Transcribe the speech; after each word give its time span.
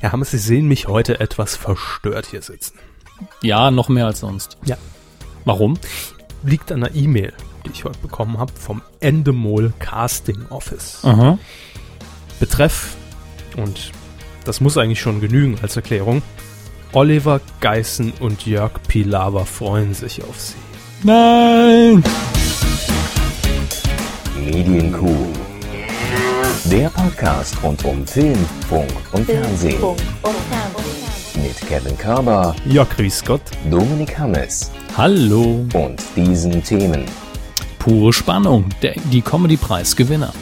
Herr 0.00 0.12
Hammes, 0.12 0.30
Sie 0.30 0.38
sehen 0.38 0.66
mich 0.66 0.88
heute 0.88 1.20
etwas 1.20 1.56
verstört 1.56 2.24
hier 2.24 2.40
sitzen. 2.40 2.78
Ja, 3.42 3.70
noch 3.70 3.90
mehr 3.90 4.06
als 4.06 4.20
sonst. 4.20 4.56
Ja. 4.64 4.78
Warum? 5.44 5.78
Liegt 6.42 6.72
an 6.72 6.82
einer 6.82 6.94
E-Mail, 6.94 7.34
die 7.66 7.70
ich 7.70 7.84
heute 7.84 7.98
bekommen 7.98 8.38
habe 8.38 8.50
vom 8.54 8.80
Endemol 9.00 9.74
Casting 9.78 10.46
Office. 10.48 11.00
Aha. 11.02 11.38
Betreff, 12.38 12.96
und 13.58 13.92
das 14.46 14.62
muss 14.62 14.78
eigentlich 14.78 15.02
schon 15.02 15.20
genügen 15.20 15.58
als 15.60 15.76
Erklärung, 15.76 16.22
Oliver 16.92 17.42
Geissen 17.60 18.14
und 18.20 18.46
Jörg 18.46 18.72
Pilawa 18.88 19.44
freuen 19.44 19.92
sich 19.92 20.22
auf 20.22 20.40
Sie. 20.40 20.54
Nein! 21.02 22.02
Medienkuh. 24.34 25.39
Der 26.70 26.88
Podcast 26.90 27.56
rund 27.62 27.84
um 27.84 28.06
Film, 28.06 28.38
Funk 28.68 28.90
und 29.12 29.24
Fernsehen. 29.26 29.80
Mit 31.34 31.56
Kevin 31.68 31.96
Körber, 31.96 32.54
Ja, 32.66 32.84
grüß 32.84 33.24
Gott. 33.24 33.40
Dominik 33.70 34.18
Hammes 34.18 34.70
Hallo. 34.96 35.66
und 35.72 36.02
diesen 36.16 36.62
Themen. 36.62 37.04
Pure 37.78 38.12
Spannung. 38.12 38.66
Der, 38.82 38.94
die 39.10 39.22
Comedy-Preisgewinner. 39.22 40.32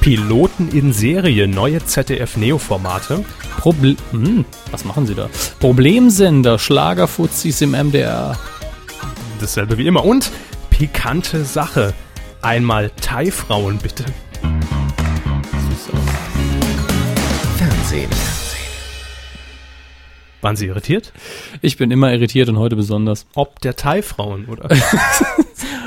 Piloten 0.00 0.68
in 0.70 0.92
Serie, 0.92 1.46
neue 1.46 1.84
ZDF-Neo-Formate. 1.84 3.24
Proble 3.58 3.96
hm, 4.12 4.44
was 4.70 4.84
machen 4.84 5.06
Sie 5.06 5.14
da? 5.14 5.28
Problemsender, 5.60 6.58
Schlagerfuzis 6.58 7.60
im 7.60 7.72
MDR. 7.72 8.38
Dasselbe 9.40 9.76
wie 9.76 9.86
immer. 9.86 10.04
Und 10.04 10.30
pikante 10.70 11.44
Sache. 11.44 11.92
Einmal 12.40 12.90
Thai-Frauen, 13.02 13.78
bitte. 13.78 14.04
Waren 20.40 20.56
Sie 20.56 20.66
irritiert? 20.66 21.12
Ich 21.60 21.76
bin 21.76 21.90
immer 21.90 22.12
irritiert 22.12 22.48
und 22.48 22.58
heute 22.58 22.76
besonders. 22.76 23.26
Ob 23.34 23.60
der 23.60 23.76
Thai-Frauen, 23.76 24.46
oder? 24.46 24.68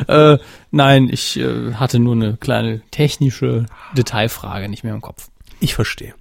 Äh, 0.07 0.37
nein, 0.71 1.07
ich 1.09 1.39
äh, 1.39 1.73
hatte 1.75 1.99
nur 1.99 2.13
eine 2.13 2.35
kleine 2.37 2.81
technische 2.91 3.65
Detailfrage 3.95 4.67
nicht 4.67 4.83
mehr 4.83 4.93
im 4.93 5.01
Kopf. 5.01 5.29
Ich 5.59 5.75
verstehe. 5.75 6.13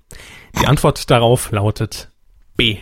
Die 0.61 0.67
Antwort 0.67 1.11
darauf 1.11 1.51
lautet 1.51 2.11
B. 2.57 2.79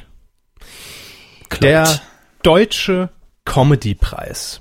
Der 1.60 2.00
Deutsche 2.42 3.10
Comedy-Preis 3.44 4.60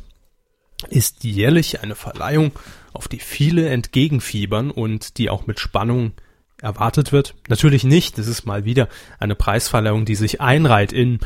ist 0.89 1.23
jährlich 1.23 1.81
eine 1.81 1.95
Verleihung, 1.95 2.51
auf 2.93 3.07
die 3.07 3.19
viele 3.19 3.67
entgegenfiebern 3.69 4.71
und 4.71 5.17
die 5.17 5.29
auch 5.29 5.45
mit 5.45 5.59
Spannung 5.59 6.13
erwartet 6.61 7.11
wird. 7.11 7.35
Natürlich 7.47 7.83
nicht, 7.83 8.17
es 8.17 8.27
ist 8.27 8.45
mal 8.45 8.65
wieder 8.65 8.87
eine 9.19 9.35
Preisverleihung, 9.35 10.05
die 10.05 10.15
sich 10.15 10.41
einreiht 10.41 10.91
in 10.91 11.19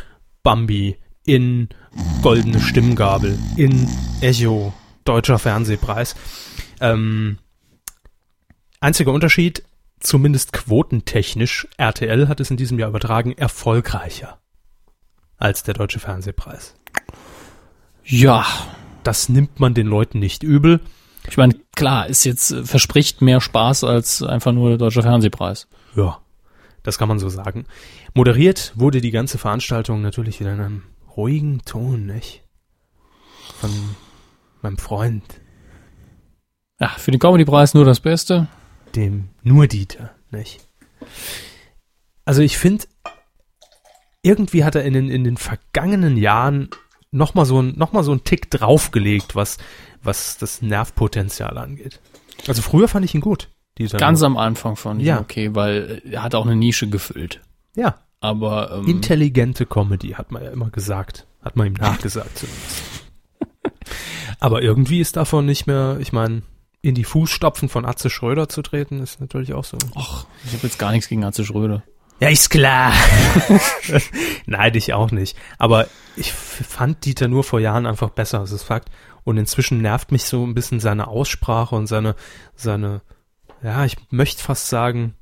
Bambi, 0.43 0.97
in 1.25 1.69
Goldene 2.21 2.59
Stimmgabel, 2.59 3.37
in 3.55 3.87
Echo, 4.21 4.73
Deutscher 5.05 5.39
Fernsehpreis. 5.39 6.15
Ähm, 6.79 7.37
einziger 8.79 9.11
Unterschied, 9.11 9.63
zumindest 9.99 10.53
quotentechnisch, 10.53 11.67
RTL 11.77 12.27
hat 12.27 12.39
es 12.39 12.51
in 12.51 12.57
diesem 12.57 12.79
Jahr 12.79 12.89
übertragen, 12.89 13.31
erfolgreicher 13.37 14.39
als 15.37 15.63
der 15.63 15.73
Deutsche 15.73 15.99
Fernsehpreis. 15.99 16.75
Ja, 18.05 18.45
Das 19.03 19.27
nimmt 19.29 19.59
man 19.59 19.73
den 19.73 19.87
Leuten 19.87 20.19
nicht 20.19 20.43
übel. 20.43 20.79
Ich 21.29 21.37
meine, 21.37 21.55
klar, 21.75 22.07
ist 22.07 22.23
jetzt 22.25 22.51
äh, 22.51 22.63
verspricht 22.65 23.21
mehr 23.21 23.41
Spaß 23.41 23.83
als 23.83 24.21
einfach 24.23 24.51
nur 24.51 24.69
der 24.69 24.77
Deutsche 24.77 25.01
Fernsehpreis. 25.01 25.67
Ja, 25.95 26.19
das 26.83 26.97
kann 26.97 27.07
man 27.07 27.19
so 27.19 27.29
sagen. 27.29 27.65
Moderiert 28.13 28.73
wurde 28.75 29.01
die 29.01 29.11
ganze 29.11 29.37
Veranstaltung 29.37 30.01
natürlich 30.01 30.39
wieder 30.39 30.53
in 30.53 30.59
einem 30.59 30.83
ruhigen 31.15 31.61
Ton, 31.65 32.05
nicht? 32.05 32.43
Von 33.59 33.69
meinem 34.61 34.77
Freund, 34.77 35.23
Ja, 36.79 36.89
für 36.89 37.11
den 37.11 37.19
Comedy-Preis 37.19 37.73
nur 37.73 37.85
das 37.85 37.99
Beste. 37.99 38.47
dem 38.95 39.29
nur 39.41 39.67
Dieter, 39.67 40.11
nicht? 40.31 40.65
Also 42.25 42.41
ich 42.41 42.57
finde, 42.57 42.85
irgendwie 44.21 44.63
hat 44.63 44.75
er 44.75 44.83
in 44.85 44.93
den, 44.93 45.09
in 45.09 45.23
den 45.23 45.37
vergangenen 45.37 46.15
Jahren 46.17 46.69
noch 47.13 47.33
mal 47.35 47.45
so 47.45 47.61
ein, 47.61 47.73
noch 47.77 47.93
mal 47.93 48.03
so 48.03 48.11
einen 48.11 48.23
Tick 48.23 48.49
draufgelegt, 48.49 49.35
was, 49.35 49.57
was 50.01 50.37
das 50.37 50.61
Nervpotenzial 50.61 51.57
angeht. 51.57 51.99
Also 52.47 52.61
früher 52.61 52.87
fand 52.87 53.05
ich 53.05 53.15
ihn 53.15 53.21
gut. 53.21 53.49
Ganz 53.97 54.21
am 54.21 54.37
Anfang 54.37 54.75
fand 54.75 55.01
ich 55.01 55.07
Ja. 55.07 55.19
okay, 55.19 55.55
weil 55.55 56.01
er 56.09 56.23
hat 56.23 56.35
auch 56.35 56.45
eine 56.45 56.55
Nische 56.55 56.89
gefüllt. 56.89 57.41
Ja, 57.75 57.95
Aber 58.19 58.71
ähm, 58.71 58.87
intelligente 58.87 59.65
Comedy, 59.65 60.09
hat 60.09 60.31
man 60.31 60.43
ja 60.43 60.51
immer 60.51 60.69
gesagt. 60.69 61.25
Hat 61.41 61.55
man 61.55 61.67
ihm 61.67 61.73
nachgesagt 61.73 62.37
zumindest. 62.37 62.83
Aber 64.39 64.61
irgendwie 64.61 64.99
ist 64.99 65.15
davon 65.15 65.45
nicht 65.45 65.67
mehr, 65.67 65.97
ich 65.99 66.13
meine, 66.13 66.43
in 66.81 66.95
die 66.95 67.03
Fußstapfen 67.03 67.69
von 67.69 67.85
Atze 67.85 68.09
Schröder 68.09 68.49
zu 68.49 68.61
treten, 68.61 68.99
ist 68.99 69.21
natürlich 69.21 69.53
auch 69.53 69.63
so. 69.63 69.77
ach, 69.95 70.25
ich 70.45 70.53
habe 70.53 70.67
jetzt 70.67 70.79
gar 70.79 70.91
nichts 70.91 71.07
gegen 71.07 71.23
Atze 71.23 71.45
Schröder. 71.45 71.83
Ja, 72.19 72.29
ist 72.29 72.49
klar. 72.49 72.93
Nein, 74.45 74.75
ich 74.75 74.93
auch 74.93 75.11
nicht. 75.11 75.37
Aber 75.57 75.87
ich 76.15 76.31
fand 76.31 77.03
Dieter 77.05 77.27
nur 77.27 77.43
vor 77.43 77.59
Jahren 77.59 77.85
einfach 77.85 78.09
besser, 78.09 78.39
das 78.39 78.51
ist 78.51 78.63
Fakt. 78.63 78.89
Und 79.23 79.37
inzwischen 79.37 79.81
nervt 79.81 80.11
mich 80.11 80.23
so 80.25 80.45
ein 80.45 80.53
bisschen 80.53 80.79
seine 80.79 81.07
Aussprache 81.07 81.75
und 81.75 81.87
seine, 81.87 82.15
seine, 82.55 83.01
ja, 83.61 83.85
ich 83.85 83.97
möchte 84.09 84.41
fast 84.41 84.69
sagen, 84.69 85.15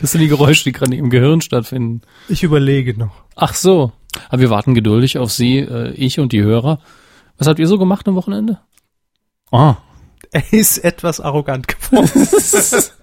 Das 0.00 0.12
sind 0.12 0.20
die 0.20 0.28
Geräusche, 0.28 0.64
die 0.64 0.72
gerade 0.72 0.94
im 0.96 1.10
Gehirn 1.10 1.40
stattfinden. 1.40 2.02
ich 2.28 2.42
überlege 2.42 2.98
noch. 2.98 3.12
Ach 3.34 3.54
so. 3.54 3.92
Aber 4.28 4.40
wir 4.40 4.50
warten 4.50 4.74
geduldig 4.74 5.18
auf 5.18 5.30
Sie, 5.30 5.58
äh, 5.58 5.90
ich 5.92 6.18
und 6.20 6.32
die 6.32 6.42
Hörer. 6.42 6.80
Was 7.36 7.46
habt 7.46 7.58
ihr 7.58 7.66
so 7.66 7.78
gemacht 7.78 8.06
am 8.08 8.14
Wochenende? 8.14 8.58
Ah, 9.50 9.76
Er 10.30 10.52
ist 10.52 10.78
etwas 10.78 11.20
arrogant 11.20 11.68
geworden. 11.68 12.28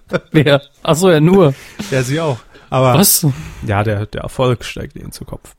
wer? 0.32 0.62
Ach 0.82 0.94
so, 0.94 1.10
ja 1.10 1.20
nur. 1.20 1.54
ja, 1.90 2.02
sie 2.02 2.20
auch. 2.20 2.38
Aber 2.70 2.94
Was? 2.94 3.26
ja, 3.66 3.82
der, 3.82 4.06
der 4.06 4.22
Erfolg 4.22 4.64
steigt 4.64 4.96
ihnen 4.96 5.12
zu 5.12 5.24
Kopf. 5.24 5.54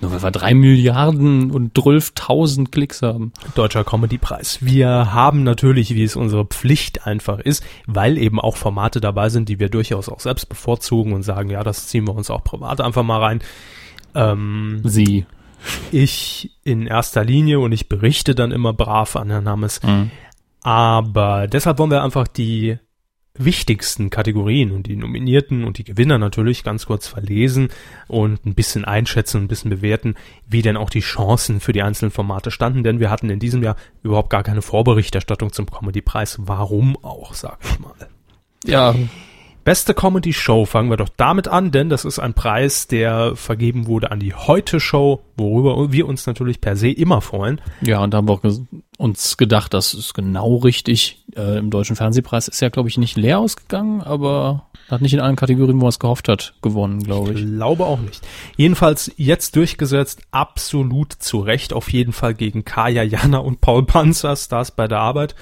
Nur 0.00 0.12
weil 0.12 0.22
wir 0.22 0.30
drei 0.30 0.54
Milliarden 0.54 1.50
und 1.50 1.76
12.000 1.76 2.70
Klicks 2.70 3.02
haben. 3.02 3.32
Deutscher 3.54 3.82
Comedy-Preis. 3.82 4.58
Wir 4.60 5.12
haben 5.12 5.42
natürlich, 5.42 5.94
wie 5.94 6.04
es 6.04 6.14
unsere 6.16 6.44
Pflicht 6.44 7.06
einfach 7.06 7.40
ist, 7.40 7.64
weil 7.86 8.16
eben 8.18 8.38
auch 8.40 8.56
Formate 8.56 9.00
dabei 9.00 9.30
sind, 9.30 9.48
die 9.48 9.58
wir 9.58 9.68
durchaus 9.68 10.08
auch 10.08 10.20
selbst 10.20 10.48
bevorzugen 10.48 11.12
und 11.12 11.22
sagen, 11.22 11.50
ja, 11.50 11.64
das 11.64 11.88
ziehen 11.88 12.06
wir 12.06 12.14
uns 12.14 12.30
auch 12.30 12.44
privat 12.44 12.80
einfach 12.80 13.02
mal 13.02 13.18
rein. 13.18 13.40
Ähm, 14.14 14.80
Sie. 14.84 15.26
ich 15.90 16.50
in 16.62 16.86
erster 16.86 17.24
Linie 17.24 17.58
und 17.60 17.72
ich 17.72 17.88
berichte 17.88 18.34
dann 18.34 18.52
immer 18.52 18.72
brav 18.72 19.16
an 19.16 19.30
Herrn 19.30 19.48
Hammes. 19.48 19.82
Mhm. 19.82 20.10
Aber 20.62 21.46
deshalb 21.46 21.78
wollen 21.78 21.90
wir 21.90 22.02
einfach 22.02 22.28
die 22.28 22.78
wichtigsten 23.34 24.10
Kategorien 24.10 24.72
und 24.72 24.86
die 24.86 24.96
Nominierten 24.96 25.64
und 25.64 25.78
die 25.78 25.84
Gewinner 25.84 26.18
natürlich 26.18 26.62
ganz 26.64 26.86
kurz 26.86 27.06
verlesen 27.06 27.68
und 28.08 28.44
ein 28.44 28.54
bisschen 28.54 28.84
einschätzen, 28.84 29.42
ein 29.42 29.48
bisschen 29.48 29.70
bewerten, 29.70 30.14
wie 30.46 30.62
denn 30.62 30.76
auch 30.76 30.90
die 30.90 31.00
Chancen 31.00 31.60
für 31.60 31.72
die 31.72 31.82
einzelnen 31.82 32.10
Formate 32.10 32.50
standen, 32.50 32.82
denn 32.82 33.00
wir 33.00 33.08
hatten 33.08 33.30
in 33.30 33.38
diesem 33.38 33.62
Jahr 33.62 33.76
überhaupt 34.02 34.30
gar 34.30 34.42
keine 34.42 34.62
Vorberichterstattung 34.62 35.52
zum 35.52 35.66
Comedy-Preis. 35.66 36.38
Warum 36.40 37.02
auch, 37.02 37.34
sag 37.34 37.58
ich 37.62 37.78
mal. 37.78 37.94
Ja, 38.66 38.94
Beste 39.62 39.92
Comedy 39.92 40.32
Show 40.32 40.64
fangen 40.64 40.88
wir 40.88 40.96
doch 40.96 41.10
damit 41.16 41.46
an, 41.46 41.70
denn 41.70 41.90
das 41.90 42.06
ist 42.06 42.18
ein 42.18 42.32
Preis, 42.32 42.86
der 42.86 43.36
vergeben 43.36 43.86
wurde 43.86 44.10
an 44.10 44.18
die 44.18 44.32
Heute 44.34 44.80
Show, 44.80 45.20
worüber 45.36 45.92
wir 45.92 46.08
uns 46.08 46.26
natürlich 46.26 46.62
per 46.62 46.76
se 46.76 46.88
immer 46.88 47.20
freuen. 47.20 47.60
ja, 47.82 48.02
und 48.02 48.12
da 48.12 48.18
haben 48.18 48.28
wir 48.28 48.32
auch 48.32 48.42
uns 49.00 49.38
gedacht, 49.38 49.72
das 49.72 49.94
ist 49.94 50.12
genau 50.12 50.56
richtig. 50.56 51.24
Äh, 51.34 51.58
Im 51.58 51.70
Deutschen 51.70 51.96
Fernsehpreis 51.96 52.48
ist 52.48 52.60
ja, 52.60 52.68
glaube 52.68 52.90
ich, 52.90 52.98
nicht 52.98 53.16
leer 53.16 53.38
ausgegangen, 53.38 54.02
aber 54.02 54.66
hat 54.90 55.00
nicht 55.00 55.14
in 55.14 55.20
allen 55.20 55.36
Kategorien, 55.36 55.80
wo 55.80 55.86
er 55.86 55.90
es 55.90 55.98
gehofft 55.98 56.28
hat, 56.28 56.52
gewonnen, 56.60 57.02
glaube 57.02 57.32
ich. 57.32 57.40
Glaube 57.40 57.86
auch 57.86 57.98
nicht. 57.98 58.20
Jedenfalls 58.56 59.10
jetzt 59.16 59.56
durchgesetzt, 59.56 60.20
absolut 60.32 61.14
zu 61.14 61.38
Recht, 61.38 61.72
auf 61.72 61.90
jeden 61.90 62.12
Fall 62.12 62.34
gegen 62.34 62.64
Kaya 62.64 63.02
Jana 63.02 63.38
und 63.38 63.62
Paul 63.62 63.86
Panzer, 63.86 64.36
Stars 64.36 64.70
bei 64.70 64.86
der 64.86 64.98
Arbeit. 64.98 65.34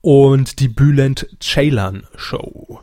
Und 0.00 0.60
die 0.60 0.68
Bülent 0.68 1.26
Ceylan 1.40 2.06
Show. 2.16 2.80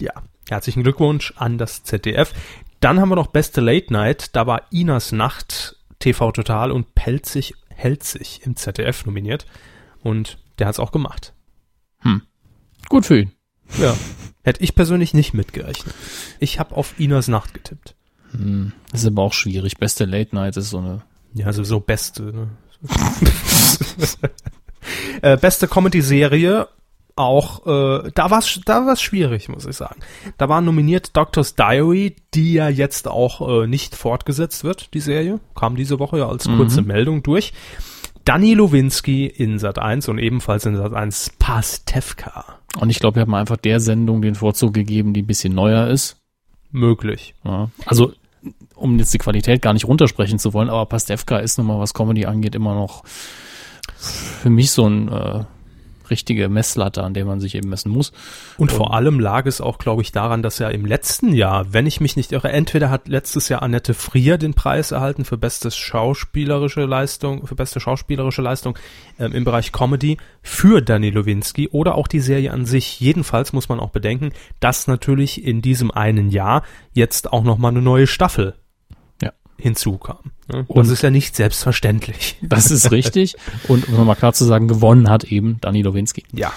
Ja, 0.00 0.12
herzlichen 0.48 0.84
Glückwunsch 0.84 1.34
an 1.36 1.58
das 1.58 1.82
ZDF. 1.82 2.32
Dann 2.80 3.00
haben 3.00 3.10
wir 3.10 3.16
noch 3.16 3.26
Beste 3.26 3.60
Late 3.60 3.92
Night, 3.92 4.36
da 4.36 4.46
war 4.46 4.62
Inas 4.70 5.12
Nacht, 5.12 5.76
TV 5.98 6.30
Total 6.32 6.70
und 6.70 6.94
Pelzig 6.94 7.54
hält 7.78 8.02
sich 8.02 8.42
im 8.44 8.56
ZDF 8.56 9.06
nominiert. 9.06 9.46
Und 10.02 10.38
der 10.58 10.66
hat's 10.66 10.78
auch 10.80 10.92
gemacht. 10.92 11.32
Gut 12.88 13.06
für 13.06 13.20
ihn. 13.20 13.32
Ja. 13.78 13.96
Hätte 14.42 14.62
ich 14.64 14.74
persönlich 14.74 15.12
nicht 15.14 15.34
mitgerechnet. 15.34 15.94
Ich 16.40 16.58
habe 16.58 16.74
auf 16.76 16.98
Inas 16.98 17.28
Nacht 17.28 17.52
getippt. 17.54 17.94
Hm, 18.30 18.72
Das 18.90 19.02
ist 19.02 19.06
aber 19.06 19.22
auch 19.22 19.32
schwierig. 19.34 19.76
Beste 19.78 20.04
Late 20.06 20.34
Night 20.34 20.56
ist 20.56 20.70
so 20.70 20.78
eine. 20.78 21.02
Ja, 21.34 21.46
also 21.46 21.62
so 21.64 21.80
beste. 21.80 22.22
Ne? 22.22 22.48
äh, 25.22 25.36
beste 25.36 25.68
Comedy-Serie 25.68 26.68
auch, 27.18 27.66
äh, 27.66 28.10
da 28.14 28.30
war 28.30 28.38
es 28.38 28.60
da 28.64 28.86
war's 28.86 29.02
schwierig, 29.02 29.48
muss 29.48 29.66
ich 29.66 29.76
sagen. 29.76 30.00
Da 30.36 30.48
war 30.48 30.60
nominiert 30.60 31.16
Doctor's 31.16 31.54
Diary, 31.54 32.16
die 32.34 32.54
ja 32.54 32.68
jetzt 32.68 33.08
auch 33.08 33.62
äh, 33.62 33.66
nicht 33.66 33.94
fortgesetzt 33.94 34.64
wird, 34.64 34.94
die 34.94 35.00
Serie. 35.00 35.40
Kam 35.54 35.76
diese 35.76 35.98
Woche 35.98 36.18
ja 36.18 36.28
als 36.28 36.46
kurze 36.46 36.82
Meldung 36.82 37.22
durch. 37.22 37.52
Danny 38.24 38.54
Lowinski 38.54 39.26
in 39.26 39.58
Sat 39.58 39.78
1 39.78 40.08
und 40.08 40.18
ebenfalls 40.18 40.66
in 40.66 40.76
Sat 40.76 40.92
1 40.92 41.32
Pastewka. 41.38 42.44
Und 42.78 42.90
ich 42.90 42.98
glaube, 42.98 43.16
wir 43.16 43.22
haben 43.22 43.34
einfach 43.34 43.56
der 43.56 43.80
Sendung 43.80 44.20
den 44.20 44.34
Vorzug 44.34 44.74
gegeben, 44.74 45.14
die 45.14 45.22
ein 45.22 45.26
bisschen 45.26 45.54
neuer 45.54 45.86
ist. 45.86 46.16
Möglich. 46.70 47.34
Ja. 47.44 47.70
Also, 47.86 48.12
um 48.74 48.98
jetzt 48.98 49.14
die 49.14 49.18
Qualität 49.18 49.62
gar 49.62 49.72
nicht 49.72 49.86
runtersprechen 49.86 50.38
zu 50.38 50.52
wollen, 50.52 50.68
aber 50.68 50.84
Pastewka 50.84 51.38
ist 51.38 51.56
nun 51.56 51.66
mal, 51.66 51.78
was 51.78 51.94
Comedy 51.94 52.26
angeht, 52.26 52.54
immer 52.54 52.74
noch 52.74 53.02
für 53.96 54.50
mich 54.50 54.70
so 54.70 54.86
ein 54.86 55.08
äh, 55.08 55.44
richtige 56.10 56.48
Messlatte, 56.48 57.02
an 57.02 57.14
der 57.14 57.24
man 57.24 57.40
sich 57.40 57.54
eben 57.54 57.68
messen 57.68 57.90
muss. 57.90 58.12
Und 58.56 58.72
vor 58.72 58.94
allem 58.94 59.20
lag 59.20 59.46
es 59.46 59.60
auch, 59.60 59.78
glaube 59.78 60.02
ich, 60.02 60.12
daran, 60.12 60.42
dass 60.42 60.60
er 60.60 60.70
im 60.72 60.84
letzten 60.86 61.32
Jahr, 61.32 61.72
wenn 61.72 61.86
ich 61.86 62.00
mich 62.00 62.16
nicht 62.16 62.32
irre, 62.32 62.50
entweder 62.50 62.90
hat 62.90 63.08
letztes 63.08 63.48
Jahr 63.48 63.62
Annette 63.62 63.94
Frier 63.94 64.38
den 64.38 64.54
Preis 64.54 64.90
erhalten 64.90 65.24
für 65.24 65.36
bestes 65.38 65.76
schauspielerische 65.76 66.84
Leistung, 66.84 67.46
für 67.46 67.54
beste 67.54 67.80
schauspielerische 67.80 68.42
Leistung 68.42 68.78
ähm, 69.18 69.32
im 69.32 69.44
Bereich 69.44 69.72
Comedy 69.72 70.16
für 70.42 70.80
Danny 70.82 71.10
Lowinski 71.10 71.68
oder 71.68 71.94
auch 71.94 72.08
die 72.08 72.20
Serie 72.20 72.52
an 72.52 72.66
sich. 72.66 73.00
Jedenfalls 73.00 73.52
muss 73.52 73.68
man 73.68 73.80
auch 73.80 73.90
bedenken, 73.90 74.30
dass 74.60 74.86
natürlich 74.86 75.44
in 75.44 75.62
diesem 75.62 75.90
einen 75.90 76.30
Jahr 76.30 76.62
jetzt 76.92 77.32
auch 77.32 77.44
noch 77.44 77.58
mal 77.58 77.68
eine 77.68 77.82
neue 77.82 78.06
Staffel 78.06 78.54
Ja. 79.22 79.32
hinzukam. 79.58 80.32
Ne? 80.52 80.64
Und- 80.66 80.76
das 80.78 80.88
ist 80.88 81.02
ja 81.02 81.10
nicht 81.10 81.36
selbstverständlich. 81.36 82.36
Das 82.42 82.70
ist 82.70 82.90
richtig. 82.90 83.36
Und 83.68 83.88
um 83.88 83.94
nochmal 83.96 84.16
klar 84.16 84.32
zu 84.32 84.44
sagen, 84.44 84.68
gewonnen 84.68 85.08
hat 85.10 85.24
eben 85.24 85.58
Danny 85.60 85.82
Lowinski. 85.82 86.24
Ja. 86.32 86.52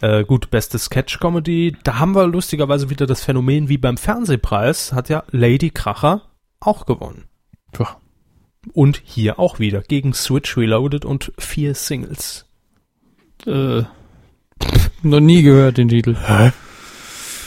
Äh, 0.00 0.24
gut, 0.24 0.50
beste 0.50 0.78
Sketch-Comedy. 0.78 1.76
Da 1.84 1.98
haben 1.98 2.14
wir 2.14 2.26
lustigerweise 2.26 2.88
wieder 2.90 3.06
das 3.06 3.22
Phänomen 3.22 3.68
wie 3.68 3.76
beim 3.78 3.96
Fernsehpreis, 3.98 4.92
hat 4.92 5.08
ja 5.10 5.24
Lady 5.30 5.70
Kracher 5.70 6.22
auch 6.58 6.86
gewonnen. 6.86 7.24
Tja. 7.72 7.96
Und 8.72 9.00
hier 9.04 9.38
auch 9.38 9.58
wieder 9.58 9.80
gegen 9.82 10.12
Switch 10.14 10.56
Reloaded 10.56 11.04
und 11.04 11.32
vier 11.38 11.74
Singles. 11.74 12.46
Äh, 13.46 13.82
noch 15.02 15.20
nie 15.20 15.42
gehört 15.42 15.78
den 15.78 15.88
Titel. 15.88 16.16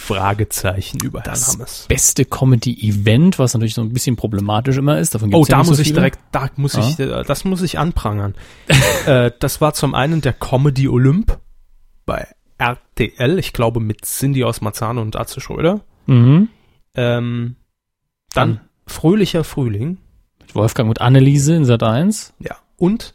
Fragezeichen 0.07 0.99
über 1.03 1.19
Herrn 1.21 1.31
Das 1.31 1.53
Hammes. 1.53 1.85
beste 1.87 2.25
Comedy-Event, 2.25 3.39
was 3.39 3.53
natürlich 3.53 3.73
so 3.75 3.81
ein 3.81 3.93
bisschen 3.93 4.15
problematisch 4.15 4.77
immer 4.77 4.99
ist. 4.99 5.15
Davon 5.15 5.29
Oh, 5.33 5.39
gibt's 5.39 5.49
ja 5.49 5.55
da 5.55 5.59
nicht 5.61 5.67
muss 5.69 5.77
so 5.77 5.81
ich 5.81 5.87
viele. 5.89 5.99
direkt, 5.99 6.19
da 6.31 6.49
muss 6.57 6.75
ich, 6.75 6.99
äh, 6.99 7.23
das 7.23 7.45
muss 7.45 7.61
ich 7.61 7.79
anprangern. 7.79 8.35
äh, 9.05 9.31
das 9.39 9.61
war 9.61 9.73
zum 9.73 9.95
einen 9.95 10.21
der 10.21 10.33
Comedy 10.33 10.87
Olymp 10.87 11.39
bei 12.05 12.27
RTL, 12.57 13.39
ich 13.39 13.53
glaube 13.53 13.79
mit 13.79 14.05
Cindy 14.05 14.43
aus 14.43 14.61
Marzahn 14.61 14.97
und 14.97 15.15
Atze 15.15 15.41
Schröder. 15.41 15.81
Mhm. 16.05 16.49
Ähm, 16.95 17.55
dann 18.33 18.61
Fröhlicher 18.85 19.43
Frühling. 19.43 19.97
Mit 20.41 20.55
Wolfgang 20.55 20.89
und 20.89 20.99
Anneliese 21.01 21.55
in 21.55 21.65
Sat 21.65 21.83
1. 21.83 22.33
Ja. 22.39 22.57
Und 22.77 23.13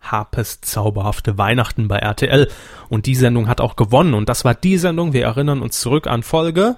Harpes 0.00 0.60
zauberhafte 0.60 1.38
Weihnachten 1.38 1.88
bei 1.88 1.98
RTL. 1.98 2.48
Und 2.88 3.06
die 3.06 3.14
Sendung 3.14 3.48
hat 3.48 3.60
auch 3.60 3.76
gewonnen. 3.76 4.14
Und 4.14 4.28
das 4.28 4.44
war 4.44 4.54
die 4.54 4.78
Sendung, 4.78 5.12
wir 5.12 5.24
erinnern 5.24 5.62
uns 5.62 5.80
zurück 5.80 6.06
an 6.06 6.22
Folge. 6.22 6.76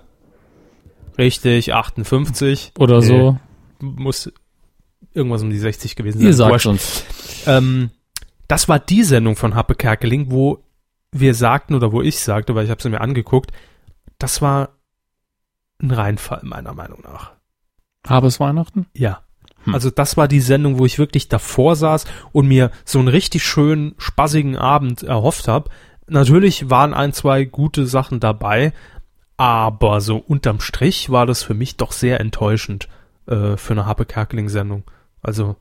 Richtig, 1.18 1.74
58. 1.74 2.72
Oder 2.78 3.00
Nee, 3.00 3.06
so. 3.06 3.38
Muss 3.80 4.32
irgendwas 5.12 5.42
um 5.42 5.50
die 5.50 5.58
60 5.58 5.96
gewesen 5.96 6.18
sein. 6.18 6.26
Ihr 6.26 6.34
sagt 6.34 6.66
uns. 6.66 7.04
Ähm, 7.46 7.90
das 8.48 8.68
war 8.68 8.78
die 8.78 9.02
Sendung 9.02 9.36
von 9.36 9.54
Happe 9.54 9.74
Kerkeling, 9.74 10.30
wo 10.30 10.64
wir 11.10 11.34
sagten 11.34 11.74
oder 11.74 11.92
wo 11.92 12.00
ich 12.02 12.20
sagte, 12.20 12.54
weil 12.54 12.64
ich 12.64 12.70
habe 12.70 12.82
sie 12.82 12.88
mir 12.88 13.00
angeguckt, 13.00 13.52
das 14.18 14.40
war 14.40 14.70
ein 15.80 15.90
Reinfall 15.90 16.40
meiner 16.42 16.72
Meinung 16.74 17.00
nach. 17.02 17.32
Habes 18.06 18.40
Weihnachten? 18.40 18.86
Ja. 18.94 19.22
Hm. 19.64 19.74
Also 19.74 19.90
das 19.90 20.16
war 20.16 20.28
die 20.28 20.40
Sendung, 20.40 20.78
wo 20.78 20.86
ich 20.86 20.98
wirklich 20.98 21.28
davor 21.28 21.76
saß 21.76 22.04
und 22.32 22.48
mir 22.48 22.70
so 22.84 22.98
einen 22.98 23.08
richtig 23.08 23.44
schönen, 23.44 23.94
spaßigen 23.98 24.56
Abend 24.56 25.02
erhofft 25.02 25.48
habe. 25.48 25.70
Natürlich 26.08 26.70
waren 26.70 26.94
ein, 26.94 27.12
zwei 27.12 27.44
gute 27.44 27.86
Sachen 27.86 28.20
dabei, 28.20 28.72
aber 29.36 30.00
so 30.00 30.16
unterm 30.18 30.60
Strich 30.60 31.10
war 31.10 31.26
das 31.26 31.42
für 31.42 31.54
mich 31.54 31.76
doch 31.76 31.92
sehr 31.92 32.20
enttäuschend 32.20 32.88
äh, 33.26 33.56
für 33.56 33.72
eine 33.72 33.86
Happe 33.86 34.04
Kerkeling-Sendung. 34.04 34.84
Also 35.22 35.56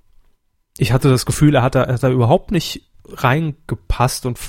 ich 0.77 0.91
hatte 0.91 1.09
das 1.09 1.25
Gefühl, 1.25 1.55
er 1.55 1.63
hat 1.63 1.75
da, 1.75 1.87
hat 1.87 2.03
da 2.03 2.09
überhaupt 2.09 2.51
nicht 2.51 2.89
reingepasst 3.07 4.25
und 4.25 4.39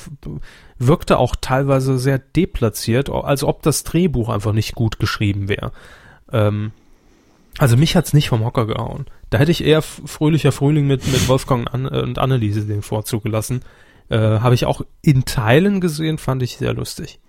wirkte 0.79 1.19
auch 1.19 1.37
teilweise 1.41 1.99
sehr 1.99 2.19
deplatziert, 2.19 3.11
als 3.11 3.45
ob 3.45 3.63
das 3.63 3.85
Drehbuch 3.85 4.29
einfach 4.29 4.53
nicht 4.53 4.75
gut 4.75 4.99
geschrieben 4.99 5.49
wäre. 5.49 5.73
Ähm, 6.31 6.73
also 7.59 7.77
mich 7.77 7.97
hat's 7.97 8.13
nicht 8.13 8.29
vom 8.29 8.45
Hocker 8.45 8.67
gehauen. 8.67 9.07
Da 9.31 9.39
hätte 9.39 9.51
ich 9.51 9.65
eher 9.65 9.83
fröhlicher 9.83 10.53
Frühling 10.53 10.87
mit, 10.87 11.07
mit 11.07 11.29
Wolfgang 11.29 11.73
und, 11.73 11.87
An 11.87 11.87
und 11.87 12.19
Anneliese 12.19 12.67
den 12.67 12.83
Vorzug 12.83 13.23
gelassen. 13.23 13.63
Äh, 14.09 14.19
Habe 14.19 14.55
ich 14.55 14.67
auch 14.67 14.83
in 15.03 15.25
Teilen 15.25 15.81
gesehen, 15.81 16.19
fand 16.19 16.43
ich 16.43 16.57
sehr 16.57 16.75
lustig. 16.75 17.21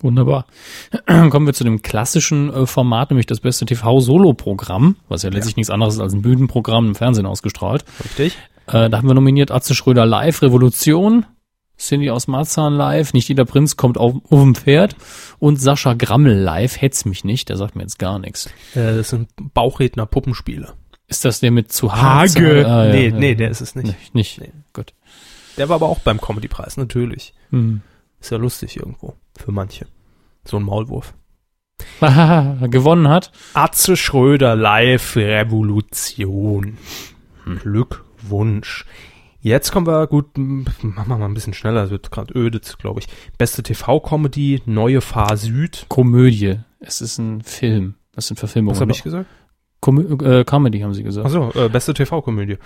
Wunderbar. 0.00 0.46
Kommen 1.06 1.46
wir 1.46 1.54
zu 1.54 1.64
dem 1.64 1.82
klassischen 1.82 2.52
äh, 2.52 2.66
Format, 2.66 3.10
nämlich 3.10 3.26
das 3.26 3.40
beste 3.40 3.64
TV-Solo-Programm, 3.64 4.96
was 5.08 5.22
ja 5.22 5.30
letztlich 5.30 5.56
nichts 5.56 5.70
anderes 5.70 5.94
ist 5.94 6.00
als 6.00 6.12
ein 6.12 6.22
Bühnenprogramm 6.22 6.88
im 6.88 6.94
Fernsehen 6.94 7.26
ausgestrahlt. 7.26 7.84
Richtig? 8.04 8.36
Äh, 8.66 8.90
da 8.90 8.98
haben 8.98 9.08
wir 9.08 9.14
nominiert 9.14 9.50
Atze 9.50 9.74
Schröder 9.74 10.04
live, 10.04 10.42
Revolution, 10.42 11.26
Cindy 11.76 12.10
aus 12.10 12.28
Marzahn 12.28 12.74
live, 12.74 13.12
nicht 13.12 13.28
jeder 13.28 13.44
Prinz 13.44 13.76
kommt 13.76 13.98
auf, 13.98 14.14
auf 14.30 14.40
dem 14.40 14.54
Pferd 14.54 14.96
und 15.38 15.60
Sascha 15.60 15.94
Grammel 15.94 16.38
live, 16.38 16.80
hetz 16.80 17.04
mich 17.04 17.24
nicht, 17.24 17.48
der 17.48 17.56
sagt 17.56 17.76
mir 17.76 17.82
jetzt 17.82 17.98
gar 17.98 18.18
nichts. 18.18 18.46
Äh, 18.74 18.96
das 18.96 19.10
sind 19.10 19.28
Bauchredner 19.54 20.06
Puppenspiele. 20.06 20.74
Ist 21.06 21.24
das 21.24 21.40
der 21.40 21.50
mit 21.50 21.72
zu 21.72 21.92
Hage? 21.94 22.66
Ah, 22.66 22.86
nee, 22.86 23.08
ja. 23.08 23.16
nee, 23.16 23.34
der 23.34 23.50
ist 23.50 23.60
es 23.60 23.74
nicht. 23.74 23.86
Nicht, 23.86 24.14
nicht. 24.14 24.40
Nee. 24.40 24.52
gut. 24.72 24.94
Der 25.56 25.68
war 25.68 25.76
aber 25.76 25.88
auch 25.88 26.00
beim 26.00 26.20
Comedy-Preis, 26.20 26.76
natürlich. 26.76 27.34
Hm. 27.50 27.82
Ist 28.20 28.30
ja 28.30 28.38
lustig 28.38 28.76
irgendwo. 28.76 29.14
Für 29.36 29.52
manche. 29.52 29.86
So 30.44 30.56
ein 30.56 30.62
Maulwurf. 30.62 31.14
Gewonnen 32.00 33.08
hat. 33.08 33.32
Atze 33.52 33.96
Schröder 33.96 34.56
live 34.56 35.16
Revolution. 35.16 36.78
Glückwunsch. 37.62 38.86
Jetzt 39.44 39.72
kommen 39.72 39.86
wir 39.86 40.06
gut, 40.06 40.38
machen 40.38 40.94
wir 41.06 41.18
mal 41.18 41.26
ein 41.26 41.34
bisschen 41.34 41.52
schneller, 41.52 41.84
es 41.84 41.90
wird 41.90 42.10
gerade 42.10 42.32
ödet, 42.32 42.78
glaube 42.78 43.00
ich. 43.00 43.08
Beste 43.36 43.62
TV-Comedy, 43.62 44.62
Neue 44.64 45.02
Fahr 45.02 45.36
Süd. 45.36 45.84
Komödie. 45.90 46.60
Es 46.80 47.02
ist 47.02 47.18
ein 47.18 47.42
Film. 47.42 47.96
Das 48.14 48.26
sind 48.26 48.38
Verfilmungen. 48.38 48.74
Was 48.74 48.80
habe 48.80 48.92
ich 48.92 49.02
gesagt? 49.02 49.26
Komö 49.80 50.16
äh, 50.24 50.44
Comedy 50.44 50.80
haben 50.80 50.94
sie 50.94 51.02
gesagt. 51.02 51.26
Achso, 51.26 51.52
äh, 51.62 51.68
beste 51.68 51.92
TV-Komödie. 51.92 52.56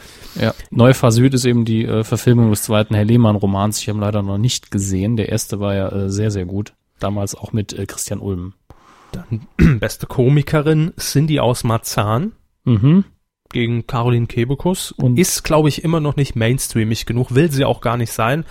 Ja. 0.41 0.55
Neufahr 0.71 1.11
Süd 1.11 1.35
ist 1.35 1.47
eben 1.47 1.65
die 1.65 1.85
äh, 1.85 2.05
Verfilmung 2.05 2.51
des 2.51 2.63
zweiten 2.63 2.95
Herr 2.95 3.05
Lehmann-Romans. 3.05 3.81
Ich 3.81 3.89
habe 3.89 3.99
ihn 3.99 4.03
leider 4.03 4.23
noch 4.23 4.39
nicht 4.39 4.71
gesehen. 4.71 5.17
Der 5.17 5.31
erste 5.31 5.59
war 5.59 5.75
ja 5.75 5.89
äh, 5.89 6.11
sehr, 6.11 6.31
sehr 6.31 6.47
gut. 6.47 6.75
Damals 7.01 7.35
auch 7.35 7.53
mit 7.53 7.73
äh, 7.73 7.87
Christian 7.87 8.21
Ulm. 8.21 8.55
Dann 9.11 9.49
beste 9.81 10.07
Komikerin, 10.07 10.93
Cindy 10.97 11.41
aus 11.41 11.65
Marzahn 11.65 12.35
Mhm. 12.69 13.05
Gegen 13.51 13.87
Caroline 13.87 14.27
Kebekus. 14.27 14.93
Und- 14.93 15.19
ist, 15.19 15.43
glaube 15.45 15.69
ich, 15.69 15.85
immer 15.85 16.01
noch 16.01 16.17
nicht 16.17 16.37
mainstreamig 16.37 17.07
genug, 17.07 17.35
will 17.35 17.51
sie 17.51 17.65
auch 17.65 17.81
gar 17.81 17.97
nicht 17.97 18.13
sein. 18.13 18.45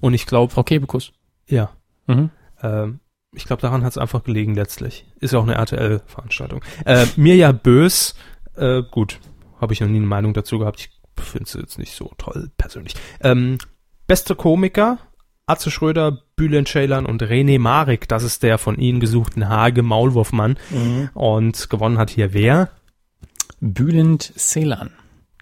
Und 0.00 0.14
ich 0.14 0.26
glaube, 0.26 0.52
Frau 0.52 0.62
Kebekus. 0.62 1.12
ja, 1.46 1.70
Mhm. 2.06 2.30
Ähm, 2.62 3.00
ich 3.34 3.46
glaube, 3.46 3.62
daran 3.62 3.82
hat 3.82 3.90
es 3.92 3.98
einfach 3.98 4.22
gelegen 4.24 4.54
letztlich. 4.54 5.06
Ist 5.20 5.32
ja 5.32 5.38
auch 5.38 5.44
eine 5.44 5.54
RTL-Veranstaltung. 5.54 6.60
Äh, 6.84 7.06
Mirja 7.16 7.50
Bös, 7.52 8.14
äh, 8.56 8.82
gut, 8.90 9.18
habe 9.60 9.72
ich 9.72 9.80
noch 9.80 9.88
nie 9.88 9.96
eine 9.96 10.06
Meinung 10.06 10.34
dazu 10.34 10.58
gehabt. 10.58 10.80
Ich 10.80 10.90
finde 11.24 11.48
sie 11.48 11.58
jetzt 11.60 11.78
nicht 11.78 11.94
so 11.96 12.12
toll 12.18 12.50
persönlich. 12.58 12.94
Ähm, 13.22 13.58
beste 14.06 14.34
Komiker, 14.36 14.98
Atze 15.46 15.70
Schröder, 15.70 16.22
Bülent 16.36 16.68
Ceylan 16.68 17.06
und 17.06 17.22
René 17.22 17.58
Marik. 17.58 18.06
Das 18.08 18.22
ist 18.22 18.42
der 18.42 18.58
von 18.58 18.78
Ihnen 18.78 19.00
gesuchten 19.00 19.48
Hage 19.48 19.82
Maulwurfmann. 19.82 20.56
Und 21.14 21.70
gewonnen 21.70 21.98
hat 21.98 22.10
hier 22.10 22.32
wer? 22.34 22.70
Bülent 23.72 24.32
Ceylan. 24.36 24.90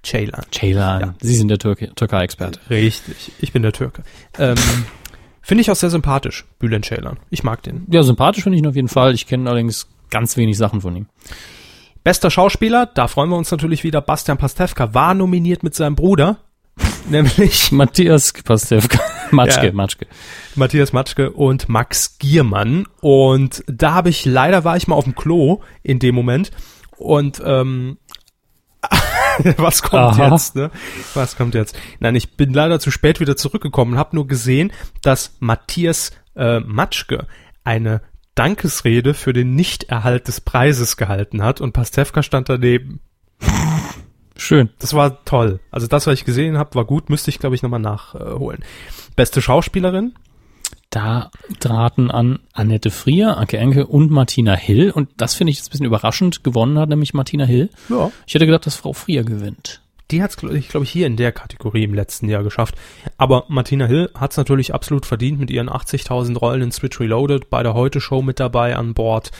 Ceylan. 0.04 0.42
Ceylan. 0.52 1.00
Ja. 1.00 1.14
Sie 1.20 1.34
sind 1.34 1.48
der 1.48 1.58
Türke 1.58 1.92
Türkei-Experte. 1.94 2.60
Richtig, 2.70 3.32
ich 3.40 3.52
bin 3.52 3.62
der 3.62 3.72
Türke. 3.72 4.02
Ähm, 4.38 4.56
finde 5.42 5.62
ich 5.62 5.70
auch 5.70 5.76
sehr 5.76 5.90
sympathisch, 5.90 6.44
Bülent 6.60 6.84
Ceylan. 6.86 7.18
Ich 7.30 7.42
mag 7.42 7.62
den. 7.62 7.84
Ja, 7.90 8.02
sympathisch 8.04 8.44
finde 8.44 8.56
ich 8.56 8.62
ihn 8.62 8.68
auf 8.68 8.76
jeden 8.76 8.88
Fall. 8.88 9.12
Ich 9.14 9.26
kenne 9.26 9.48
allerdings 9.50 9.88
ganz 10.10 10.36
wenig 10.36 10.56
Sachen 10.56 10.80
von 10.80 10.94
ihm. 10.94 11.06
Bester 12.04 12.30
Schauspieler, 12.30 12.86
da 12.86 13.08
freuen 13.08 13.30
wir 13.30 13.36
uns 13.36 13.50
natürlich 13.50 13.82
wieder. 13.84 14.00
Bastian 14.00 14.38
Pastewka 14.38 14.94
war 14.94 15.14
nominiert 15.14 15.62
mit 15.64 15.74
seinem 15.74 15.96
Bruder, 15.96 16.38
nämlich 17.08 17.72
Matthias 17.72 18.32
Pastewka. 18.32 19.00
Matschke, 19.32 19.66
Ja. 19.66 19.72
Matschke. 19.72 20.06
Matthias 20.54 20.92
Matschke 20.92 21.30
und 21.30 21.68
Max 21.68 22.18
Giermann. 22.18 22.86
Und 23.00 23.64
da 23.66 23.94
habe 23.94 24.10
ich, 24.10 24.24
leider 24.26 24.62
war 24.64 24.76
ich 24.76 24.86
mal 24.86 24.94
auf 24.94 25.04
dem 25.04 25.14
Klo 25.16 25.60
in 25.82 25.98
dem 25.98 26.14
Moment. 26.14 26.50
Und 26.98 27.42
ähm, 27.44 27.98
was 29.56 29.82
kommt 29.82 30.18
Aha. 30.18 30.30
jetzt? 30.30 30.56
Ne? 30.56 30.70
Was 31.14 31.36
kommt 31.36 31.54
jetzt? 31.54 31.76
Nein, 32.00 32.14
ich 32.14 32.36
bin 32.36 32.52
leider 32.52 32.80
zu 32.80 32.90
spät 32.90 33.20
wieder 33.20 33.36
zurückgekommen 33.36 33.94
und 33.94 33.98
habe 33.98 34.16
nur 34.16 34.26
gesehen, 34.26 34.72
dass 35.02 35.36
Matthias 35.40 36.12
äh, 36.36 36.60
Matschke 36.60 37.26
eine 37.64 38.02
Dankesrede 38.34 39.14
für 39.14 39.32
den 39.32 39.54
Nichterhalt 39.54 40.28
des 40.28 40.40
Preises 40.40 40.96
gehalten 40.96 41.42
hat 41.42 41.60
und 41.60 41.72
Pastewka 41.72 42.22
stand 42.22 42.48
daneben. 42.48 43.00
Schön. 44.36 44.70
Das 44.78 44.94
war 44.94 45.24
toll. 45.24 45.60
Also 45.70 45.86
das, 45.86 46.06
was 46.06 46.14
ich 46.14 46.24
gesehen 46.24 46.58
habe, 46.58 46.74
war 46.74 46.84
gut. 46.84 47.10
Müsste 47.10 47.30
ich, 47.30 47.38
glaube 47.38 47.54
ich, 47.54 47.62
nochmal 47.62 47.80
nachholen. 47.80 48.64
Beste 49.14 49.42
Schauspielerin? 49.42 50.14
Da 50.92 51.32
traten 51.58 52.10
an 52.10 52.40
Annette 52.52 52.90
Frier, 52.90 53.38
Anke 53.38 53.56
Enke 53.56 53.86
und 53.86 54.10
Martina 54.10 54.54
Hill. 54.54 54.90
Und 54.90 55.08
das 55.16 55.32
finde 55.34 55.50
ich 55.50 55.56
jetzt 55.56 55.68
ein 55.68 55.70
bisschen 55.70 55.86
überraschend. 55.86 56.44
Gewonnen 56.44 56.78
hat 56.78 56.90
nämlich 56.90 57.14
Martina 57.14 57.46
Hill. 57.46 57.70
Ja. 57.88 58.12
Ich 58.26 58.34
hätte 58.34 58.44
gedacht, 58.44 58.66
dass 58.66 58.76
Frau 58.76 58.92
Frier 58.92 59.24
gewinnt. 59.24 59.80
Die 60.10 60.22
hat 60.22 60.32
es, 60.32 60.36
glaube 60.36 60.58
ich, 60.58 60.68
glaub 60.68 60.82
ich, 60.82 60.90
hier 60.90 61.06
in 61.06 61.16
der 61.16 61.32
Kategorie 61.32 61.84
im 61.84 61.94
letzten 61.94 62.28
Jahr 62.28 62.42
geschafft. 62.42 62.74
Aber 63.16 63.46
Martina 63.48 63.86
Hill 63.86 64.10
hat 64.14 64.32
es 64.32 64.36
natürlich 64.36 64.74
absolut 64.74 65.06
verdient 65.06 65.40
mit 65.40 65.50
ihren 65.50 65.70
80.000 65.70 66.36
Rollen 66.36 66.60
in 66.60 66.72
Switch 66.72 67.00
Reloaded, 67.00 67.48
bei 67.48 67.62
der 67.62 67.72
Heute-Show 67.72 68.20
mit 68.20 68.38
dabei 68.38 68.76
an 68.76 68.92
Bord. 68.92 69.30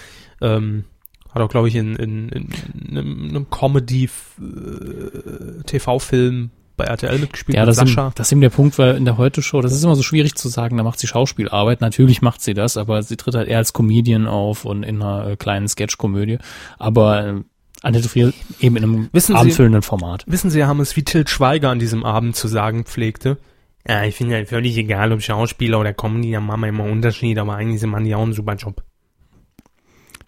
Ähm, 0.41 0.85
hat 1.29 1.43
auch, 1.43 1.51
glaube 1.51 1.69
ich, 1.69 1.75
in, 1.75 1.97
in, 1.97 2.31
in, 2.31 2.49
in 2.89 2.97
einem, 2.97 3.29
einem 3.29 3.51
Comedy-TV-Film 3.51 6.51
bei 6.83 6.89
RTL 6.91 7.19
mitgespielt 7.19 7.57
Ja, 7.57 7.63
mit 7.63 7.69
das 7.69 7.77
ist, 7.77 7.81
Sascha. 7.89 8.07
eben, 8.09 8.13
das 8.17 8.27
ist 8.29 8.33
eben 8.33 8.41
der 8.41 8.51
Punkt, 8.51 8.79
weil 8.79 8.97
in 8.97 9.05
der 9.05 9.17
Heute-Show, 9.19 9.61
das 9.61 9.73
ist 9.73 9.83
immer 9.85 9.95
so 9.97 10.03
schwierig 10.03 10.35
zu 10.35 10.49
sagen, 10.49 10.77
da 10.77 10.83
macht 10.83 10.99
sie 10.99 11.07
Schauspielarbeit. 11.07 11.81
Natürlich 11.81 12.23
macht 12.23 12.41
sie 12.43 12.55
das, 12.55 12.77
aber 12.77 13.03
sie 13.03 13.17
tritt 13.17 13.35
halt 13.35 13.49
eher 13.49 13.59
als 13.59 13.73
Comedian 13.73 14.27
auf 14.27 14.65
und 14.65 14.83
in 14.83 15.03
einer 15.03 15.27
äh, 15.29 15.37
kleinen 15.37 15.69
Sketch-Komödie. 15.69 16.39
Aber 16.79 17.27
äh, 17.27 17.35
Annette 17.83 18.09
Frier 18.09 18.33
eben 18.61 18.77
in 18.77 18.85
einem 18.85 19.09
Wissen 19.13 19.33
Sie- 19.35 19.39
abendfüllenden 19.41 19.83
Format. 19.83 20.25
Wissen 20.27 20.51
Sie, 20.51 20.61
Herr 20.61 20.69
Hammes, 20.69 20.95
wie 20.97 21.03
Til 21.03 21.27
Schweiger 21.27 21.71
an 21.71 21.79
diesem 21.79 22.05
Abend 22.05 22.37
zu 22.37 22.47
sagen 22.49 22.85
pflegte? 22.85 23.39
Ja, 23.89 24.05
ich 24.05 24.15
finde 24.15 24.39
ja 24.39 24.45
völlig 24.45 24.77
egal, 24.77 25.13
ob 25.13 25.21
Schauspieler 25.23 25.81
oder 25.81 25.93
Comedy, 25.93 26.31
da 26.31 26.41
machen 26.41 26.61
wir 26.61 26.69
immer 26.69 26.85
Unterschied, 26.85 27.37
aber 27.39 27.57
eigentlich 27.57 27.83
machen 27.85 28.05
die 28.05 28.15
auch 28.15 28.23
einen 28.23 28.33
super 28.33 28.55
Job. 28.55 28.85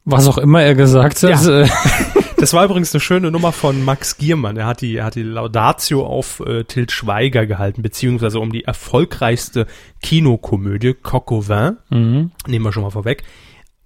Was 0.04 0.26
auch 0.28 0.38
immer 0.38 0.62
er 0.62 0.74
gesagt 0.74 1.22
hat. 1.22 1.30
Ja. 1.44 1.66
Das 2.36 2.52
war 2.52 2.64
übrigens 2.64 2.92
eine 2.92 3.00
schöne 3.00 3.30
Nummer 3.30 3.52
von 3.52 3.84
Max 3.84 4.18
Giermann. 4.18 4.56
Er 4.56 4.66
hat 4.66 4.80
die, 4.80 4.96
er 4.96 5.06
hat 5.06 5.14
die 5.14 5.22
Laudatio 5.22 6.04
auf 6.04 6.40
äh, 6.40 6.64
Til 6.64 6.90
Schweiger 6.90 7.46
gehalten, 7.46 7.80
beziehungsweise 7.80 8.40
um 8.40 8.52
die 8.52 8.64
erfolgreichste 8.64 9.66
Kinokomödie, 10.02 10.94
Coq 10.94 11.48
vin, 11.48 11.78
mhm. 11.90 12.32
nehmen 12.46 12.64
wir 12.64 12.72
schon 12.72 12.82
mal 12.82 12.90
vorweg. 12.90 13.22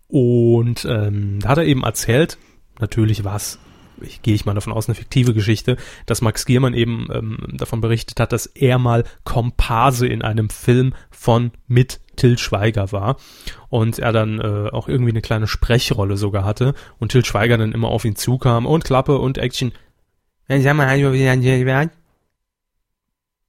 Und 0.08 0.86
ähm, 0.86 1.38
da 1.40 1.50
hat 1.50 1.58
er 1.58 1.64
eben 1.64 1.82
erzählt, 1.82 2.38
natürlich 2.80 3.22
war 3.22 3.36
es, 3.36 3.58
ich 4.02 4.22
gehe 4.22 4.34
ich 4.34 4.44
mal 4.44 4.54
davon 4.54 4.72
aus, 4.72 4.88
eine 4.88 4.94
fiktive 4.94 5.34
Geschichte, 5.34 5.76
dass 6.06 6.22
Max 6.22 6.44
Giermann 6.46 6.74
eben 6.74 7.08
ähm, 7.12 7.38
davon 7.52 7.80
berichtet 7.80 8.20
hat, 8.20 8.32
dass 8.32 8.46
er 8.46 8.78
mal 8.78 9.04
Komparse 9.24 10.06
in 10.06 10.22
einem 10.22 10.50
Film 10.50 10.94
von 11.10 11.52
mit 11.66 12.00
Til 12.16 12.36
Schweiger 12.38 12.90
war 12.92 13.16
und 13.68 13.98
er 13.98 14.12
dann 14.12 14.40
äh, 14.40 14.70
auch 14.70 14.88
irgendwie 14.88 15.12
eine 15.12 15.22
kleine 15.22 15.46
Sprechrolle 15.46 16.16
sogar 16.16 16.44
hatte 16.44 16.74
und 16.98 17.12
Til 17.12 17.24
Schweiger 17.24 17.58
dann 17.58 17.72
immer 17.72 17.88
auf 17.88 18.04
ihn 18.04 18.16
zukam 18.16 18.66
und 18.66 18.84
Klappe 18.84 19.18
und 19.18 19.38
Action. 19.38 19.72
Sag 20.48 20.76
mal, 20.76 20.88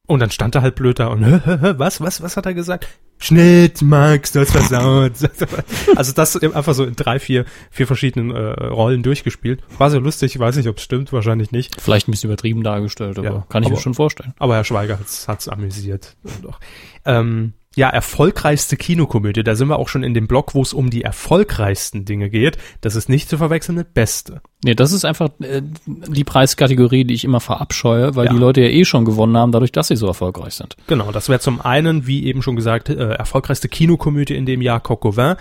und 0.10 0.20
dann 0.20 0.32
stand 0.32 0.56
er 0.56 0.64
halt 0.64 0.74
blöd 0.76 0.98
da 1.00 1.08
und 1.08 1.22
was, 1.24 2.02
was, 2.02 2.22
was 2.24 2.36
hat 2.36 2.46
er 2.48 2.56
gesagt? 2.56 2.88
Schnitt, 3.20 3.82
Max, 3.82 4.32
du 4.32 4.40
hast 4.40 4.52
versaut. 4.52 5.12
also 5.96 6.14
das 6.14 6.36
einfach 6.42 6.74
so 6.74 6.84
in 6.86 6.96
drei, 6.96 7.20
vier, 7.20 7.46
vier 7.70 7.86
verschiedenen 7.86 8.32
äh, 8.36 8.66
Rollen 8.66 9.04
durchgespielt. 9.04 9.62
War 9.78 9.92
sehr 9.92 10.00
lustig, 10.00 10.34
ich 10.34 10.40
weiß 10.40 10.56
nicht, 10.56 10.68
ob 10.68 10.78
es 10.78 10.84
stimmt, 10.84 11.14
wahrscheinlich 11.14 11.52
nicht. 11.52 11.80
Vielleicht 11.80 12.08
ein 12.08 12.12
bisschen 12.12 12.30
übertrieben 12.30 12.64
dargestellt, 12.64 13.20
aber 13.20 13.28
Ja, 13.30 13.46
kann 13.50 13.62
ich 13.62 13.70
mir 13.70 13.76
aber- 13.76 13.82
schon 13.84 13.94
vorstellen. 13.94 14.34
Aber 14.40 14.56
Herr 14.56 14.64
Schweiger 14.64 14.98
hat's, 15.00 15.28
hat's 15.28 15.48
amüsiert. 15.48 16.16
Doch. 16.42 16.60
Ähm, 17.06 17.54
ja, 17.76 17.88
erfolgreichste 17.90 18.78
Kinokomödie. 18.78 19.44
Da 19.44 19.56
sind 19.56 19.68
wir 19.68 19.78
auch 19.78 19.90
schon 19.90 20.04
in 20.04 20.14
dem 20.16 20.28
Block, 20.28 20.56
wo 20.56 20.62
es 20.62 20.74
um 20.74 20.90
die 20.90 21.04
erfolgreichsten 21.04 22.04
Dinge 22.04 22.30
geht. 22.30 22.58
Das 22.82 22.96
ist 22.96 23.10
nicht 23.10 23.30
zu 23.30 23.38
verwechseln 23.38 23.76
mit 23.76 23.94
Beste. 23.94 24.42
Nee, 24.64 24.74
das 24.74 24.92
ist 24.92 25.06
einfach 25.06 25.30
äh, 25.40 25.62
die 25.86 26.24
Preiskategorie, 26.24 27.04
die 27.06 27.14
ich 27.14 27.24
immer 27.24 27.40
verabscheue, 27.40 28.16
weil 28.16 28.26
Ja. 28.26 28.34
die 28.34 28.40
Leute 28.40 28.62
ja 28.62 28.70
eh 28.70 28.86
schon 28.86 29.06
gewonnen 29.06 29.38
haben, 29.38 29.52
dadurch, 29.52 29.72
dass 29.72 29.88
sie 29.90 29.96
so 29.96 30.08
erfolgreich 30.08 30.56
sind. 30.56 30.76
Genau, 30.88 31.12
das 31.12 31.30
wäre 31.30 31.40
zum 31.40 31.62
einen, 31.62 32.08
wie 32.08 32.26
eben 32.26 32.42
schon 32.42 32.56
gesagt, 32.56 32.90
äh, 32.90 32.96
erfolgreichste 33.14 33.70
Kinokomödie 33.70 34.36
in 34.36 34.46
dem 34.48 34.62
Jahr 34.64 34.80
Coq 34.80 35.06
au 35.06 35.16
vin. 35.16 35.36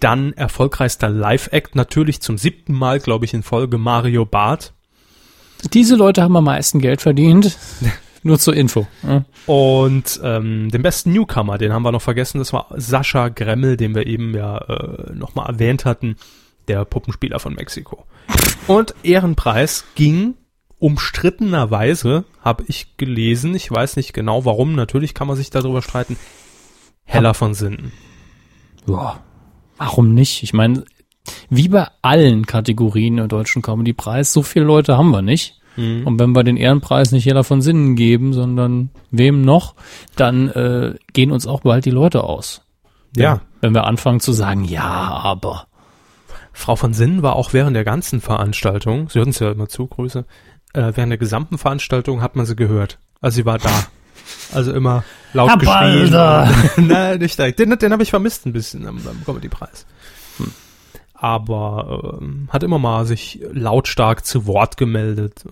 Dann 0.00 0.32
erfolgreichster 0.32 1.10
Live-Act, 1.10 1.76
natürlich 1.76 2.20
zum 2.22 2.38
siebten 2.38 2.72
Mal, 2.72 2.98
glaube 2.98 3.26
ich, 3.26 3.34
in 3.34 3.42
Folge 3.42 3.76
Mario 3.78 4.24
Barth. 4.24 4.72
Diese 5.74 5.96
Leute 5.96 6.22
haben 6.22 6.36
am 6.36 6.44
meisten 6.44 6.80
Geld 6.80 7.02
verdient. 7.02 7.56
Nur 8.24 8.38
zur 8.38 8.56
Info. 8.56 8.86
Ja. 9.02 9.24
Und 9.46 10.18
ähm, 10.24 10.70
den 10.70 10.82
besten 10.82 11.12
Newcomer, 11.12 11.58
den 11.58 11.72
haben 11.72 11.82
wir 11.82 11.92
noch 11.92 12.02
vergessen, 12.02 12.38
das 12.38 12.52
war 12.54 12.66
Sascha 12.74 13.28
Gremmel, 13.28 13.76
den 13.76 13.94
wir 13.94 14.06
eben 14.06 14.34
ja 14.34 14.58
äh, 14.58 15.12
nochmal 15.12 15.46
erwähnt 15.46 15.84
hatten, 15.84 16.16
der 16.66 16.84
Puppenspieler 16.86 17.38
von 17.38 17.54
Mexiko. 17.54 18.06
Und 18.66 18.94
Ehrenpreis 19.02 19.84
ging 19.94 20.34
umstrittenerweise, 20.78 22.24
habe 22.40 22.64
ich 22.66 22.96
gelesen, 22.96 23.54
ich 23.54 23.70
weiß 23.70 23.96
nicht 23.96 24.14
genau 24.14 24.46
warum, 24.46 24.74
natürlich 24.74 25.12
kann 25.12 25.28
man 25.28 25.36
sich 25.36 25.50
darüber 25.50 25.82
streiten, 25.82 26.16
Heller 27.04 27.34
von 27.34 27.54
Sinnen. 27.54 27.92
ja. 28.86 29.20
Warum 29.76 30.14
nicht? 30.14 30.44
Ich 30.44 30.52
meine, 30.52 30.84
wie 31.50 31.68
bei 31.68 31.88
allen 32.00 32.46
Kategorien 32.46 33.18
im 33.18 33.28
deutschen 33.28 33.60
Comedy-Preis, 33.60 34.32
so 34.32 34.42
viele 34.42 34.64
Leute 34.64 34.96
haben 34.96 35.10
wir 35.10 35.20
nicht. 35.20 35.60
Mhm. 35.76 36.06
Und 36.06 36.18
wenn 36.18 36.32
wir 36.32 36.44
den 36.44 36.56
Ehrenpreis 36.56 37.12
nicht 37.12 37.24
jeder 37.24 37.44
von 37.44 37.60
Sinnen 37.60 37.96
geben, 37.96 38.32
sondern 38.32 38.90
wem 39.10 39.42
noch, 39.42 39.74
dann 40.16 40.48
äh, 40.48 40.94
gehen 41.12 41.30
uns 41.30 41.46
auch 41.46 41.60
bald 41.60 41.84
die 41.84 41.90
Leute 41.90 42.24
aus. 42.24 42.62
Ja. 43.16 43.40
Wenn 43.60 43.74
wir 43.74 43.84
anfangen 43.84 44.20
zu 44.20 44.32
sagen, 44.32 44.64
ja, 44.64 44.82
aber. 44.82 45.66
Frau 46.52 46.76
von 46.76 46.94
Sinnen 46.94 47.22
war 47.22 47.36
auch 47.36 47.52
während 47.52 47.74
der 47.74 47.84
ganzen 47.84 48.20
Veranstaltung, 48.20 49.08
Sie 49.08 49.18
hören 49.18 49.30
es 49.30 49.38
ja 49.40 49.50
immer 49.50 49.68
zu, 49.68 49.86
Grüße, 49.86 50.24
äh, 50.72 50.92
während 50.94 51.10
der 51.10 51.18
gesamten 51.18 51.58
Veranstaltung 51.58 52.22
hat 52.22 52.36
man 52.36 52.46
sie 52.46 52.56
gehört. 52.56 52.98
Also 53.20 53.36
sie 53.36 53.46
war 53.46 53.58
da. 53.58 53.70
Also 54.52 54.72
immer 54.72 55.04
laut 55.32 55.50
Herr 55.50 55.58
geschrien. 55.58 56.10
Nein, 56.88 57.18
nicht 57.18 57.38
direkt. 57.38 57.58
Den, 57.58 57.76
den 57.78 57.92
habe 57.92 58.02
ich 58.02 58.10
vermisst 58.10 58.46
ein 58.46 58.52
bisschen 58.52 58.86
am, 58.86 58.98
am 59.06 59.24
Comedy-Preis. 59.24 59.86
Aber 61.24 62.18
ähm, 62.20 62.48
hat 62.50 62.62
immer 62.62 62.78
mal 62.78 63.06
sich 63.06 63.40
lautstark 63.52 64.26
zu 64.26 64.46
Wort 64.46 64.76
gemeldet. 64.76 65.44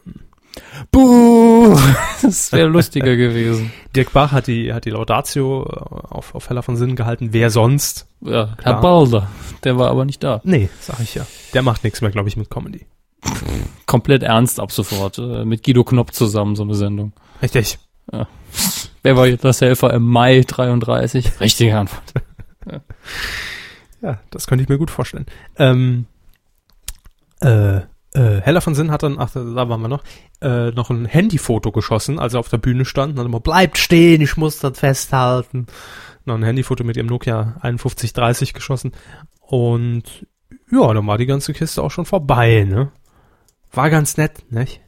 Buh! 0.90 1.78
Das 2.22 2.52
wäre 2.52 2.68
lustiger 2.68 3.16
gewesen. 3.16 3.72
Dirk 3.96 4.12
Bach 4.12 4.30
hat 4.30 4.46
die, 4.46 4.72
hat 4.72 4.84
die 4.84 4.90
Laudatio 4.90 5.64
äh, 5.64 6.14
auf, 6.14 6.34
auf 6.36 6.48
Heller 6.50 6.62
von 6.62 6.76
Sinnen 6.76 6.94
gehalten. 6.94 7.28
Wer 7.32 7.50
sonst? 7.50 8.06
Ja, 8.20 8.44
Klar. 8.44 8.56
Herr 8.62 8.80
Balder, 8.80 9.28
der 9.64 9.76
war 9.78 9.90
aber 9.90 10.04
nicht 10.04 10.22
da. 10.22 10.40
Nee, 10.44 10.68
sag 10.80 11.00
ich 11.00 11.14
ja. 11.16 11.26
Der 11.54 11.62
macht 11.62 11.82
nichts 11.84 12.00
mehr, 12.00 12.10
glaube 12.12 12.28
ich, 12.28 12.36
mit 12.36 12.48
Comedy. 12.50 12.86
Komplett 13.86 14.22
ernst 14.22 14.60
ab 14.60 14.70
sofort. 14.70 15.18
äh, 15.18 15.44
Mit 15.44 15.64
Guido 15.64 15.82
Knopp 15.84 16.12
zusammen 16.14 16.54
so 16.54 16.62
eine 16.62 16.74
Sendung. 16.76 17.12
Richtig. 17.42 17.78
Wer 19.02 19.16
war 19.16 19.26
jetzt 19.26 19.44
das 19.44 19.60
Helfer 19.62 19.92
im 19.94 20.04
Mai 20.06 20.42
33? 20.46 21.40
Richtige 21.40 21.76
Antwort. 21.78 22.02
Ja, 22.70 22.80
das 24.30 24.46
könnte 24.46 24.62
ich 24.62 24.68
mir 24.68 24.78
gut 24.78 24.90
vorstellen. 24.90 25.26
Ähm, 25.56 26.06
äh, 27.40 27.82
äh, 28.14 28.40
Heller 28.42 28.60
von 28.60 28.74
Sinn 28.74 28.90
hat 28.90 29.02
dann, 29.02 29.18
ach, 29.18 29.30
da 29.32 29.68
waren 29.68 29.80
wir 29.80 29.88
noch, 29.88 30.04
äh, 30.40 30.70
noch 30.72 30.90
ein 30.90 31.06
Handyfoto 31.06 31.72
geschossen, 31.72 32.18
als 32.18 32.34
er 32.34 32.40
auf 32.40 32.48
der 32.48 32.58
Bühne 32.58 32.84
stand. 32.84 33.12
Und 33.12 33.18
hat 33.20 33.26
immer, 33.26 33.40
bleibt 33.40 33.78
stehen, 33.78 34.20
ich 34.20 34.36
muss 34.36 34.58
das 34.58 34.78
festhalten. 34.78 35.66
Noch 36.24 36.34
ein 36.34 36.42
Handyfoto 36.42 36.84
mit 36.84 36.96
ihrem 36.96 37.06
Nokia 37.06 37.56
5130 37.62 38.52
geschossen. 38.52 38.92
Und 39.40 40.26
ja, 40.70 40.92
dann 40.92 41.06
war 41.06 41.18
die 41.18 41.26
ganze 41.26 41.52
Kiste 41.52 41.82
auch 41.82 41.90
schon 41.90 42.04
vorbei, 42.06 42.64
ne? 42.64 42.90
War 43.72 43.90
ganz 43.90 44.16
nett, 44.16 44.44
nicht? 44.50 44.80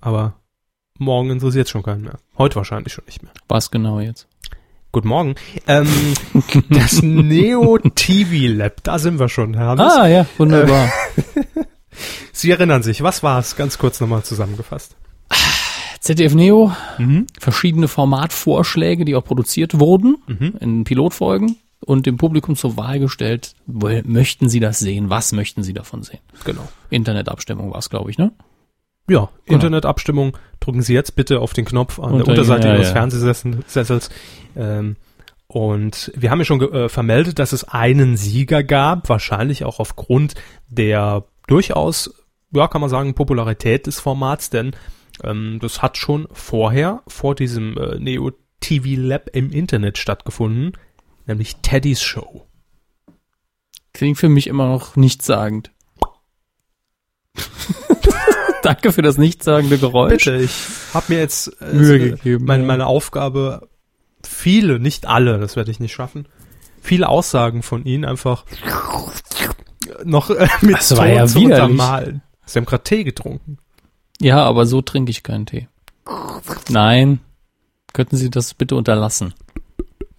Aber 0.00 0.34
morgen 0.98 1.30
interessiert 1.30 1.68
schon 1.68 1.82
keinen 1.82 2.02
mehr. 2.02 2.18
Heute 2.38 2.56
wahrscheinlich 2.56 2.92
schon 2.92 3.04
nicht 3.04 3.22
mehr. 3.22 3.32
Was 3.48 3.70
genau 3.70 4.00
jetzt? 4.00 4.26
Guten 4.92 5.08
Morgen. 5.08 5.34
Ähm, 5.66 5.88
das 6.70 7.02
Neo 7.02 7.78
TV 7.78 8.52
Lab, 8.54 8.82
da 8.82 8.98
sind 8.98 9.18
wir 9.18 9.30
schon, 9.30 9.54
Herr 9.54 9.68
Hannes. 9.68 9.92
Ah, 9.92 10.06
ja, 10.06 10.26
wunderbar. 10.36 10.90
Sie 12.32 12.50
erinnern 12.50 12.82
sich, 12.82 13.02
was 13.02 13.22
war 13.22 13.38
es? 13.38 13.56
Ganz 13.56 13.78
kurz 13.78 14.00
nochmal 14.00 14.22
zusammengefasst. 14.22 14.96
ZDF 16.00 16.34
Neo, 16.34 16.72
verschiedene 17.38 17.86
Formatvorschläge, 17.88 19.04
die 19.04 19.14
auch 19.14 19.24
produziert 19.24 19.78
wurden 19.78 20.16
Mhm. 20.26 20.54
in 20.60 20.84
Pilotfolgen 20.84 21.56
und 21.80 22.06
dem 22.06 22.16
Publikum 22.16 22.56
zur 22.56 22.76
Wahl 22.76 22.98
gestellt, 22.98 23.54
möchten 23.66 24.48
Sie 24.48 24.58
das 24.60 24.78
sehen? 24.80 25.10
Was 25.10 25.32
möchten 25.32 25.62
Sie 25.62 25.72
davon 25.72 26.02
sehen? 26.02 26.18
Genau. 26.44 26.68
Internetabstimmung 26.90 27.70
war 27.70 27.78
es, 27.78 27.88
glaube 27.88 28.10
ich, 28.10 28.18
ne? 28.18 28.32
Ja, 29.12 29.28
Genau. 29.46 29.54
Internetabstimmung. 29.56 30.36
Drücken 30.60 30.82
Sie 30.82 30.94
jetzt 30.94 31.16
bitte 31.16 31.40
auf 31.40 31.52
den 31.52 31.64
Knopf 31.64 31.98
an 31.98 32.12
Unter- 32.12 32.24
der 32.24 32.28
Unterseite 32.30 32.68
ja, 32.68 32.74
Ihres 32.74 32.88
ja. 32.88 32.92
Fernsehsessels. 32.94 34.10
Ähm, 34.56 34.96
und 35.48 36.10
wir 36.14 36.30
haben 36.30 36.38
ja 36.38 36.44
schon 36.44 36.60
äh, 36.72 36.88
vermeldet, 36.88 37.38
dass 37.38 37.52
es 37.52 37.64
einen 37.64 38.16
Sieger 38.16 38.62
gab, 38.62 39.08
wahrscheinlich 39.08 39.64
auch 39.64 39.80
aufgrund 39.80 40.34
der 40.68 41.24
durchaus, 41.46 42.14
ja, 42.52 42.68
kann 42.68 42.80
man 42.80 42.88
sagen, 42.90 43.14
Popularität 43.14 43.86
des 43.86 44.00
Formats, 44.00 44.48
denn 44.50 44.74
ähm, 45.22 45.58
das 45.60 45.82
hat 45.82 45.98
schon 45.98 46.26
vorher, 46.32 47.02
vor 47.06 47.34
diesem 47.34 47.76
äh, 47.76 47.98
Neo 47.98 48.30
TV 48.60 48.98
Lab 49.00 49.28
im 49.34 49.50
Internet 49.50 49.98
stattgefunden. 49.98 50.72
nämlich 51.26 51.56
Teddys 51.56 52.00
Show. 52.00 52.46
Klingt 53.92 54.16
für 54.18 54.28
mich 54.30 54.46
immer 54.46 54.68
noch 54.68 54.96
nichtssagend. 54.96 55.70
Danke 58.74 58.92
für 58.92 59.02
das 59.02 59.18
nichtssagende 59.18 59.78
Geräusch. 59.78 60.24
Bitte, 60.24 60.36
ich 60.36 60.52
habe 60.94 61.06
mir 61.08 61.18
jetzt 61.18 61.48
äh, 61.60 61.72
Mühe 61.72 62.10
so, 62.10 62.16
gegeben, 62.16 62.44
Meine, 62.44 62.64
meine 62.64 62.86
Aufgabe, 62.86 63.68
viele, 64.24 64.78
nicht 64.78 65.06
alle, 65.06 65.38
das 65.38 65.56
werde 65.56 65.70
ich 65.70 65.80
nicht 65.80 65.92
schaffen, 65.92 66.28
viele 66.80 67.08
Aussagen 67.08 67.62
von 67.62 67.84
ihnen 67.84 68.04
einfach 68.04 68.44
noch 70.04 70.30
äh, 70.30 70.48
mit 70.60 70.76
Das 70.76 70.96
war 70.96 71.06
ja 71.06 71.26
zu 71.26 71.40
widerlich. 71.40 71.70
untermalen. 71.70 72.22
Sie 72.46 72.58
haben 72.58 72.66
gerade 72.66 72.84
Tee 72.84 73.04
getrunken. 73.04 73.58
Ja, 74.20 74.42
aber 74.44 74.66
so 74.66 74.82
trinke 74.82 75.10
ich 75.10 75.22
keinen 75.22 75.46
Tee. 75.46 75.68
Nein. 76.68 77.20
Könnten 77.92 78.16
Sie 78.16 78.30
das 78.30 78.54
bitte 78.54 78.74
unterlassen? 78.74 79.34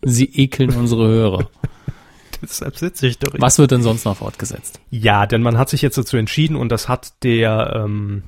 Sie 0.04 0.26
ekeln 0.26 0.72
unsere 0.76 1.08
Hörer. 1.08 1.50
Deshalb 2.42 2.78
sitze 2.78 3.08
ich 3.08 3.20
doch. 3.20 3.34
Was 3.38 3.58
wird 3.58 3.72
denn 3.72 3.82
sonst 3.82 4.04
noch 4.06 4.18
fortgesetzt? 4.18 4.80
Ja, 4.90 5.26
denn 5.26 5.42
man 5.42 5.58
hat 5.58 5.70
sich 5.70 5.82
jetzt 5.82 5.98
dazu 5.98 6.18
entschieden 6.18 6.56
und 6.56 6.70
das 6.70 6.90
hat 6.90 7.24
der 7.24 7.84
ähm, 7.86 8.24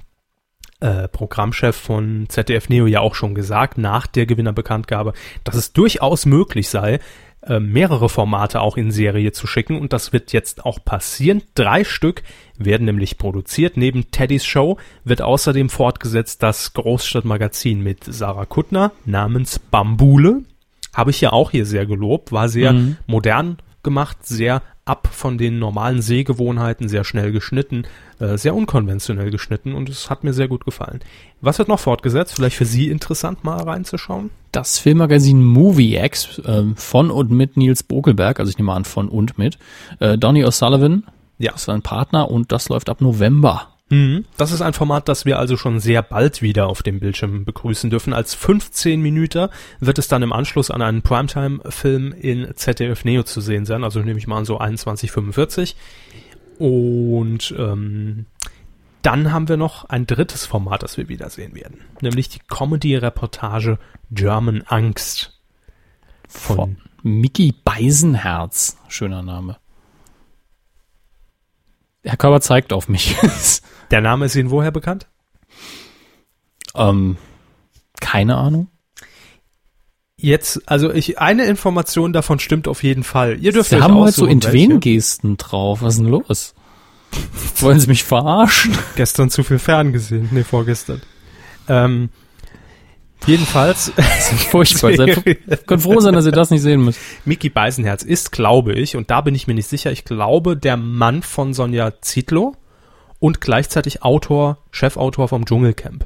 äh, 0.79 1.08
Programmchef 1.08 1.75
von 1.75 2.25
ZDF 2.27 2.70
Neo 2.70 2.86
ja 2.88 3.00
auch 3.00 3.15
schon 3.15 3.36
gesagt, 3.36 3.77
nach 3.77 4.08
der 4.08 4.25
Gewinnerbekanntgabe, 4.25 5.13
dass 5.44 5.55
es 5.55 5.74
durchaus 5.74 6.25
möglich 6.25 6.70
sei, 6.70 7.00
äh, 7.48 7.60
mehrere 7.60 8.10
Formate 8.10 8.60
auch 8.62 8.75
in 8.75 8.91
Serie 8.91 9.32
zu 9.32 9.48
schicken 9.48 9.79
und 9.79 9.94
das 9.94 10.12
wird 10.13 10.34
jetzt 10.34 10.65
auch 10.65 10.84
passieren. 10.84 11.44
Drei 11.53 11.84
Stück 11.84 12.24
werden 12.58 12.86
nämlich 12.86 13.17
produziert. 13.17 13.77
Neben 13.77 14.10
Teddys 14.12 14.46
Show 14.46 14.77
wird 15.03 15.22
außerdem 15.22 15.70
fortgesetzt 15.70 16.41
das 16.44 16.74
Großstadtmagazin 16.74 17.82
mit 17.82 18.03
Sarah 18.03 18.46
Kuttner 18.46 18.91
namens 19.05 19.60
Bambule. 19.60 20.41
Habe 20.94 21.12
ich 21.12 21.22
ja 21.22 21.34
auch 21.34 21.51
hier 21.51 21.65
sehr 21.65 21.86
gelobt, 21.86 22.32
war 22.32 22.50
sehr 22.50 22.74
Mhm. 22.74 22.98
modern 23.05 23.58
gemacht, 23.84 24.25
sehr 24.25 24.62
ab 24.85 25.09
von 25.11 25.37
den 25.39 25.57
normalen 25.57 26.01
Sehgewohnheiten, 26.03 26.87
sehr 26.87 27.03
schnell 27.03 27.31
geschnitten, 27.31 27.85
äh, 28.19 28.37
sehr 28.37 28.53
unkonventionell 28.55 29.31
geschnitten 29.31 29.73
und 29.73 29.89
es 29.89 30.09
hat 30.11 30.23
mir 30.23 30.31
sehr 30.31 30.47
gut 30.47 30.63
gefallen. 30.63 30.99
Was 31.41 31.57
wird 31.57 31.67
noch 31.67 31.79
fortgesetzt? 31.79 32.33
Vielleicht 32.35 32.55
für 32.55 32.65
Sie 32.65 32.89
interessant 32.89 33.43
mal 33.43 33.59
reinzuschauen? 33.61 34.29
Das 34.51 34.77
Filmmagazin 34.77 35.43
Movie 35.43 35.97
X 35.97 36.39
ähm, 36.45 36.75
von 36.77 37.09
und 37.09 37.31
mit 37.31 37.57
Nils 37.57 37.81
Bokelberg, 37.83 38.39
also 38.39 38.49
ich 38.51 38.57
nehme 38.59 38.73
an 38.73 38.85
von 38.85 39.09
und 39.09 39.37
mit, 39.39 39.57
äh, 39.99 40.17
Donny 40.19 40.45
O'Sullivan, 40.45 41.03
Ja. 41.39 41.51
das 41.53 41.63
ist 41.63 41.69
ein 41.69 41.81
Partner 41.81 42.29
und 42.29 42.51
das 42.51 42.69
läuft 42.69 42.89
ab 42.89 43.01
November. 43.01 43.75
Mhm. 43.89 44.25
Das 44.37 44.51
ist 44.51 44.61
ein 44.61 44.73
Format, 44.73 45.07
das 45.07 45.25
wir 45.25 45.37
also 45.37 45.57
schon 45.57 45.79
sehr 45.79 46.01
bald 46.01 46.41
wieder 46.41 46.67
auf 46.67 46.81
dem 46.81 46.99
Bildschirm 46.99 47.45
begrüßen 47.45 47.89
dürfen. 47.89 48.13
Als 48.13 48.33
15 48.33 48.99
Minuten 48.99 49.49
wird 49.79 49.99
es 49.99 50.07
dann 50.07 50.23
im 50.23 50.33
Anschluss 50.33 50.71
an 50.71 50.81
einen 50.81 51.03
Primetime-Film 51.03 52.13
in 52.13 52.51
ZDF 52.55 53.05
Neo 53.05 53.23
zu 53.23 53.41
sehen 53.41 53.65
sein. 53.65 53.83
Also 53.83 53.99
nehme 53.99 54.17
ich 54.17 54.27
mal 54.27 54.37
an 54.37 54.45
so 54.45 54.59
21.45. 54.59 55.75
Und 56.57 57.53
ähm, 57.57 58.25
dann 59.01 59.31
haben 59.31 59.49
wir 59.49 59.57
noch 59.57 59.85
ein 59.85 60.07
drittes 60.07 60.47
Format, 60.47 60.81
das 60.81 60.97
wir 60.97 61.09
wiedersehen 61.09 61.53
werden. 61.53 61.81
Nämlich 62.01 62.29
die 62.29 62.39
Comedy-Reportage 62.39 63.77
German 64.09 64.63
Angst. 64.63 65.39
Von 66.27 66.77
Mickey 67.03 67.53
Beisenherz. 67.63 68.77
Schöner 68.87 69.21
Name. 69.21 69.57
Herr 72.05 72.17
Körber 72.17 72.39
zeigt 72.39 72.71
auf 72.71 72.88
mich. 72.88 73.15
Der 73.91 74.01
Name 74.01 74.25
ist 74.25 74.35
Ihnen 74.35 74.51
woher 74.51 74.71
bekannt? 74.71 75.07
ähm, 76.75 77.17
keine 78.00 78.38
Ahnung. 78.38 78.67
Jetzt, 80.17 80.62
also 80.65 80.91
ich, 80.91 81.19
eine 81.19 81.45
Information 81.45 82.13
davon 82.13 82.39
stimmt 82.39 82.67
auf 82.67 82.83
jeden 82.83 83.03
Fall. 83.03 83.38
Ihr 83.39 83.51
dürft 83.51 83.69
Sie 83.69 83.77
euch 83.77 83.81
haben 83.81 83.95
heute 83.95 84.12
so. 84.13 84.25
Entwen-Gesten 84.25 85.38
drauf. 85.38 85.81
Was 85.81 85.95
ist 85.95 86.01
denn 86.01 86.09
los? 86.09 86.53
Wollen 87.59 87.79
Sie 87.79 87.87
mich 87.87 88.03
verarschen? 88.03 88.77
Gestern 88.96 89.29
zu 89.29 89.44
viel 89.44 89.59
fern 89.59 89.94
gesehen. 89.94 90.29
Nee, 90.31 90.44
vorgestern. 90.44 91.01
Ähm, 91.68 92.09
jedenfalls, 93.27 93.92
Furchtbar. 94.51 94.94
Seid, 94.96 95.68
könnt 95.68 95.81
froh 95.81 96.00
sein, 96.00 96.14
dass 96.14 96.25
ihr 96.25 96.31
das 96.31 96.51
nicht 96.51 96.61
sehen 96.61 96.83
müsst. 96.83 97.00
Mickey 97.25 97.50
Beisenherz 97.50 98.03
ist, 98.03 98.31
glaube 98.31 98.74
ich, 98.74 98.96
und 98.96 99.09
da 99.11 99.22
bin 99.22 99.35
ich 99.35 99.48
mir 99.48 99.53
nicht 99.53 99.68
sicher, 99.68 99.92
ich 99.92 100.05
glaube, 100.05 100.57
der 100.57 100.77
Mann 100.77 101.22
von 101.22 101.53
Sonja 101.53 102.01
Zietlow 102.01 102.55
und 103.20 103.42
gleichzeitig 103.42 104.03
Autor, 104.03 104.59
Chefautor 104.72 105.27
vom 105.27 105.46
Dschungelcamp. 105.46 106.05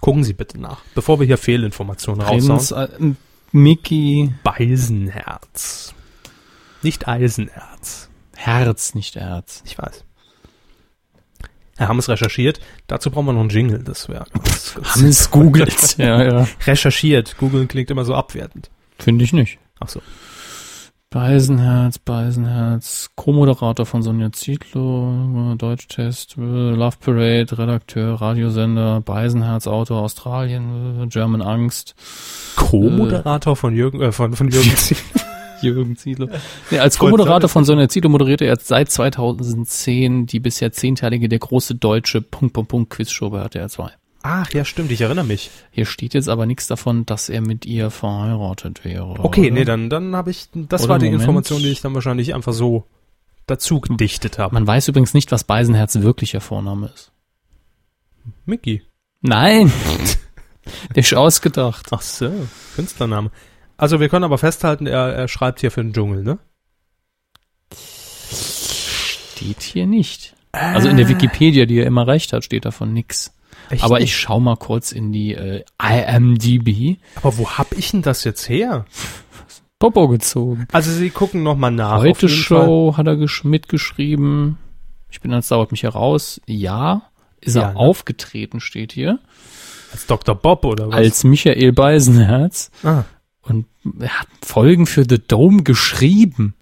Gucken 0.00 0.24
Sie 0.24 0.32
bitte 0.32 0.60
nach, 0.60 0.82
bevor 0.94 1.18
wir 1.18 1.26
hier 1.26 1.38
Fehlinformationen 1.38 2.22
raushauen. 2.22 2.88
Äh, 2.88 3.14
Mickey 3.50 4.32
Beisenherz. 4.44 5.94
Nicht 6.82 7.08
Eisenerz. 7.08 8.08
Herz, 8.36 8.94
nicht 8.94 9.16
Herz. 9.16 9.62
Ich 9.66 9.76
weiß. 9.78 10.04
Wir 11.78 11.88
haben 11.88 11.98
es 11.98 12.08
recherchiert. 12.08 12.60
Dazu 12.88 13.10
brauchen 13.10 13.26
wir 13.26 13.32
noch 13.32 13.40
einen 13.40 13.50
Jingle. 13.50 13.82
Das 13.82 14.08
wäre 14.08 14.26
es 15.04 15.30
googelt. 15.30 15.96
ja, 15.96 16.22
ja. 16.22 16.48
recherchiert. 16.66 17.36
Googeln 17.38 17.68
klingt 17.68 17.90
immer 17.90 18.04
so 18.04 18.14
abwertend. 18.14 18.70
Finde 18.98 19.24
ich 19.24 19.32
nicht. 19.32 19.58
Ach 19.80 19.88
so. 19.88 20.02
Beisenherz, 21.10 21.98
Beisenherz, 21.98 23.08
Co-Moderator 23.14 23.86
von 23.86 24.02
Sonja 24.02 24.30
Zietlow, 24.30 25.54
Deutschtest, 25.56 26.36
äh, 26.36 26.40
Love 26.40 26.96
Parade, 27.00 27.46
Redakteur, 27.56 28.20
Radiosender, 28.20 29.00
Beisenherz, 29.00 29.66
Autor, 29.66 30.02
Australien, 30.02 31.04
äh, 31.04 31.06
German 31.06 31.40
Angst, 31.40 31.94
Co-Moderator 32.56 33.56
von 33.56 33.74
Jürgen, 33.74 34.02
äh, 34.02 34.12
von, 34.12 34.34
von 34.34 34.48
Jürgen 34.48 34.68
Ziel. 34.76 34.98
Jürgen 35.62 35.96
Zietlow. 35.96 36.28
Nee, 36.70 36.78
als 36.78 36.98
Co-Moderator 36.98 37.48
von 37.48 37.64
Sonja 37.64 37.88
Zietlow 37.88 38.10
moderierte 38.10 38.44
er 38.44 38.58
seit 38.60 38.90
2010 38.90 40.26
die 40.26 40.40
bisher 40.40 40.72
zehnteilige 40.72 41.28
Der 41.28 41.38
große 41.38 41.74
deutsche 41.74 42.20
Punkt, 42.20 42.54
Punkt, 42.54 42.68
Punkt 42.70 42.90
Quizshow 42.90 43.30
bei 43.30 43.40
RTL 43.40 43.68
2. 43.68 43.90
Ach, 44.22 44.50
ja, 44.52 44.64
stimmt, 44.64 44.90
ich 44.90 45.00
erinnere 45.00 45.24
mich. 45.24 45.50
Hier 45.70 45.86
steht 45.86 46.12
jetzt 46.12 46.28
aber 46.28 46.44
nichts 46.44 46.66
davon, 46.66 47.06
dass 47.06 47.28
er 47.28 47.40
mit 47.40 47.64
ihr 47.66 47.90
verheiratet 47.90 48.84
wäre. 48.84 49.20
Okay, 49.20 49.46
oder? 49.46 49.50
nee, 49.50 49.64
dann, 49.64 49.90
dann 49.90 50.16
habe 50.16 50.30
ich, 50.30 50.48
das 50.52 50.82
Oder 50.82 50.90
war 50.90 50.98
die 50.98 51.06
Moment. 51.06 51.22
Information, 51.22 51.62
die 51.62 51.68
ich 51.68 51.80
dann 51.80 51.94
wahrscheinlich 51.94 52.34
einfach 52.34 52.52
so 52.52 52.84
dazu 53.46 53.80
gedichtet 53.80 54.38
habe. 54.38 54.54
Man 54.54 54.66
weiß 54.66 54.88
übrigens 54.88 55.14
nicht, 55.14 55.30
was 55.32 55.44
Beisenherz 55.44 55.94
wirklicher 56.00 56.40
Vorname 56.40 56.90
ist. 56.94 57.12
Mickey. 58.44 58.82
Nein! 59.20 59.72
Der 60.94 61.02
ist 61.02 61.14
ausgedacht. 61.14 61.86
Ach 61.92 62.02
so, 62.02 62.30
Künstlername. 62.74 63.30
Also 63.78 64.00
wir 64.00 64.08
können 64.08 64.24
aber 64.24 64.36
festhalten, 64.38 64.86
er, 64.86 65.14
er 65.14 65.28
schreibt 65.28 65.60
hier 65.60 65.70
für 65.70 65.82
den 65.82 65.92
Dschungel, 65.94 66.22
ne? 66.24 66.38
Steht 67.72 69.62
hier 69.62 69.86
nicht. 69.86 70.34
Also 70.52 70.88
in 70.88 70.96
der 70.96 71.08
Wikipedia, 71.08 71.64
die 71.66 71.78
er 71.78 71.86
immer 71.86 72.06
recht 72.06 72.32
hat, 72.32 72.44
steht 72.44 72.64
davon 72.64 72.92
nix. 72.92 73.32
Echt 73.70 73.84
Aber 73.84 73.98
ich 73.98 74.04
nicht? 74.06 74.16
schau 74.16 74.40
mal 74.40 74.56
kurz 74.56 74.92
in 74.92 75.12
die 75.12 75.34
äh, 75.34 75.62
IMDb. 75.80 76.98
Aber 77.16 77.36
wo 77.38 77.48
hab 77.50 77.72
ich 77.76 77.90
denn 77.92 78.02
das 78.02 78.24
jetzt 78.24 78.48
her? 78.48 78.84
Popo 79.78 80.08
gezogen. 80.08 80.66
Also 80.72 80.90
Sie 80.90 81.10
gucken 81.10 81.42
noch 81.42 81.56
mal 81.56 81.70
nach. 81.70 81.98
Heute 81.98 82.26
jeden 82.26 82.42
Fall. 82.42 82.64
Show 82.66 82.94
hat 82.96 83.06
er 83.06 83.16
gesch 83.16 83.44
mitgeschrieben. 83.44 84.58
Ich 85.10 85.20
bin 85.20 85.32
als 85.32 85.48
dauert 85.48 85.70
mich 85.70 85.84
heraus. 85.84 86.40
Ja, 86.46 87.02
ist 87.40 87.54
Ja, 87.56 87.62
er 87.62 87.72
ne? 87.74 87.76
aufgetreten, 87.76 88.58
steht 88.60 88.92
hier. 88.92 89.20
Als 89.92 90.06
Dr. 90.06 90.34
Bob 90.34 90.64
oder 90.64 90.88
was? 90.88 90.94
Als 90.96 91.24
Michael 91.24 91.72
Beisenherz. 91.72 92.70
ah. 92.82 93.04
Und 93.48 93.66
er 94.00 94.20
hat 94.20 94.28
Folgen 94.44 94.86
für 94.86 95.04
The 95.08 95.18
Dome 95.26 95.62
geschrieben. 95.62 96.54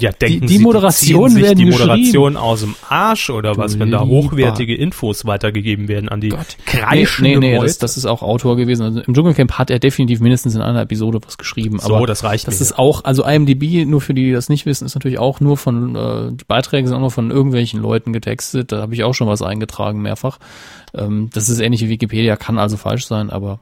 Ja, 0.00 0.12
denken 0.12 0.46
die 0.46 0.58
Sie, 0.58 0.62
Moderationen 0.62 1.32
ziehen 1.34 1.44
sich 1.44 1.54
die 1.56 1.64
Moderation 1.64 2.36
aus 2.36 2.60
dem 2.60 2.76
Arsch 2.88 3.30
oder 3.30 3.54
Du 3.54 3.58
was, 3.58 3.80
wenn 3.80 3.90
da 3.90 4.00
hochwertige 4.04 4.76
Infos 4.76 5.24
weitergegeben 5.24 5.88
werden 5.88 6.08
an 6.08 6.20
die 6.20 6.28
Nee, 6.28 6.36
kreischende 6.66 7.30
nee, 7.30 7.36
nee 7.38 7.54
Meute? 7.56 7.66
das, 7.66 7.78
das 7.78 7.96
ist 7.96 8.06
auch 8.06 8.22
Autor 8.22 8.54
gewesen. 8.56 8.84
Also 8.84 9.00
im 9.00 9.12
Dschungelcamp 9.12 9.54
hat 9.54 9.70
er 9.70 9.80
definitiv 9.80 10.20
mindestens 10.20 10.54
in 10.54 10.60
einer 10.60 10.82
Episode 10.82 11.18
was 11.26 11.36
geschrieben. 11.36 11.80
so, 11.80 11.96
aber 11.96 12.06
das 12.06 12.22
reicht 12.22 12.46
das 12.46 12.60
mir. 12.60 12.66
ist 12.66 12.78
auch, 12.78 13.02
also 13.02 13.24
IMDb, 13.24 13.84
nur 13.86 14.00
für 14.00 14.14
die, 14.14 14.26
die 14.26 14.32
das 14.32 14.48
nicht 14.48 14.66
wissen, 14.66 14.84
ist 14.86 14.94
natürlich 14.94 15.18
auch 15.18 15.40
nur 15.40 15.56
von, 15.56 15.96
äh, 15.96 16.30
die 16.30 16.44
Beiträge 16.46 16.86
sind 16.86 16.96
auch 16.96 17.00
nur 17.00 17.10
von 17.10 17.32
irgendwelchen 17.32 17.82
Leuten 17.82 18.12
getextet. 18.12 18.70
Da 18.70 18.82
habe 18.82 18.94
ich 18.94 19.02
auch 19.02 19.14
schon 19.14 19.26
was 19.26 19.42
eingetragen, 19.42 20.00
mehrfach. 20.00 20.38
Ähm, 20.94 21.28
das 21.32 21.48
ist 21.48 21.58
ähnlich 21.58 21.80
wie 21.82 21.88
Wikipedia, 21.88 22.36
kann 22.36 22.56
also 22.58 22.76
falsch 22.76 23.04
sein, 23.08 23.30
aber 23.30 23.58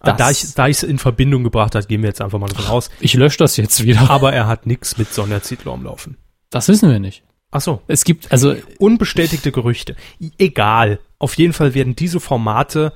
Ah, 0.00 0.12
da 0.12 0.28
das- 0.28 0.44
ich 0.44 0.54
da 0.54 0.68
ich 0.68 0.76
es 0.78 0.82
in 0.82 0.98
Verbindung 0.98 1.44
gebracht 1.44 1.74
hat, 1.74 1.88
gehen 1.88 2.02
wir 2.02 2.08
jetzt 2.08 2.20
einfach 2.20 2.38
mal 2.38 2.48
davon 2.48 2.66
aus. 2.66 2.90
ich 3.00 3.14
lösche 3.14 3.38
das 3.38 3.56
jetzt 3.56 3.82
wieder. 3.84 4.10
Aber 4.10 4.32
er 4.32 4.46
hat 4.46 4.66
nichts 4.66 4.98
mit 4.98 5.12
Sonja 5.12 5.42
Zietlow 5.42 5.72
am 5.74 5.84
Laufen. 5.84 6.16
Das 6.50 6.68
wissen 6.68 6.90
wir 6.90 6.98
nicht. 6.98 7.22
Ach 7.50 7.60
so, 7.60 7.80
Es 7.86 8.04
gibt, 8.04 8.30
also 8.32 8.54
unbestätigte 8.78 9.52
Gerüchte. 9.52 9.96
Egal. 10.38 10.98
Auf 11.18 11.34
jeden 11.38 11.52
Fall 11.52 11.74
werden 11.74 11.96
diese 11.96 12.20
Formate 12.20 12.92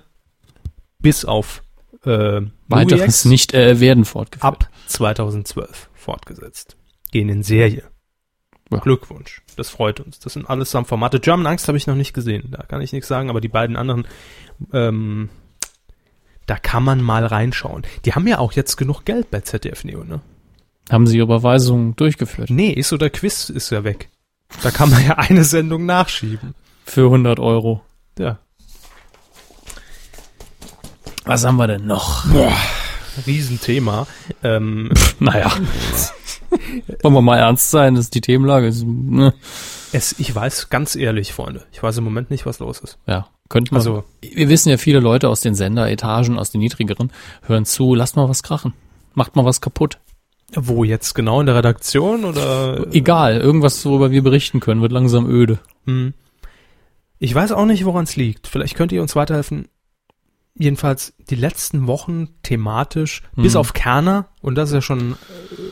bis 0.99 1.25
auf 1.25 1.63
äh, 2.05 2.43
weiteres 2.69 3.25
nicht 3.25 3.55
äh, 3.55 3.81
werden 3.81 4.05
fortgeführt. 4.05 4.45
ab 4.45 4.69
2012 4.87 5.89
fortgesetzt. 5.95 6.77
Gehen 7.13 7.29
in 7.29 7.43
Serie. 7.43 7.85
Ja. 8.73 8.79
Glückwunsch. 8.79 9.43
Das 9.57 9.69
freut 9.71 10.01
uns. 10.01 10.19
Das 10.21 10.35
sind 10.35 10.49
allesamt 10.49 10.89
Formate. 10.89 11.19
German 11.21 11.47
Angst 11.47 11.67
habe 11.69 11.77
ich 11.79 11.87
noch 11.87 11.97
nicht 11.97 12.13
gesehen. 12.13 12.49
Da 12.51 12.63
kann 12.63 12.81
ich 12.83 12.93
nichts 12.93 13.09
sagen, 13.09 13.31
aber 13.31 13.41
die 13.41 13.49
beiden 13.49 13.77
anderen, 13.77 14.07
ähm, 14.73 15.29
da 16.47 16.57
kann 16.57 16.83
man 16.83 17.01
mal 17.01 17.25
reinschauen. 17.27 17.83
Die 18.05 18.15
haben 18.15 18.27
ja 18.27 18.39
auch 18.39 18.53
jetzt 18.53 18.77
genug 18.77 19.05
Geld 19.05 19.31
bei 19.31 19.41
ZDF 19.41 19.85
Neo, 19.85 20.05
ne? 20.05 20.21
Haben 20.91 21.07
Sie 21.07 21.17
Ihre 21.17 21.25
Überweisung 21.25 21.95
durchgeführt? 21.97 22.51
Nee, 22.51 22.71
ist 22.71 22.93
oder 22.93 23.11
Quiz 23.11 23.49
ist 23.49 23.71
ja 23.71 23.85
weg. 23.85 24.09
Da 24.63 24.71
kann 24.71 24.91
man 24.91 25.05
ja 25.07 25.15
eine 25.19 25.45
Sendung 25.45 25.87
nachschieben. 25.87 26.55
Für 26.85 27.05
100 27.05 27.39
Euro. 27.39 27.83
Ja. 28.19 28.39
Was 31.25 31.45
haben 31.45 31.57
wir 31.57 31.69
denn 31.69 31.87
noch? 31.87 32.25
Riesenthema. 33.27 34.07
Ähm, 34.43 34.91
Naja. 35.21 35.53
Wollen 37.03 37.15
wir 37.15 37.23
mal 37.23 37.39
ernst 37.39 37.71
sein, 37.71 37.95
dass 37.95 38.11
die 38.11 38.21
Themenlage 38.21 38.67
ist, 38.67 38.85
ne? 38.87 39.35
es, 39.93 40.19
ich 40.19 40.35
weiß 40.35 40.71
ganz 40.71 40.97
ehrlich, 40.97 41.33
Freunde, 41.33 41.65
ich 41.73 41.83
weiß 41.83 41.99
im 41.99 42.05
Moment 42.05 42.31
nicht, 42.31 42.47
was 42.47 42.59
los 42.59 42.81
ist. 42.81 42.99
Ja, 43.07 43.29
könnte 43.49 43.73
man. 43.73 43.81
Also- 43.81 44.05
wir 44.21 44.49
wissen 44.49 44.71
ja, 44.71 44.77
viele 44.77 45.01
Leute 45.01 45.29
aus 45.29 45.41
den 45.41 45.55
Senderetagen, 45.55 46.39
aus 46.39 46.51
den 46.51 46.61
niedrigeren, 46.61 47.13
hören 47.47 47.65
zu, 47.65 47.95
lasst 47.95 48.17
mal 48.17 48.29
was 48.29 48.43
krachen. 48.43 48.75
Macht 49.15 49.37
mal 49.37 49.45
was 49.45 49.61
kaputt. 49.61 49.99
Wo 50.55 50.83
jetzt 50.85 51.15
genau 51.15 51.41
in 51.41 51.47
der 51.47 51.55
Redaktion 51.57 52.25
oder? 52.25 52.87
Egal, 52.93 53.39
irgendwas, 53.41 53.85
worüber 53.85 54.11
wir 54.11 54.23
berichten 54.23 54.61
können, 54.61 54.83
wird 54.83 54.93
langsam 54.93 55.29
öde. 55.31 55.61
Hm. 55.87 56.15
Ich 57.19 57.35
weiß 57.35 57.53
auch 57.53 57.67
nicht, 57.67 57.85
woran 57.85 58.05
es 58.05 58.17
liegt. 58.17 58.47
Vielleicht 58.49 58.77
könnt 58.77 58.93
ihr 58.93 59.03
uns 59.03 59.15
weiterhelfen. 59.15 59.69
Jedenfalls 60.55 61.15
die 61.31 61.37
letzten 61.37 61.87
Wochen 61.87 62.29
thematisch, 62.43 63.23
bis 63.37 63.57
auf 63.57 63.73
Kerner, 63.73 64.29
und 64.43 64.57
das 64.57 64.71
ist 64.71 64.75
ja 64.75 64.83
schon 64.83 65.13
äh, 65.13 65.15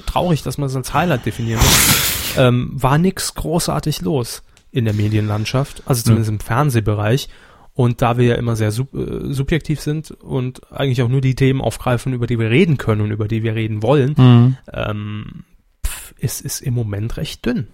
traurig, 0.06 0.42
dass 0.42 0.56
man 0.56 0.68
es 0.68 0.76
als 0.76 0.94
Highlight 0.94 1.26
definieren 1.26 1.60
muss, 1.60 2.36
ähm, 2.38 2.70
war 2.72 2.96
nix 2.96 3.34
großartig 3.34 4.00
los 4.02 4.42
in 4.70 4.84
der 4.84 4.94
Medienlandschaft, 4.94 5.82
also 5.86 6.02
zumindest 6.02 6.30
im 6.30 6.40
Fernsehbereich. 6.40 7.28
Und 7.74 8.02
da 8.02 8.18
wir 8.18 8.24
ja 8.24 8.34
immer 8.34 8.56
sehr 8.56 8.72
sub 8.72 8.92
äh, 8.94 9.32
subjektiv 9.32 9.80
sind 9.80 10.10
und 10.10 10.72
eigentlich 10.72 11.02
auch 11.02 11.08
nur 11.08 11.20
die 11.20 11.36
Themen 11.36 11.60
aufgreifen, 11.60 12.12
über 12.12 12.26
die 12.26 12.38
wir 12.38 12.50
reden 12.50 12.76
können 12.76 13.02
und 13.02 13.10
über 13.10 13.28
die 13.28 13.42
wir 13.42 13.54
reden 13.54 13.82
wollen, 13.82 14.56
ähm, 14.72 15.44
pf, 15.86 16.14
es 16.18 16.40
ist 16.40 16.60
im 16.60 16.74
Moment 16.74 17.16
recht 17.16 17.46
dünn. 17.46 17.68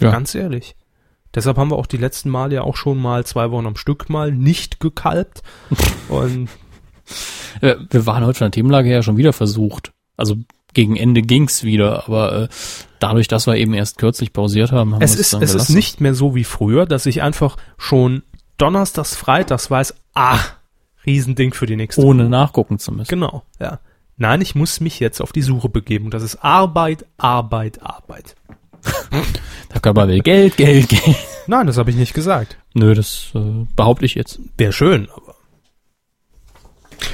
Ja. 0.00 0.10
Ganz 0.10 0.34
ehrlich. 0.34 0.74
Deshalb 1.34 1.56
haben 1.58 1.70
wir 1.70 1.76
auch 1.76 1.86
die 1.86 1.96
letzten 1.96 2.28
Male 2.30 2.56
ja 2.56 2.62
auch 2.62 2.76
schon 2.76 2.98
mal 2.98 3.24
zwei 3.24 3.50
Wochen 3.50 3.66
am 3.66 3.76
Stück 3.76 4.08
mal 4.10 4.32
nicht 4.32 4.80
gekalbt. 4.80 5.42
Und 6.08 6.48
Äh, 7.60 7.76
Wir 7.90 8.06
waren 8.06 8.24
heute 8.24 8.38
von 8.38 8.46
der 8.46 8.52
Themenlage 8.52 8.88
her 8.88 9.02
schon 9.02 9.16
wieder 9.16 9.32
versucht. 9.32 9.92
Also 10.16 10.36
gegen 10.74 10.96
Ende 10.96 11.22
ging's 11.22 11.64
wieder, 11.64 12.06
aber 12.06 12.42
äh, 12.42 12.48
dadurch, 13.00 13.26
dass 13.26 13.46
wir 13.46 13.56
eben 13.56 13.74
erst 13.74 13.98
kürzlich 13.98 14.32
pausiert 14.32 14.70
haben, 14.70 14.94
haben 14.94 15.02
es 15.02 15.14
wir 15.14 15.20
ist, 15.20 15.32
dann 15.32 15.42
es 15.42 15.50
ist 15.50 15.54
gelassen. 15.54 15.74
nicht 15.74 16.00
mehr 16.00 16.14
so 16.14 16.34
wie 16.36 16.44
früher, 16.44 16.86
dass 16.86 17.06
ich 17.06 17.22
einfach 17.22 17.56
schon 17.76 18.22
donnerstags, 18.58 19.16
freitags 19.16 19.70
weiß, 19.70 19.94
ah, 20.14 20.38
Riesending 21.06 21.54
für 21.54 21.66
die 21.66 21.76
nächste 21.76 22.02
ohne 22.04 22.28
nachgucken 22.28 22.78
zu 22.78 22.92
müssen. 22.92 23.08
Genau, 23.08 23.42
ja. 23.58 23.80
Nein, 24.18 24.42
ich 24.42 24.54
muss 24.54 24.80
mich 24.80 25.00
jetzt 25.00 25.20
auf 25.22 25.32
die 25.32 25.40
Suche 25.42 25.70
begeben. 25.70 26.10
Das 26.10 26.22
ist 26.22 26.36
Arbeit, 26.44 27.06
Arbeit, 27.16 27.82
Arbeit. 27.82 28.34
Der 29.72 29.80
Körper 29.80 30.08
will 30.08 30.20
Geld, 30.20 30.56
Geld, 30.56 30.88
Geld. 30.88 31.16
Nein, 31.46 31.66
das 31.66 31.78
habe 31.78 31.90
ich 31.90 31.96
nicht 31.96 32.14
gesagt. 32.14 32.58
Nö, 32.74 32.94
das 32.94 33.30
äh, 33.34 33.66
behaupte 33.76 34.04
ich 34.04 34.14
jetzt. 34.14 34.40
Wäre 34.56 34.72
schön, 34.72 35.08
aber. 35.14 35.34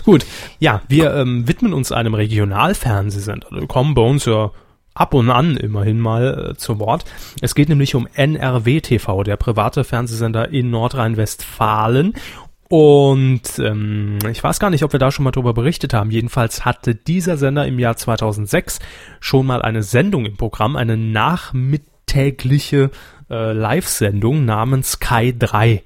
Gut, 0.05 0.27
ja, 0.59 0.83
wir 0.89 1.15
ähm, 1.15 1.47
widmen 1.47 1.73
uns 1.73 1.93
einem 1.93 2.15
Regionalfernsehsender. 2.15 3.49
Wir 3.51 3.67
kommen 3.67 3.95
bei 3.95 4.03
uns 4.03 4.25
ja 4.25 4.51
ab 4.95 5.15
und 5.15 5.31
an 5.31 5.57
immerhin 5.57 6.01
mal 6.01 6.51
äh, 6.53 6.57
zu 6.57 6.79
Wort. 6.79 7.05
Es 7.41 7.55
geht 7.55 7.69
nämlich 7.69 7.95
um 7.95 8.09
NRW 8.15 8.81
TV, 8.81 9.23
der 9.23 9.37
private 9.37 9.85
Fernsehsender 9.85 10.49
in 10.49 10.71
Nordrhein-Westfalen. 10.71 12.15
Und 12.69 13.59
ähm, 13.59 14.19
ich 14.31 14.43
weiß 14.43 14.59
gar 14.59 14.71
nicht, 14.71 14.83
ob 14.83 14.93
wir 14.93 14.99
da 14.99 15.13
schon 15.13 15.25
mal 15.25 15.31
drüber 15.31 15.55
berichtet 15.55 15.95
haben. 15.95 16.11
Jedenfalls 16.11 16.65
hatte 16.65 16.95
dieser 16.95 17.37
Sender 17.37 17.67
im 17.67 17.79
Jahr 17.79 17.97
2006 17.97 18.81
schon 19.21 19.47
mal 19.47 19.63
eine 19.63 19.83
Sendung 19.83 20.27
im 20.27 20.37
Programm, 20.37 20.75
eine 20.75 20.97
nachmittägliche 20.97 22.91
äh, 23.31 23.53
Live-Sendung 23.53 24.45
namens 24.45 24.99
Kai 24.99 25.33
3. 25.39 25.85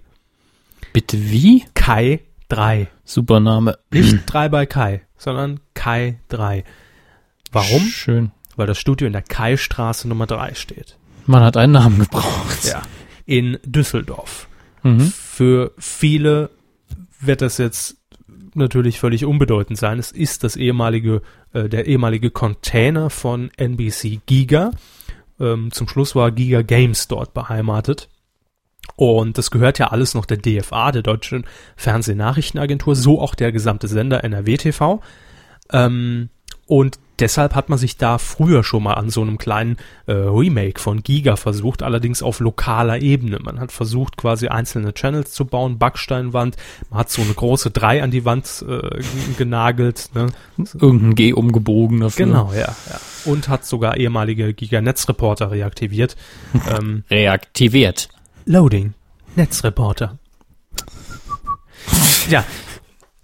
Bitte 0.93 1.19
wie? 1.31 1.65
Kai 1.75 2.21
3. 2.49 2.89
Super 3.05 3.41
Name. 3.41 3.79
Nicht 3.91 4.23
3 4.27 4.49
bei 4.49 4.67
Kai, 4.67 5.03
sondern 5.19 5.61
Kai 5.75 6.19
3. 6.29 6.65
Warum? 7.53 7.83
Schön. 7.83 8.33
Weil 8.57 8.67
das 8.67 8.79
Studio 8.79 9.07
in 9.07 9.13
der 9.13 9.23
Kai-Straße 9.23 10.09
Nummer 10.09 10.27
3 10.27 10.55
steht. 10.55 10.97
Man 11.27 11.43
hat 11.43 11.57
einen 11.57 11.73
Namen 11.73 11.99
gebraucht. 11.99 12.65
Ja. 12.65 12.83
In 13.27 13.59
Düsseldorf. 13.65 14.49
Mhm. 14.83 15.13
Für 15.13 15.73
viele 15.79 16.51
wird 17.21 17.43
das 17.43 17.59
jetzt 17.59 17.99
natürlich 18.55 18.99
völlig 19.01 19.25
unbedeutend 19.25 19.79
sein. 19.79 19.99
Es 19.99 20.11
ist 20.13 20.45
das 20.45 20.57
ehemalige, 20.57 21.23
äh, 21.53 21.69
der 21.69 21.87
ehemalige 21.87 22.31
Container 22.31 23.11
von 23.11 23.51
NBC 23.57 24.21
Giga. 24.27 24.73
Ähm, 25.39 25.71
zum 25.71 25.89
Schluss 25.89 26.15
war 26.15 26.31
Giga 26.31 26.63
Games 26.63 27.09
dort 27.09 27.35
beheimatet. 27.35 28.09
Und 28.97 29.39
das 29.39 29.51
gehört 29.51 29.79
ja 29.79 29.89
alles 29.89 30.15
noch 30.15 30.27
der 30.27 30.37
DFA, 30.37 30.93
der 30.93 31.03
Deutschen 31.03 31.47
Fernsehnachrichtenagentur, 31.77 32.97
so 32.97 33.21
auch 33.21 33.35
der 33.35 33.53
gesamte 33.53 33.89
Sender 33.89 34.25
NRW 34.25 34.57
TV. 34.57 35.01
Ähm, 35.73 36.29
und 36.67 36.99
deshalb 37.21 37.55
hat 37.55 37.69
man 37.69 37.79
sich 37.79 37.97
da 37.97 38.19
früher 38.19 38.65
schon 38.65 38.83
mal 38.83 38.95
an 38.95 39.11
so 39.11 39.23
einem 39.23 39.39
kleinen 39.39 39.77
äh, 40.07 40.13
Remake 40.13 40.81
von 40.81 41.03
Giga 41.03 41.37
versucht, 41.37 41.83
allerdings 41.83 42.23
auf 42.23 42.41
lokaler 42.41 43.01
Ebene. 43.01 43.39
Man 43.41 43.61
hat 43.61 43.73
versucht, 43.73 44.17
quasi 44.17 44.49
einzelne 44.49 44.95
Channels 44.95 45.33
zu 45.33 45.45
bauen, 45.45 45.79
Backsteinwand, 45.79 46.57
man 46.91 47.01
hat 47.01 47.11
so 47.11 47.23
eine 47.23 47.35
große 47.35 47.71
3 47.71 48.03
an 48.03 48.11
die 48.11 48.25
Wand 48.25 48.65
äh, 48.69 49.03
genagelt, 49.37 50.11
ne? 50.15 50.29
Irgendein 50.79 51.15
G 51.15 51.33
umgebogen 51.33 52.01
dafür. 52.01 52.27
Genau, 52.27 52.53
ja, 52.53 52.61
ja. 52.61 53.01
Und 53.25 53.49
hat 53.49 53.65
sogar 53.65 53.97
ehemalige 53.97 54.55
Giga-Netzreporter 54.55 55.51
reaktiviert. 55.51 56.17
ähm, 56.69 57.05
Reaktiviert. 57.11 58.09
Loading. 58.47 58.95
Netzreporter. 59.37 60.19
ja. 62.29 62.45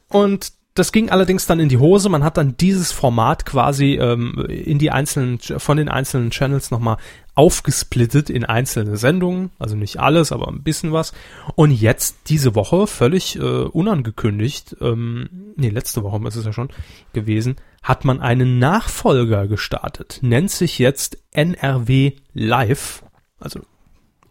Und 0.09 0.52
das 0.79 0.93
ging 0.93 1.11
allerdings 1.11 1.47
dann 1.47 1.59
in 1.59 1.69
die 1.69 1.79
Hose. 1.79 2.09
Man 2.09 2.23
hat 2.23 2.37
dann 2.37 2.57
dieses 2.57 2.93
Format 2.93 3.47
quasi 3.47 3.95
ähm, 3.95 4.47
in 4.49 4.79
die 4.79 4.91
einzelnen, 4.91 5.39
von 5.39 5.77
den 5.77 5.89
einzelnen 5.89 6.31
Channels 6.31 6.71
nochmal 6.71 6.99
aufgesplittet 7.35 8.31
in 8.31 8.45
einzelne 8.45 8.97
Sendungen. 8.97 9.51
Also 9.59 9.75
nicht 9.77 9.99
alles, 9.99 10.33
aber 10.33 10.49
ein 10.49 10.62
bisschen 10.62 10.93
was. 10.93 11.12
Und 11.55 11.71
jetzt 11.71 12.17
diese 12.29 12.55
Woche, 12.55 12.87
völlig 12.87 13.37
äh, 13.37 13.41
unangekündigt, 13.41 14.77
ähm, 14.81 15.53
nee, 15.57 15.71
letzte 15.71 16.03
Woche 16.03 16.27
ist 16.29 16.37
es 16.37 16.45
ja 16.45 16.53
schon 16.53 16.71
gewesen, 17.12 17.57
hat 17.83 18.05
man 18.05 18.21
einen 18.21 18.59
Nachfolger 18.59 19.49
gestartet. 19.49 20.19
Nennt 20.23 20.51
sich 20.51 20.79
jetzt 20.79 21.19
NRW 21.33 22.12
Live. 22.33 23.03
Also 23.39 23.61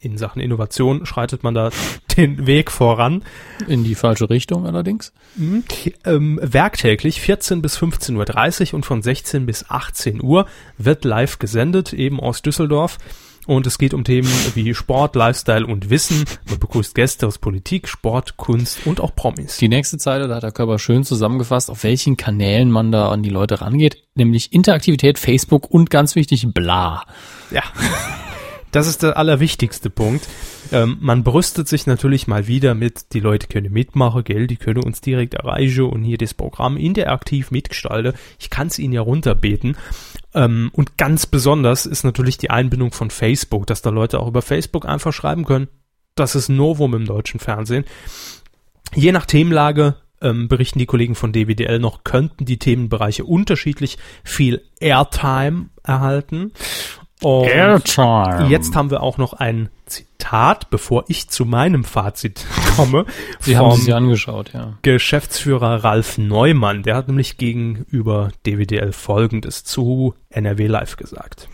in 0.06 0.18
Sachen 0.18 0.42
Innovation 0.42 1.06
schreitet 1.06 1.44
man 1.44 1.56
da 1.56 1.72
den 2.16 2.46
Weg 2.48 2.72
voran. 2.72 3.24
In 3.68 3.84
die 3.84 3.96
falsche 3.96 4.30
Richtung 4.30 4.66
allerdings. 4.66 5.12
Ähm, 6.06 6.40
werktäglich 6.42 7.20
14 7.22 7.62
bis 7.62 7.78
15.30 7.78 8.68
Uhr 8.70 8.74
und 8.76 8.86
von 8.86 9.02
16 9.02 9.46
bis 9.46 9.70
18 9.70 10.22
Uhr 10.22 10.46
wird 10.78 11.04
live 11.04 11.40
gesendet, 11.40 11.92
eben 11.94 12.20
aus 12.20 12.42
Düsseldorf. 12.42 12.98
Und 13.48 13.68
es 13.68 13.78
geht 13.78 13.94
um 13.94 14.04
Themen 14.04 14.30
wie 14.56 14.74
Sport, 14.74 15.16
Lifestyle 15.16 15.68
und 15.68 15.92
Wissen. 15.92 16.26
Man 16.50 16.58
begrüßt 16.58 16.96
Gäste 16.96 17.28
aus 17.28 17.38
Politik, 17.38 17.88
Sport, 17.88 18.38
Kunst 18.38 18.88
und 18.88 19.00
auch 19.00 19.16
Promis. 19.16 19.58
Die 19.58 19.70
nächste 19.70 20.00
Zeile, 20.00 20.28
da 20.28 20.36
hat 20.36 20.44
der 20.44 20.52
Körper 20.52 20.80
schön 20.80 21.04
zusammengefasst, 21.04 21.70
auf 21.70 21.84
welchen 21.84 22.18
Kanälen 22.18 22.72
man 22.72 22.92
da 22.92 23.10
an 23.10 23.22
die 23.22 23.30
Leute 23.30 23.62
rangeht, 23.62 24.02
nämlich 24.16 24.52
Interaktivität, 24.52 25.20
Facebook 25.20 25.70
und 25.70 25.92
ganz 25.92 26.16
wichtig, 26.16 26.48
bla. 26.54 27.06
Ja. 27.52 27.62
Das 28.76 28.88
ist 28.88 29.04
der 29.04 29.16
allerwichtigste 29.16 29.90
Punkt. 29.90 30.28
Ähm, 30.74 30.98
man 31.00 31.24
brüstet 31.24 31.70
sich 31.70 31.88
natürlich 31.88 32.28
mal 32.28 32.48
wieder 32.48 32.76
mit, 32.76 33.14
die 33.14 33.22
Leute 33.22 33.48
können 33.48 33.72
mitmachen, 33.72 34.26
gell, 34.26 34.48
die 34.48 34.58
können 34.58 34.84
uns 34.84 35.00
direkt 35.00 35.36
erreichen 35.36 35.86
und 35.86 36.04
hier 36.04 36.18
das 36.18 36.34
Programm 36.34 36.76
interaktiv 36.76 37.52
mitgestalten. 37.52 38.12
Ich 38.38 38.50
kann 38.50 38.68
es 38.68 38.78
ihnen 38.78 38.92
ja 38.92 39.00
runterbeten. 39.00 39.78
Ähm, 40.34 40.72
und 40.74 40.98
ganz 40.98 41.26
besonders 41.26 41.86
ist 41.86 42.04
natürlich 42.04 42.38
die 42.38 42.50
Einbindung 42.50 42.92
von 42.92 43.12
Facebook, 43.12 43.66
dass 43.66 43.82
da 43.82 43.92
Leute 43.92 44.20
auch 44.20 44.28
über 44.28 44.42
Facebook 44.42 44.86
einfach 44.86 45.14
schreiben 45.14 45.46
können. 45.46 45.70
Das 46.16 46.36
ist 46.36 46.50
Novum 46.50 46.96
im 46.96 47.06
deutschen 47.06 47.40
Fernsehen. 47.40 47.86
Je 48.94 49.14
nach 49.14 49.26
Themenlage 49.26 49.96
ähm, 50.20 50.50
berichten 50.50 50.80
die 50.80 50.86
Kollegen 50.86 51.16
von 51.16 51.32
DWDL 51.32 51.80
noch, 51.80 52.04
könnten 52.04 52.44
die 52.44 52.60
Themenbereiche 52.60 53.24
unterschiedlich 53.24 53.98
viel 54.26 54.64
Airtime 54.82 55.70
erhalten. 55.82 56.52
Und 57.22 57.46
Airtime. 57.48 58.48
Jetzt 58.50 58.76
haben 58.76 58.92
wir 58.92 59.02
auch 59.02 59.18
noch 59.18 59.34
ein 59.34 59.70
Zitat, 59.86 60.70
bevor 60.70 61.06
ich 61.08 61.30
zu 61.30 61.46
meinem 61.46 61.84
Fazit 61.84 62.46
komme, 62.76 63.06
Sie 63.40 63.58
haben 63.58 63.72
sie 63.76 63.84
sich 63.84 63.96
angeschaut, 63.96 64.52
ja. 64.54 64.78
Geschäftsführer 64.82 65.84
Ralf 65.84 66.18
Neumann. 66.18 66.84
Der 66.84 66.96
hat 66.96 67.08
nämlich 67.08 67.38
gegenüber 67.38 68.32
DWDL 68.46 68.92
Folgendes 68.92 69.64
zu 69.64 70.14
NRW 70.30 70.68
Live 70.68 70.98
gesagt. 70.98 71.48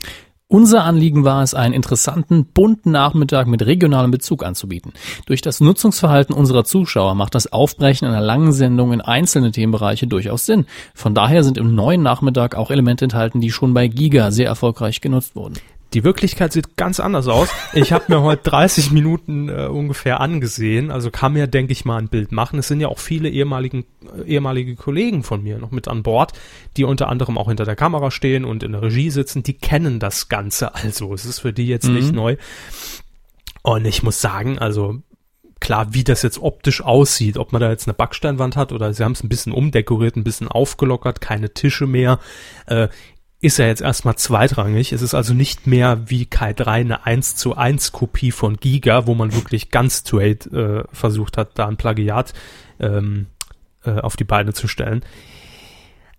Unser 0.52 0.84
Anliegen 0.84 1.24
war 1.24 1.44
es, 1.44 1.54
einen 1.54 1.74
interessanten, 1.74 2.44
bunten 2.44 2.92
Nachmittag 2.92 3.48
mit 3.48 3.66
regionalem 3.66 4.12
Bezug 4.12 4.44
anzubieten. 4.44 4.92
Durch 5.26 5.42
das 5.42 5.62
Nutzungsverhalten 5.62 6.36
unserer 6.36 6.66
Zuschauer 6.66 7.16
macht 7.16 7.36
das 7.36 7.54
Aufbrechen 7.54 8.06
einer 8.06 8.20
langen 8.20 8.52
Sendung 8.52 8.92
in 8.92 9.00
einzelne 9.00 9.54
Themenbereiche 9.54 10.08
durchaus 10.08 10.46
Sinn. 10.46 10.66
Von 10.94 11.16
daher 11.16 11.46
sind 11.46 11.58
im 11.58 11.74
neuen 11.74 12.04
Nachmittag 12.04 12.56
auch 12.56 12.70
Elemente 12.70 13.06
enthalten, 13.06 13.40
die 13.40 13.50
schon 13.50 13.74
bei 13.74 13.88
Giga 13.88 14.32
sehr 14.32 14.48
erfolgreich 14.48 15.00
genutzt 15.00 15.38
wurden. 15.38 15.54
Die 15.94 16.04
Wirklichkeit 16.06 16.54
sieht 16.54 16.78
ganz 16.78 17.00
anders 17.02 17.28
aus. 17.28 17.50
Ich 17.74 17.92
habe 17.92 18.06
mir 18.08 18.22
heute 18.22 18.50
30 18.50 18.92
Minuten 18.92 19.50
äh, 19.50 19.66
ungefähr 19.68 20.22
angesehen, 20.22 20.90
also 20.90 21.12
kann 21.12 21.34
mir, 21.34 21.48
denke 21.48 21.74
ich 21.74 21.84
mal, 21.84 21.98
ein 21.98 22.08
Bild 22.08 22.32
machen. 22.32 22.60
Es 22.60 22.70
sind 22.70 22.80
ja 22.80 22.88
auch 22.88 23.00
viele 23.00 23.28
ehemaligen, 23.30 23.86
äh, 24.18 24.24
ehemalige 24.24 24.76
Kollegen 24.76 25.24
von 25.24 25.44
mir 25.44 25.58
noch 25.58 25.72
mit 25.72 25.88
an 25.90 26.02
Bord, 26.04 26.32
die 26.78 26.86
unter 26.86 27.10
anderem 27.10 27.38
auch 27.38 27.50
hinter 27.50 27.66
der 27.66 27.76
Kamera 27.76 28.10
stehen 28.10 28.46
und 28.46 28.64
in 28.64 28.72
der 28.72 28.82
Regie 28.82 29.10
sitzen. 29.10 29.44
Die 29.44 29.54
kennen 29.54 30.00
das 30.00 30.30
Ganze 30.30 30.76
also. 30.76 31.14
Es 31.14 31.26
ist 31.26 31.40
für 31.40 31.52
die 31.52 31.68
jetzt 31.68 31.88
Mhm. 31.88 31.94
nicht 31.96 32.14
neu. 32.14 32.38
Und 33.64 33.86
ich 33.86 34.02
muss 34.02 34.22
sagen, 34.22 34.60
also 34.60 34.96
klar, 35.60 35.94
wie 35.94 36.04
das 36.04 36.24
jetzt 36.24 36.42
optisch 36.42 36.82
aussieht, 36.82 37.38
ob 37.38 37.52
man 37.52 37.62
da 37.62 37.70
jetzt 37.70 37.88
eine 37.88 37.94
Backsteinwand 37.94 38.56
hat 38.56 38.72
oder 38.72 38.94
sie 38.94 39.04
haben 39.04 39.12
es 39.12 39.24
ein 39.24 39.30
bisschen 39.30 39.52
umdekoriert, 39.54 40.16
ein 40.16 40.24
bisschen 40.24 40.48
aufgelockert, 40.48 41.22
keine 41.22 41.54
Tische 41.54 41.86
mehr, 41.86 42.20
äh, 42.66 42.88
ist 43.42 43.58
ja 43.58 43.66
jetzt 43.66 43.82
erstmal 43.82 44.16
zweitrangig. 44.16 44.94
Es 44.94 45.02
ist 45.02 45.16
also 45.16 45.34
nicht 45.34 45.66
mehr 45.66 46.10
wie 46.10 46.28
Kai 46.28 46.54
3 46.54 46.72
eine 46.72 47.06
1 47.06 47.36
zu 47.36 47.58
1 47.58 47.92
Kopie 47.92 48.32
von 48.32 48.58
Giga, 48.58 49.08
wo 49.08 49.16
man 49.16 49.34
wirklich 49.34 49.72
ganz 49.72 50.00
straight 50.00 50.46
äh, 50.48 50.84
versucht 50.92 51.38
hat, 51.38 51.58
da 51.58 51.68
ein 51.68 51.78
Plagiat 51.78 52.34
ähm, 52.80 53.26
äh, 53.84 54.00
auf 54.00 54.16
die 54.16 54.24
Beine 54.26 54.54
zu 54.54 54.68
stellen. 54.68 55.04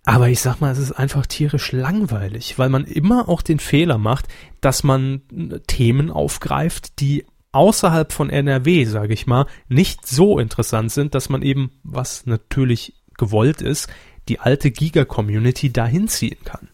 Aber 0.05 0.27
ich 0.27 0.41
sag 0.41 0.59
mal, 0.59 0.73
es 0.73 0.79
ist 0.79 0.91
einfach 0.91 1.25
tierisch 1.25 1.71
langweilig, 1.71 2.59
weil 2.59 2.67
man 2.67 2.83
immer 2.83 3.29
auch 3.29 3.41
den 3.41 3.59
Fehler 3.59 3.97
macht, 3.97 4.27
dass 4.59 4.83
man 4.83 5.21
äh, 5.31 5.59
Themen 5.65 6.11
aufgreift, 6.11 6.99
die 6.99 7.25
außerhalb 7.53 8.11
von 8.11 8.29
NRW, 8.29 8.83
sage 8.83 9.13
ich 9.13 9.27
mal, 9.27 9.45
nicht 9.69 10.05
so 10.05 10.39
interessant 10.39 10.91
sind, 10.91 11.15
dass 11.15 11.29
man 11.29 11.41
eben, 11.41 11.71
was 11.83 12.25
natürlich 12.25 12.95
gewollt 13.17 13.61
ist, 13.61 13.87
die 14.27 14.41
alte 14.41 14.71
Giga-Community 14.71 15.71
dahin 15.71 16.09
ziehen 16.09 16.39
kann. 16.43 16.67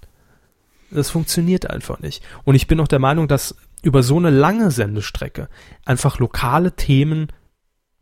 Das 0.91 1.09
funktioniert 1.09 1.69
einfach 1.69 1.99
nicht. 1.99 2.23
Und 2.43 2.55
ich 2.55 2.67
bin 2.67 2.79
auch 2.79 2.87
der 2.87 2.99
Meinung, 2.99 3.27
dass 3.27 3.55
über 3.81 4.03
so 4.03 4.17
eine 4.17 4.29
lange 4.29 4.71
Sendestrecke 4.71 5.47
einfach 5.85 6.19
lokale 6.19 6.75
Themen, 6.75 7.27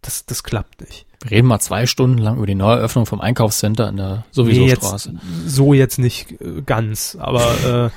das, 0.02 0.26
das 0.26 0.44
klappt 0.44 0.82
nicht. 0.82 1.06
Wir 1.22 1.32
reden 1.32 1.48
mal 1.48 1.60
zwei 1.60 1.86
Stunden 1.86 2.18
lang 2.20 2.38
über 2.38 2.46
die 2.46 2.56
Neueröffnung 2.56 3.06
vom 3.06 3.22
Einkaufscenter 3.22 3.90
in 3.90 3.98
der 3.98 4.26
sowieso 4.32 4.62
Nee, 4.62 4.68
jetzt, 4.70 4.86
Straße. 4.86 5.14
so 5.46 5.74
jetzt 5.74 5.98
nicht 6.00 6.40
äh, 6.42 6.62
ganz, 6.66 7.18
aber 7.20 7.86
äh, 7.88 7.90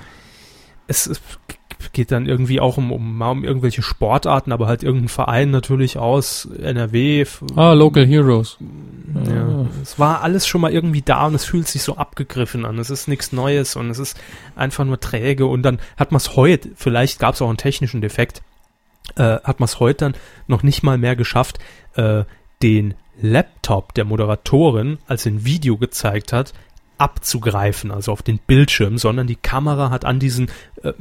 es, 0.87 1.07
es 1.07 1.20
geht 1.93 2.12
dann 2.12 2.27
irgendwie 2.27 2.61
auch 2.61 2.77
um, 2.77 2.93
um, 2.93 3.21
um 3.23 3.45
irgendwelche 3.45 3.83
Sportarten, 3.83 4.53
aber 4.53 4.66
halt 4.66 4.83
irgendein 4.83 5.09
Verein 5.09 5.51
natürlich 5.51 5.99
aus 5.99 6.47
NRW. 6.47 7.25
Ah, 7.57 7.73
Local 7.73 8.07
Heroes. 8.07 8.59
Ja, 9.27 9.66
es 9.83 9.99
war 9.99 10.23
alles 10.23 10.47
schon 10.47 10.61
mal 10.61 10.73
irgendwie 10.73 11.03
da 11.03 11.27
und 11.27 11.35
es 11.35 11.45
fühlt 11.45 11.66
sich 11.66 11.83
so 11.83 11.97
abgegriffen 11.97 12.64
an. 12.64 12.79
Es 12.79 12.90
ist 12.90 13.09
nichts 13.09 13.33
Neues 13.33 13.77
und 13.77 13.90
es 13.90 13.99
ist 13.99 14.21
einfach 14.55 14.85
nur 14.85 15.01
träge 15.01 15.47
und 15.47 15.62
dann 15.62 15.79
hat 15.97 16.12
man 16.12 16.19
es 16.19 16.37
heute, 16.37 16.71
vielleicht 16.77 17.19
gab 17.19 17.35
es 17.35 17.43
auch 17.43 17.49
einen 17.49 17.57
technischen 17.57 18.01
Defekt, 18.01 18.43
äh, 19.16 19.40
hat 19.43 19.61
man 19.61 19.64
es 19.64 19.81
heute 19.81 20.05
dann 20.07 20.14
noch 20.47 20.62
nicht 20.62 20.83
mal 20.83 20.99
mehr 20.99 21.16
geschafft, 21.16 21.59
äh, 21.95 22.25
den 22.62 22.95
Laptop 23.21 23.95
der 23.95 24.05
Moderatorin, 24.05 24.99
als 25.07 25.25
sie 25.25 25.31
ein 25.31 25.45
Video 25.45 25.77
gezeigt 25.77 26.33
hat, 26.33 26.53
abzugreifen, 26.99 27.90
also 27.90 28.12
auf 28.12 28.23
den 28.23 28.38
Bildschirm, 28.38 28.99
sondern 28.99 29.27
die 29.27 29.37
Kamera 29.37 29.90
hat 29.90 30.05
an 30.05 30.19
diesen 30.21 30.51
äh, 30.83 30.93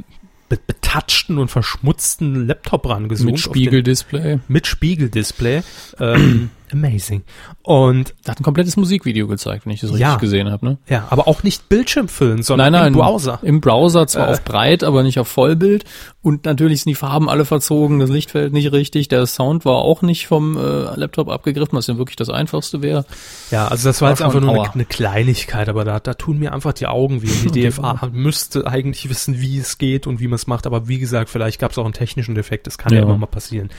betatschten 0.49 1.37
und 1.37 1.49
verschmutzten 1.49 2.47
Laptop 2.47 2.89
rangezoomt. 2.89 3.25
Mit 3.31 3.35
den- 3.35 3.39
Spiegeldisplay. 3.51 4.39
mit 4.47 4.67
Spiegeldisplay. 4.67 5.61
Ähm, 5.99 6.49
amazing. 6.73 7.23
Und 7.63 8.13
Da 8.23 8.31
hat 8.31 8.39
ein 8.39 8.43
komplettes 8.43 8.77
Musikvideo 8.77 9.27
gezeigt, 9.27 9.65
wenn 9.65 9.73
ich 9.73 9.81
das 9.81 9.89
richtig 9.91 10.01
Ja. 10.01 10.15
gesehen 10.17 10.49
habe. 10.51 10.65
Ne? 10.65 10.77
ja, 10.87 11.07
aber 11.09 11.27
auch 11.27 11.43
nicht 11.43 11.69
Bildschirmfüllen, 11.69 12.43
sondern 12.43 12.71
Nein, 12.73 12.81
nein, 12.81 12.93
im 12.93 12.99
Browser. 12.99 13.39
Im 13.43 13.61
Browser 13.61 14.07
zwar 14.07 14.27
Äh. 14.29 14.31
auf 14.31 14.43
breit, 14.43 14.83
aber 14.83 15.03
nicht 15.03 15.19
auf 15.19 15.27
Vollbild. 15.27 15.85
Und 16.21 16.45
natürlich 16.45 16.81
sind 16.83 16.89
die 16.89 16.95
Farben 16.95 17.29
alle 17.29 17.45
verzogen, 17.45 17.99
das 17.99 18.09
Lichtfeld 18.09 18.51
nicht 18.53 18.71
richtig, 18.71 19.07
der 19.07 19.25
Sound 19.25 19.63
war 19.65 19.75
auch 19.75 20.01
nicht 20.01 20.27
vom 20.27 20.57
äh, 20.57 20.59
Laptop 20.95 21.29
abgegriffen, 21.29 21.77
was 21.77 21.87
ja 21.87 21.97
wirklich 21.97 22.17
das 22.17 22.29
Einfachste 22.29 22.81
wäre. 22.81 23.05
Ja, 23.51 23.67
also 23.67 23.87
das 23.89 24.01
war 24.01 24.07
War 24.07 24.11
jetzt 24.11 24.21
einfach 24.21 24.41
nur 24.41 24.51
eine, 24.53 24.73
eine 24.73 24.85
Kleinigkeit, 24.85 25.69
aber 25.69 25.85
da, 25.85 25.99
da 25.99 26.13
tun 26.13 26.39
mir 26.39 26.53
einfach 26.53 26.73
die 26.73 26.87
Augen 26.87 27.21
weh. 27.21 27.27
Die 27.53 27.67
DFA 27.69 28.09
müsste 28.11 28.67
eigentlich 28.67 29.09
wissen, 29.09 29.39
wie 29.39 29.57
es 29.57 29.77
geht 29.77 30.07
und 30.07 30.19
wie 30.19 30.27
man 30.27 30.35
es 30.35 30.47
macht, 30.47 30.65
aber 30.67 30.87
wie 30.87 30.99
gesagt, 30.99 31.29
vielleicht 31.29 31.59
gab 31.59 31.71
es 31.71 31.77
auch 31.77 31.85
einen 31.85 31.93
technischen 31.93 32.35
Defekt, 32.35 32.67
das 32.67 32.77
kann 32.77 32.91
ja. 32.93 32.99
Ja. 32.99 33.05
immer 33.05 33.17
mal 33.17 33.25
passieren. 33.27 33.69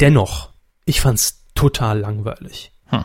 Dennoch, 0.00 0.50
ich 0.84 1.00
fand's 1.00 1.37
total 1.58 1.98
langweilig. 2.00 2.72
Hm. 2.86 3.04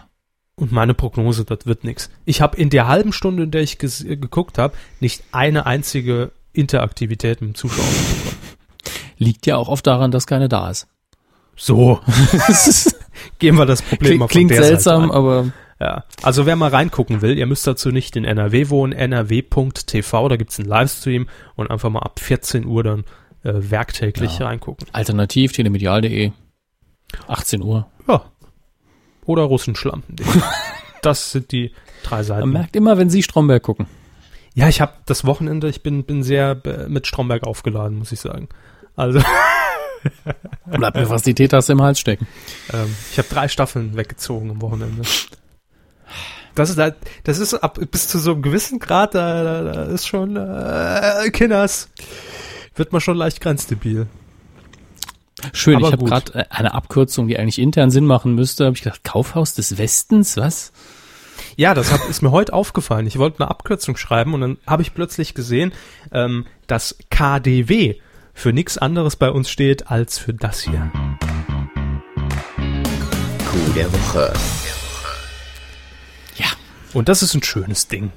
Und 0.56 0.72
meine 0.72 0.94
Prognose, 0.94 1.44
das 1.46 1.66
wird 1.66 1.84
nix. 1.84 2.10
Ich 2.26 2.42
habe 2.42 2.56
in 2.58 2.70
der 2.70 2.88
halben 2.88 3.12
Stunde, 3.14 3.44
in 3.44 3.52
der 3.52 3.62
ich 3.62 3.82
äh, 3.84 4.16
geguckt 4.18 4.58
habe, 4.58 4.76
nicht 5.00 5.24
eine 5.32 5.66
einzige 5.66 6.32
Interaktivität 6.54 7.42
mit 7.42 7.50
dem 7.52 7.56
Zuschauer 7.56 7.86
bekommen. 7.86 8.38
Liegt 9.18 9.46
ja 9.48 9.58
auch 9.58 9.70
oft 9.70 9.88
daran, 9.88 10.12
dass 10.12 10.28
keine 10.28 10.50
da 10.50 10.70
ist. 10.70 10.88
So, 11.56 12.00
gehen 13.40 13.56
wir 13.58 13.66
das 13.66 13.82
Problem 13.82 14.18
mal 14.18 14.28
Klingt, 14.28 14.52
von 14.52 14.52
klingt 14.52 14.52
der 14.52 14.64
seltsam, 14.64 15.02
Seite 15.04 15.14
an. 15.14 15.18
aber 15.18 15.52
Ja, 15.80 16.04
also 16.24 16.46
wer 16.46 16.56
mal 16.56 16.70
reingucken 16.70 17.22
will, 17.22 17.38
ihr 17.38 17.46
müsst 17.46 17.66
dazu 17.68 17.90
nicht 17.92 18.16
in 18.16 18.24
NRW 18.26 18.70
wohnen, 18.70 18.92
nrw.tv, 18.94 20.30
da 20.30 20.36
gibt's 20.36 20.60
einen 20.60 20.68
Livestream 20.68 21.28
und 21.56 21.70
einfach 21.70 21.90
mal 21.90 22.00
ab 22.00 22.20
14 22.20 22.66
Uhr 22.66 22.84
dann 22.84 23.00
äh, 23.44 23.54
werktäglich 23.54 24.40
Ja. 24.40 24.48
reingucken. 24.48 24.88
alternativ 24.94 25.52
telemedial.de 25.54 26.32
18 27.28 27.62
Uhr. 27.62 27.86
Oder 29.26 29.44
Russenschlampen. 29.44 30.16
das 31.02 31.32
sind 31.32 31.52
die 31.52 31.72
drei 32.04 32.18
Man 32.18 32.24
Seiten. 32.26 32.50
merkt 32.52 32.76
immer, 32.76 32.98
wenn 32.98 33.10
Sie 33.10 33.24
Stromberg 33.24 33.64
gucken. 33.64 33.88
Ja, 34.56 34.68
ich 34.68 34.82
habe 34.82 34.94
das 35.06 35.26
Wochenende, 35.26 35.68
ich 35.70 35.82
bin, 35.82 36.04
bin 36.04 36.22
sehr 36.24 36.60
äh, 36.66 36.88
mit 36.88 37.08
Stromberg 37.08 37.44
aufgeladen, 37.44 37.98
muss 37.98 38.12
ich 38.12 38.20
sagen. 38.20 38.50
Also, 38.96 39.20
Bleibt 40.66 40.98
mir 40.98 41.06
fast 41.08 41.26
die 41.26 41.34
Teetasse 41.34 41.72
im 41.72 41.82
Hals 41.82 42.00
stecken. 42.00 42.28
ähm, 42.74 42.94
ich 43.12 43.18
habe 43.18 43.28
drei 43.30 43.48
Staffeln 43.48 43.96
weggezogen 43.96 44.52
am 44.52 44.62
Wochenende. 44.62 45.02
Das 46.56 46.70
ist 46.70 46.78
halt, 46.78 46.96
das 47.24 47.40
ist 47.40 47.54
ab 47.56 47.80
bis 47.90 48.08
zu 48.08 48.20
so 48.20 48.34
einem 48.34 48.42
gewissen 48.44 48.78
Grad, 48.80 49.16
da, 49.16 49.44
da, 49.44 49.62
da 49.64 49.84
ist 49.84 50.08
schon 50.08 50.36
äh, 50.36 51.30
Kinders. 51.32 51.90
Wird 52.76 52.92
man 52.92 53.02
schon 53.02 53.18
leicht 53.18 53.42
grenzdebil. 53.42 54.08
Schön, 55.56 55.76
Aber 55.76 55.88
ich 55.88 55.94
habe 55.94 56.04
gerade 56.04 56.52
eine 56.52 56.74
Abkürzung, 56.74 57.28
die 57.28 57.38
eigentlich 57.38 57.60
intern 57.60 57.92
Sinn 57.92 58.06
machen 58.06 58.34
müsste. 58.34 58.66
Habe 58.66 58.76
ich 58.76 58.82
gedacht, 58.82 59.04
Kaufhaus 59.04 59.54
des 59.54 59.78
Westens, 59.78 60.36
was? 60.36 60.74
Ja, 61.56 61.76
das 61.76 61.92
hab, 61.94 62.10
ist 62.10 62.24
mir 62.24 62.32
heute 62.32 62.54
aufgefallen. 62.54 63.06
Ich 63.06 63.20
wollte 63.20 63.40
eine 63.40 63.52
Abkürzung 63.52 63.96
schreiben 63.96 64.34
und 64.34 64.42
dann 64.42 64.58
habe 64.66 64.82
ich 64.82 64.96
plötzlich 64.96 65.36
gesehen, 65.36 65.72
ähm, 66.12 66.48
dass 66.66 66.98
KDW 67.12 67.96
für 68.34 68.52
nichts 68.52 68.80
anderes 68.80 69.16
bei 69.16 69.30
uns 69.30 69.48
steht 69.48 69.92
als 69.92 70.18
für 70.18 70.34
das 70.34 70.62
hier. 70.62 70.92
Coup 73.46 73.76
der 73.76 73.94
Woche. 73.94 74.34
Ja. 76.38 76.48
Und 76.94 77.10
das 77.10 77.22
ist 77.22 77.36
ein 77.36 77.44
schönes 77.44 77.88
Ding. 77.88 78.12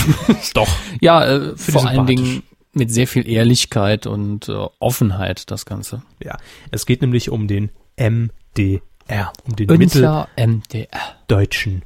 Doch. 0.54 0.68
Ja, 1.00 1.24
äh, 1.24 1.56
vor 1.56 1.88
allen. 1.88 2.06
Dingen 2.06 2.42
mit 2.72 2.90
sehr 2.90 3.06
viel 3.06 3.28
Ehrlichkeit 3.28 4.06
und 4.06 4.48
äh, 4.48 4.66
Offenheit 4.78 5.50
das 5.50 5.66
Ganze. 5.66 6.02
Ja, 6.22 6.38
es 6.70 6.86
geht 6.86 7.02
nämlich 7.02 7.30
um 7.30 7.46
den 7.46 7.70
MDR, 7.96 9.32
um 9.44 9.56
den 9.56 9.66
Münchner 9.66 10.28
MDR. 10.36 10.88
Mitteldeutschen 11.28 11.82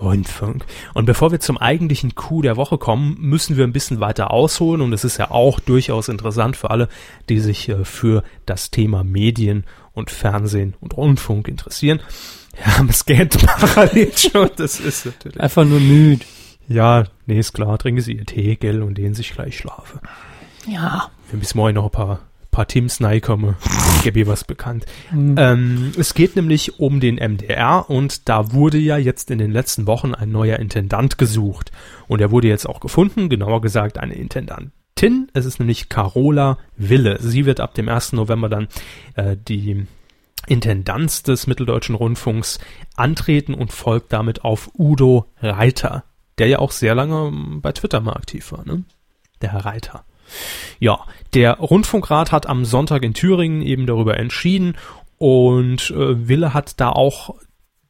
Rundfunk. 0.00 0.64
Und 0.94 1.04
bevor 1.04 1.30
wir 1.30 1.40
zum 1.40 1.58
eigentlichen 1.58 2.14
Coup 2.14 2.42
der 2.42 2.56
Woche 2.56 2.78
kommen, 2.78 3.16
müssen 3.18 3.56
wir 3.56 3.64
ein 3.64 3.72
bisschen 3.72 4.00
weiter 4.00 4.30
ausholen 4.30 4.80
und 4.80 4.92
es 4.92 5.04
ist 5.04 5.18
ja 5.18 5.30
auch 5.30 5.60
durchaus 5.60 6.08
interessant 6.08 6.56
für 6.56 6.70
alle, 6.70 6.88
die 7.28 7.40
sich 7.40 7.68
äh, 7.68 7.84
für 7.84 8.22
das 8.46 8.70
Thema 8.70 9.04
Medien 9.04 9.64
und 9.92 10.10
Fernsehen 10.10 10.74
und 10.80 10.96
Rundfunk 10.96 11.48
interessieren. 11.48 12.00
Ja, 12.58 12.84
es 12.88 13.04
geht 13.04 13.38
parallel 13.46 14.16
schon, 14.16 14.50
das 14.56 14.80
ist 14.80 15.06
natürlich. 15.06 15.40
Einfach 15.40 15.64
nur 15.64 15.80
müde. 15.80 16.24
Ja, 16.70 17.04
nee, 17.26 17.40
ist 17.40 17.52
klar, 17.52 17.78
trinken 17.78 18.00
Sie 18.00 18.12
Ihr 18.12 18.26
Tee, 18.26 18.54
gell, 18.54 18.82
und 18.84 18.96
dehnen 18.96 19.14
sich 19.14 19.32
gleich 19.32 19.58
schlafe. 19.58 20.00
Ja. 20.68 21.10
Wir 21.28 21.38
müssen 21.38 21.58
morgen 21.58 21.74
noch 21.74 21.86
ein 21.86 21.90
paar, 21.90 22.20
paar 22.52 22.68
Teams 22.68 23.00
kommen. 23.22 23.56
Ich 23.96 24.04
gebe 24.04 24.20
ihr 24.20 24.28
was 24.28 24.44
bekannt. 24.44 24.86
Ähm, 25.12 25.90
es 25.98 26.14
geht 26.14 26.36
nämlich 26.36 26.78
um 26.78 27.00
den 27.00 27.16
MDR 27.16 27.90
und 27.90 28.28
da 28.28 28.52
wurde 28.52 28.78
ja 28.78 28.98
jetzt 28.98 29.32
in 29.32 29.38
den 29.38 29.50
letzten 29.50 29.88
Wochen 29.88 30.14
ein 30.14 30.30
neuer 30.30 30.60
Intendant 30.60 31.18
gesucht. 31.18 31.72
Und 32.06 32.20
er 32.20 32.30
wurde 32.30 32.46
jetzt 32.46 32.68
auch 32.68 32.78
gefunden, 32.78 33.28
genauer 33.28 33.62
gesagt 33.62 33.98
eine 33.98 34.14
Intendantin. 34.14 35.28
Es 35.32 35.46
ist 35.46 35.58
nämlich 35.58 35.88
Carola 35.88 36.56
Wille. 36.76 37.18
Sie 37.20 37.46
wird 37.46 37.58
ab 37.58 37.74
dem 37.74 37.88
1. 37.88 38.12
November 38.12 38.48
dann 38.48 38.68
äh, 39.16 39.36
die 39.36 39.86
Intendanz 40.46 41.24
des 41.24 41.48
Mitteldeutschen 41.48 41.96
Rundfunks 41.96 42.60
antreten 42.94 43.54
und 43.54 43.72
folgt 43.72 44.12
damit 44.12 44.44
auf 44.44 44.70
Udo 44.78 45.26
Reiter, 45.42 46.04
der 46.40 46.48
ja 46.48 46.58
auch 46.58 46.72
sehr 46.72 46.94
lange 46.94 47.28
ähm, 47.28 47.60
bei 47.60 47.70
Twitter 47.72 48.00
mal 48.00 48.14
aktiv 48.14 48.50
war, 48.50 48.64
ne? 48.64 48.82
Der 49.42 49.52
Herr 49.52 49.66
Reiter. 49.66 50.04
Ja, 50.78 51.00
der 51.34 51.58
Rundfunkrat 51.58 52.32
hat 52.32 52.46
am 52.46 52.64
Sonntag 52.64 53.02
in 53.02 53.14
Thüringen 53.14 53.62
eben 53.62 53.86
darüber 53.86 54.18
entschieden 54.18 54.76
und 55.18 55.90
äh, 55.90 56.28
Wille 56.28 56.54
hat 56.54 56.80
da 56.80 56.88
auch 56.88 57.34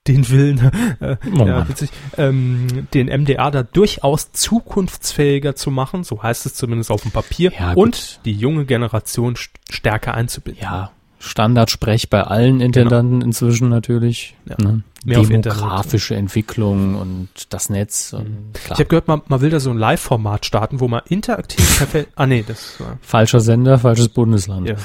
den 0.09 0.29
Willen, 0.31 0.71
äh, 1.01 1.17
Oh 1.39 1.47
ja, 1.47 1.69
witzig, 1.69 1.91
ähm, 2.17 2.89
den 2.93 3.07
MDR 3.07 3.53
da 3.53 3.63
durchaus 3.63 4.33
zukunftsfähiger 4.33 5.55
zu 5.55 5.71
machen, 5.71 6.03
so 6.03 6.23
heißt 6.23 6.47
es 6.47 6.55
zumindest 6.55 6.91
auf 6.91 7.03
dem 7.03 7.13
Papier, 7.13 7.53
Ja, 7.57 7.75
und 7.75 8.21
die 8.25 8.33
junge 8.33 8.65
Generation 8.65 9.37
st 9.37 9.51
stärker 9.71 10.15
einzubinden. 10.15 10.63
Ja, 10.63 10.91
Standardsprech 11.23 12.09
bei 12.09 12.23
allen 12.23 12.61
Intendanten 12.61 13.21
inzwischen 13.21 13.69
natürlich. 13.69 14.35
Ja. 14.49 14.57
Ne? 14.59 14.83
Mehr 15.05 15.21
Demografische 15.21 16.15
Entwicklung 16.17 16.95
und 16.97 17.29
das 17.51 17.69
Netz 17.71 18.13
und 18.15 18.53
Ich 18.57 18.65
klar. 18.65 18.79
habe 18.79 18.89
gehört, 18.89 19.07
man, 19.07 19.23
man 19.29 19.41
will 19.43 19.51
da 19.51 19.61
so 19.61 19.71
ein 19.71 19.77
Live-Format 19.79 20.47
starten, 20.47 20.81
wo 20.81 20.89
man 20.89 21.03
interaktiv 21.09 21.79
perfekt. 21.79 22.13
Ah 22.17 22.27
nee, 22.27 22.43
das 22.47 22.81
war. 22.81 22.99
Falscher 23.03 23.41
Sender, 23.41 23.79
falsches 23.79 24.09
Bundesland. 24.09 24.67
Ja, 24.67 24.75
gut. 24.75 24.83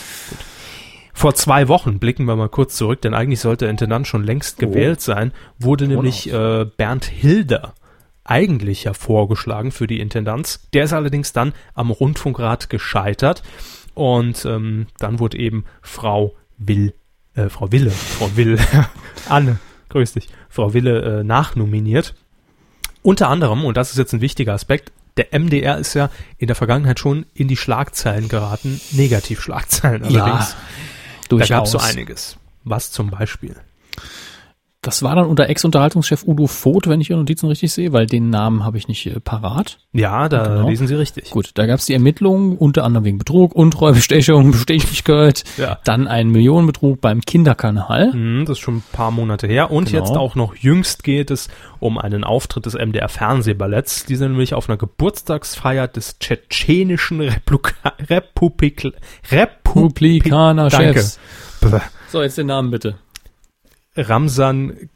Vor 1.14 1.34
zwei 1.36 1.70
Wochen 1.70 2.00
blicken 2.00 2.26
wir 2.26 2.36
mal 2.36 2.50
kurz 2.50 2.76
zurück, 2.76 3.02
denn 3.02 3.14
eigentlich 3.14 3.40
sollte 3.40 3.64
der 3.66 3.70
Intendant 3.72 4.06
schon 4.06 4.26
längst 4.26 4.58
Oh. 4.62 4.68
gewählt 4.68 5.00
sein, 5.00 5.32
wurde 5.58 5.88
nämlich 5.88 6.32
äh, 6.32 6.66
Bernd 6.66 7.06
Hilder 7.06 7.74
eigentlich 8.26 8.84
ja 8.84 8.94
vorgeschlagen 8.94 9.72
für 9.72 9.88
die 9.88 10.02
Intendanz. 10.02 10.68
Der 10.74 10.84
ist 10.84 10.94
allerdings 10.94 11.32
dann 11.32 11.54
am 11.74 11.92
Rundfunkrat 11.92 12.70
gescheitert 12.70 13.44
und 13.96 14.46
ähm, 14.46 14.88
dann 15.00 15.20
wurde 15.20 15.40
eben 15.40 15.66
Frau 15.82 16.36
Will, 16.58 16.94
äh, 17.34 17.50
Frau 17.50 17.72
Wille, 17.72 17.90
Frau 17.90 18.36
Will, 18.36 18.60
Anne, 19.30 19.58
grüß 19.90 20.14
dich, 20.14 20.30
Frau 20.50 20.74
Wille 20.74 21.20
äh, 21.20 21.24
nachnominiert. 21.24 22.14
Unter 23.02 23.30
anderem, 23.30 23.66
und 23.66 23.78
das 23.78 23.92
ist 23.92 23.98
jetzt 23.98 24.14
ein 24.14 24.22
wichtiger 24.22 24.54
Aspekt, 24.54 24.92
der 25.18 25.28
MDR 25.32 25.78
ist 25.78 25.94
ja 25.94 26.10
in 26.38 26.48
der 26.48 26.56
Vergangenheit 26.56 27.00
schon 27.00 27.26
in 27.34 27.48
die 27.48 27.58
Schlagzeilen 27.58 28.28
geraten, 28.28 28.82
Negativschlagzeilen 28.92 30.04
allerdings. 30.04 30.52
Da 30.52 31.30
durchaus. 31.30 31.50
gab 31.50 31.66
es 31.66 31.72
so 31.72 31.78
einiges. 31.78 32.38
Was 32.64 32.92
zum 32.92 33.10
Beispiel? 33.12 33.56
Das 34.86 35.02
war 35.02 35.16
dann 35.16 35.26
unter 35.26 35.50
Ex-Unterhaltungschef 35.50 36.24
Udo 36.28 36.46
Voth, 36.46 36.88
wenn 36.88 37.02
ich 37.02 37.10
Ihre 37.10 37.18
Notizen 37.20 37.48
richtig 37.48 37.74
sehe, 37.74 37.92
weil 37.92 38.06
den 38.06 38.30
Namen 38.30 38.64
habe 38.64 38.78
ich 38.78 38.88
nicht 38.88 39.06
äh, 39.08 39.20
parat. 39.20 39.80
Ja, 39.94 40.30
da 40.30 40.44
Genau. 40.48 40.70
lesen 40.70 40.88
Sie 40.88 40.94
richtig. 40.94 41.32
Gut, 41.32 41.50
da 41.56 41.66
gab 41.66 41.80
es 41.80 41.88
die 41.88 41.94
Ermittlungen, 41.94 42.56
unter 42.56 42.84
anderem 42.84 43.04
wegen 43.06 43.18
Betrug, 43.18 43.56
Untreue, 43.56 43.94
Bestechung, 43.94 44.52
Bestechlichkeit, 44.52 45.44
Ja. 45.58 45.80
dann 45.86 46.08
ein 46.08 46.30
Millionenbetrug 46.30 47.02
beim 47.02 47.22
Kinderkanal. 47.22 48.14
Mhm, 48.14 48.46
das 48.46 48.58
ist 48.58 48.64
schon 48.64 48.78
ein 48.78 48.84
paar 48.92 49.10
Monate 49.10 49.48
her. 49.48 49.72
Und 49.72 49.90
Genau. 49.92 50.04
jetzt 50.06 50.16
auch 50.16 50.36
noch 50.36 50.56
jüngst 50.56 51.04
geht 51.04 51.32
es 51.32 51.48
um 51.80 51.98
einen 51.98 52.24
Auftritt 52.24 52.68
des 52.68 52.76
MDR 52.76 53.10
Fernsehballetts. 53.10 54.06
Die 54.06 54.16
sind 54.16 54.32
nämlich 54.32 54.54
auf 54.54 54.70
einer 54.70 54.78
Geburtstagsfeier 54.78 55.88
des 55.88 56.20
tschetschenischen 56.20 57.22
Republika 57.22 57.94
Republik 58.08 58.92
Republikaner 59.32 60.70
Danke. 60.70 61.04
So, 62.12 62.22
jetzt 62.22 62.38
den 62.38 62.48
Namen 62.48 62.70
bitte. 62.72 62.96
Ramsan 63.96 64.90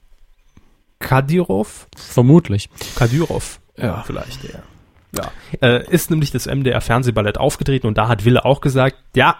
Kadyrov. 0.99 1.87
Vermutlich. 1.95 2.69
Kadyrov. 2.95 3.59
Ja. 3.77 4.03
vielleicht 4.05 4.43
eher. 4.43 4.63
Ja. 5.11 5.31
Äh, 5.61 5.89
ist 5.89 6.11
nämlich 6.11 6.31
das 6.31 6.45
MDR 6.45 6.81
Fernsehballett 6.81 7.37
aufgetreten 7.37 7.87
und 7.87 7.97
da 7.97 8.07
hat 8.07 8.25
Wille 8.25 8.45
auch 8.45 8.61
gesagt, 8.61 8.97
ja, 9.15 9.37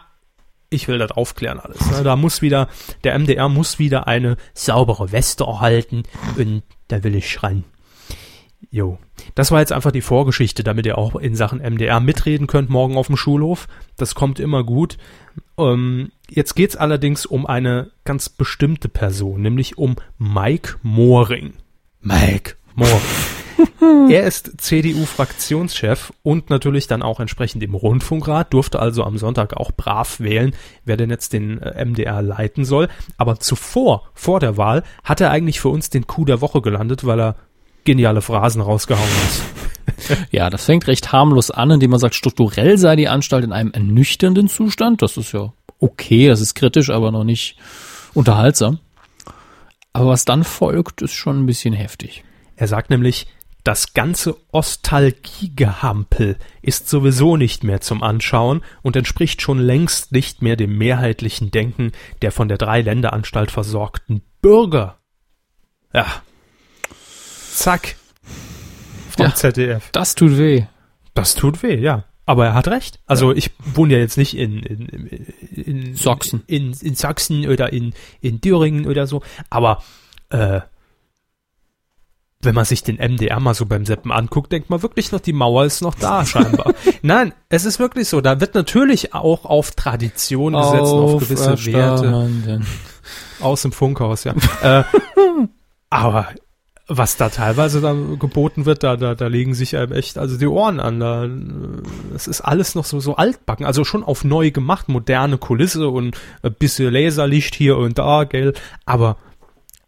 ich 0.69 0.87
will 0.87 0.97
das 0.97 1.11
aufklären 1.11 1.59
alles. 1.59 1.79
Ne? 1.91 2.03
Da 2.03 2.15
muss 2.15 2.41
wieder, 2.41 2.69
der 3.03 3.17
MDR 3.17 3.49
muss 3.49 3.79
wieder 3.79 4.07
eine 4.07 4.37
saubere 4.53 5.11
Weste 5.11 5.43
erhalten 5.43 6.03
und 6.37 6.63
da 6.87 7.03
will 7.03 7.15
ich 7.15 7.29
schreien. 7.29 7.63
Jo. 8.71 8.99
Das 9.35 9.51
war 9.51 9.59
jetzt 9.59 9.71
einfach 9.71 9.91
die 9.91 10.01
Vorgeschichte, 10.01 10.63
damit 10.63 10.85
ihr 10.85 10.97
auch 10.97 11.15
in 11.15 11.35
Sachen 11.35 11.59
MDR 11.59 11.99
mitreden 11.99 12.47
könnt 12.47 12.69
morgen 12.69 12.97
auf 12.97 13.07
dem 13.07 13.17
Schulhof. 13.17 13.67
Das 13.97 14.15
kommt 14.15 14.39
immer 14.39 14.63
gut. 14.63 14.97
Ähm, 15.57 16.11
jetzt 16.29 16.55
geht's 16.55 16.75
allerdings 16.75 17.25
um 17.25 17.45
eine 17.45 17.91
ganz 18.05 18.29
bestimmte 18.29 18.89
Person, 18.89 19.41
nämlich 19.41 19.77
um 19.77 19.95
Mike 20.17 20.75
Mohring. 20.83 21.53
Mike 22.01 22.55
Mohring. 22.75 23.01
er 24.09 24.23
ist 24.23 24.61
CDU-Fraktionschef 24.61 26.13
und 26.23 26.49
natürlich 26.49 26.87
dann 26.87 27.01
auch 27.01 27.19
entsprechend 27.19 27.63
im 27.63 27.73
Rundfunkrat, 27.73 28.53
durfte 28.53 28.79
also 28.79 29.03
am 29.03 29.17
Sonntag 29.17 29.55
auch 29.57 29.71
brav 29.71 30.19
wählen, 30.19 30.53
wer 30.85 30.97
denn 30.97 31.09
jetzt 31.09 31.33
den 31.33 31.61
äh, 31.61 31.83
MDR 31.83 32.21
leiten 32.21 32.65
soll. 32.65 32.87
Aber 33.17 33.39
zuvor, 33.39 34.09
vor 34.13 34.39
der 34.39 34.57
Wahl, 34.57 34.83
hat 35.03 35.21
er 35.21 35.31
eigentlich 35.31 35.59
für 35.59 35.69
uns 35.69 35.89
den 35.89 36.07
Coup 36.07 36.25
der 36.25 36.41
Woche 36.41 36.61
gelandet, 36.61 37.05
weil 37.05 37.19
er 37.19 37.35
geniale 37.89 38.21
Phrasen 38.21 38.61
rausgehauen 38.61 39.03
hat. 39.03 39.41
Ja, 40.31 40.49
das 40.49 40.65
fängt 40.65 40.87
recht 40.87 41.11
harmlos 41.11 41.51
an, 41.51 41.71
indem 41.71 41.91
man 41.91 41.99
sagt, 41.99 42.15
strukturell 42.15 42.77
sei 42.77 42.95
die 42.95 43.09
Anstalt 43.09 43.43
in 43.43 43.51
einem 43.51 43.71
ernüchternden 43.71 44.47
Zustand. 44.47 45.01
Das 45.01 45.17
ist 45.17 45.33
ja 45.33 45.51
okay, 45.79 46.27
das 46.27 46.41
ist 46.41 46.53
kritisch, 46.55 46.89
aber 46.89 47.11
noch 47.11 47.23
nicht 47.23 47.57
unterhaltsam. 48.13 48.79
Aber 49.91 50.07
was 50.07 50.25
dann 50.25 50.43
folgt, 50.43 51.01
ist 51.01 51.13
schon 51.13 51.41
ein 51.41 51.45
bisschen 51.45 51.73
heftig. 51.73 52.23
Er 52.55 52.67
sagt 52.67 52.89
nämlich, 52.89 53.27
das 53.63 53.93
ganze 53.93 54.37
Ostalgiegehampel 54.51 56.37
ist 56.61 56.87
sowieso 56.87 57.35
nicht 57.35 57.63
mehr 57.63 57.81
zum 57.81 58.03
Anschauen 58.03 58.61
und 58.81 58.95
entspricht 58.95 59.41
schon 59.41 59.59
längst 59.59 60.11
nicht 60.11 60.41
mehr 60.41 60.55
dem 60.55 60.77
mehrheitlichen 60.77 61.51
Denken 61.51 61.91
der 62.21 62.31
von 62.31 62.47
der 62.47 62.57
Dreiländeranstalt 62.57 63.51
versorgten 63.51 64.21
Bürger. 64.41 64.97
Ja. 65.93 66.05
Zack. 67.51 67.95
Vom 69.15 69.25
Ja. 69.27 69.35
ZDF. 69.35 69.89
Das 69.91 70.15
tut 70.15 70.37
weh. 70.37 70.65
Das 71.13 71.35
tut 71.35 71.63
weh, 71.63 71.79
ja. 71.79 72.05
Aber 72.25 72.45
er 72.45 72.53
hat 72.53 72.67
recht. 72.67 72.99
Also 73.07 73.31
ich 73.31 73.51
wohne 73.73 73.93
ja 73.93 73.99
jetzt 73.99 74.17
nicht 74.17 74.37
in, 74.37 74.59
in, 74.59 74.85
in, 74.87 75.63
in 75.63 75.95
Sachsen. 75.95 76.43
In, 76.45 76.73
in 76.79 76.93
Sachsen 76.93 77.47
oder 77.47 77.73
in, 77.73 77.93
in 78.21 78.39
Thüringen 78.39 78.85
oder 78.85 79.07
so. 79.07 79.23
Aber 79.49 79.81
äh, 80.29 80.61
wenn 82.41 82.55
man 82.55 82.65
sich 82.65 82.83
den 82.83 82.97
MDR 82.97 83.39
mal 83.39 83.53
so 83.53 83.65
beim 83.65 83.85
Seppen 83.85 84.11
anguckt, 84.11 84.51
denkt 84.51 84.69
man 84.69 84.81
wirklich 84.81 85.11
noch, 85.11 85.19
die 85.19 85.33
Mauer 85.33 85.65
ist 85.65 85.81
noch 85.81 85.95
da 85.95 86.25
scheinbar. 86.25 86.73
Nein, 87.01 87.33
es 87.49 87.65
ist 87.65 87.79
wirklich 87.79 88.07
so. 88.07 88.21
Da 88.21 88.39
wird 88.39 88.55
natürlich 88.55 89.13
auch 89.13 89.43
auf 89.45 89.71
Tradition 89.71 90.53
gesetzt, 90.53 90.93
auf 90.93 91.19
gewisse 91.19 91.65
Werte 91.65 92.61
aus 93.41 93.61
dem 93.63 93.71
Funkhaus, 93.71 94.23
ja. 94.23 94.35
äh, 94.61 94.83
aber 95.89 96.27
was 96.89 97.17
da 97.17 97.29
teilweise 97.29 97.81
dann 97.81 98.17
geboten 98.17 98.65
wird, 98.65 98.83
da, 98.83 98.97
da, 98.97 99.13
da 99.13 99.27
legen 99.27 99.53
sich 99.53 99.77
einem 99.77 99.91
echt 99.91 100.17
also 100.17 100.37
die 100.37 100.47
Ohren 100.47 100.79
an. 100.79 100.99
Da, 100.99 101.29
es 102.15 102.27
ist 102.27 102.41
alles 102.41 102.73
noch 102.73 102.83
so, 102.83 102.99
so 102.99 103.15
altbacken, 103.15 103.65
also 103.65 103.85
schon 103.85 104.03
auf 104.03 104.23
neu 104.23 104.49
gemacht, 104.49 104.89
moderne 104.89 105.37
Kulisse 105.37 105.87
und 105.87 106.17
ein 106.41 106.53
bisschen 106.53 106.91
Laserlicht 106.91 107.53
hier 107.53 107.77
und 107.77 107.99
da, 107.99 108.23
gell. 108.23 108.53
Aber 108.85 109.17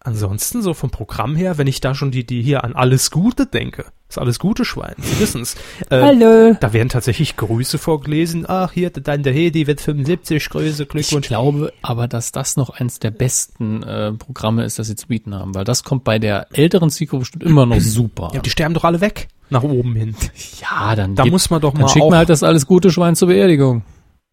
ansonsten 0.03 0.61
so 0.61 0.73
vom 0.73 0.89
Programm 0.89 1.35
her, 1.35 1.57
wenn 1.57 1.67
ich 1.67 1.79
da 1.81 1.93
schon 1.95 2.11
die, 2.11 2.25
die 2.25 2.41
hier 2.41 2.63
an 2.63 2.75
alles 2.75 3.11
Gute 3.11 3.45
denke, 3.45 3.85
das 4.07 4.17
alles 4.17 4.39
Gute 4.39 4.65
Schwein, 4.65 4.95
Sie 4.97 5.19
wissen's. 5.19 5.55
Äh, 5.89 6.01
Hallo. 6.01 6.57
Da 6.59 6.73
werden 6.73 6.89
tatsächlich 6.89 7.37
Grüße 7.37 7.77
vorgelesen. 7.77 8.45
Ach, 8.47 8.71
hier, 8.71 8.89
dein 8.89 9.23
der 9.23 9.31
Hedi 9.33 9.67
wird 9.67 9.79
75, 9.79 10.49
Grüße, 10.49 10.83
Ich 10.83 10.89
Glückwunsch. 10.89 11.27
glaube 11.27 11.71
aber, 11.81 12.07
dass 12.07 12.31
das 12.31 12.57
noch 12.57 12.69
eins 12.71 12.99
der 12.99 13.11
besten 13.11 13.83
äh, 13.83 14.11
Programme 14.13 14.65
ist, 14.65 14.79
das 14.79 14.87
sie 14.87 14.95
zu 14.95 15.07
bieten 15.07 15.33
haben, 15.35 15.55
weil 15.55 15.63
das 15.63 15.83
kommt 15.83 16.03
bei 16.03 16.19
der 16.19 16.47
älteren 16.51 16.89
Zielgruppe 16.89 17.19
bestimmt 17.21 17.43
immer 17.43 17.65
noch 17.65 17.79
super. 17.79 18.31
Ja, 18.33 18.41
die 18.41 18.49
sterben 18.49 18.73
doch 18.73 18.83
alle 18.83 18.99
weg, 19.01 19.29
nach 19.49 19.63
oben 19.63 19.95
hin. 19.95 20.15
Ja, 20.61 20.95
dann, 20.95 21.15
Da 21.15 21.23
gib- 21.23 21.31
muss 21.31 21.49
man 21.49 21.61
doch 21.61 21.71
dann 21.73 21.83
mal 21.83 21.87
schickt 21.89 22.03
auch, 22.05 22.09
man 22.09 22.17
halt 22.19 22.29
das 22.29 22.43
alles 22.43 22.65
gute 22.67 22.91
Schwein 22.91 23.15
zur 23.15 23.27
Beerdigung. 23.29 23.83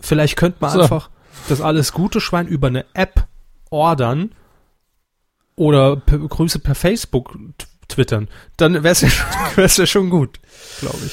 vielleicht 0.00 0.37
könnte 0.37 0.59
man 0.61 0.70
So. 0.72 0.81
einfach 0.81 1.11
das 1.48 1.61
alles 1.61 1.92
gute 1.92 2.20
Schwein 2.20 2.46
über 2.48 2.66
eine 2.66 2.85
App 2.94 3.26
ordern 3.70 4.31
oder 5.59 5.97
per, 5.97 6.18
Grüße 6.18 6.59
per 6.61 6.75
Facebook 6.75 7.37
twittern. 7.88 8.29
Dann 8.57 8.83
wär's 8.83 9.01
ja, 9.03 9.09
schon- 9.11 9.27
wär's 9.57 9.77
ja 9.77 9.87
schon 9.87 10.11
gut, 10.11 10.38
glaube 10.81 10.99
ich. 11.07 11.12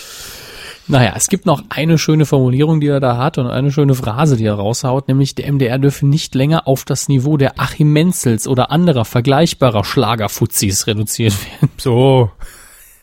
Naja, 0.87 1.13
es 1.15 1.29
gibt 1.29 1.47
noch 1.47 1.63
eine 1.69 1.97
schöne 1.97 2.27
Formulierung, 2.27 2.79
die 2.79 2.87
er 2.87 2.99
da 2.99 3.17
hat 3.17 3.39
und 3.39 3.47
eine 3.47 3.71
schöne 3.71 3.95
Phrase, 3.95 4.37
die 4.37 4.45
er 4.45 4.53
raushaut, 4.53 5.07
nämlich 5.07 5.33
der 5.33 5.51
MDR 5.51 5.79
dürfe 5.79 6.05
nicht 6.05 6.35
länger 6.35 6.67
auf 6.67 6.85
das 6.85 7.07
Niveau 7.07 7.37
der 7.37 7.59
Achim 7.59 7.91
Menzels 7.91 8.47
oder 8.47 8.69
anderer 8.69 9.03
vergleichbarer 9.03 9.83
Schlagerfuzis 9.83 10.85
reduziert 10.85 11.33
werden. 11.43 11.71
So. 11.77 12.29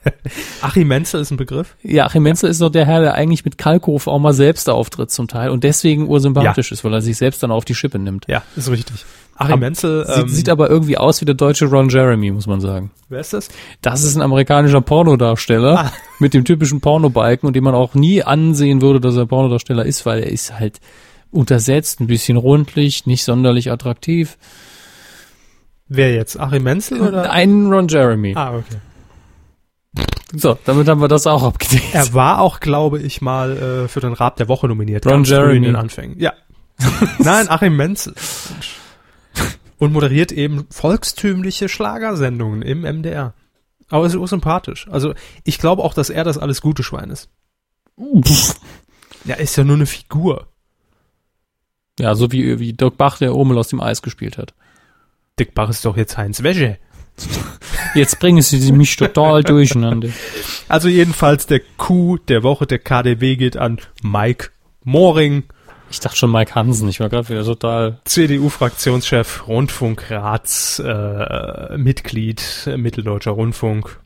Achim 0.62 0.88
Menzel 0.88 1.20
ist 1.20 1.30
ein 1.32 1.36
Begriff? 1.36 1.76
Ja, 1.82 2.06
Achim 2.06 2.22
Menzel 2.22 2.50
ist 2.50 2.60
doch 2.60 2.70
der 2.70 2.86
Herr, 2.86 3.00
der 3.00 3.14
eigentlich 3.14 3.44
mit 3.44 3.58
Kalkofe 3.58 4.10
auch 4.10 4.18
mal 4.18 4.32
selbst 4.32 4.68
auftritt 4.68 5.10
zum 5.10 5.28
Teil 5.28 5.50
und 5.50 5.64
deswegen 5.64 6.08
ursympathisch 6.08 6.72
ist, 6.72 6.84
weil 6.84 6.92
er 6.92 7.02
sich 7.02 7.16
selbst 7.16 7.42
dann 7.42 7.50
auf 7.50 7.64
die 7.64 7.74
Schippe 7.74 7.98
nimmt. 7.98 8.26
Ja, 8.28 8.42
ist 8.56 8.70
richtig. 8.70 9.04
Achim 9.34 9.60
Menzel, 9.60 10.06
Sieht, 10.06 10.16
ähm, 10.24 10.28
sieht 10.28 10.48
aber 10.48 10.70
irgendwie 10.70 10.98
aus 10.98 11.20
wie 11.20 11.24
der 11.24 11.34
deutsche 11.34 11.66
Ron 11.66 11.88
Jeremy, 11.88 12.30
muss 12.30 12.46
man 12.46 12.60
sagen. 12.60 12.90
wer 13.08 13.20
ist 13.20 13.32
das? 13.32 13.48
Das 13.80 14.04
ist 14.04 14.14
ein 14.14 14.22
amerikanischer 14.22 14.80
Pornodarsteller 14.80 15.78
Ah. 15.86 15.92
mit 16.18 16.34
dem 16.34 16.44
typischen 16.44 16.80
Pornobalken 16.80 17.46
und 17.46 17.54
dem 17.54 17.64
man 17.64 17.74
auch 17.74 17.94
nie 17.94 18.22
ansehen 18.22 18.80
würde, 18.82 19.00
dass 19.00 19.16
er 19.16 19.26
Pornodarsteller 19.26 19.84
ist, 19.86 20.04
weil 20.06 20.20
er 20.22 20.30
ist 20.30 20.58
halt 20.58 20.80
untersetzt, 21.30 22.00
ein 22.00 22.06
bisschen 22.06 22.36
rundlich, 22.36 23.06
nicht 23.06 23.24
sonderlich 23.24 23.72
attraktiv. 23.72 24.36
Wer 25.88 26.14
jetzt? 26.14 26.38
Achim 26.38 26.62
Menzel 26.62 27.00
oder? 27.00 27.30
Ein 27.30 27.66
Ron 27.72 27.88
Jeremy. 27.88 28.34
Ah, 28.36 28.54
okay. 28.56 28.76
So, 30.34 30.56
damit 30.64 30.88
haben 30.88 31.00
wir 31.02 31.08
das 31.08 31.26
auch 31.26 31.42
abgedeckt. 31.42 31.84
Er 31.94 32.14
war 32.14 32.40
auch, 32.40 32.60
glaube 32.60 33.00
ich, 33.00 33.20
mal 33.20 33.84
äh, 33.84 33.88
für 33.88 34.00
den 34.00 34.12
Rab 34.14 34.36
der 34.36 34.48
Woche 34.48 34.66
nominiert. 34.68 35.04
Ron 35.06 35.24
Jeremy. 35.24 35.56
in 35.56 35.62
den 35.64 35.76
Anfängen. 35.76 36.18
Ja. 36.18 36.32
Nein, 37.18 37.48
Achim 37.50 37.76
Menzel. 37.76 38.14
Und 39.82 39.92
moderiert 39.92 40.30
eben 40.30 40.68
volkstümliche 40.70 41.68
Schlagersendungen 41.68 42.62
im 42.62 42.82
MDR. 42.82 43.34
Aber 43.88 44.06
ist 44.06 44.12
sympathisch. 44.12 44.86
Also 44.88 45.12
ich 45.42 45.58
glaube 45.58 45.82
auch, 45.82 45.92
dass 45.92 46.08
er 46.08 46.22
das 46.22 46.38
alles 46.38 46.60
gute 46.60 46.84
Schwein 46.84 47.10
ist. 47.10 47.30
Ja, 49.24 49.34
ist 49.34 49.56
ja 49.56 49.64
nur 49.64 49.74
eine 49.74 49.86
Figur. 49.86 50.46
Ja, 51.98 52.14
so 52.14 52.30
wie, 52.30 52.60
wie 52.60 52.74
Dirk 52.74 52.96
Bach, 52.96 53.18
der 53.18 53.34
Omel 53.34 53.58
aus 53.58 53.66
dem 53.70 53.80
Eis 53.80 54.02
gespielt 54.02 54.38
hat. 54.38 54.54
Dick 55.40 55.52
Bach 55.52 55.68
ist 55.68 55.84
doch 55.84 55.96
jetzt 55.96 56.16
Heinz 56.16 56.44
Wäsche. 56.44 56.78
Jetzt 57.96 58.20
bringen 58.20 58.40
sie 58.40 58.70
mich 58.70 58.94
total 58.94 59.42
durcheinander. 59.42 60.10
Also 60.68 60.86
jedenfalls 60.86 61.48
der 61.48 61.58
Coup 61.76 62.24
der 62.28 62.44
Woche 62.44 62.68
der 62.68 62.78
KDW 62.78 63.34
geht 63.34 63.56
an 63.56 63.80
Mike 64.00 64.50
Moring, 64.84 65.42
Ich 65.92 66.00
dachte 66.00 66.16
schon 66.16 66.32
Mike 66.32 66.54
Hansen, 66.54 66.88
ich 66.88 67.00
war 67.00 67.10
gerade 67.10 67.28
wieder 67.28 67.44
total. 67.44 67.98
CDU-Fraktionschef, 68.06 69.46
Rundfunkratsmitglied, 69.46 71.70
äh, 71.70 71.76
Mitglied, 71.76 72.42
äh, 72.66 72.76
Mitteldeutscher 72.78 73.32
Rundfunk. 73.32 74.00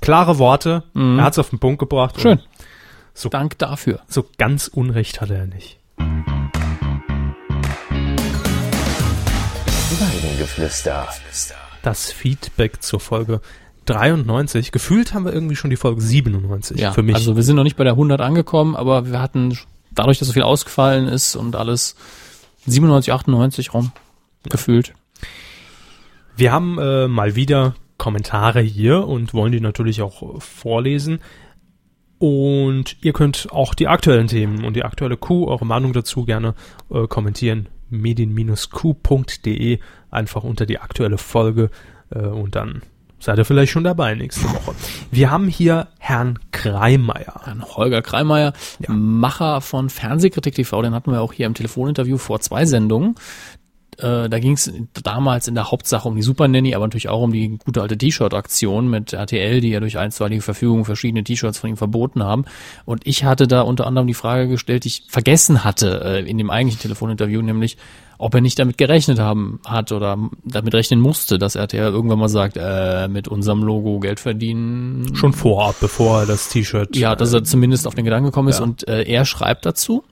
Klare 0.00 0.38
Worte, 0.38 0.84
Mhm. 0.94 1.18
er 1.18 1.24
hat 1.24 1.32
es 1.32 1.40
auf 1.40 1.50
den 1.50 1.58
Punkt 1.58 1.80
gebracht. 1.80 2.20
Schön. 2.20 2.38
So, 3.12 3.28
Dank 3.28 3.58
dafür. 3.58 3.98
so 4.06 4.24
ganz 4.38 4.68
Unrecht 4.68 5.20
hat 5.20 5.30
er 5.30 5.46
nicht. 5.46 5.80
Weidengeflüster. 9.98 11.08
Das 11.82 12.12
Feedback 12.12 12.82
zur 12.82 13.00
Folge 13.00 13.40
93. 13.86 14.70
Gefühlt 14.70 15.12
haben 15.12 15.24
wir 15.24 15.32
irgendwie 15.32 15.56
schon 15.56 15.70
die 15.70 15.76
Folge 15.76 16.00
97 16.00 16.78
Ja, 16.78 16.92
für 16.92 17.02
mich. 17.02 17.16
also 17.16 17.34
wir 17.36 17.42
sind 17.42 17.56
noch 17.56 17.64
nicht 17.64 17.76
bei 17.76 17.84
der 17.84 17.94
100 17.94 18.20
angekommen, 18.20 18.76
aber 18.76 19.10
wir 19.10 19.20
hatten 19.20 19.58
dadurch, 19.92 20.18
dass 20.18 20.28
so 20.28 20.34
viel 20.34 20.42
ausgefallen 20.42 21.08
ist 21.08 21.36
und 21.36 21.56
alles 21.56 21.96
97, 22.66 23.12
98 23.12 23.74
rum 23.74 23.92
gefühlt. 24.48 24.94
Wir 26.36 26.52
haben 26.52 26.78
äh, 26.78 27.08
mal 27.08 27.36
wieder 27.36 27.74
Kommentare 27.98 28.60
hier 28.60 29.06
und 29.06 29.34
wollen 29.34 29.52
die 29.52 29.60
natürlich 29.60 30.00
auch 30.00 30.40
vorlesen. 30.40 31.20
Und 32.18 32.96
ihr 33.02 33.12
könnt 33.12 33.48
auch 33.50 33.74
die 33.74 33.88
aktuellen 33.88 34.26
Themen 34.26 34.64
und 34.64 34.74
die 34.74 34.84
aktuelle 34.84 35.16
Q, 35.16 35.46
eure 35.46 35.66
Meinung 35.66 35.92
dazu 35.92 36.24
gerne 36.24 36.54
äh, 36.90 37.06
kommentieren. 37.06 37.68
medien-q.de 37.88 39.78
einfach 40.10 40.44
unter 40.44 40.66
die 40.66 40.78
aktuelle 40.78 41.18
Folge 41.18 41.70
äh, 42.10 42.18
und 42.18 42.56
dann 42.56 42.82
seid 43.20 43.38
ihr 43.38 43.44
vielleicht 43.44 43.72
schon 43.72 43.84
dabei 43.84 44.14
nächste 44.14 44.44
Woche. 44.44 44.74
Wir 45.10 45.30
haben 45.30 45.46
hier 45.48 45.88
Herrn 45.98 46.38
Kreimeier. 46.52 47.40
Dann 47.44 47.62
Holger 47.64 48.02
Kreimeier, 48.02 48.52
Ja. 48.80 48.92
Macher 48.92 49.60
von 49.60 49.90
Fernsehkritik 49.90 50.54
TV, 50.54 50.82
den 50.82 50.94
hatten 50.94 51.12
wir 51.12 51.20
auch 51.20 51.32
hier 51.32 51.46
im 51.46 51.54
Telefoninterview 51.54 52.18
vor 52.18 52.40
zwei 52.40 52.66
Sendungen. 52.66 53.14
Äh, 53.98 54.28
da 54.28 54.38
ging 54.38 54.52
es 54.52 54.72
damals 55.02 55.46
in 55.48 55.54
der 55.54 55.70
Hauptsache 55.70 56.08
um 56.08 56.16
die 56.16 56.22
Super 56.22 56.48
Nanny, 56.48 56.74
aber 56.74 56.86
natürlich 56.86 57.08
auch 57.08 57.22
um 57.22 57.32
die 57.32 57.58
gute 57.58 57.82
alte 57.82 57.98
T-Shirt-Aktion 57.98 58.88
mit 58.88 59.12
RTL, 59.12 59.60
die 59.60 59.70
ja 59.70 59.80
durch 59.80 59.98
einstweilige 59.98 60.42
Verfügung 60.42 60.84
verschiedene 60.84 61.22
T-Shirts 61.22 61.58
von 61.58 61.70
ihm 61.70 61.76
verboten 61.76 62.22
haben. 62.22 62.44
Und 62.86 63.06
ich 63.06 63.24
hatte 63.24 63.46
da 63.46 63.60
unter 63.62 63.86
anderem 63.86 64.06
die 64.06 64.14
Frage 64.14 64.48
gestellt, 64.48 64.84
die 64.84 64.88
ich 64.88 65.04
vergessen 65.08 65.64
hatte 65.64 66.02
äh, 66.04 66.28
in 66.30 66.38
dem 66.38 66.50
eigentlichen 66.50 66.80
Telefoninterview, 66.80 67.42
nämlich 67.42 67.76
ob 68.20 68.34
er 68.34 68.42
nicht 68.42 68.58
damit 68.58 68.76
gerechnet 68.76 69.18
haben 69.18 69.60
hat 69.66 69.92
oder 69.92 70.18
damit 70.44 70.74
rechnen 70.74 71.00
musste, 71.00 71.38
dass 71.38 71.54
RTL 71.54 71.90
irgendwann 71.90 72.18
mal 72.18 72.28
sagt, 72.28 72.58
äh, 72.60 73.08
mit 73.08 73.28
unserem 73.28 73.62
Logo 73.62 73.98
Geld 73.98 74.20
verdienen. 74.20 75.16
Schon 75.16 75.32
vorab, 75.32 75.76
bevor 75.80 76.20
er 76.20 76.26
das 76.26 76.50
T-Shirt 76.50 76.94
Ja, 76.96 77.16
dass 77.16 77.32
er 77.32 77.44
zumindest 77.44 77.86
auf 77.86 77.94
den 77.94 78.04
Gedanken 78.04 78.26
gekommen 78.26 78.48
ist 78.48 78.58
ja. 78.58 78.64
und 78.64 78.86
äh, 78.86 79.04
er 79.04 79.24
schreibt 79.24 79.64
dazu. 79.64 80.04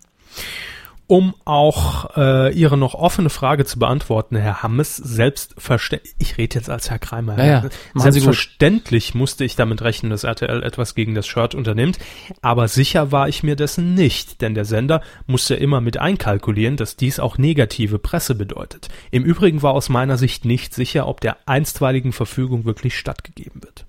Um 1.08 1.34
auch 1.46 2.16
äh, 2.18 2.52
Ihre 2.52 2.76
noch 2.76 2.92
offene 2.94 3.30
Frage 3.30 3.64
zu 3.64 3.78
beantworten, 3.78 4.36
Herr 4.36 4.62
Hammes, 4.62 4.94
selbstverständlich, 4.96 6.14
ich 6.18 6.36
rede 6.38 6.56
jetzt 6.56 6.68
als 6.68 6.90
Herr 6.90 6.98
Kreimer, 6.98 7.38
Ja, 7.38 7.44
ja, 7.46 7.60
gut. 7.60 7.72
selbstverständlich 7.94 9.14
musste 9.14 9.44
ich 9.44 9.56
damit 9.56 9.80
rechnen, 9.82 10.10
dass 10.10 10.24
RTL 10.24 10.62
etwas 10.62 10.94
gegen 10.94 11.14
das 11.14 11.26
Shirt 11.26 11.54
unternimmt, 11.54 11.98
aber 12.42 12.68
sicher 12.68 13.10
war 13.10 13.26
ich 13.28 13.42
mir 13.42 13.56
dessen 13.56 13.94
nicht, 13.94 14.42
denn 14.42 14.54
der 14.54 14.66
Sender 14.66 15.00
musste 15.26 15.54
immer 15.54 15.80
mit 15.80 15.96
einkalkulieren, 15.98 16.76
dass 16.76 16.96
dies 16.96 17.18
auch 17.20 17.38
negative 17.38 17.98
Presse 17.98 18.34
bedeutet. 18.34 18.88
Im 19.10 19.24
Übrigen 19.24 19.62
war 19.62 19.72
aus 19.72 19.88
meiner 19.88 20.18
Sicht 20.18 20.44
nicht 20.44 20.74
sicher, 20.74 21.08
ob 21.08 21.22
der 21.22 21.38
einstweiligen 21.46 22.12
Verfügung 22.12 22.66
wirklich 22.66 22.98
stattgegeben 22.98 23.62
wird. 23.62 23.86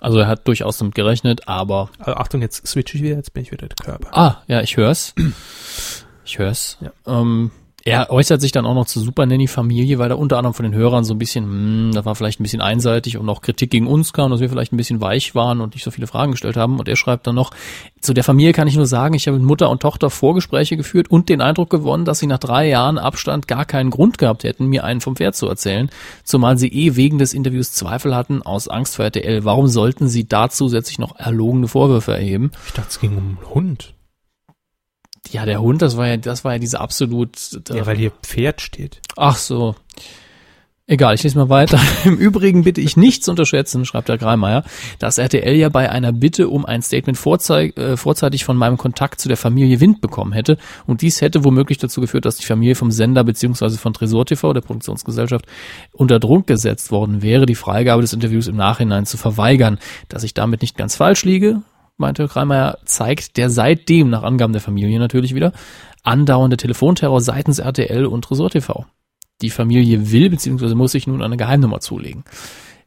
Also 0.00 0.18
er 0.18 0.26
hat 0.26 0.48
durchaus 0.48 0.78
damit 0.78 0.96
gerechnet, 0.96 1.46
aber 1.48 1.88
Äh, 2.04 2.10
Achtung, 2.10 2.42
jetzt 2.42 2.66
switche 2.66 2.96
ich 2.96 3.04
wieder, 3.04 3.14
jetzt 3.16 3.32
bin 3.34 3.44
ich 3.44 3.52
wieder 3.52 3.68
der 3.68 3.76
Körper. 3.84 4.08
ah, 4.12 4.42
ja, 4.48 4.60
ich 4.60 4.76
hör's. 4.76 5.14
Ich 6.24 6.38
hör's. 6.38 6.78
Ähm, 7.06 7.50
er 7.84 8.10
äußert 8.10 8.40
sich 8.40 8.52
dann 8.52 8.64
auch 8.64 8.74
noch 8.74 8.86
zur 8.86 9.02
Super 9.02 9.26
Nanny 9.26 9.48
Familie, 9.48 9.98
weil 9.98 10.08
da 10.08 10.14
unter 10.14 10.38
anderem 10.38 10.54
von 10.54 10.62
den 10.62 10.74
Hörern 10.74 11.02
so 11.02 11.14
ein 11.14 11.18
bisschen, 11.18 11.44
hm, 11.44 11.90
das 11.92 12.04
war 12.04 12.14
vielleicht 12.14 12.38
ein 12.38 12.44
bisschen 12.44 12.60
einseitig 12.60 13.16
und 13.18 13.28
auch 13.28 13.40
Kritik 13.40 13.70
gegen 13.70 13.88
uns 13.88 14.12
kam, 14.12 14.30
dass 14.30 14.38
wir 14.38 14.48
vielleicht 14.48 14.72
ein 14.72 14.76
bisschen 14.76 15.00
weich 15.00 15.34
waren 15.34 15.60
und 15.60 15.74
nicht 15.74 15.82
so 15.82 15.90
viele 15.90 16.06
Fragen 16.06 16.30
gestellt 16.30 16.56
haben. 16.56 16.78
Und 16.78 16.88
er 16.88 16.94
schreibt 16.94 17.26
dann 17.26 17.34
noch, 17.34 17.50
zu 18.00 18.14
der 18.14 18.22
Familie 18.22 18.52
kann 18.52 18.68
ich 18.68 18.76
nur 18.76 18.86
sagen, 18.86 19.14
ich 19.14 19.26
habe 19.26 19.36
mit 19.36 19.46
Mutter 19.46 19.68
und 19.68 19.82
Tochter 19.82 20.10
Vorgespräche 20.10 20.76
geführt 20.76 21.10
und 21.10 21.28
den 21.28 21.40
Eindruck 21.40 21.70
gewonnen, 21.70 22.04
dass 22.04 22.20
sie 22.20 22.28
nach 22.28 22.38
drei 22.38 22.68
Jahren 22.68 22.98
Abstand 22.98 23.48
gar 23.48 23.64
keinen 23.64 23.90
Grund 23.90 24.16
gehabt 24.16 24.44
hätten, 24.44 24.66
mir 24.66 24.84
einen 24.84 25.00
vom 25.00 25.16
Pferd 25.16 25.34
zu 25.34 25.48
erzählen, 25.48 25.90
zumal 26.22 26.58
sie 26.58 26.68
eh 26.68 26.94
wegen 26.94 27.18
des 27.18 27.34
Interviews 27.34 27.72
Zweifel 27.72 28.14
hatten 28.14 28.42
aus 28.42 28.68
Angst 28.68 28.94
vor 28.94 29.06
RTL. 29.06 29.44
Warum 29.44 29.66
sollten 29.66 30.06
sie 30.06 30.28
da 30.28 30.48
zusätzlich 30.48 31.00
noch 31.00 31.16
erlogene 31.16 31.66
Vorwürfe 31.66 32.12
erheben? 32.12 32.52
Ich 32.66 32.74
dachte, 32.74 32.90
es 32.90 33.00
ging 33.00 33.16
um 33.16 33.38
einen 33.38 33.54
Hund. 33.54 33.94
Ja, 35.30 35.46
der 35.46 35.60
Hund, 35.60 35.82
das 35.82 35.96
war 35.96 36.08
ja, 36.08 36.16
das 36.16 36.44
war 36.44 36.52
ja 36.52 36.58
diese 36.58 36.80
absolut. 36.80 37.38
Ja, 37.68 37.86
weil 37.86 37.96
hier 37.96 38.10
Pferd 38.22 38.60
steht. 38.60 39.00
Ach 39.16 39.36
so. 39.36 39.74
Egal, 40.88 41.14
ich 41.14 41.22
lese 41.22 41.38
mal 41.38 41.48
weiter. 41.48 41.80
Im 42.04 42.16
Übrigen 42.16 42.64
bitte 42.64 42.80
ich 42.80 42.96
nicht 42.96 43.24
zu 43.24 43.30
unterschätzen, 43.30 43.84
schreibt 43.84 44.08
der 44.08 44.18
Greimeier, 44.18 44.64
dass 44.98 45.16
RTL 45.16 45.54
ja 45.54 45.68
bei 45.68 45.88
einer 45.88 46.12
Bitte 46.12 46.48
um 46.48 46.66
ein 46.66 46.82
Statement 46.82 47.16
vorzei 47.16 47.68
äh, 47.76 47.96
vorzeitig 47.96 48.44
von 48.44 48.56
meinem 48.56 48.76
Kontakt 48.76 49.20
zu 49.20 49.28
der 49.28 49.36
Familie 49.36 49.80
Wind 49.80 50.00
bekommen 50.00 50.32
hätte. 50.32 50.58
Und 50.86 51.00
dies 51.00 51.20
hätte 51.20 51.44
womöglich 51.44 51.78
dazu 51.78 52.00
geführt, 52.00 52.24
dass 52.24 52.36
die 52.36 52.44
Familie 52.44 52.74
vom 52.74 52.90
Sender 52.90 53.22
beziehungsweise 53.22 53.78
von 53.78 53.94
Tresor 53.94 54.26
TV, 54.26 54.52
der 54.52 54.60
Produktionsgesellschaft, 54.60 55.46
unter 55.92 56.18
Druck 56.18 56.48
gesetzt 56.48 56.90
worden 56.90 57.22
wäre, 57.22 57.46
die 57.46 57.54
Freigabe 57.54 58.02
des 58.02 58.12
Interviews 58.12 58.48
im 58.48 58.56
Nachhinein 58.56 59.06
zu 59.06 59.16
verweigern. 59.16 59.78
Dass 60.08 60.24
ich 60.24 60.34
damit 60.34 60.62
nicht 60.62 60.76
ganz 60.76 60.96
falsch 60.96 61.24
liege, 61.24 61.62
meinte 61.96 62.28
Kreimeier, 62.28 62.78
zeigt 62.84 63.36
der 63.36 63.50
seitdem, 63.50 64.10
nach 64.10 64.22
Angaben 64.22 64.52
der 64.52 64.62
Familie 64.62 64.98
natürlich 64.98 65.34
wieder, 65.34 65.52
andauernde 66.02 66.56
Telefonterror 66.56 67.20
seitens 67.20 67.58
RTL 67.58 68.06
und 68.06 68.24
Tresor 68.24 68.50
TV. 68.50 68.86
Die 69.40 69.50
Familie 69.50 70.10
will 70.12 70.30
bzw. 70.30 70.74
muss 70.74 70.92
sich 70.92 71.06
nun 71.06 71.22
eine 71.22 71.36
Geheimnummer 71.36 71.80
zulegen. 71.80 72.24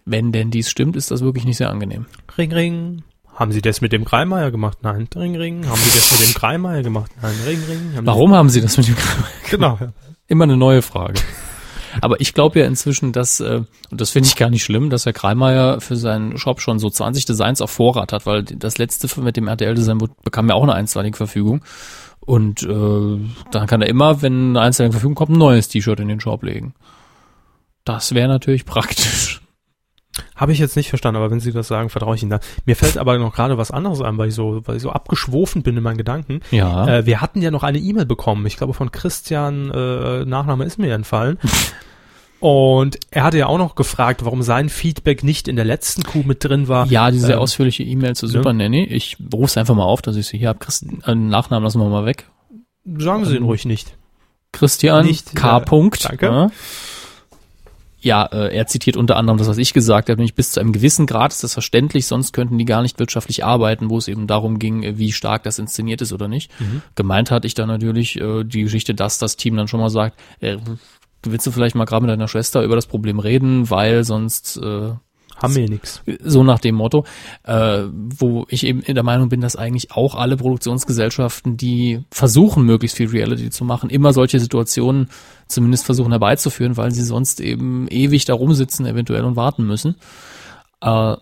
Wenn 0.06 0.32
denn 0.32 0.52
dies 0.52 0.70
stimmt, 0.70 0.96
ist 0.96 1.12
das 1.12 1.22
wirklich 1.22 1.46
nicht 1.46 1.58
sehr 1.58 1.70
angenehm. 1.70 2.06
Ring, 2.38 2.52
ring. 2.52 3.04
Haben 3.34 3.52
Sie 3.52 3.62
das 3.62 3.82
mit 3.82 3.92
dem 3.92 4.06
Kreimeier 4.06 4.52
gemacht? 4.52 4.78
Nein. 4.82 5.10
Ring, 5.14 5.36
ring. 5.36 5.68
Haben 5.68 5.82
Sie 5.82 5.98
das 5.98 6.12
mit 6.12 6.30
dem 6.30 6.34
Kreimeier 6.36 6.84
gemacht? 6.84 7.12
Nein. 7.22 7.36
Ring, 7.46 7.60
ring. 7.68 7.96
Haben 7.96 8.06
Warum 8.06 8.34
haben 8.34 8.50
Sie 8.50 8.62
das 8.62 8.78
mit 8.78 8.88
dem 8.88 8.96
Kreimeier? 8.96 9.32
Genau. 9.50 9.78
ja. 9.82 9.94
Immer 10.28 10.46
eine 10.46 10.58
neue 10.58 10.82
Frage. 10.82 11.20
Aber 12.02 12.20
ich 12.22 12.34
glaube 12.34 12.60
ja 12.60 12.66
inzwischen, 12.66 13.12
dass, 13.12 13.40
äh, 13.40 13.62
und 13.90 14.02
das 14.02 14.12
finde 14.12 14.28
ich 14.28 14.36
gar 14.36 14.50
nicht 14.50 14.64
schlimm, 14.64 14.90
dass 14.90 15.06
Herr 15.06 15.14
Kreimeier 15.14 15.82
für 15.82 15.96
seinen 15.96 16.38
Shop 16.38 16.62
schon 16.62 16.80
so 16.80 16.90
20 16.90 17.26
Designs 17.26 17.62
auf 17.62 17.72
Vorrat 17.72 18.14
hat, 18.14 18.26
weil 18.26 18.44
das 18.44 18.78
letzte 18.78 19.22
mit 19.22 19.38
dem 19.38 19.48
RTL-Design 19.48 20.00
bekam 20.24 20.50
ja 20.50 20.56
auch 20.56 20.64
eine 20.64 20.74
einstweilige 20.74 21.18
Verfügung. 21.18 21.64
Und 22.20 22.64
äh, 22.64 23.20
dann 23.52 23.68
kann 23.68 23.82
er 23.82 23.90
immer, 23.90 24.22
wenn 24.22 24.52
eine 24.52 24.62
einstweilige 24.62 24.94
Verfügung 24.94 25.16
kommt, 25.16 25.32
ein 25.32 25.38
neues 25.38 25.68
T-Shirt 25.68 26.00
in 26.00 26.08
den 26.08 26.20
Shop 26.20 26.44
legen. 26.44 26.74
Das 27.84 28.16
wäre 28.16 28.28
natürlich 28.28 28.66
praktisch. 28.66 29.42
Habe 30.36 30.52
ich 30.52 30.60
jetzt 30.60 30.76
nicht 30.76 30.90
verstanden, 30.90 31.18
aber 31.18 31.32
wenn 31.32 31.40
Sie 31.40 31.52
das 31.52 31.68
sagen, 31.68 31.90
vertraue 31.90 32.16
ich 32.16 32.22
Ihnen 32.22 32.32
da. 32.32 32.40
Mir 32.66 32.76
fällt 32.76 32.98
aber 32.98 33.18
noch 33.18 33.34
gerade 33.34 33.58
was 33.58 33.72
anderes 33.72 34.02
ein, 34.02 34.18
weil 34.18 34.30
ich 34.30 34.36
so, 34.36 34.62
weil 34.66 34.78
ich 34.78 34.82
so 34.82 34.90
abgeschwofen 34.90 35.62
bin 35.62 35.78
in 35.78 35.84
meinen 35.84 35.98
Gedanken. 35.98 36.42
Ja. 36.52 36.88
Äh, 36.88 37.06
wir 37.06 37.22
hatten 37.22 37.42
ja 37.42 37.52
noch 37.52 37.64
eine 37.64 37.78
E-Mail 37.78 38.06
bekommen, 38.06 38.46
ich 38.46 38.58
glaube 38.58 38.74
von 38.74 38.92
Christian, 38.92 39.72
äh, 39.72 40.26
Nachname 40.26 40.66
ist 40.66 40.78
mir 40.78 40.94
entfallen. 40.94 41.38
Und 42.40 43.00
er 43.12 43.24
hatte 43.24 43.38
ja 43.38 43.48
auch 43.48 43.58
noch 43.58 43.76
gefragt, 43.76 44.24
warum 44.26 44.44
sein 44.44 44.70
Feedback 44.70 45.24
nicht 45.24 45.48
in 45.48 45.56
der 45.56 45.66
letzten 45.66 46.04
Kuh 46.04 46.24
mit 46.24 46.44
drin 46.44 46.68
war. 46.68 46.86
Ja, 46.88 47.10
diese 47.10 47.34
Ähm, 47.34 47.40
ausführliche 47.40 47.84
E-Mail 47.84 48.16
zu 48.16 48.28
Super 48.28 48.54
Nanny. 48.54 48.84
Ich 48.84 49.18
rufe 49.34 49.46
es 49.46 49.58
einfach 49.58 49.74
mal 49.76 49.86
auf, 49.86 50.02
dass 50.02 50.16
ich 50.16 50.28
sie 50.28 50.38
hier 50.38 50.50
habe. 50.50 50.60
Äh, 51.06 51.16
Nachnamen 51.16 51.64
lassen 51.64 51.80
wir 51.80 51.90
mal 51.90 52.06
weg. 52.06 52.30
Sagen 52.98 53.26
Sie 53.26 53.36
ihn 53.36 53.44
ruhig 53.44 53.66
nicht. 53.66 53.96
Christian 54.52 55.06
Nicht, 55.06 55.36
K. 55.36 55.58
äh, 55.58 55.62
Punkt. 55.62 56.06
danke. 56.06 56.26
Ja, 56.28 56.52
ja 58.00 58.26
äh, 58.26 58.56
er 58.56 58.68
zitiert 58.68 58.96
unter 58.96 59.18
anderem 59.18 59.38
das, 59.38 59.48
was 59.48 59.58
ich 59.58 59.74
gesagt 59.74 60.10
habe, 60.10 60.18
nämlich 60.18 60.36
bis 60.36 60.52
zu 60.52 60.60
einem 60.60 60.72
gewissen 60.72 61.08
Grad 61.08 61.32
ist 61.32 61.44
das 61.44 61.54
verständlich, 61.54 62.06
sonst 62.06 62.32
könnten 62.32 62.58
die 62.58 62.66
gar 62.66 62.82
nicht 62.84 63.00
wirtschaftlich 63.00 63.44
arbeiten, 63.44 63.90
wo 63.90 63.98
es 63.98 64.08
eben 64.08 64.28
darum 64.28 64.60
ging, 64.60 64.84
äh, 64.84 64.98
wie 64.98 65.12
stark 65.12 65.44
das 65.44 65.58
inszeniert 65.58 66.02
ist 66.02 66.14
oder 66.14 66.28
nicht. 66.28 66.52
Mhm. 66.60 66.84
Gemeint 66.96 67.32
hatte 67.32 67.48
ich 67.48 67.54
dann 67.56 67.68
natürlich 67.68 68.20
äh, 68.20 68.44
die 68.44 68.64
Geschichte, 68.64 68.94
dass 68.94 69.18
das 69.18 69.36
Team 69.36 69.58
dann 69.58 69.68
schon 69.68 69.80
mal 69.80 69.90
sagt, 69.90 70.20
äh, 70.42 70.58
willst 71.32 71.48
du 71.48 71.52
vielleicht 71.52 71.76
mal 71.76 71.86
gerade 71.86 72.06
mit 72.06 72.12
deiner 72.12 72.28
Schwester 72.28 72.64
über 72.64 72.76
das 72.76 72.88
Problem 72.88 73.20
reden, 73.20 73.70
weil 73.70 74.04
sonst 74.04 74.58
äh, 74.58 74.92
Haben 75.36 75.56
wir 75.56 75.70
nix. 75.70 76.02
So 76.24 76.44
nach 76.44 76.60
dem 76.60 76.76
Motto, 76.76 77.06
äh, 77.44 77.84
wo 77.92 78.46
ich 78.50 78.66
eben 78.66 78.82
der 78.82 79.04
Meinung 79.04 79.30
bin, 79.30 79.42
dass 79.42 79.56
eigentlich 79.56 79.92
auch 79.92 80.16
alle 80.16 80.38
Produktionsgesellschaften, 80.38 81.58
die 81.58 82.04
versuchen, 82.10 82.66
möglichst 82.66 82.98
viel 82.98 83.10
Reality 83.10 83.50
zu 83.50 83.66
machen, 83.66 83.90
immer 83.90 84.14
solche 84.14 84.40
Situationen 84.40 85.10
zumindest 85.48 85.86
versuchen 85.86 86.12
herbeizuführen, 86.12 86.78
weil 86.78 86.92
sie 86.92 87.04
sonst 87.04 87.42
eben 87.42 87.88
ewig 87.90 88.26
da 88.26 88.34
rumsitzen 88.34 88.86
eventuell 88.86 89.24
und 89.26 89.36
warten 89.36 89.66
müssen. 89.66 89.96
Äh, 90.82 91.16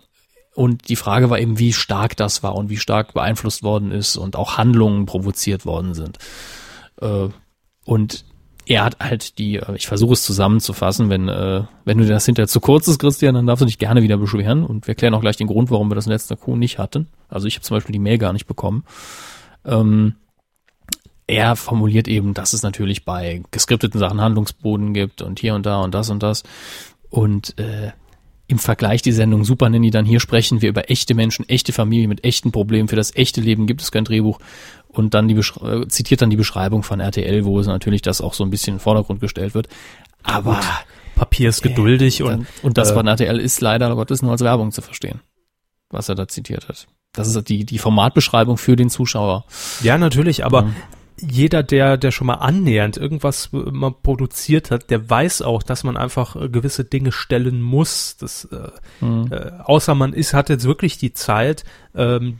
und 0.54 0.88
die 0.88 0.96
Frage 0.96 1.30
war 1.30 1.40
eben, 1.40 1.58
wie 1.58 1.72
stark 1.72 2.16
das 2.16 2.44
war 2.44 2.54
und 2.54 2.70
wie 2.70 2.76
stark 2.76 3.12
beeinflusst 3.12 3.64
worden 3.64 3.90
ist 3.90 4.16
und 4.16 4.36
auch 4.36 4.56
Handlungen 4.56 5.04
provoziert 5.04 5.66
worden 5.66 5.94
sind. 5.94 6.18
Äh, 7.00 7.28
und 7.84 8.24
er 8.66 8.84
hat 8.84 8.98
halt 9.00 9.38
die, 9.38 9.56
äh, 9.56 9.74
ich 9.74 9.86
versuche 9.86 10.14
es 10.14 10.22
zusammenzufassen, 10.22 11.10
wenn, 11.10 11.28
äh, 11.28 11.64
wenn 11.84 11.98
du 11.98 12.06
das 12.06 12.26
hinterher 12.26 12.48
zu 12.48 12.60
kurz 12.60 12.88
ist, 12.88 12.98
Christian, 12.98 13.34
dann 13.34 13.46
darfst 13.46 13.62
du 13.62 13.66
dich 13.66 13.78
gerne 13.78 14.02
wieder 14.02 14.16
beschweren 14.16 14.64
und 14.64 14.86
wir 14.86 14.92
erklären 14.92 15.14
auch 15.14 15.20
gleich 15.20 15.36
den 15.36 15.46
Grund, 15.46 15.70
warum 15.70 15.90
wir 15.90 15.94
das 15.94 16.06
in 16.06 16.12
letzter 16.12 16.36
Kuh 16.36 16.56
nicht 16.56 16.78
hatten. 16.78 17.08
Also 17.28 17.46
ich 17.46 17.56
habe 17.56 17.62
zum 17.62 17.76
Beispiel 17.76 17.92
die 17.92 17.98
Mail 17.98 18.18
gar 18.18 18.32
nicht 18.32 18.46
bekommen. 18.46 18.84
Ähm, 19.64 20.14
er 21.26 21.56
formuliert 21.56 22.06
eben, 22.08 22.34
dass 22.34 22.52
es 22.52 22.62
natürlich 22.62 23.04
bei 23.04 23.42
geskripteten 23.50 23.98
Sachen 23.98 24.20
Handlungsboden 24.20 24.92
gibt 24.92 25.22
und 25.22 25.40
hier 25.40 25.54
und 25.54 25.64
da 25.64 25.80
und 25.80 25.94
das 25.94 26.10
und 26.10 26.22
das. 26.22 26.42
Und 27.08 27.58
äh, 27.58 27.92
im 28.46 28.58
Vergleich 28.58 29.02
die 29.02 29.12
Sendung 29.12 29.44
Super 29.44 29.70
Nanny 29.70 29.90
dann 29.90 30.04
hier 30.04 30.20
sprechen 30.20 30.60
wir 30.60 30.68
über 30.68 30.90
echte 30.90 31.14
Menschen, 31.14 31.48
echte 31.48 31.72
Familien 31.72 32.08
mit 32.08 32.24
echten 32.24 32.52
Problemen. 32.52 32.88
Für 32.88 32.96
das 32.96 33.14
echte 33.14 33.40
Leben 33.40 33.66
gibt 33.66 33.80
es 33.80 33.90
kein 33.90 34.04
Drehbuch. 34.04 34.38
Und 34.88 35.14
dann 35.14 35.28
die 35.28 35.34
äh, 35.34 35.88
zitiert 35.88 36.22
dann 36.22 36.30
die 36.30 36.36
Beschreibung 36.36 36.82
von 36.82 37.00
RTL, 37.00 37.44
wo 37.44 37.58
es 37.58 37.66
natürlich 37.66 38.02
das 38.02 38.20
auch 38.20 38.34
so 38.34 38.44
ein 38.44 38.50
bisschen 38.50 38.74
in 38.74 38.76
den 38.76 38.82
Vordergrund 38.82 39.20
gestellt 39.20 39.54
wird. 39.54 39.68
Aber 40.22 40.60
Papier 41.14 41.48
ist 41.48 41.62
geduldig 41.62 42.20
äh, 42.20 42.24
und, 42.24 42.46
und 42.62 42.78
das 42.78 42.90
äh, 42.90 42.94
von 42.94 43.06
RTL 43.06 43.40
ist 43.40 43.60
leider 43.60 43.94
Gottes 43.94 44.22
nur 44.22 44.32
als 44.32 44.42
Werbung 44.42 44.72
zu 44.72 44.82
verstehen, 44.82 45.20
was 45.90 46.08
er 46.08 46.14
da 46.14 46.28
zitiert 46.28 46.68
hat. 46.68 46.86
Das 47.12 47.28
ist 47.28 47.48
die, 47.48 47.64
die 47.64 47.78
Formatbeschreibung 47.78 48.56
für 48.56 48.76
den 48.76 48.90
Zuschauer. 48.90 49.44
ja, 49.82 49.98
natürlich, 49.98 50.44
aber 50.44 50.62
Ja. 50.62 50.74
Jeder, 51.20 51.62
der, 51.62 51.96
der 51.96 52.10
schon 52.10 52.26
mal 52.26 52.34
annähernd 52.34 52.96
irgendwas 52.96 53.50
äh, 53.52 53.56
mal 53.70 53.92
produziert 53.92 54.70
hat, 54.70 54.90
der 54.90 55.08
weiß 55.08 55.42
auch, 55.42 55.62
dass 55.62 55.84
man 55.84 55.96
einfach 55.96 56.36
äh, 56.36 56.48
gewisse 56.48 56.84
Dinge 56.84 57.12
stellen 57.12 57.62
muss. 57.62 58.16
Das, 58.18 58.46
äh, 58.46 58.68
Mhm. 59.04 59.28
äh, 59.30 59.50
außer 59.64 59.94
man 59.94 60.12
ist, 60.12 60.34
hat 60.34 60.48
jetzt 60.48 60.64
wirklich 60.64 60.98
die 60.98 61.12
Zeit, 61.14 61.64
ähm, 61.94 62.38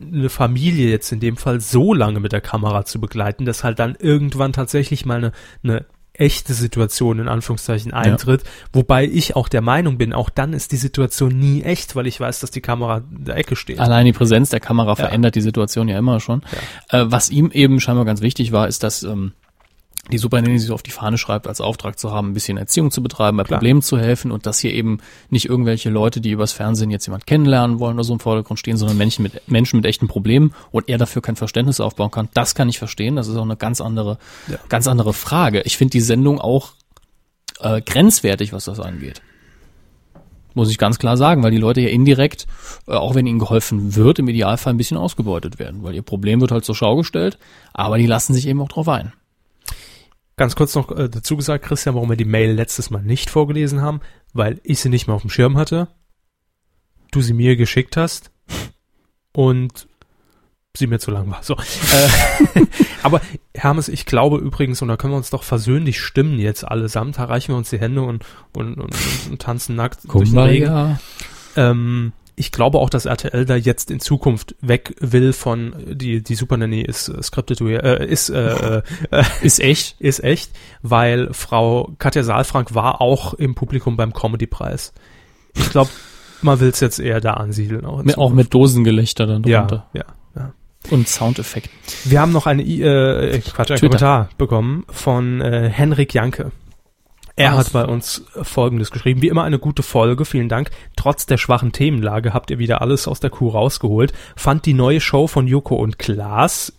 eine 0.00 0.28
Familie 0.28 0.90
jetzt 0.90 1.12
in 1.12 1.20
dem 1.20 1.36
Fall 1.36 1.60
so 1.60 1.94
lange 1.94 2.20
mit 2.20 2.32
der 2.32 2.40
Kamera 2.40 2.84
zu 2.84 3.00
begleiten, 3.00 3.44
dass 3.44 3.64
halt 3.64 3.78
dann 3.78 3.96
irgendwann 3.98 4.52
tatsächlich 4.52 5.06
mal 5.06 5.18
eine, 5.18 5.32
eine 5.62 5.86
echte 6.14 6.54
Situation 6.54 7.18
in 7.18 7.28
Anführungszeichen 7.28 7.92
eintritt, 7.92 8.44
wobei 8.72 9.04
ich 9.04 9.36
auch 9.36 9.48
der 9.48 9.62
Meinung 9.62 9.98
bin, 9.98 10.12
auch 10.12 10.30
dann 10.30 10.52
ist 10.52 10.72
die 10.72 10.76
Situation 10.76 11.36
nie 11.36 11.62
echt, 11.62 11.96
weil 11.96 12.06
ich 12.06 12.20
weiß, 12.20 12.40
dass 12.40 12.50
die 12.50 12.60
Kamera 12.60 13.02
in 13.16 13.24
der 13.24 13.36
Ecke 13.36 13.56
steht. 13.56 13.80
Allein 13.80 14.06
die 14.06 14.12
Präsenz 14.12 14.50
der 14.50 14.60
Kamera 14.60 14.94
verändert 14.94 15.34
die 15.34 15.40
Situation 15.40 15.88
ja 15.88 15.98
immer 15.98 16.20
schon. 16.20 16.42
Äh, 16.90 17.04
was 17.06 17.30
ihm 17.30 17.50
eben 17.50 17.80
scheinbar 17.80 18.04
ganz 18.04 18.20
wichtig 18.20 18.52
war, 18.52 18.68
ist, 18.68 18.82
dass 18.82 19.02
ähm, 19.02 19.32
die 20.12 20.18
Super 20.18 20.42
Nanny 20.42 20.58
sich 20.58 20.70
auf 20.70 20.82
die 20.82 20.90
Fahne 20.90 21.16
schreibt, 21.16 21.46
als 21.46 21.60
Auftrag 21.62 21.98
zu 21.98 22.12
haben, 22.12 22.30
ein 22.30 22.34
bisschen 22.34 22.58
Erziehung 22.58 22.90
zu 22.90 23.02
betreiben, 23.02 23.36
bei 23.38 23.44
Klar. 23.44 23.58
Problemen 23.58 23.80
zu 23.80 23.98
helfen 23.98 24.30
und 24.32 24.44
dass 24.46 24.58
hier 24.58 24.72
eben 24.74 24.98
nicht 25.30 25.48
irgendwelche 25.48 25.88
Leute, 25.88 26.20
die 26.20 26.30
übers 26.30 26.52
Fernsehen 26.52 26.90
jetzt 26.90 27.06
jemand 27.06 27.26
kennenlernen 27.26 27.78
wollen 27.78 27.94
oder 27.94 28.04
so 28.04 28.12
im 28.12 28.20
Vordergrund 28.20 28.58
stehen, 28.58 28.76
sondern 28.76 28.98
Menschen 28.98 29.22
mit, 29.22 29.40
Menschen 29.48 29.76
mit 29.78 29.86
echten 29.86 30.06
Problemen 30.06 30.52
und 30.70 30.88
er 30.88 30.98
dafür 30.98 31.22
kein 31.22 31.36
Verständnis 31.36 31.80
aufbauen 31.80 32.10
kann. 32.10 32.28
Das 32.34 32.54
kann 32.54 32.68
ich 32.68 32.78
verstehen. 32.78 33.16
Das 33.16 33.28
ist 33.28 33.36
auch 33.36 33.42
eine 33.42 33.56
ganz 33.56 33.80
andere, 33.80 34.18
Ja. 34.48 34.58
ganz 34.68 34.86
andere 34.88 35.14
Frage. 35.14 35.62
Ich 35.62 35.76
finde 35.78 35.92
die 35.92 36.00
Sendung 36.00 36.38
auch 36.40 36.72
äh, 37.60 37.80
grenzwertig, 37.80 38.52
was 38.52 38.64
das 38.66 38.80
angeht. 38.80 39.22
Muss 40.56 40.70
ich 40.70 40.78
ganz 40.78 40.98
klar 40.98 41.16
sagen, 41.16 41.42
weil 41.42 41.50
die 41.50 41.56
Leute 41.58 41.80
ja 41.80 41.88
indirekt, 41.88 42.46
äh, 42.86 42.92
auch 42.92 43.14
wenn 43.14 43.26
ihnen 43.26 43.38
geholfen 43.40 43.96
wird, 43.96 44.18
im 44.20 44.28
Idealfall 44.28 44.74
ein 44.74 44.76
bisschen 44.76 44.96
ausgebeutet 44.96 45.58
werden, 45.58 45.82
weil 45.82 45.94
ihr 45.94 46.02
Problem 46.02 46.40
wird 46.40 46.52
halt 46.52 46.64
zur 46.64 46.76
Schau 46.76 46.96
gestellt, 46.96 47.38
aber 47.72 47.98
die 47.98 48.06
lassen 48.06 48.34
sich 48.34 48.46
eben 48.46 48.60
auch 48.60 48.68
drauf 48.68 48.88
ein. 48.88 49.12
Ganz 50.36 50.56
kurz 50.56 50.74
noch 50.74 50.90
äh, 50.90 51.08
dazu 51.08 51.36
gesagt, 51.36 51.64
Christian, 51.64 51.94
warum 51.94 52.10
wir 52.10 52.16
die 52.16 52.24
Mail 52.24 52.52
letztes 52.52 52.90
Mal 52.90 53.02
nicht 53.02 53.30
vorgelesen 53.30 53.82
haben, 53.82 54.00
weil 54.32 54.60
ich 54.64 54.80
sie 54.80 54.88
nicht 54.88 55.06
mehr 55.06 55.14
auf 55.14 55.22
dem 55.22 55.30
Schirm 55.30 55.56
hatte, 55.56 55.88
du 57.12 57.20
sie 57.20 57.34
mir 57.34 57.56
geschickt 57.56 57.96
hast 57.96 58.32
und 59.32 59.86
sie 60.76 60.88
mir 60.88 60.98
zu 60.98 61.12
lang 61.12 61.30
war. 61.30 61.42
So. 61.42 61.54
Äh, 61.54 62.66
aber 63.04 63.20
Hermes, 63.54 63.88
ich 63.88 64.06
glaube 64.06 64.38
übrigens, 64.38 64.82
und 64.82 64.88
da 64.88 64.96
können 64.96 65.12
wir 65.12 65.18
uns 65.18 65.30
doch 65.30 65.44
versöhnlich 65.44 66.00
stimmen 66.00 66.40
jetzt 66.40 66.64
allesamt, 66.64 67.18
da 67.18 67.24
reichen 67.24 67.52
wir 67.52 67.56
uns 67.56 67.70
die 67.70 67.78
Hände 67.78 68.02
und, 68.02 68.24
und, 68.56 68.80
und, 68.80 68.94
und 69.30 69.40
tanzen 69.40 69.76
nackt 69.76 70.00
durch 70.12 70.30
den 70.30 70.38
Regen. 70.38 70.98
Ähm, 71.56 72.12
ich 72.36 72.50
glaube 72.52 72.78
auch, 72.78 72.90
dass 72.90 73.06
RTL 73.06 73.44
da 73.44 73.54
jetzt 73.56 73.90
in 73.90 74.00
Zukunft 74.00 74.56
weg 74.60 74.94
will 75.00 75.32
von 75.32 75.74
die 75.92 76.22
die 76.22 76.34
Super 76.34 76.56
Nanny 76.56 76.80
ist 76.82 77.08
äh, 77.08 77.22
scripted 77.22 77.60
äh, 77.60 78.06
ist 78.06 78.28
äh, 78.30 78.78
äh, 78.78 78.82
Ist 79.42 79.60
echt. 79.60 80.00
ist 80.00 80.22
echt, 80.24 80.50
weil 80.82 81.32
Frau 81.32 81.92
Katja 81.98 82.22
Saalfrank 82.24 82.74
war 82.74 83.00
auch 83.00 83.34
im 83.34 83.54
Publikum 83.54 83.96
beim 83.96 84.12
Comedy-Preis. 84.12 84.92
Ich 85.56 85.70
glaube, 85.70 85.90
man 86.42 86.58
will 86.60 86.68
es 86.70 86.80
jetzt 86.80 86.98
eher 86.98 87.20
da 87.20 87.34
ansiedeln. 87.34 87.84
Auch, 87.84 88.02
Mit, 88.02 88.18
auch 88.18 88.32
mit 88.32 88.52
Dosengelächter 88.52 89.26
dann 89.26 89.44
ja, 89.44 89.60
drunter. 89.60 89.86
ja, 89.92 90.04
ja. 90.36 90.52
Und 90.90 91.08
Soundeffekten. 91.08 91.72
Wir 92.04 92.20
haben 92.20 92.32
noch 92.32 92.46
eine 92.46 92.62
I- 92.62 92.82
äh, 92.82 93.38
Quatsch, 93.40 93.70
einen 93.70 93.78
Twitter. 93.78 93.88
Kommentar 93.98 94.28
bekommen 94.36 94.84
von 94.90 95.40
äh, 95.40 95.70
Henrik 95.72 96.12
Janke. 96.12 96.50
Er 97.36 97.54
Ach 97.54 97.58
hat 97.58 97.72
bei 97.72 97.84
uns 97.84 98.24
Folgendes 98.42 98.90
geschrieben. 98.90 99.20
Wie 99.20 99.28
immer 99.28 99.42
eine 99.42 99.58
gute 99.58 99.82
Folge, 99.82 100.24
vielen 100.24 100.48
Dank. 100.48 100.70
Trotz 100.96 101.26
der 101.26 101.36
schwachen 101.36 101.72
Themenlage 101.72 102.32
habt 102.32 102.50
ihr 102.50 102.58
wieder 102.58 102.80
alles 102.80 103.08
aus 103.08 103.20
der 103.20 103.30
Kuh 103.30 103.48
rausgeholt. 103.48 104.12
Fand 104.36 104.66
die 104.66 104.74
neue 104.74 105.00
Show 105.00 105.26
von 105.26 105.48
Joko 105.48 105.74
und 105.74 105.98
Klaas, 105.98 106.72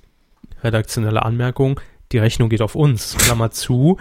redaktionelle 0.63 1.23
Anmerkung, 1.23 1.81
die 2.11 2.19
Rechnung 2.19 2.49
geht 2.49 2.61
auf 2.61 2.75
uns, 2.75 3.17
Klammer 3.17 3.51
zu, 3.51 3.97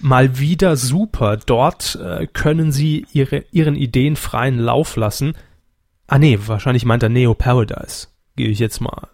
mal 0.00 0.38
wieder 0.38 0.76
super. 0.76 1.36
Dort 1.36 1.96
äh, 1.96 2.26
können 2.28 2.72
sie 2.72 3.06
ihre, 3.12 3.44
ihren 3.52 3.76
Ideen 3.76 4.16
freien 4.16 4.58
Lauf 4.58 4.96
lassen. 4.96 5.34
Ah 6.06 6.18
nee, 6.18 6.38
wahrscheinlich 6.46 6.86
meint 6.86 7.02
er 7.02 7.10
Neo 7.10 7.34
Paradise. 7.34 8.08
Gehe 8.36 8.48
ich 8.48 8.58
jetzt 8.58 8.80
mal 8.80 9.08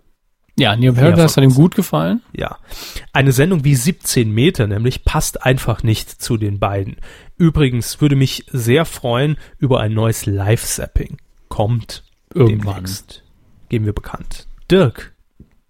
Ja, 0.58 0.76
Neo 0.76 0.92
Ja, 0.92 1.00
Paradise 1.00 1.36
hat 1.36 1.44
ihm 1.44 1.54
gut 1.54 1.74
gefallen. 1.74 2.22
ja. 2.32 2.58
Eine 3.12 3.32
Sendung 3.32 3.64
wie 3.64 3.74
17 3.74 4.30
Meter 4.30 4.66
nämlich 4.66 5.04
passt 5.04 5.42
einfach 5.44 5.82
nicht 5.82 6.10
zu 6.22 6.36
den 6.36 6.58
beiden. 6.58 6.96
Übrigens 7.36 8.00
würde 8.00 8.16
mich 8.16 8.44
sehr 8.50 8.84
freuen 8.84 9.36
über 9.58 9.80
ein 9.80 9.94
neues 9.94 10.26
Live-Sapping. 10.26 11.16
Kommt 11.48 12.04
Irgendwann. 12.34 12.74
demnächst. 12.76 13.22
Geben 13.68 13.86
wir 13.86 13.92
bekannt. 13.94 14.46
Dirk, 14.70 15.12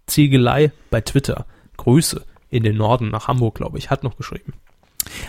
Ziegelei 0.07 0.73
bei 0.91 1.01
Twitter. 1.01 1.47
Grüße 1.77 2.25
in 2.51 2.63
den 2.65 2.77
Norden 2.77 3.11
nach 3.11 3.29
Hamburg, 3.29 3.55
glaube 3.55 3.79
ich, 3.79 3.91
hat 3.91 4.03
noch 4.03 4.17
geschrieben. 4.17 4.53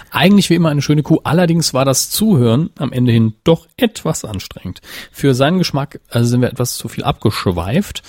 Eigentlich 0.10 0.50
wie 0.50 0.56
immer 0.56 0.70
eine 0.70 0.82
schöne 0.82 1.04
Kuh. 1.04 1.20
Allerdings 1.24 1.74
war 1.74 1.86
das 1.86 2.10
Zuhören 2.10 2.72
am 2.78 2.92
Ende 2.92 3.12
hin 3.14 3.36
doch 3.46 3.68
etwas 3.78 4.26
anstrengend. 4.26 4.82
Für 5.12 5.34
seinen 5.34 5.60
Geschmack 5.60 6.02
also 6.10 6.28
sind 6.30 6.42
wir 6.42 6.50
etwas 6.50 6.76
zu 6.76 6.90
viel 6.90 7.04
abgeschweift. 7.06 8.02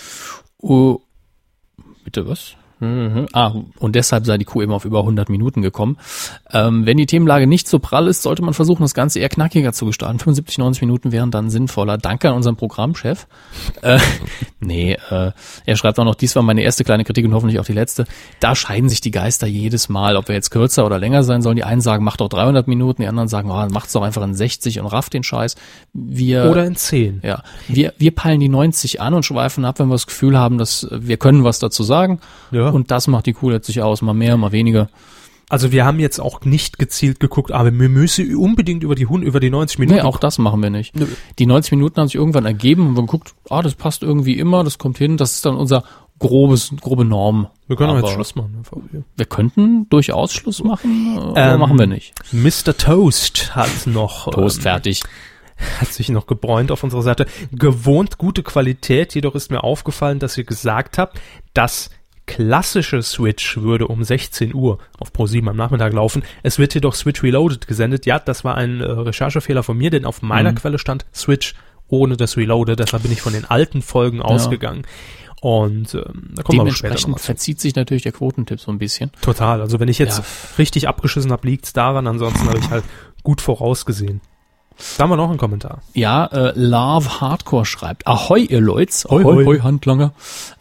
Bitte 2.04 2.26
was? 2.26 2.56
Mhm. 2.82 3.28
Ah, 3.32 3.52
und 3.78 3.94
deshalb 3.94 4.26
sei 4.26 4.38
die 4.38 4.44
Kuh 4.44 4.60
eben 4.60 4.72
auf 4.72 4.84
über 4.84 4.98
100 4.98 5.28
Minuten 5.28 5.62
gekommen. 5.62 5.98
Ähm, 6.52 6.84
wenn 6.84 6.96
die 6.96 7.06
Themenlage 7.06 7.46
nicht 7.46 7.68
so 7.68 7.78
prall 7.78 8.08
ist, 8.08 8.22
sollte 8.22 8.42
man 8.42 8.54
versuchen, 8.54 8.82
das 8.82 8.92
Ganze 8.92 9.20
eher 9.20 9.28
knackiger 9.28 9.72
zu 9.72 9.86
gestalten. 9.86 10.18
75, 10.18 10.58
90 10.58 10.82
Minuten 10.82 11.12
wären 11.12 11.30
dann 11.30 11.48
sinnvoller. 11.48 11.96
Danke 11.96 12.28
an 12.28 12.34
unseren 12.34 12.56
Programmchef. 12.56 13.26
Äh, 13.82 13.98
nee, 14.60 14.96
äh, 15.10 15.32
er 15.66 15.76
schreibt 15.76 15.98
auch 15.98 16.04
noch, 16.04 16.14
dies 16.14 16.36
war 16.36 16.42
meine 16.42 16.62
erste 16.62 16.84
kleine 16.84 17.04
Kritik 17.04 17.24
und 17.24 17.34
hoffentlich 17.34 17.58
auch 17.58 17.64
die 17.64 17.72
letzte. 17.72 18.04
Da 18.38 18.54
scheiden 18.54 18.88
sich 18.88 19.00
die 19.00 19.10
Geister 19.10 19.46
jedes 19.46 19.88
Mal, 19.88 20.16
ob 20.16 20.28
wir 20.28 20.36
jetzt 20.36 20.50
kürzer 20.50 20.86
oder 20.86 20.98
länger 20.98 21.24
sein 21.24 21.42
sollen. 21.42 21.56
Die 21.56 21.64
einen 21.64 21.80
sagen, 21.80 22.04
macht 22.04 22.20
doch 22.20 22.28
300 22.28 22.68
Minuten, 22.68 23.02
die 23.02 23.08
anderen 23.08 23.28
sagen, 23.28 23.50
oh, 23.50 23.66
macht's 23.72 23.92
doch 23.92 24.02
einfach 24.02 24.22
in 24.22 24.34
60 24.34 24.78
und 24.78 24.86
rafft 24.86 25.14
den 25.14 25.24
Scheiß. 25.24 25.56
Wir, 25.92 26.48
Oder 26.50 26.64
in 26.64 26.76
10. 26.76 27.22
ja, 27.24 27.42
wir, 27.66 27.92
wir 27.98 28.14
peilen 28.14 28.38
die 28.38 28.48
90 28.48 29.00
an 29.00 29.14
und 29.14 29.24
schweifen 29.24 29.64
ab, 29.64 29.80
wenn 29.80 29.88
wir 29.88 29.94
das 29.94 30.06
Gefühl 30.06 30.38
haben, 30.38 30.58
dass 30.58 30.86
wir 30.90 31.16
können 31.16 31.42
was 31.42 31.58
dazu 31.58 31.82
sagen. 31.82 32.20
Ja. 32.52 32.71
Und 32.72 32.90
das 32.90 33.06
macht 33.06 33.26
die 33.26 33.32
Kuh 33.32 33.50
letztlich 33.50 33.82
aus, 33.82 34.02
mal 34.02 34.14
mehr, 34.14 34.36
mal 34.36 34.52
weniger. 34.52 34.88
Also 35.48 35.70
wir 35.70 35.84
haben 35.84 36.00
jetzt 36.00 36.18
auch 36.18 36.40
nicht 36.46 36.78
gezielt 36.78 37.20
geguckt, 37.20 37.52
aber 37.52 37.70
wir 37.78 37.88
müssen 37.90 38.34
unbedingt 38.36 38.82
über 38.82 38.94
die 38.94 39.04
Hund, 39.04 39.22
über 39.22 39.38
die 39.38 39.50
90 39.50 39.80
Minuten. 39.80 39.98
Nee, 39.98 40.02
auch 40.02 40.18
das 40.18 40.38
machen 40.38 40.62
wir 40.62 40.70
nicht. 40.70 40.96
Nö. 40.96 41.06
Die 41.38 41.44
90 41.44 41.72
Minuten 41.72 42.00
haben 42.00 42.08
sich 42.08 42.14
irgendwann 42.14 42.46
ergeben 42.46 42.86
und 42.86 42.94
wir 42.94 42.98
haben 42.98 43.06
geguckt, 43.06 43.34
ah, 43.50 43.60
das 43.60 43.74
passt 43.74 44.02
irgendwie 44.02 44.38
immer, 44.38 44.64
das 44.64 44.78
kommt 44.78 44.96
hin, 44.96 45.18
das 45.18 45.32
ist 45.34 45.44
dann 45.44 45.56
unser 45.56 45.84
grobes, 46.18 46.72
grobe 46.80 47.04
Norm. 47.04 47.48
wir 47.66 47.76
können 47.76 47.90
auch 47.90 47.96
Aber 47.96 48.06
jetzt 48.06 48.14
Schluss 48.14 48.34
machen. 48.34 48.62
Wir 49.16 49.26
könnten 49.26 49.88
durchaus 49.90 50.32
Schluss 50.32 50.64
machen, 50.64 51.18
aber 51.18 51.36
Ähm, 51.36 51.60
machen 51.60 51.78
wir 51.78 51.86
nicht. 51.86 52.14
Mr. 52.32 52.74
Toast 52.76 53.54
hat 53.54 53.86
noch 53.86 54.30
Toast 54.30 54.58
ähm, 54.58 54.62
fertig. 54.62 55.02
hat 55.80 55.88
sich 55.88 56.08
noch 56.08 56.26
gebräunt 56.26 56.72
auf 56.72 56.82
unserer 56.82 57.02
Seite. 57.02 57.26
Gewohnt 57.52 58.16
gute 58.16 58.42
Qualität, 58.42 59.14
jedoch 59.14 59.34
ist 59.34 59.50
mir 59.50 59.62
aufgefallen, 59.64 60.18
dass 60.18 60.38
ihr 60.38 60.44
gesagt 60.44 60.96
habt, 60.96 61.20
dass 61.52 61.90
klassische 62.26 63.02
Switch 63.02 63.58
würde 63.58 63.88
um 63.88 64.04
16 64.04 64.54
Uhr 64.54 64.78
auf 64.98 65.10
Pro7 65.12 65.48
am 65.48 65.56
Nachmittag 65.56 65.92
laufen. 65.92 66.22
Es 66.42 66.58
wird 66.58 66.74
jedoch 66.74 66.94
Switch 66.94 67.22
Reloaded 67.22 67.66
gesendet. 67.66 68.06
Ja, 68.06 68.18
das 68.18 68.44
war 68.44 68.56
ein 68.56 68.80
äh, 68.80 68.84
Recherchefehler 68.84 69.62
von 69.62 69.76
mir, 69.76 69.90
denn 69.90 70.04
auf 70.04 70.22
meiner 70.22 70.52
Mhm. 70.52 70.56
Quelle 70.56 70.78
stand 70.78 71.04
Switch 71.14 71.54
ohne 71.88 72.16
das 72.16 72.36
Reloaded. 72.36 72.78
Deshalb 72.78 73.02
bin 73.02 73.12
ich 73.12 73.20
von 73.22 73.32
den 73.32 73.44
alten 73.44 73.82
Folgen 73.82 74.22
ausgegangen. 74.22 74.86
Und 75.40 75.94
ähm, 75.94 76.30
da 76.36 76.42
kommen 76.44 76.58
wir 76.58 76.62
aber 76.62 76.70
später 76.70 76.90
Dementsprechend 76.90 77.02
nochmal 77.02 77.18
zu. 77.18 77.24
verzieht 77.26 77.60
sich 77.60 77.74
natürlich 77.74 78.04
der 78.04 78.12
Quotentipp 78.12 78.60
so 78.60 78.70
ein 78.70 78.78
bisschen. 78.78 79.10
Total. 79.20 79.60
Also 79.60 79.80
wenn 79.80 79.88
ich 79.88 79.98
jetzt 79.98 80.18
Ja. 80.18 80.24
richtig 80.58 80.86
abgeschissen 80.88 81.32
habe, 81.32 81.46
liegt's 81.48 81.72
daran. 81.72 82.06
Ansonsten 82.06 82.48
habe 82.48 82.58
ich 82.60 82.70
halt 82.70 82.84
gut 83.24 83.40
vorausgesehen. 83.40 84.20
Da 84.98 85.04
haben 85.04 85.10
wir 85.10 85.16
noch 85.16 85.28
einen 85.28 85.38
Kommentar. 85.38 85.82
Ja, 85.94 86.26
äh, 86.26 86.52
Love 86.54 87.20
Hardcore 87.20 87.64
schreibt. 87.64 88.06
Ahoi, 88.06 88.40
ihr 88.42 88.60
Leuts. 88.60 89.06
Hoi, 89.08 89.22
Ahoi, 89.22 89.34
hoi. 89.36 89.44
hoi, 89.44 89.58
Handlanger. 89.60 90.12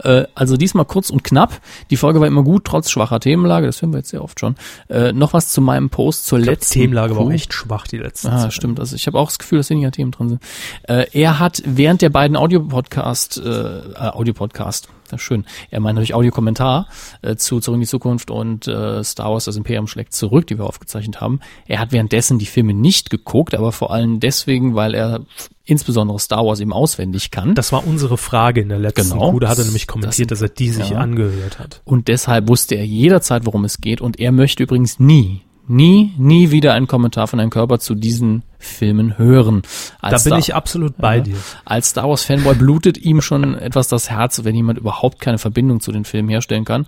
Äh, 0.03 0.25
also 0.35 0.57
diesmal 0.57 0.85
kurz 0.85 1.09
und 1.09 1.23
knapp. 1.23 1.59
Die 1.89 1.97
Folge 1.97 2.19
war 2.19 2.27
immer 2.27 2.43
gut, 2.43 2.65
trotz 2.65 2.89
schwacher 2.89 3.19
Themenlage. 3.19 3.65
Das 3.67 3.81
hören 3.81 3.91
wir 3.93 3.97
jetzt 3.99 4.09
sehr 4.09 4.23
oft 4.23 4.39
schon. 4.39 4.55
Äh, 4.89 5.11
noch 5.13 5.33
was 5.33 5.49
zu 5.49 5.61
meinem 5.61 5.89
Post 5.89 6.25
zur 6.25 6.39
Die 6.39 6.45
letzten 6.45 6.73
Themenlage 6.73 7.15
war 7.15 7.23
auch 7.23 7.31
echt 7.31 7.53
schwach 7.53 7.87
die 7.87 7.97
letzte 7.97 8.31
Ah, 8.31 8.37
Zeit. 8.39 8.53
stimmt. 8.53 8.79
Also 8.79 8.95
ich 8.95 9.07
habe 9.07 9.17
auch 9.19 9.27
das 9.27 9.39
Gefühl, 9.39 9.57
dass 9.59 9.69
weniger 9.69 9.91
Themen 9.91 10.11
drin 10.11 10.29
sind. 10.29 10.43
Äh, 10.83 11.05
er 11.13 11.39
hat 11.39 11.61
während 11.65 12.01
der 12.01 12.09
beiden 12.09 12.37
Audio-Podcast, 12.37 13.37
äh, 13.37 13.49
äh, 13.49 13.93
Audio-Podcast, 13.97 14.87
ist 15.17 15.21
schön, 15.21 15.45
er 15.69 15.79
meint 15.79 15.95
natürlich 15.95 16.13
Audiokommentar 16.13 16.87
äh, 17.21 17.35
zu 17.35 17.59
Zurück 17.59 17.75
in 17.75 17.81
die 17.81 17.87
Zukunft 17.87 18.31
und 18.31 18.67
äh, 18.67 19.03
Star 19.03 19.31
Wars, 19.31 19.45
das 19.45 19.55
Imperium 19.55 19.87
schlägt 19.87 20.13
zurück, 20.13 20.47
die 20.47 20.57
wir 20.57 20.65
aufgezeichnet 20.65 21.21
haben. 21.21 21.39
Er 21.67 21.79
hat 21.79 21.91
währenddessen 21.91 22.39
die 22.39 22.45
Filme 22.45 22.73
nicht 22.73 23.09
geguckt, 23.09 23.53
aber 23.55 23.71
vor 23.71 23.91
allem 23.91 24.19
deswegen, 24.19 24.75
weil 24.75 24.93
er 24.95 25.21
insbesondere 25.65 26.19
Star 26.19 26.45
Wars 26.45 26.59
eben 26.59 26.73
auswendig 26.73 27.31
kann. 27.31 27.55
Das 27.55 27.71
war 27.71 27.85
unsere 27.85 28.17
Frage 28.17 28.61
in 28.61 28.69
der 28.69 28.79
letzten 28.79 29.09
Genau. 29.11 29.31
Kuh. 29.31 29.39
Da 29.39 29.49
hat 29.49 29.57
er 29.59 29.65
nämlich 29.65 29.87
kommentiert, 29.87 30.31
Das- 30.31 30.39
dass 30.39 30.49
er 30.49 30.53
die 30.53 30.69
sich 30.69 30.89
ja. 30.89 30.97
angehört 30.97 31.59
hat. 31.59 31.81
Und 31.85 32.07
deshalb 32.07 32.47
wusste 32.49 32.75
er 32.75 32.85
jederzeit, 32.85 33.45
worum 33.45 33.63
es 33.65 33.79
geht. 33.79 34.01
Und 34.01 34.19
er 34.19 34.31
möchte 34.31 34.63
übrigens 34.63 34.99
nie, 34.99 35.41
nie, 35.71 36.13
nie 36.17 36.51
wieder 36.51 36.73
einen 36.73 36.87
Kommentar 36.87 37.27
von 37.27 37.39
einem 37.39 37.49
Körper 37.49 37.79
zu 37.79 37.95
diesen 37.95 38.43
Filmen 38.59 39.17
hören. 39.17 39.63
Da 40.01 40.09
Als 40.09 40.23
bin 40.23 40.31
Star- 40.31 40.39
ich 40.39 40.53
absolut 40.55 40.97
bei 40.97 41.17
Ja. 41.17 41.23
dir. 41.23 41.35
Als 41.65 41.89
Star 41.89 42.07
Wars 42.09 42.23
Fanboy 42.23 42.53
blutet 42.55 42.97
ihm 42.99 43.21
schon 43.21 43.55
etwas 43.57 43.87
das 43.87 44.09
Herz, 44.09 44.43
wenn 44.43 44.55
jemand 44.55 44.77
überhaupt 44.79 45.19
keine 45.19 45.37
Verbindung 45.39 45.79
zu 45.79 45.91
den 45.91 46.05
Filmen 46.05 46.29
herstellen 46.29 46.65
kann. 46.65 46.85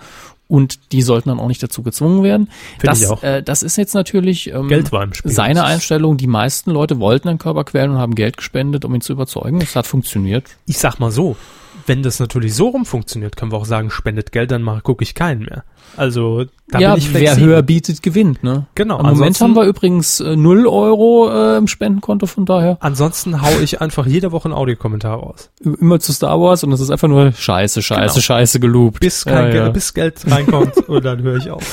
Und 0.48 0.92
die 0.92 1.02
sollten 1.02 1.30
dann 1.30 1.40
auch 1.40 1.48
nicht 1.48 1.64
dazu 1.64 1.82
gezwungen 1.82 2.22
werden. 2.22 2.48
Finde 2.74 2.86
das, 2.88 3.02
ich 3.02 3.08
auch. 3.08 3.24
Äh, 3.24 3.42
das 3.42 3.64
ist 3.64 3.78
jetzt 3.78 3.96
natürlich 3.96 4.52
ähm, 4.54 4.68
Geld 4.68 4.92
war 4.92 5.04
im 5.04 5.14
Spiel. 5.14 5.32
seine 5.32 5.64
Einstellung. 5.64 6.18
Die 6.18 6.28
meisten 6.28 6.70
Leute 6.70 7.00
wollten 7.00 7.30
einen 7.30 7.40
Körper 7.40 7.64
quälen 7.64 7.92
und 7.92 7.98
haben 7.98 8.14
Geld 8.14 8.38
gespendet, 8.38 8.86
um 8.86 8.94
ihn 8.94 9.02
zu 9.02 9.14
überzeugen. 9.14 9.62
Es 9.62 9.76
hat 9.76 9.88
funktioniert. 9.88 10.44
Ich 10.68 10.78
sag 10.78 11.00
mal 11.00 11.10
so, 11.12 11.38
wenn 11.86 12.04
das 12.04 12.20
natürlich 12.20 12.56
so 12.56 12.70
rum 12.70 12.86
funktioniert, 12.86 13.36
können 13.36 13.52
wir 13.52 13.58
auch 13.58 13.66
sagen, 13.66 13.90
spendet 13.90 14.32
Geld, 14.32 14.52
dann 14.52 14.66
gucke 14.84 15.04
ich 15.04 15.16
keinen 15.16 15.42
mehr. 15.42 15.64
Also 15.98 16.46
da 16.70 16.80
ja, 16.80 16.92
bin 16.94 17.00
ich 17.00 17.14
wer 17.14 17.20
flexibel. 17.22 17.50
höher 17.50 17.62
bietet, 17.62 18.02
gewinnt. 18.02 18.44
Ne? 18.44 18.66
Genau, 18.76 19.00
Im 19.00 19.06
Moment 19.08 19.40
haben 19.42 19.56
wir 19.56 19.66
übrigens 19.66 20.20
äh, 20.20 20.36
0 20.36 20.66
Euro 20.68 21.30
äh, 21.30 21.58
im 21.58 21.68
Spendenkonto, 21.68 22.26
von 22.26 22.46
daher 22.46 22.78
Ansonsten 22.80 23.42
hau 23.42 23.60
ich 23.62 23.82
einfach 23.82 24.06
jede 24.06 24.32
Woche 24.32 24.46
einen 24.46 24.54
Audiokommentar 24.54 25.18
raus. 25.18 25.50
immer 25.62 26.00
zu 26.00 26.14
Star 26.14 26.40
Wars 26.40 26.64
und 26.64 26.72
es 26.72 26.80
ist 26.80 26.90
einfach 26.90 27.08
nur 27.08 27.32
Scheiße, 27.32 27.82
Scheiße, 27.82 28.14
Genau. 28.16 28.22
Scheiße 28.22 28.60
geloopt. 28.60 29.00
Bis 29.02 29.26
kein 29.26 29.36
ja, 29.48 29.52
Geld, 29.52 29.66
ja. 29.66 29.70
bis 29.70 29.94
Geld 29.94 30.20
reinkommt 30.32 30.78
und 30.88 31.06
dann 31.06 31.22
höre 31.22 31.38
ich 31.38 31.52
auf. 31.52 31.64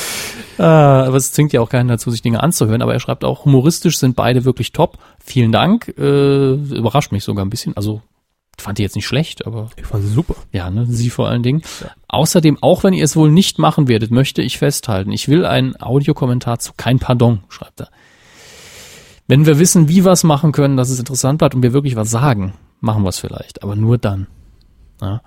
Ah, 0.58 1.04
aber 1.06 1.16
es 1.16 1.32
zwingt 1.32 1.52
ja 1.54 1.60
auch 1.62 1.70
keinen 1.70 1.88
dazu, 1.88 2.10
sich 2.10 2.20
Dinge 2.20 2.42
anzuhören. 2.42 2.82
Aber 2.82 2.92
er 2.92 3.00
schreibt 3.00 3.24
auch, 3.24 3.46
humoristisch 3.46 3.98
sind 3.98 4.14
beide 4.16 4.44
wirklich 4.44 4.72
top. 4.72 4.98
Vielen 5.24 5.52
Dank. 5.52 5.88
Äh, 5.96 6.52
überrascht 6.52 7.12
mich 7.12 7.24
sogar 7.24 7.44
ein 7.46 7.50
bisschen. 7.50 7.74
Also 7.76 8.02
fand 8.60 8.78
die 8.78 8.82
jetzt 8.82 8.96
nicht 8.96 9.06
schlecht, 9.06 9.46
aber 9.46 9.70
Ich 9.76 9.86
fand 9.86 10.04
sie 10.04 10.10
super. 10.10 10.34
ja, 10.52 10.70
ne, 10.70 10.86
sie 10.86 11.10
vor 11.10 11.28
allen 11.28 11.42
Dingen. 11.42 11.62
Außerdem, 12.08 12.58
auch 12.60 12.84
wenn 12.84 12.94
ihr 12.94 13.04
es 13.04 13.16
wohl 13.16 13.30
nicht 13.30 13.58
machen 13.58 13.88
werdet, 13.88 14.10
möchte 14.10 14.42
ich 14.42 14.58
festhalten, 14.58 15.12
ich 15.12 15.28
will 15.28 15.44
einen 15.44 15.80
Audiokommentar 15.80 16.58
zu 16.58 16.72
kein 16.76 16.98
Pardon, 16.98 17.40
schreibt 17.48 17.80
er. 17.80 17.88
Wenn 19.26 19.46
wir 19.46 19.58
wissen, 19.58 19.88
wie 19.88 20.04
wir 20.04 20.12
es 20.12 20.24
machen 20.24 20.52
können, 20.52 20.76
dass 20.76 20.90
es 20.90 20.98
interessant 20.98 21.38
bleibt 21.38 21.54
und 21.54 21.62
wir 21.62 21.72
wirklich 21.72 21.94
was 21.94 22.10
sagen, 22.10 22.54
machen 22.80 23.04
wir 23.04 23.10
es 23.10 23.18
vielleicht, 23.18 23.62
aber 23.62 23.76
nur 23.76 23.96
dann. 23.98 24.26
Ja. 25.00 25.22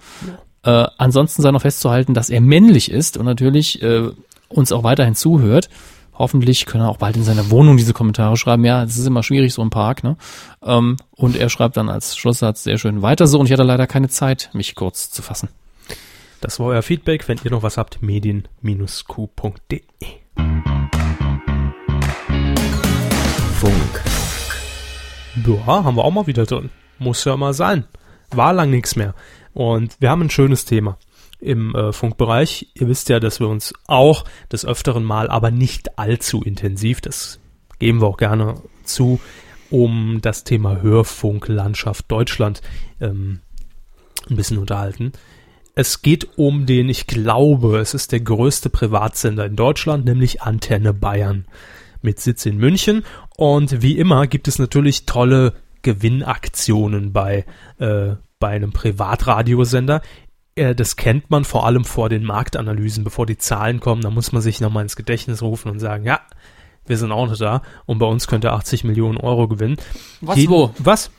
Äh, 0.64 0.88
ansonsten 0.98 1.42
sei 1.42 1.52
noch 1.52 1.62
festzuhalten, 1.62 2.14
dass 2.14 2.30
er 2.30 2.42
männlich 2.42 2.92
ist 2.92 3.18
und 3.18 3.26
natürlich 3.26 3.82
äh, 3.82 4.10
uns 4.50 4.72
auch 4.72 4.84
weiterhin 4.84 5.16
zuhört. 5.16 5.70
Hoffentlich 6.16 6.66
können 6.66 6.84
er 6.84 6.90
auch 6.90 6.98
bald 6.98 7.16
in 7.16 7.24
seiner 7.24 7.50
Wohnung 7.50 7.78
diese 7.78 7.94
Kommentare 7.94 8.38
schreiben. 8.38 8.64
Ja, 8.66 8.84
es 8.84 8.98
ist 8.98 9.08
immer 9.08 9.24
schwierig, 9.24 9.54
so 9.54 9.62
im 9.62 9.72
Park. 9.72 10.04
Ne? 10.04 10.16
Ähm, 10.64 10.98
und 11.12 11.36
er 11.36 11.50
schreibt 11.50 11.78
dann 11.78 11.90
als 11.90 12.16
Schlusssatz 12.16 12.64
sehr 12.64 12.78
schön 12.78 13.02
weiter 13.02 13.26
so. 13.26 13.40
Und 13.40 13.48
ich 13.48 13.52
hatte 13.52 13.64
leider 13.64 13.88
keine 13.88 14.10
Zeit, 14.10 14.50
mich 14.54 14.76
kurz 14.76 15.10
zu 15.10 15.22
fassen. 15.22 15.50
Das 16.40 16.60
war 16.60 16.68
euer 16.68 16.84
Feedback. 16.84 17.28
Wenn 17.28 17.40
ihr 17.44 17.52
noch 17.52 17.64
was 17.64 17.78
habt, 17.78 18.02
medien-q.de. 18.02 19.82
Funk, 23.60 24.04
Ja, 25.48 25.84
haben 25.84 25.96
wir 25.96 26.04
auch 26.04 26.12
mal 26.12 26.28
wieder 26.28 26.46
drin. 26.46 26.70
Muss 27.00 27.24
ja 27.26 27.36
mal 27.38 27.54
sein. 27.54 27.86
War 28.32 28.54
lang 28.54 28.70
nichts 28.70 28.96
mehr. 28.96 29.16
Und 29.54 29.96
wir 30.00 30.10
haben 30.10 30.22
ein 30.22 30.30
schönes 30.30 30.66
Thema 30.66 30.98
im 31.44 31.76
äh, 31.76 31.92
Funkbereich. 31.92 32.72
Ihr 32.74 32.88
wisst 32.88 33.10
ja, 33.10 33.20
dass 33.20 33.40
wir 33.40 33.48
uns 33.48 33.74
auch 33.88 34.26
des 34.52 34.66
Öfteren 34.66 35.04
mal, 35.04 35.30
aber 35.30 35.52
nicht 35.52 36.00
allzu 36.00 36.42
intensiv, 36.42 37.02
das 37.02 37.40
geben 37.80 38.02
wir 38.02 38.08
auch 38.08 38.18
gerne 38.18 38.56
zu, 38.84 39.20
um 39.70 40.20
das 40.22 40.44
Thema 40.44 40.82
Hörfunklandschaft 40.82 42.10
Deutschland 42.10 42.62
ähm, 43.02 43.42
ein 44.30 44.36
bisschen 44.36 44.58
unterhalten. 44.58 45.12
Es 45.76 46.02
geht 46.04 46.38
um 46.38 46.66
den, 46.66 46.88
ich 46.88 47.08
glaube, 47.08 47.80
es 47.80 47.94
ist 47.94 48.12
der 48.12 48.20
größte 48.20 48.70
Privatsender 48.70 49.46
in 49.46 49.56
Deutschland, 49.56 50.06
nämlich 50.06 50.44
Antenne 50.44 50.94
Bayern 50.94 51.46
mit 52.02 52.20
Sitz 52.20 52.46
in 52.46 52.58
München. 52.58 53.04
Und 53.36 53.82
wie 53.82 53.98
immer 53.98 54.28
gibt 54.28 54.48
es 54.48 54.60
natürlich 54.60 55.08
tolle 55.08 55.54
Gewinnaktionen 55.82 57.12
bei, 57.12 57.46
äh, 57.80 58.16
bei 58.40 58.50
einem 58.50 58.72
Privatradiosender. 58.72 60.02
Äh, 60.56 60.76
das 60.76 60.96
kennt 60.96 61.30
man 61.32 61.44
vor 61.46 61.66
allem 61.66 61.86
vor 61.86 62.10
den 62.10 62.24
Marktanalysen, 62.24 63.04
bevor 63.04 63.26
die 63.26 63.38
Zahlen 63.38 63.80
kommen. 63.80 64.02
Da 64.02 64.10
muss 64.10 64.32
man 64.32 64.42
sich 64.42 64.62
nochmal 64.62 64.84
ins 64.84 64.96
Gedächtnis 64.96 65.42
rufen 65.42 65.72
und 65.72 65.80
sagen, 65.80 66.04
ja, 66.06 66.20
wir 66.86 66.98
sind 66.98 67.12
auch 67.12 67.28
noch 67.28 67.38
da 67.38 67.62
und 67.86 67.98
bei 68.00 68.06
uns 68.06 68.28
könnte 68.28 68.52
80 68.52 68.84
Millionen 68.84 69.18
Euro 69.18 69.48
gewinnen. 69.48 69.78
Was, 70.22 70.38
Jeden- 70.38 70.52
wo? 70.52 70.74
Was? 70.80 71.10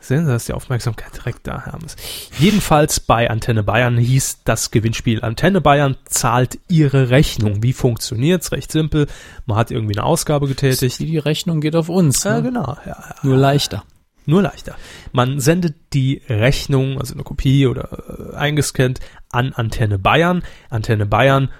Sehen 0.00 0.26
Sie, 0.26 0.30
dass 0.32 0.44
die 0.44 0.52
Aufmerksamkeit 0.52 1.16
direkt 1.16 1.46
da 1.46 1.64
ist. 1.84 1.98
Jedenfalls 2.38 3.00
bei 3.00 3.30
Antenne 3.30 3.62
Bayern 3.62 3.96
hieß 3.96 4.40
das 4.44 4.70
Gewinnspiel 4.70 5.22
Antenne 5.24 5.62
Bayern 5.62 5.96
zahlt 6.04 6.58
ihre 6.68 7.08
Rechnung. 7.08 7.62
Wie 7.62 7.72
funktioniert's? 7.72 8.52
Recht 8.52 8.70
simpel. 8.70 9.06
Man 9.46 9.56
hat 9.56 9.70
irgendwie 9.70 9.96
eine 9.96 10.04
Ausgabe 10.04 10.46
getätigt. 10.46 10.98
Die 11.00 11.16
Rechnung 11.16 11.62
geht 11.62 11.74
auf 11.74 11.88
uns. 11.88 12.22
Ja, 12.24 12.34
Ne? 12.36 12.42
genau. 12.42 12.76
Ja. 12.84 13.14
Nur 13.22 13.38
leichter. 13.38 13.82
Nur 14.26 14.42
leichter. 14.42 14.76
Man 15.12 15.40
sendet 15.40 15.76
die 15.92 16.22
Rechnung, 16.28 16.98
also 16.98 17.14
eine 17.14 17.24
Kopie 17.24 17.66
oder 17.66 18.32
äh, 18.32 18.36
eingescannt, 18.36 19.00
an 19.30 19.52
Antenne 19.52 19.98
Bayern. 19.98 20.42
Antenne 20.70 21.06
Bayern 21.06 21.50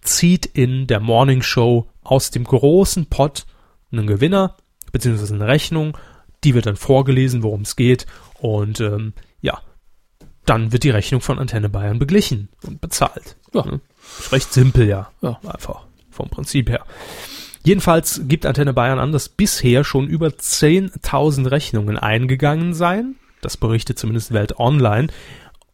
zieht 0.00 0.46
in 0.46 0.86
der 0.86 1.00
Morning 1.00 1.42
Show 1.42 1.88
aus 2.02 2.30
dem 2.30 2.44
großen 2.44 3.06
Pot 3.06 3.46
einen 3.90 4.06
Gewinner, 4.06 4.56
beziehungsweise 4.92 5.34
eine 5.34 5.46
Rechnung. 5.46 5.96
Die 6.44 6.54
wird 6.54 6.66
dann 6.66 6.76
vorgelesen, 6.76 7.42
worum 7.42 7.62
es 7.62 7.74
geht. 7.74 8.06
Und 8.38 8.80
ähm, 8.80 9.14
ja, 9.40 9.60
dann 10.44 10.72
wird 10.72 10.84
die 10.84 10.90
Rechnung 10.90 11.20
von 11.20 11.38
Antenne 11.38 11.68
Bayern 11.68 11.98
beglichen 11.98 12.48
und 12.62 12.80
bezahlt. 12.80 13.36
Ja. 13.52 13.64
Ne? 13.64 13.80
Ist 14.18 14.32
recht 14.32 14.52
simpel, 14.52 14.86
ja. 14.86 15.10
Ja. 15.22 15.40
Einfach 15.46 15.86
vom 16.10 16.28
Prinzip 16.28 16.70
her. 16.70 16.84
Jedenfalls 17.64 18.20
gibt 18.28 18.44
Antenne 18.46 18.74
Bayern 18.74 18.98
an, 18.98 19.12
dass 19.12 19.28
bisher 19.28 19.84
schon 19.84 20.06
über 20.06 20.28
10.000 20.28 21.50
Rechnungen 21.50 21.98
eingegangen 21.98 22.74
seien. 22.74 23.16
Das 23.40 23.56
berichtet 23.56 23.98
zumindest 23.98 24.32
Welt 24.32 24.58
Online. 24.58 25.08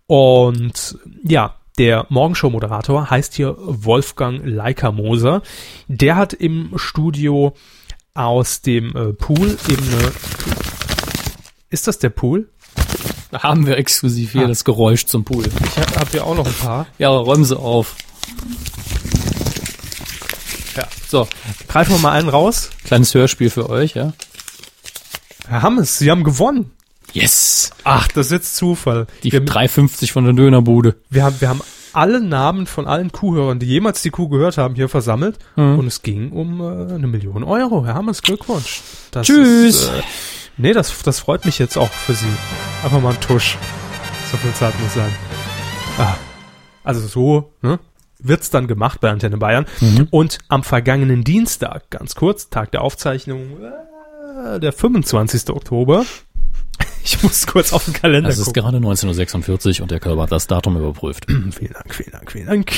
Und 0.06 0.98
ja, 1.24 1.56
der 1.78 2.06
Morgenshow-Moderator 2.08 3.10
heißt 3.10 3.34
hier 3.34 3.56
Wolfgang 3.58 4.40
Leikamoser. 4.44 5.42
Der 5.88 6.16
hat 6.16 6.32
im 6.32 6.72
Studio 6.76 7.54
aus 8.14 8.60
dem 8.62 8.94
äh, 8.96 9.12
Pool 9.12 9.56
eben 9.68 9.82
eine... 9.82 10.12
Ist 11.70 11.86
das 11.86 11.98
der 11.98 12.10
Pool? 12.10 12.48
Da 13.30 13.42
haben 13.44 13.66
wir 13.66 13.78
exklusiv 13.78 14.32
hier 14.32 14.44
Ah. 14.44 14.48
das 14.48 14.64
Geräusch 14.64 15.06
zum 15.06 15.24
Pool. 15.24 15.44
Ich 15.46 15.76
habe 15.76 15.94
hab 16.00 16.10
hier 16.10 16.26
auch 16.26 16.34
noch 16.36 16.46
ein 16.46 16.52
paar. 16.54 16.86
Ja, 16.98 17.08
räumen 17.10 17.44
Sie 17.44 17.56
auf. 17.56 17.94
Ja. 20.80 20.86
So, 21.08 21.28
greifen 21.68 21.92
wir 21.92 21.98
mal 21.98 22.12
einen 22.12 22.30
raus. 22.30 22.70
Kleines 22.84 23.12
Hörspiel 23.14 23.50
für 23.50 23.68
euch, 23.68 23.94
ja? 23.94 24.14
Herr 25.46 25.60
Hammes, 25.62 25.98
Sie 25.98 26.10
haben 26.10 26.24
gewonnen. 26.24 26.70
Yes! 27.12 27.72
Ach, 27.84 28.08
das 28.08 28.26
ist 28.26 28.32
jetzt 28.32 28.56
Zufall. 28.56 29.06
Die 29.22 29.30
wir, 29.32 29.44
3,50 29.44 30.10
von 30.12 30.24
der 30.24 30.32
Dönerbude. 30.32 30.96
wir, 31.10 31.24
haben, 31.24 31.38
wir 31.40 31.48
haben 31.50 31.60
alle 31.92 32.20
Namen 32.22 32.66
von 32.66 32.86
allen 32.86 33.12
Kuhhörern, 33.12 33.58
die 33.58 33.66
jemals 33.66 34.00
die 34.00 34.10
Kuh 34.10 34.28
gehört 34.28 34.56
haben, 34.56 34.74
hier 34.74 34.88
versammelt. 34.88 35.38
Mhm. 35.56 35.80
Und 35.80 35.86
es 35.86 36.00
ging 36.00 36.30
um 36.30 36.60
äh, 36.62 36.94
eine 36.94 37.08
Million 37.08 37.44
Euro. 37.44 37.84
Herr 37.84 37.94
Hammes, 37.94 38.22
Glückwunsch. 38.22 38.80
Das 39.10 39.26
Tschüss. 39.26 39.82
Ist, 39.82 39.88
äh, 39.88 40.02
nee, 40.56 40.72
das, 40.72 40.96
das 41.02 41.18
freut 41.20 41.44
mich 41.44 41.58
jetzt 41.58 41.76
auch 41.76 41.90
für 41.90 42.14
Sie. 42.14 42.26
Einfach 42.84 43.02
mal 43.02 43.12
ein 43.12 43.20
Tusch. 43.20 43.58
So 44.30 44.38
viel 44.38 44.52
Zeit 44.54 44.72
muss 44.80 44.94
sein. 44.94 45.12
Ah, 45.98 46.14
Also 46.84 47.06
so, 47.06 47.52
ne? 47.60 47.78
Wird's 48.22 48.50
dann 48.50 48.66
gemacht 48.66 49.00
bei 49.00 49.10
Antenne 49.10 49.36
Bayern. 49.38 49.66
Und 50.10 50.38
am 50.48 50.62
vergangenen 50.62 51.24
Dienstag, 51.24 51.90
ganz 51.90 52.14
kurz, 52.14 52.50
Tag 52.50 52.70
der 52.72 52.82
Aufzeichnung, 52.82 53.58
äh, 54.46 54.60
der 54.60 54.72
25. 54.72 55.50
Oktober. 55.50 56.04
Ich 57.02 57.22
muss 57.22 57.46
kurz 57.46 57.72
auf 57.72 57.86
den 57.86 57.94
Kalender 57.94 58.28
Es 58.28 58.38
ist 58.38 58.46
gucken. 58.46 58.62
gerade 58.62 58.76
1946 58.76 59.80
und 59.82 59.90
der 59.90 60.00
Körper 60.00 60.22
hat 60.22 60.32
das 60.32 60.46
Datum 60.46 60.76
überprüft. 60.76 61.26
Vielen 61.50 61.72
Dank, 61.72 61.94
vielen 61.94 62.12
Dank, 62.12 62.30
vielen 62.30 62.46
Dank. 62.46 62.72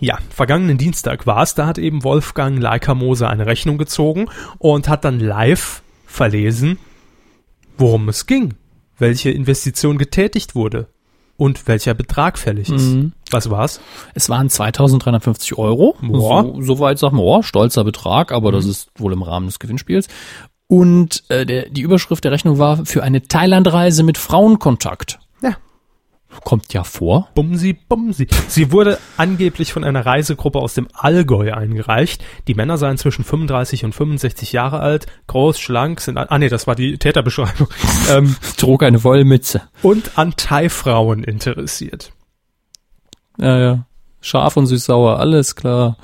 Ja, 0.00 0.18
vergangenen 0.30 0.78
Dienstag 0.78 1.26
war 1.26 1.42
es, 1.42 1.54
da 1.54 1.66
hat 1.66 1.78
eben 1.78 2.04
Wolfgang 2.04 2.58
Leica 2.60 2.94
Moser 2.94 3.28
eine 3.30 3.46
Rechnung 3.46 3.78
gezogen 3.78 4.28
und 4.58 4.88
hat 4.88 5.04
dann 5.04 5.18
live 5.18 5.82
verlesen, 6.06 6.78
worum 7.78 8.08
es 8.08 8.26
ging, 8.26 8.54
welche 8.98 9.30
Investition 9.30 9.98
getätigt 9.98 10.54
wurde 10.54 10.88
und 11.36 11.66
welcher 11.68 11.94
Betrag 11.94 12.38
fällig 12.38 12.70
ist. 12.70 12.82
Mhm. 12.94 13.12
Was 13.30 13.50
war's? 13.50 13.80
Es 14.14 14.28
waren 14.28 14.48
2350 14.48 15.58
Euro. 15.58 15.96
Ja. 16.02 16.08
So, 16.42 16.56
soweit 16.62 16.98
sagen 16.98 17.16
wir, 17.16 17.24
oh, 17.24 17.42
stolzer 17.42 17.84
Betrag, 17.84 18.32
aber 18.32 18.52
das 18.52 18.64
ist 18.64 18.90
wohl 18.96 19.12
im 19.12 19.22
Rahmen 19.22 19.46
des 19.46 19.58
Gewinnspiels. 19.58 20.08
Und 20.66 21.24
äh, 21.28 21.46
der, 21.46 21.68
die 21.70 21.80
Überschrift 21.80 22.24
der 22.24 22.32
Rechnung 22.32 22.58
war 22.58 22.84
für 22.84 23.02
eine 23.02 23.22
Thailandreise 23.22 24.02
mit 24.02 24.18
Frauenkontakt. 24.18 25.18
Ja. 25.42 25.56
Kommt 26.44 26.74
ja 26.74 26.84
vor. 26.84 27.28
Bumsi, 27.34 27.72
bumsi. 27.72 28.28
Sie 28.48 28.70
wurde 28.70 28.98
angeblich 29.16 29.72
von 29.72 29.82
einer 29.82 30.04
Reisegruppe 30.04 30.58
aus 30.58 30.74
dem 30.74 30.88
Allgäu 30.92 31.52
eingereicht. 31.54 32.22
Die 32.48 32.54
Männer 32.54 32.76
seien 32.76 32.98
zwischen 32.98 33.24
35 33.24 33.86
und 33.86 33.94
65 33.94 34.52
Jahre 34.52 34.80
alt, 34.80 35.06
groß, 35.26 35.58
schlank, 35.58 36.00
sind, 36.00 36.18
ah 36.18 36.38
nee, 36.38 36.50
das 36.50 36.66
war 36.66 36.74
die 36.74 36.98
Täterbeschreibung, 36.98 37.68
ähm, 38.10 38.36
Trug 38.58 38.82
eine 38.82 39.02
Wollmütze. 39.04 39.62
und 39.82 40.18
an 40.18 40.34
Thai-Frauen 40.36 41.24
interessiert. 41.24 42.12
Ja, 43.38 43.58
ja. 43.58 43.84
Scharf 44.20 44.56
und 44.56 44.66
süß-sauer, 44.66 45.18
alles 45.18 45.54
klar. 45.56 45.96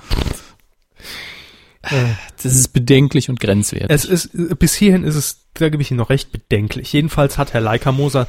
Das 1.83 2.45
ist 2.45 2.69
bedenklich 2.73 3.29
und 3.29 3.41
grenzwertig. 3.41 3.91
Es 3.91 4.05
ist, 4.05 4.31
bis 4.59 4.75
hierhin 4.75 5.05
ist 5.05 5.17
es, 5.17 5.45
da 5.55 5.69
gebe 5.69 5.83
ich 5.83 5.91
Ihnen 5.91 5.99
noch 5.99 6.11
recht, 6.11 6.33
bedenklich. 6.33 6.93
Jedenfalls 6.93 7.37
hat 7.37 7.53
Herr 7.53 7.61
Leica 7.61 7.93
Moser 7.93 8.27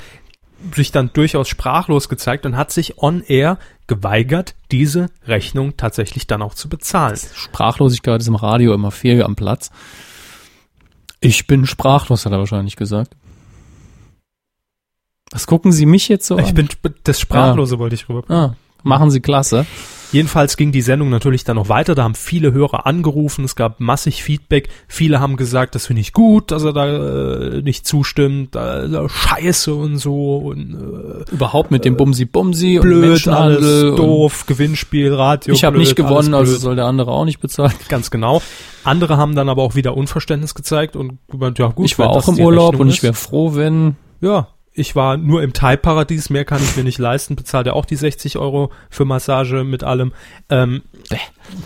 sich 0.74 0.92
dann 0.92 1.12
durchaus 1.14 1.48
sprachlos 1.48 2.10
gezeigt 2.10 2.46
und 2.46 2.58
hat 2.58 2.72
sich 2.72 2.98
on 2.98 3.22
air 3.22 3.58
geweigert, 3.88 4.56
diese 4.72 5.10
Rechnung 5.26 5.78
tatsächlich 5.78 6.28
dann 6.28 6.42
auch 6.42 6.54
zu 6.56 6.68
bezahlen. 6.70 7.18
Sprachlosigkeit 7.34 8.20
ist 8.22 8.28
im 8.28 8.36
Radio 8.36 8.74
immer 8.74 8.92
fehl 8.92 9.22
am 9.24 9.36
Platz. 9.36 9.70
Ich 11.20 11.48
bin 11.48 11.66
sprachlos, 11.66 12.26
hat 12.26 12.32
er 12.34 12.40
wahrscheinlich 12.40 12.76
gesagt. 12.76 13.16
Was 15.32 15.48
gucken 15.48 15.72
Sie 15.72 15.86
mich 15.86 16.08
jetzt 16.08 16.26
so 16.28 16.38
Ich 16.40 16.50
an? 16.50 16.56
bin, 16.56 16.70
das 17.04 17.20
Sprachlose 17.20 17.80
wollte 17.80 17.96
ich 17.96 18.10
rüber. 18.10 18.24
Ah, 18.34 18.56
machen 18.86 19.12
Sie 19.12 19.20
klasse. 19.20 19.66
Jedenfalls 20.12 20.56
ging 20.56 20.72
die 20.72 20.82
Sendung 20.82 21.10
natürlich 21.10 21.44
dann 21.44 21.58
noch 21.58 21.68
weiter. 21.68 21.94
Da 21.94 22.04
haben 22.04 22.16
viele 22.16 22.54
Hörer 22.54 22.86
angerufen. 22.86 23.44
Es 23.44 23.56
gab 23.58 23.82
massig 23.82 24.24
Feedback. 24.24 24.70
Viele 24.88 25.20
haben 25.20 25.36
gesagt, 25.36 25.76
das 25.76 25.88
finde 25.88 26.02
ich 26.02 26.14
gut, 26.14 26.52
dass 26.52 26.64
er 26.64 26.72
da 26.72 26.86
äh, 26.88 27.62
nicht 27.62 27.86
zustimmt. 27.86 28.56
Da, 28.56 28.88
da 28.88 29.10
Scheiße 29.10 29.74
und 29.74 29.98
so 29.98 30.38
und 30.38 31.26
äh, 31.28 31.34
Überhaupt 31.34 31.72
mit 31.72 31.84
dem 31.84 31.98
Bumsi 31.98 32.24
Bumsi 32.26 32.78
und 32.78 32.84
blöd, 32.84 33.10
Menschenhandel. 33.10 33.58
alles 33.58 33.84
und 33.84 33.96
doof, 33.98 34.46
Gewinnspiel, 34.46 35.14
Radio. 35.14 35.54
Ich 35.54 35.66
habe 35.66 35.74
blöd, 35.74 35.88
nicht 35.88 35.96
gewonnen, 35.98 36.34
also 36.34 36.52
blöd. 36.52 36.62
soll 36.62 36.76
der 36.78 36.86
andere 36.86 37.12
auch 37.12 37.26
nicht 37.26 37.40
bezahlen. 37.42 37.74
Ganz 37.90 38.10
genau. 38.10 38.42
Andere 38.86 39.18
haben 39.18 39.36
dann 39.36 39.50
aber 39.50 39.64
auch 39.64 39.76
wieder 39.76 39.98
Unverständnis 39.98 40.54
gezeigt 40.56 40.96
und 40.96 41.18
gemeint, 41.30 41.60
ja 41.60 41.68
gut. 41.68 41.88
ich 41.88 42.00
war 42.00 42.10
auch 42.10 42.28
im 42.30 42.40
Urlaub 42.40 42.74
Rechnung 42.74 42.82
und 42.84 42.90
ich 42.90 42.98
ist. 42.98 43.04
wäre 43.04 43.14
froh, 43.16 43.56
wenn 43.56 43.96
Ja, 44.22 44.48
ich 44.76 44.96
war 44.96 45.18
nur 45.18 45.42
im 45.42 45.54
Thai-Paradies, 45.54 46.30
mehr 46.30 46.46
kann 46.46 46.62
ich 46.62 46.76
mir 46.76 46.84
nicht 46.84 47.00
leisten, 47.00 47.36
bezahlt 47.36 47.66
er 47.66 47.76
auch 47.76 47.86
die 47.86 47.96
60 47.96 48.38
Euro 48.38 48.72
für 48.90 49.06
Massage 49.06 49.64
mit 49.64 49.84
allem. 49.84 50.12
Ähm, 50.50 50.84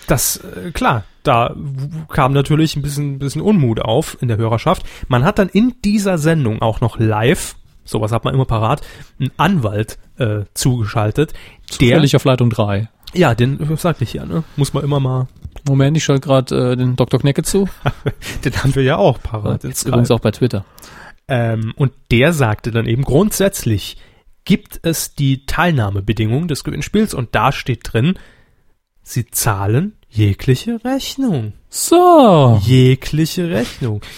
das, 0.07 0.38
äh, 0.38 0.72
klar, 0.72 1.03
da 1.24 1.55
kam 2.10 2.34
natürlich 2.34 2.76
ein 2.76 2.82
bisschen, 2.82 3.20
bisschen 3.20 3.41
Unmut 3.41 3.82
auf 3.82 4.18
in 4.22 4.28
der 4.28 4.38
Hörerschaft. 4.38 4.84
Man 5.07 5.24
hat 5.24 5.39
dann 5.39 5.49
in 5.49 5.76
dieser 5.84 6.18
Sendung 6.18 6.62
auch 6.62 6.82
noch 6.82 6.99
live, 6.99 7.55
sowas 7.84 8.12
hat 8.12 8.24
man 8.26 8.34
immer 8.34 8.45
parat, 8.45 8.82
einen 9.20 9.32
Anwalt 9.38 9.97
äh, 10.18 10.41
zugeschaltet, 10.53 11.34
der, 11.34 11.78
zufällig 11.78 12.16
auf 12.16 12.26
Leitung 12.26 12.51
3. 12.51 12.89
ja, 13.14 13.34
den 13.34 13.60
äh, 13.60 13.76
sagte 13.76 14.03
ich 14.03 14.14
ja, 14.14 14.26
ne, 14.26 14.43
muss 14.55 14.74
man 14.74 14.84
immer 14.84 14.99
mal, 14.99 15.28
Moment, 15.68 15.97
ich 15.97 16.03
schalte 16.03 16.28
gerade 16.28 16.74
äh, 16.74 16.76
den 16.78 16.95
Dr. 16.95 17.20
Knecke 17.20 17.41
zu. 17.41 17.68
den 18.45 18.64
haben 18.64 18.76
wir 18.76 18.84
ja 18.84 18.97
auch 18.97 19.20
parat. 19.22 19.64
Jetzt 19.64 19.88
übrigens 19.88 20.12
auch 20.12 20.20
bei 20.20 20.32
Twitter. 20.32 20.64
Ähm, 21.30 21.74
und 21.76 21.94
der 22.12 22.34
sagte 22.34 22.72
dann 22.72 22.88
eben 22.88 23.04
grundsätzlich 23.04 23.98
gibt 24.46 24.80
es 24.84 25.14
die 25.14 25.46
Teilnahmebedingungen 25.46 26.48
des 26.48 26.64
Gewinnspiels 26.64 27.14
und 27.14 27.36
da 27.36 27.52
steht 27.52 27.82
drin, 27.84 28.16
sie 29.04 29.28
zahlen 29.28 29.94
jegliche 30.10 30.84
Rechnung. 30.84 31.54
So. 31.70 32.60
Jegliche 32.64 33.50
Rechnung. 33.50 34.02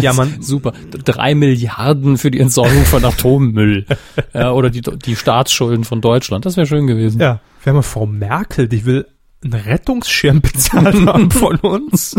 Ja, 0.00 0.12
man, 0.12 0.40
Super. 0.40 0.72
Drei 1.04 1.34
Milliarden 1.34 2.16
für 2.16 2.30
die 2.30 2.38
Entsorgung 2.38 2.84
von 2.84 3.04
Atommüll. 3.04 3.84
ja, 4.32 4.52
oder 4.52 4.70
die, 4.70 4.80
die 4.80 5.16
Staatsschulden 5.16 5.84
von 5.84 6.00
Deutschland. 6.00 6.46
Das 6.46 6.56
wäre 6.56 6.66
schön 6.66 6.86
gewesen. 6.86 7.20
ja, 7.20 7.40
wir 7.64 7.72
haben 7.72 7.82
Frau 7.82 8.06
Merkel, 8.06 8.68
die 8.68 8.84
will 8.84 9.06
einen 9.44 9.54
Rettungsschirm 9.54 10.40
bezahlt 10.40 10.94
haben 11.06 11.30
von 11.30 11.56
uns. 11.56 12.16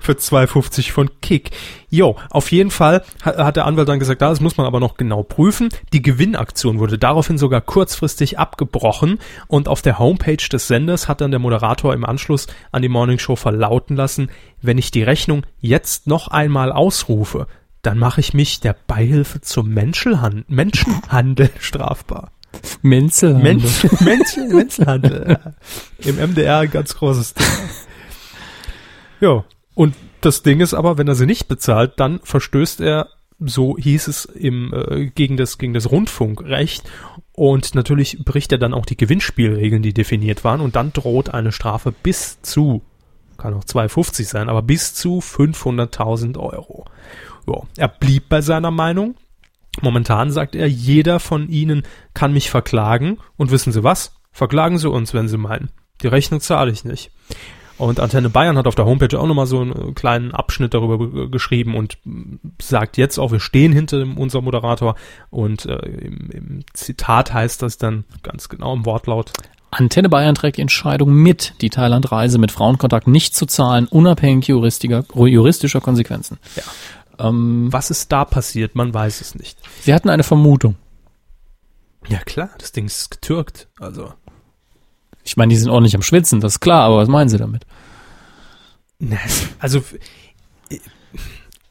Für 0.00 0.12
2,50 0.12 0.92
von 0.92 1.10
Kick. 1.20 1.50
Jo, 1.88 2.16
auf 2.30 2.50
jeden 2.52 2.70
Fall 2.70 3.02
hat, 3.22 3.56
der 3.56 3.66
Anwalt 3.66 3.88
dann 3.88 3.98
gesagt, 3.98 4.22
das 4.22 4.40
muss 4.40 4.56
man 4.56 4.66
aber 4.66 4.80
noch 4.80 4.96
genau 4.96 5.22
prüfen. 5.22 5.68
Die 5.92 6.02
Gewinnaktion 6.02 6.78
wurde 6.78 6.98
daraufhin 6.98 7.38
sogar 7.38 7.60
kurzfristig 7.60 8.38
abgebrochen 8.38 9.18
und 9.48 9.68
auf 9.68 9.82
der 9.82 9.98
Homepage 9.98 10.36
des 10.36 10.66
Senders 10.68 11.08
hat 11.08 11.20
dann 11.20 11.30
der 11.30 11.40
Moderator 11.40 11.94
im 11.94 12.04
Anschluss 12.04 12.46
an 12.72 12.82
die 12.82 12.88
Morning 12.88 13.18
Show 13.18 13.36
verlauten 13.36 13.96
lassen, 13.96 14.30
wenn 14.62 14.78
ich 14.78 14.90
die 14.90 15.02
Rechnung 15.02 15.44
jetzt 15.60 16.06
noch 16.06 16.28
einmal 16.28 16.72
ausrufe, 16.72 17.46
dann 17.82 17.98
mache 17.98 18.20
ich 18.20 18.34
mich 18.34 18.60
der 18.60 18.74
Beihilfe 18.86 19.40
zum 19.40 19.68
Menschenhandel, 19.68 20.44
Menschenhandel 20.48 21.50
strafbar. 21.60 22.32
Menzelhandel. 22.82 23.54
Mensch, 23.54 24.00
Mensch, 24.00 24.36
Menschenhandel. 24.36 25.38
ja. 25.44 25.52
Im 25.98 26.16
MDR 26.16 26.58
ein 26.60 26.70
ganz 26.70 26.96
großes 26.96 27.34
Thema. 27.34 27.50
Ja, 29.20 29.44
und 29.74 29.94
das 30.20 30.42
Ding 30.42 30.60
ist 30.60 30.74
aber, 30.74 30.98
wenn 30.98 31.08
er 31.08 31.14
sie 31.14 31.26
nicht 31.26 31.48
bezahlt, 31.48 31.94
dann 31.96 32.20
verstößt 32.22 32.80
er, 32.80 33.08
so 33.38 33.76
hieß 33.76 34.08
es 34.08 34.24
im 34.24 34.72
äh, 34.72 35.06
gegen 35.06 35.36
das 35.36 35.58
gegen 35.58 35.74
das 35.74 35.90
Rundfunkrecht 35.90 36.84
und 37.32 37.74
natürlich 37.74 38.24
bricht 38.24 38.50
er 38.52 38.58
dann 38.58 38.72
auch 38.72 38.86
die 38.86 38.96
Gewinnspielregeln, 38.96 39.82
die 39.82 39.92
definiert 39.92 40.42
waren 40.42 40.62
und 40.62 40.74
dann 40.74 40.94
droht 40.94 41.34
eine 41.34 41.52
Strafe 41.52 41.92
bis 41.92 42.40
zu 42.40 42.82
kann 43.36 43.54
auch 43.54 43.64
2,50 43.64 44.24
sein, 44.24 44.48
aber 44.48 44.62
bis 44.62 44.94
zu 44.94 45.18
500.000 45.18 46.38
Euro. 46.38 46.86
Ja, 47.46 47.62
er 47.76 47.88
blieb 47.88 48.28
bei 48.28 48.40
seiner 48.40 48.70
Meinung. 48.70 49.14
Momentan 49.82 50.30
sagt 50.30 50.54
er, 50.54 50.68
jeder 50.68 51.20
von 51.20 51.48
Ihnen 51.48 51.82
kann 52.14 52.32
mich 52.32 52.50
verklagen. 52.50 53.18
Und 53.36 53.50
wissen 53.50 53.72
Sie 53.72 53.84
was? 53.84 54.14
Verklagen 54.32 54.78
Sie 54.78 54.88
uns, 54.88 55.12
wenn 55.12 55.28
Sie 55.28 55.36
meinen. 55.36 55.70
Die 56.02 56.08
Rechnung 56.08 56.40
zahle 56.40 56.72
ich 56.72 56.84
nicht. 56.84 57.10
Und 57.78 58.00
Antenne 58.00 58.30
Bayern 58.30 58.56
hat 58.56 58.66
auf 58.66 58.74
der 58.74 58.86
Homepage 58.86 59.18
auch 59.20 59.26
nochmal 59.26 59.46
so 59.46 59.60
einen 59.60 59.94
kleinen 59.94 60.32
Abschnitt 60.32 60.72
darüber 60.72 60.98
ge- 60.98 61.28
geschrieben 61.28 61.74
und 61.74 61.98
mm, 62.04 62.36
sagt 62.60 62.96
jetzt 62.96 63.18
auch, 63.18 63.32
wir 63.32 63.40
stehen 63.40 63.72
hinter 63.72 63.98
dem, 63.98 64.16
unser 64.16 64.40
Moderator. 64.40 64.94
Und 65.30 65.66
äh, 65.66 65.76
im, 65.76 66.30
im 66.30 66.64
Zitat 66.72 67.34
heißt 67.34 67.60
das 67.62 67.76
dann 67.76 68.04
ganz 68.22 68.48
genau 68.48 68.72
im 68.72 68.86
Wortlaut. 68.86 69.32
Antenne 69.70 70.08
Bayern 70.08 70.34
trägt 70.34 70.56
die 70.56 70.62
Entscheidung 70.62 71.12
mit, 71.12 71.54
die 71.60 71.68
Thailandreise 71.68 72.38
mit 72.38 72.50
Frauenkontakt 72.50 73.08
nicht 73.08 73.34
zu 73.34 73.44
zahlen, 73.44 73.86
unabhängig 73.88 74.46
juristischer, 74.48 75.80
Konsequenzen. 75.82 76.38
Ja. 76.54 76.62
Ähm, 77.28 77.68
Was 77.70 77.90
ist 77.90 78.10
da 78.10 78.24
passiert? 78.24 78.74
Man 78.74 78.94
weiß 78.94 79.20
es 79.20 79.34
nicht. 79.34 79.58
Sie 79.82 79.92
hatten 79.92 80.08
eine 80.08 80.22
Vermutung. 80.22 80.76
Ja 82.08 82.18
klar, 82.20 82.50
das 82.58 82.72
Ding 82.72 82.86
ist 82.86 83.10
getürkt. 83.10 83.68
Also 83.80 84.14
Ich 85.26 85.36
meine, 85.36 85.50
die 85.50 85.56
sind 85.56 85.70
ordentlich 85.70 85.96
am 85.96 86.02
Schwitzen, 86.02 86.40
das 86.40 86.54
ist 86.54 86.60
klar, 86.60 86.84
aber 86.84 86.98
was 86.98 87.08
meinen 87.08 87.28
Sie 87.28 87.36
damit? 87.36 87.66
Also 89.58 89.82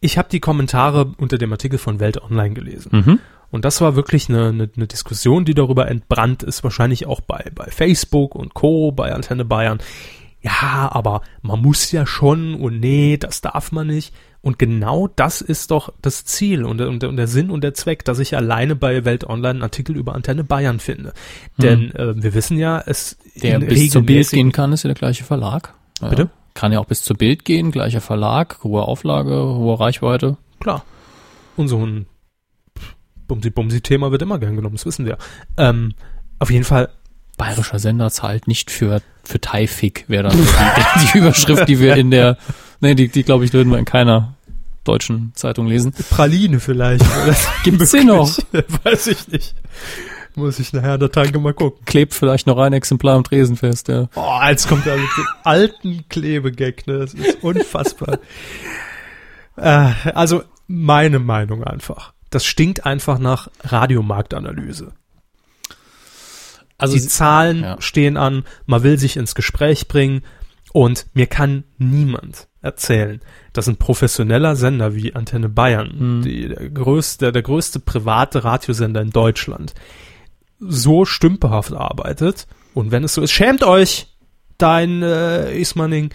ich 0.01 0.18
habe 0.18 0.28
die 0.30 0.41
Kommentare 0.41 1.14
unter 1.18 1.38
dem 1.38 1.51
Artikel 1.51 1.80
von 1.80 1.99
Welt 1.99 2.22
Online 2.22 2.53
gelesen. 2.53 2.89
Mhm. 2.91 3.20
Und 3.49 3.64
das 3.64 3.80
war 3.80 3.95
wirklich 3.95 4.30
eine, 4.30 4.49
eine, 4.49 4.70
eine 4.76 4.88
Diskussion, 4.88 5.45
die 5.45 5.53
darüber 5.53 5.88
entbrannt 5.88 6.43
ist, 6.43 6.64
wahrscheinlich 6.64 7.06
auch 7.06 7.22
bei, 7.22 7.49
bei 7.56 7.66
Facebook 7.72 8.36
und 8.36 8.53
Co., 8.53 8.91
bei 8.91 9.14
Antenne 9.14 9.45
Bayern. 9.45 9.80
Ja, 10.41 10.89
aber 10.91 11.22
man 11.41 11.62
muss 11.62 11.91
ja 11.91 12.06
schon 12.06 12.56
und 12.56 12.80
nee, 12.80 13.18
das 13.18 13.41
darf 13.41 13.72
man 13.72 13.88
nicht. 13.88 14.14
Und 14.46 14.60
genau 14.60 15.08
das 15.08 15.41
ist 15.41 15.72
doch 15.72 15.91
das 16.04 16.24
Ziel 16.24 16.66
und, 16.66 16.78
der- 16.78 16.88
und, 16.88 17.04
und 17.04 17.18
der 17.18 17.26
Sinn 17.26 17.50
und 17.50 17.64
der 17.64 17.74
Zweck, 17.74 18.06
dass 18.06 18.20
ich 18.20 18.38
alleine 18.38 18.76
bei 18.76 19.04
Welt 19.04 19.24
Online 19.24 19.56
einen 19.56 19.64
Artikel 19.64 19.98
über 19.98 20.14
Antenne 20.14 20.43
Bayern 20.43 20.80
finde. 20.80 21.14
Denn 21.58 21.89
äh, 21.96 22.22
wir 22.22 22.36
wissen 22.36 22.60
ja, 22.60 22.80
es 22.86 23.18
Der 23.41 23.58
bis 23.58 23.89
zur 23.89 24.04
Bild 24.04 24.30
gehen 24.30 24.52
kann, 24.52 24.72
ist 24.72 24.84
ja 24.84 24.89
der 24.89 24.96
gleiche 25.00 25.24
Verlag. 25.24 25.74
Ja. 26.00 26.10
Bitte? 26.10 26.30
Kann 26.54 26.72
ja 26.72 26.80
auch 26.80 26.86
bis 26.86 27.02
zur 27.02 27.18
Bild 27.18 27.43
gehen, 27.43 27.72
gleicher 27.72 28.02
Verlag, 28.02 28.64
hohe 28.64 28.84
Auflage, 28.84 29.34
hohe 29.34 29.80
Reichweite. 29.80 30.38
Klar. 30.60 30.86
Und 31.58 31.68
so 31.68 31.84
ein 31.84 32.06
Bumsi-Bumsi-Thema 33.28 34.12
wird 34.12 34.22
immer 34.22 34.38
gern 34.38 34.56
genommen, 34.56 34.76
das 34.76 34.86
wissen 34.86 35.08
wir. 35.08 35.18
Ähm, 35.58 35.96
Auf 36.38 36.52
jeden 36.52 36.66
Fall, 36.66 36.89
Bayerischer 37.39 37.80
Sender 37.80 38.12
zahlt 38.12 38.48
nicht 38.48 38.70
für, 38.70 39.02
für 39.24 39.41
Taifik, 39.41 40.06
wäre 40.08 40.30
dann 40.30 40.38
die, 40.38 41.08
die 41.14 41.18
Überschrift, 41.18 41.68
die 41.68 41.80
wir 41.80 41.96
in 41.96 42.12
der, 42.12 42.38
nee, 42.80 42.95
die, 42.95 43.07
die 43.07 43.23
glaube 43.23 43.45
ich, 43.45 43.53
würden 43.53 43.71
wir 43.71 43.80
in 43.80 43.86
keiner 43.86 44.36
deutschen 44.84 45.32
Zeitung 45.36 45.67
lesen. 45.67 45.93
Praline 46.09 46.59
vielleicht. 46.59 47.05
Gibt's 47.63 47.91
sie 47.91 48.03
noch? 48.03 48.38
Weiß 48.84 49.07
ich 49.07 49.28
nicht. 49.28 49.55
Muss 50.36 50.59
ich 50.59 50.73
nachher 50.73 50.97
der 50.97 51.11
Tanke 51.11 51.39
mal 51.39 51.53
gucken. 51.53 51.84
Klebt 51.86 52.13
vielleicht 52.13 52.45
noch 52.45 52.57
ein 52.57 52.73
Exemplar 52.73 53.15
am 53.15 53.23
Tresen 53.23 53.55
fest, 53.55 53.88
ja. 53.88 54.09
Oh, 54.15 54.39
jetzt 54.47 54.67
kommt 54.67 54.86
er 54.86 54.97
mit 54.97 55.09
dem 55.17 55.26
alten 55.43 56.09
Klebegag, 56.09 56.88
ne? 56.88 56.99
Das 56.99 57.13
ist 57.13 57.41
unfassbar. 57.41 58.19
äh, 59.55 59.91
also, 60.13 60.43
meine 60.67 61.19
Meinung 61.19 61.63
einfach. 61.63 62.13
Das 62.30 62.45
stinkt 62.45 62.86
einfach 62.86 63.17
nach 63.17 63.49
Radiomarktanalyse. 63.63 64.91
Also 66.78 66.95
die 66.95 67.07
Zahlen 67.07 67.61
ja. 67.61 67.78
stehen 67.80 68.17
an, 68.17 68.43
man 68.65 68.84
will 68.84 68.99
sich 68.99 69.15
ins 69.15 69.36
Gespräch 69.36 69.88
bringen 69.88 70.23
und 70.76 71.05
mir 71.13 71.26
kann 71.28 71.63
niemand 71.78 72.49
erzählen, 72.61 73.21
dass 73.53 73.69
ein 73.69 73.78
professioneller 73.78 74.57
Sender 74.57 74.93
wie 74.93 75.15
Antenne 75.15 75.47
Bayern, 75.47 76.17
Mhm. 76.17 76.21
die, 76.23 76.49
der, 76.49 76.69
größte, 76.69 77.32
der 77.32 77.41
größte 77.43 77.80
private 77.80 78.43
Radiosender 78.43 78.99
in 79.01 79.11
Deutschland, 79.11 79.73
so 80.59 81.05
stümperhaft 81.05 81.71
arbeitet 81.71 82.45
und 82.73 82.91
wenn 82.91 83.05
es 83.05 83.13
so 83.13 83.21
ist, 83.21 83.32
schämt 83.32 83.63
euch, 83.63 84.07
dein 84.57 85.01
äh, 85.01 85.57
Ismaning, 85.57 86.09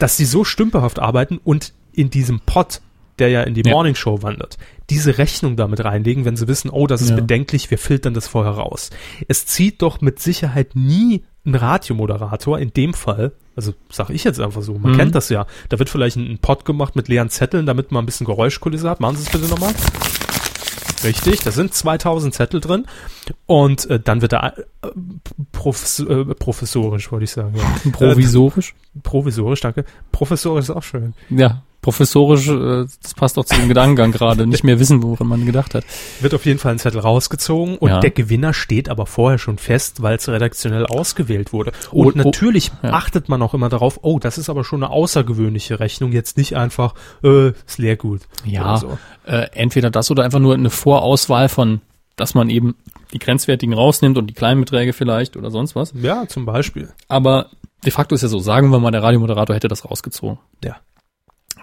dass 0.00 0.16
die 0.16 0.24
so 0.24 0.42
stümperhaft 0.42 0.98
arbeiten 0.98 1.38
und 1.38 1.72
in 1.92 2.10
diesem 2.10 2.40
Pot, 2.40 2.80
der 3.20 3.28
ja 3.28 3.42
in 3.44 3.54
die 3.54 3.62
Ja. 3.64 3.70
Morning 3.74 3.94
Show 3.94 4.22
wandert, 4.22 4.58
diese 4.90 5.18
Rechnung 5.18 5.54
damit 5.56 5.84
reinlegen, 5.84 6.24
wenn 6.24 6.36
sie 6.36 6.48
wissen, 6.48 6.68
oh, 6.68 6.88
das 6.88 7.00
ist 7.00 7.10
Ja. 7.10 7.14
bedenklich, 7.16 7.70
wir 7.70 7.78
filtern 7.78 8.12
das 8.14 8.26
vorher 8.26 8.54
raus. 8.54 8.90
Es 9.28 9.46
zieht 9.46 9.82
doch 9.82 10.00
mit 10.00 10.18
Sicherheit 10.18 10.74
nie 10.74 11.22
ein 11.46 11.54
Radiomoderator, 11.54 12.58
in 12.58 12.72
dem 12.72 12.94
Fall, 12.94 13.32
also 13.56 13.74
sag 13.90 14.10
ich 14.10 14.24
jetzt 14.24 14.40
einfach 14.40 14.62
so, 14.62 14.74
man 14.78 14.92
Mhm. 14.92 14.96
kennt 14.96 15.14
das 15.14 15.28
ja, 15.28 15.46
da 15.68 15.78
wird 15.78 15.90
vielleicht 15.90 16.16
ein, 16.16 16.30
ein 16.32 16.38
Pod 16.38 16.64
gemacht 16.64 16.96
mit 16.96 17.08
leeren 17.08 17.28
Zetteln, 17.30 17.66
damit 17.66 17.92
man 17.92 18.02
ein 18.02 18.06
bisschen 18.06 18.26
Geräuschkulisse 18.26 18.88
hat. 18.88 19.00
Machen 19.00 19.16
Sie 19.16 19.24
es 19.24 19.30
bitte 19.30 19.48
nochmal. 19.48 19.74
Richtig, 21.02 21.40
da 21.40 21.50
sind 21.50 21.74
2000 21.74 22.32
Zettel 22.34 22.60
drin 22.60 22.86
und 23.44 23.88
äh, 23.90 24.00
dann 24.00 24.22
wird 24.22 24.32
er 24.32 24.56
äh, 24.58 24.62
profes 25.52 26.00
äh, 26.00 26.24
professorisch, 26.34 27.12
wollte 27.12 27.24
ich 27.24 27.30
sagen. 27.30 27.54
Ja. 27.56 27.90
provisorisch. 27.92 28.74
Äh, 28.96 29.00
provisorisch, 29.02 29.60
danke. 29.60 29.84
Professorisch 30.12 30.64
ist 30.64 30.70
auch 30.70 30.82
schön. 30.82 31.12
Ja, 31.28 31.62
professorisch, 31.84 32.48
äh, 32.48 32.86
das 33.02 33.14
passt 33.14 33.38
auch 33.38 33.44
zu 33.44 33.54
dem 33.56 33.68
Gedankengang 33.68 34.10
gerade. 34.10 34.46
Nicht 34.46 34.64
mehr 34.64 34.80
wissen, 34.80 35.02
woran 35.02 35.26
man 35.28 35.44
gedacht 35.46 35.74
hat. 35.74 35.84
Wird 36.20 36.32
auf 36.34 36.46
jeden 36.46 36.58
Fall 36.58 36.72
ein 36.72 36.78
Zettel 36.78 37.00
rausgezogen 37.00 37.76
und 37.78 37.88
Ja. 37.90 38.00
der 38.00 38.10
Gewinner 38.10 38.54
steht 38.54 38.88
aber 38.88 39.04
vorher 39.06 39.38
schon 39.38 39.58
fest, 39.58 40.02
weil 40.02 40.16
es 40.16 40.26
redaktionell 40.28 40.86
ausgewählt 40.86 41.52
wurde. 41.52 41.72
Oh, 41.92 42.04
Und 42.06 42.14
oh, 42.14 42.24
natürlich 42.24 42.72
ja. 42.82 42.90
achtet 42.94 43.28
man 43.28 43.42
auch 43.42 43.52
immer 43.54 43.68
darauf, 43.68 44.00
oh, 44.02 44.18
das 44.18 44.38
ist 44.38 44.48
aber 44.48 44.64
schon 44.64 44.82
eine 44.82 44.90
außergewöhnliche 44.92 45.78
Rechnung, 45.78 46.12
jetzt 46.12 46.36
nicht 46.38 46.56
einfach, 46.56 46.94
äh, 47.22 47.48
ist 47.50 47.78
Leergut. 47.78 48.22
Ja, 48.46 48.62
Oder 48.62 48.78
so. 48.78 48.98
äh, 49.26 49.48
entweder 49.52 49.90
das 49.90 50.10
oder 50.10 50.24
einfach 50.24 50.40
nur 50.40 50.54
eine 50.54 50.70
Vorauswahl 50.70 51.48
von, 51.50 51.82
dass 52.16 52.34
man 52.34 52.48
eben 52.48 52.76
die 53.12 53.18
grenzwertigen 53.18 53.74
rausnimmt 53.74 54.16
und 54.18 54.26
die 54.28 54.34
kleinen 54.34 54.60
Beträge 54.60 54.92
vielleicht 54.94 55.36
oder 55.36 55.50
sonst 55.50 55.76
was. 55.76 55.92
Ja, 56.00 56.26
zum 56.28 56.46
Beispiel. 56.46 56.88
Aber 57.08 57.50
de 57.84 57.92
facto 57.92 58.14
ist 58.14 58.22
ja 58.22 58.28
so, 58.28 58.38
sagen 58.38 58.70
wir 58.70 58.78
mal, 58.80 58.90
der 58.90 59.02
Radiomoderator 59.02 59.54
hätte 59.54 59.68
das 59.68 59.84
rausgezogen. 59.84 60.38
Ja. 60.64 60.76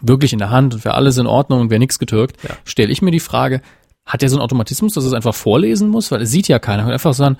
Wirklich 0.01 0.33
in 0.33 0.39
der 0.39 0.49
Hand 0.49 0.73
und 0.73 0.85
wäre 0.85 0.95
alles 0.95 1.17
in 1.17 1.27
Ordnung 1.27 1.61
und 1.61 1.69
wäre 1.69 1.79
nichts 1.79 1.99
getürkt, 1.99 2.37
Ja. 2.43 2.55
stelle 2.65 2.91
ich 2.91 3.01
mir 3.01 3.11
die 3.11 3.19
Frage, 3.19 3.61
hat 4.05 4.21
der 4.21 4.29
so 4.29 4.35
einen 4.35 4.43
Automatismus, 4.43 4.93
dass 4.93 5.03
es 5.05 5.13
einfach 5.13 5.35
vorlesen 5.35 5.89
muss? 5.89 6.11
Weil 6.11 6.21
es 6.23 6.31
sieht 6.31 6.47
ja 6.47 6.59
keiner. 6.59 6.85
Und 6.85 6.91
einfach 6.91 7.13
sagen, 7.13 7.37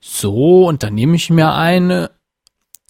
so, 0.00 0.66
und 0.66 0.82
dann 0.82 0.94
nehme 0.94 1.16
ich 1.16 1.30
mir 1.30 1.54
eine, 1.54 2.10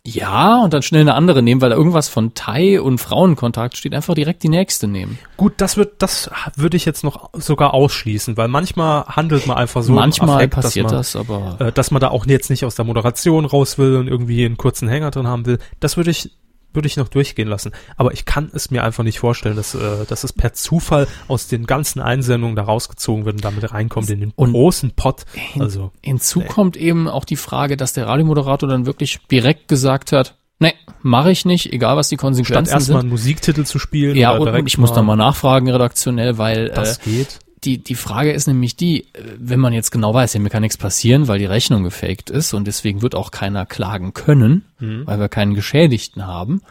ja, 0.04 0.58
und 0.58 0.72
dann 0.74 0.82
schnell 0.82 1.02
eine 1.02 1.14
andere 1.14 1.42
nehmen, 1.42 1.60
weil 1.60 1.70
da 1.70 1.76
irgendwas 1.76 2.08
von 2.08 2.34
Thai 2.34 2.80
und 2.80 2.98
Frauenkontakt 2.98 3.76
steht, 3.76 3.94
einfach 3.94 4.14
direkt 4.14 4.42
die 4.42 4.48
nächste 4.48 4.88
nehmen. 4.88 5.16
Gut, 5.36 5.52
das 5.58 5.76
wird, 5.76 6.02
das 6.02 6.28
würde 6.56 6.76
ich 6.76 6.84
jetzt 6.84 7.04
noch 7.04 7.30
sogar 7.34 7.72
ausschließen, 7.72 8.36
weil 8.36 8.48
manchmal 8.48 9.04
handelt 9.04 9.46
man 9.46 9.58
einfach 9.58 9.82
so 9.82 9.92
Manchmal 9.92 10.36
Affekt, 10.36 10.54
passiert 10.54 10.86
dass 10.86 11.12
das, 11.12 11.16
aber 11.16 11.38
man, 11.38 11.68
äh, 11.68 11.72
dass 11.72 11.92
man 11.92 12.00
da 12.00 12.08
auch 12.08 12.26
jetzt 12.26 12.50
nicht 12.50 12.64
aus 12.64 12.74
der 12.74 12.84
Moderation 12.84 13.44
raus 13.44 13.78
will 13.78 13.94
und 13.96 14.08
irgendwie 14.08 14.44
einen 14.44 14.56
kurzen 14.56 14.88
Hänger 14.88 15.12
drin 15.12 15.28
haben 15.28 15.46
will. 15.46 15.58
Das 15.78 15.96
würde 15.96 16.10
ich 16.10 16.32
würde 16.74 16.86
ich 16.88 16.96
noch 16.96 17.08
durchgehen 17.08 17.48
lassen. 17.48 17.72
Aber 17.96 18.12
ich 18.12 18.24
kann 18.24 18.50
es 18.54 18.70
mir 18.70 18.84
einfach 18.84 19.04
nicht 19.04 19.18
vorstellen, 19.18 19.56
dass, 19.56 19.74
äh, 19.74 20.04
dass 20.08 20.24
es 20.24 20.32
per 20.32 20.52
Zufall 20.52 21.06
aus 21.28 21.46
den 21.48 21.66
ganzen 21.66 22.00
Einsendungen 22.00 22.56
da 22.56 22.62
rausgezogen 22.62 23.24
wird 23.24 23.36
und 23.36 23.44
damit 23.44 23.72
reinkommt 23.72 24.08
in 24.10 24.20
den 24.20 24.32
Und- 24.36 24.52
großen 24.52 24.92
Pot. 24.92 25.24
Also, 25.58 25.92
Hinzu 26.02 26.40
Nee. 26.40 26.46
kommt 26.46 26.76
eben 26.76 27.08
auch 27.08 27.24
die 27.24 27.36
Frage, 27.36 27.76
dass 27.76 27.92
der 27.92 28.06
Radiomoderator 28.06 28.68
dann 28.68 28.86
wirklich 28.86 29.18
direkt 29.30 29.68
gesagt 29.68 30.12
hat, 30.12 30.36
nee, 30.58 30.74
mache 31.02 31.30
ich 31.32 31.44
nicht, 31.44 31.72
egal 31.72 31.96
was 31.96 32.08
die 32.08 32.16
Konsequenzen 32.16 32.72
erstmal 32.72 32.80
sind. 32.80 32.96
einen 33.00 33.08
Musiktitel 33.10 33.64
zu 33.64 33.78
spielen. 33.78 34.16
Ja, 34.16 34.38
oder 34.38 34.54
und, 34.54 34.66
ich 34.66 34.78
muss 34.78 34.92
da 34.92 35.02
mal 35.02 35.16
nachfragen 35.16 35.68
redaktionell, 35.70 36.38
weil 36.38 36.68
äh, 36.70 36.74
Das 36.74 37.00
geht. 37.00 37.38
Die, 37.64 37.78
die 37.78 37.94
Frage 37.94 38.32
ist 38.32 38.46
nämlich 38.46 38.76
die, 38.76 39.04
äh, 39.14 39.22
wenn 39.38 39.60
man 39.60 39.72
jetzt 39.72 39.90
genau 39.90 40.12
weiß, 40.14 40.34
ja, 40.34 40.40
mir 40.40 40.50
kann 40.50 40.62
nichts 40.62 40.76
passieren, 40.76 41.28
weil 41.28 41.38
die 41.38 41.44
Rechnung 41.46 41.82
gefaked 41.84 42.30
ist 42.30 42.54
und 42.54 42.66
deswegen 42.66 43.02
wird 43.02 43.14
auch 43.14 43.30
keiner 43.30 43.66
klagen 43.66 44.14
können, 44.14 44.64
Mhm. 44.78 45.06
weil 45.06 45.18
wir 45.20 45.28
keinen 45.28 45.54
Geschädigten 45.54 46.26
haben. 46.26 46.62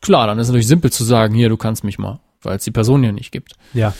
Klar, 0.00 0.26
dann 0.26 0.38
ist 0.38 0.48
natürlich 0.48 0.66
simpel 0.66 0.90
zu 0.92 1.04
sagen, 1.04 1.34
hier, 1.34 1.48
du 1.48 1.56
kannst 1.56 1.84
mich 1.84 1.98
mal, 1.98 2.20
weil 2.42 2.56
es 2.56 2.64
die 2.64 2.70
Person 2.70 3.04
ja 3.04 3.12
nicht 3.12 3.30
gibt. 3.32 3.54
Ja. 3.74 3.94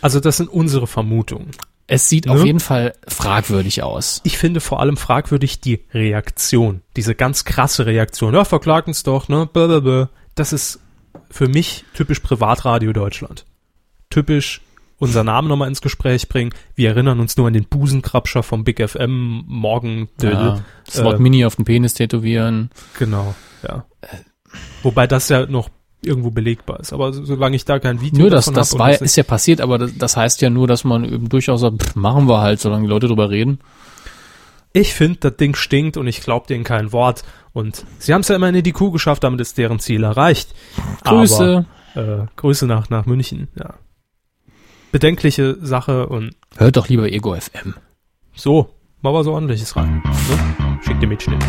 Also 0.00 0.20
das 0.20 0.36
sind 0.36 0.48
unsere 0.48 0.86
Vermutungen. 0.86 1.50
Es 1.86 2.08
sieht 2.08 2.26
Ne? 2.26 2.32
auf 2.32 2.44
jeden 2.44 2.60
Fall 2.60 2.92
fragwürdig 3.08 3.82
aus. 3.82 4.20
Ich 4.24 4.38
finde 4.38 4.60
vor 4.60 4.78
allem 4.80 4.96
fragwürdig 4.96 5.60
die 5.60 5.80
Reaktion. 5.92 6.82
Diese 6.96 7.14
ganz 7.16 7.44
krasse 7.44 7.84
Reaktion. 7.86 8.32
Ja, 8.34 8.44
verklagt 8.44 8.86
uns 8.86 9.02
doch, 9.02 9.28
ne? 9.28 9.48
Blablabla. 9.52 10.08
Das 10.36 10.52
ist 10.52 10.78
für 11.30 11.48
mich 11.48 11.84
typisch 11.94 12.20
Privatradio 12.20 12.92
Deutschland. 12.92 13.44
Typisch 14.08 14.60
unser 15.00 15.24
Name 15.24 15.48
nochmal 15.48 15.66
ins 15.68 15.80
Gespräch 15.80 16.28
bringen. 16.28 16.52
Wir 16.76 16.90
erinnern 16.90 17.18
uns 17.18 17.36
nur 17.36 17.48
an 17.48 17.52
den 17.54 17.64
Busenkrabscher 17.64 18.44
vom 18.44 18.62
Big 18.62 18.80
FM 18.88 19.42
morgen. 19.48 20.08
Ja, 20.22 20.60
das 20.86 21.02
Wort 21.02 21.18
äh, 21.18 21.22
Mini 21.22 21.44
auf 21.44 21.56
den 21.56 21.64
Penis 21.64 21.94
tätowieren. 21.94 22.70
Genau, 22.98 23.34
ja. 23.66 23.86
Wobei 24.84 25.06
das 25.08 25.28
ja 25.28 25.46
noch 25.46 25.68
irgendwo 26.02 26.30
belegbar 26.30 26.80
ist. 26.80 26.92
Aber 26.92 27.12
so- 27.12 27.24
solange 27.24 27.56
ich 27.56 27.64
da 27.64 27.78
kein 27.78 28.00
Video 28.00 28.20
Nur 28.20 28.30
das, 28.30 28.46
das 28.46 28.78
war, 28.78 28.90
ist 29.00 29.16
ja 29.16 29.22
passiert, 29.24 29.60
aber 29.60 29.78
das, 29.78 29.96
das 29.98 30.16
heißt 30.16 30.40
ja 30.42 30.48
nur, 30.50 30.66
dass 30.66 30.84
man 30.84 31.04
eben 31.04 31.28
durchaus 31.28 31.60
sagt, 31.60 31.82
pff, 31.82 31.96
machen 31.96 32.26
wir 32.28 32.40
halt, 32.40 32.60
solange 32.60 32.84
die 32.84 32.88
Leute 32.88 33.06
drüber 33.08 33.28
reden. 33.30 33.58
Ich 34.72 34.94
finde, 34.94 35.18
das 35.20 35.36
Ding 35.36 35.56
stinkt 35.56 35.96
und 35.96 36.06
ich 36.06 36.20
glaube 36.20 36.46
denen 36.46 36.62
kein 36.64 36.92
Wort. 36.92 37.24
Und 37.52 37.84
sie 37.98 38.14
haben 38.14 38.20
es 38.20 38.28
ja 38.28 38.36
immerhin 38.36 38.54
in 38.54 38.62
die 38.62 38.72
Kuh 38.72 38.90
geschafft, 38.92 39.24
damit 39.24 39.40
ist 39.40 39.58
deren 39.58 39.80
Ziel 39.80 40.04
erreicht. 40.04 40.54
Grüße. 41.04 41.66
Aber, 41.94 42.22
äh, 42.22 42.26
Grüße 42.36 42.66
nach, 42.66 42.88
nach 42.88 43.04
München, 43.06 43.48
ja. 43.58 43.74
Bedenkliche 44.92 45.56
Sache 45.60 46.06
und 46.08 46.34
Hört 46.56 46.76
doch 46.76 46.88
lieber 46.88 47.10
Ego 47.10 47.34
FM. 47.34 47.74
so, 48.34 48.74
mal 49.02 49.14
was 49.14 49.26
ordentliches 49.26 49.76
rein. 49.76 50.02
Ne? 50.04 50.78
Schick 50.84 50.98
dir 51.00 51.06
Mitschnitt. 51.06 51.42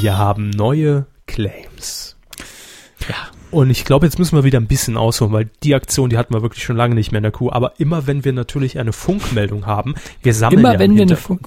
Wir 0.00 0.18
haben 0.18 0.50
neue 0.50 1.06
Claims. 1.26 2.16
Ja. 3.08 3.33
Und 3.54 3.70
ich 3.70 3.84
glaube, 3.84 4.04
jetzt 4.04 4.18
müssen 4.18 4.36
wir 4.36 4.42
wieder 4.42 4.58
ein 4.58 4.66
bisschen 4.66 4.96
ausholen, 4.96 5.32
weil 5.32 5.48
die 5.62 5.76
Aktion, 5.76 6.10
die 6.10 6.18
hatten 6.18 6.34
wir 6.34 6.42
wirklich 6.42 6.64
schon 6.64 6.76
lange 6.76 6.96
nicht 6.96 7.12
mehr 7.12 7.20
in 7.20 7.22
der 7.22 7.30
Kuh. 7.30 7.50
Aber 7.52 7.74
immer 7.78 8.08
wenn 8.08 8.24
wir 8.24 8.32
natürlich 8.32 8.80
eine 8.80 8.92
Funkmeldung 8.92 9.64
haben, 9.64 9.94
wir 10.22 10.34
sammeln 10.34 10.58
Immer 10.58 10.72
ja 10.72 10.78
wenn 10.80 10.96
wir 10.96 11.02
eine 11.02 11.16
Funk 11.16 11.46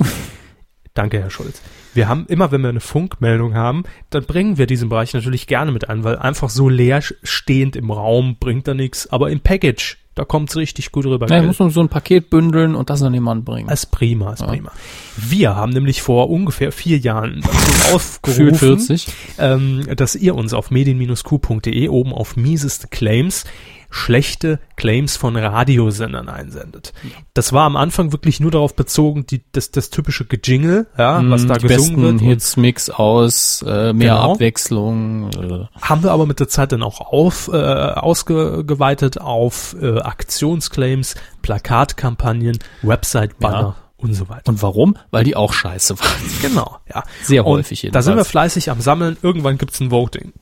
Danke, 0.94 1.20
Herr 1.20 1.30
Schulz. 1.30 1.62
Wir 1.94 2.08
haben 2.08 2.26
immer, 2.28 2.52
wenn 2.52 2.62
wir 2.62 2.70
eine 2.70 2.80
Funkmeldung 2.80 3.54
haben, 3.56 3.84
dann 4.10 4.24
bringen 4.26 4.58
wir 4.58 4.68
diesen 4.68 4.90
Bereich 4.90 5.14
natürlich 5.14 5.48
gerne 5.48 5.72
mit 5.72 5.90
ein, 5.90 6.04
weil 6.04 6.18
einfach 6.18 6.50
so 6.50 6.70
leer 6.70 7.02
stehend 7.24 7.76
im 7.76 7.92
Raum 7.92 8.38
bringt 8.40 8.68
da 8.68 8.74
nichts. 8.74 9.08
Aber 9.12 9.30
im 9.32 9.40
Package, 9.40 9.98
da 10.16 10.24
kommt's 10.26 10.56
richtig 10.56 10.92
gut 10.92 11.06
rüber. 11.06 11.28
Ja, 11.28 11.42
muss 11.44 11.60
man 11.60 11.70
so 11.70 11.80
ein 11.82 11.90
Paket 11.90 12.30
bündeln 12.30 12.76
und 12.76 12.90
das 12.90 13.02
an 13.04 13.14
jemanden 13.14 13.46
bringen. 13.46 13.70
ist 13.70 13.88
prima, 13.92 14.34
ist 14.34 14.42
Ja. 14.42 14.48
prima. 14.48 14.72
Wir 15.16 15.56
haben 15.56 15.72
nämlich 15.72 16.02
vor 16.02 16.30
ungefähr 16.30 16.72
vier 16.72 16.98
Jahren 16.98 17.42
dazu 17.42 17.94
aufgerufen, 17.96 18.80
40. 18.80 19.08
ähm, 19.40 19.84
dass 19.96 20.16
ihr 20.16 20.36
uns 20.36 20.54
auf 20.54 20.72
medien-q.de 20.72 21.88
oben 21.90 22.14
auf 22.14 22.36
mieseste 22.36 22.88
Claims 22.88 23.46
schlechte 23.90 24.60
Claims 24.76 25.16
von 25.18 25.36
Radiosendern 25.36 26.30
einsendet. 26.30 26.94
Das 27.34 27.54
war 27.54 27.64
am 27.66 27.76
Anfang 27.76 28.12
wirklich 28.12 28.40
nur 28.40 28.52
darauf 28.52 28.76
bezogen, 28.76 29.26
die, 29.26 29.44
das, 29.52 29.72
das 29.72 29.90
typische 29.90 30.26
Gejingle, 30.26 30.88
ja, 30.98 31.22
was 31.30 31.44
Mm, 31.44 31.48
da 31.48 31.54
die 31.56 31.68
gesungen 31.68 31.96
besten 31.96 32.20
wird. 32.20 32.22
Hits, 32.22 32.58
Mix 32.58 32.90
aus, 32.90 33.64
äh, 33.68 33.94
mehr 33.94 34.16
Genau. 34.16 34.34
Abwechslung. 34.34 35.30
Äh, 35.32 35.66
haben 35.82 36.04
wir 36.04 36.12
aber 36.12 36.26
mit 36.26 36.40
der 36.40 36.48
Zeit 36.50 36.72
dann 36.72 36.84
auch 36.84 37.00
auf, 37.02 37.50
äh, 37.52 37.56
ausgeweitet 37.58 39.20
auf 39.22 39.76
äh, 39.82 40.00
Aktionsclaims, 40.00 41.16
Plakatkampagnen, 41.42 42.60
Website-Banner 42.82 43.76
und 43.98 44.14
so 44.14 44.30
weiter. 44.30 44.50
Und 44.50 44.62
warum? 44.62 44.96
Weil 45.12 45.24
die 45.24 45.36
auch 45.36 45.54
scheiße 45.54 46.00
waren. 46.00 46.08
Genau, 46.42 46.78
ja. 46.94 47.04
Sehr 47.24 47.46
Und 47.46 47.60
häufig 47.60 47.82
Da 47.92 48.02
sind 48.02 48.12
wir 48.12 48.18
jedenfalls. 48.18 48.28
fleißig 48.30 48.70
am 48.72 48.82
Sammeln. 48.82 49.18
Irgendwann 49.22 49.58
gibt's 49.58 49.80
ein 49.80 49.92
Voting. 49.92 50.34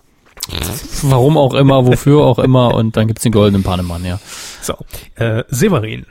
Warum 1.03 1.37
auch 1.37 1.53
immer, 1.53 1.85
wofür 1.85 2.23
auch 2.23 2.39
immer. 2.39 2.73
Und 2.75 2.95
dann 2.97 3.07
gibt's 3.07 3.23
den 3.23 3.31
goldenen 3.31 3.63
Pannemann, 3.63 4.05
ja. 4.05 4.19
So, 4.61 4.75
äh, 5.15 5.43
Severin 5.47 6.05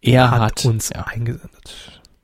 Er 0.00 0.30
hat, 0.30 0.40
hat, 0.40 0.64
uns 0.64 0.90
ja. 0.94 1.02
eingesendet. 1.02 1.74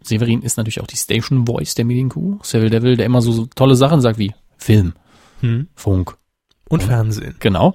Severin 0.03 0.43
ist 0.43 0.57
natürlich 0.57 0.81
auch 0.81 0.87
die 0.87 0.97
Station 0.97 1.47
Voice 1.47 1.75
der 1.75 1.85
Medienkuh. 1.85 2.39
Seville 2.43 2.71
Devil, 2.71 2.97
der 2.97 3.07
immer 3.07 3.21
so, 3.21 3.33
so 3.33 3.47
tolle 3.47 3.77
Sachen 3.77 4.01
sagt 4.01 4.19
wie 4.19 4.35
Film, 4.57 4.95
Hm. 5.41 5.69
Funk. 5.75 6.17
Und 6.69 6.83
Fernsehen. 6.83 7.37
Genau. 7.41 7.75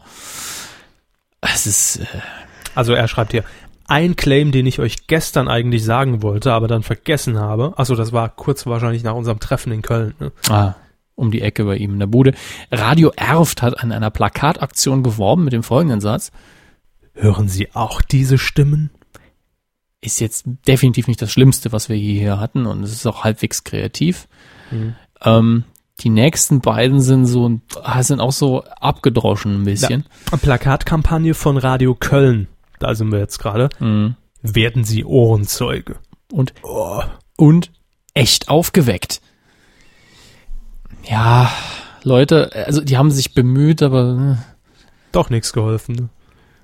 Es 1.42 1.66
ist, 1.68 1.98
äh, 1.98 2.06
Also 2.76 2.94
er 2.94 3.08
schreibt 3.08 3.32
hier, 3.32 3.44
ein 3.88 4.16
Claim, 4.16 4.52
den 4.52 4.66
ich 4.66 4.80
euch 4.80 5.08
gestern 5.08 5.48
eigentlich 5.48 5.84
sagen 5.84 6.22
wollte, 6.22 6.54
aber 6.54 6.68
dann 6.68 6.84
vergessen 6.84 7.38
habe. 7.38 7.74
Achso, 7.78 7.96
das 7.96 8.14
war 8.14 8.30
kurz 8.30 8.66
wahrscheinlich 8.66 9.04
nach 9.04 9.14
unserem 9.14 9.40
Treffen 9.40 9.72
in 9.74 9.82
Köln. 9.82 10.16
Ne? 10.20 10.32
ah, 10.50 10.76
um 11.16 11.32
die 11.32 11.42
Ecke 11.42 11.66
bei 11.66 11.78
ihm 11.78 11.94
in 11.94 12.00
der 12.00 12.08
Bude. 12.08 12.34
Radio 12.72 13.12
Erft 13.16 13.62
hat 13.62 13.80
an 13.82 13.92
einer 13.92 14.10
Plakataktion 14.12 15.04
geworben 15.04 15.44
mit 15.44 15.54
dem 15.54 15.64
folgenden 15.64 16.02
Satz. 16.02 16.32
Hören 17.14 17.48
Sie 17.48 17.74
auch 17.76 18.02
diese 18.02 18.38
Stimmen? 18.38 18.90
Ist 20.02 20.20
jetzt 20.20 20.46
definitiv 20.68 21.08
nicht 21.08 21.22
das 21.22 21.32
Schlimmste, 21.32 21.72
was 21.72 21.88
wir 21.88 21.98
je 21.98 22.18
hier 22.20 22.40
hatten 22.40 22.66
und 22.66 22.84
es 22.84 22.92
ist 22.92 23.06
auch 23.06 23.24
halbwegs 23.24 23.64
kreativ. 23.64 24.28
Mhm. 24.72 24.96
Ähm, 25.22 25.64
die 26.00 26.10
nächsten 26.10 26.60
beiden 26.60 27.00
sind 27.00 27.26
so, 27.26 27.60
ah, 27.84 28.02
sind 28.04 28.20
auch 28.20 28.32
so 28.32 28.64
abgedroschen 28.64 29.62
ein 29.62 29.66
bisschen. 29.66 30.06
Eine 30.32 30.40
Plakatkampagne 30.40 31.34
von 31.36 31.58
Radio 31.58 31.96
Köln. 31.96 32.48
Da 32.80 32.96
sind 32.96 33.12
wir 33.12 33.20
jetzt 33.20 33.38
gerade. 33.38 33.70
Mhm. 33.80 34.16
Werden 34.42 34.84
Sie 34.84 35.06
Ohrenzeuge. 35.06 35.98
Und 36.32 36.54
Oh. 36.64 37.02
und 37.38 37.72
echt 38.14 38.50
aufgeweckt. 38.50 39.22
Ja, 41.06 41.52
Leute, 42.04 42.52
also 42.66 42.82
die 42.82 42.98
haben 42.98 43.12
sich 43.12 43.34
bemüht, 43.34 43.82
aber 43.82 44.38
Doch 45.12 45.30
nichts 45.30 45.54
geholfen. 45.54 46.10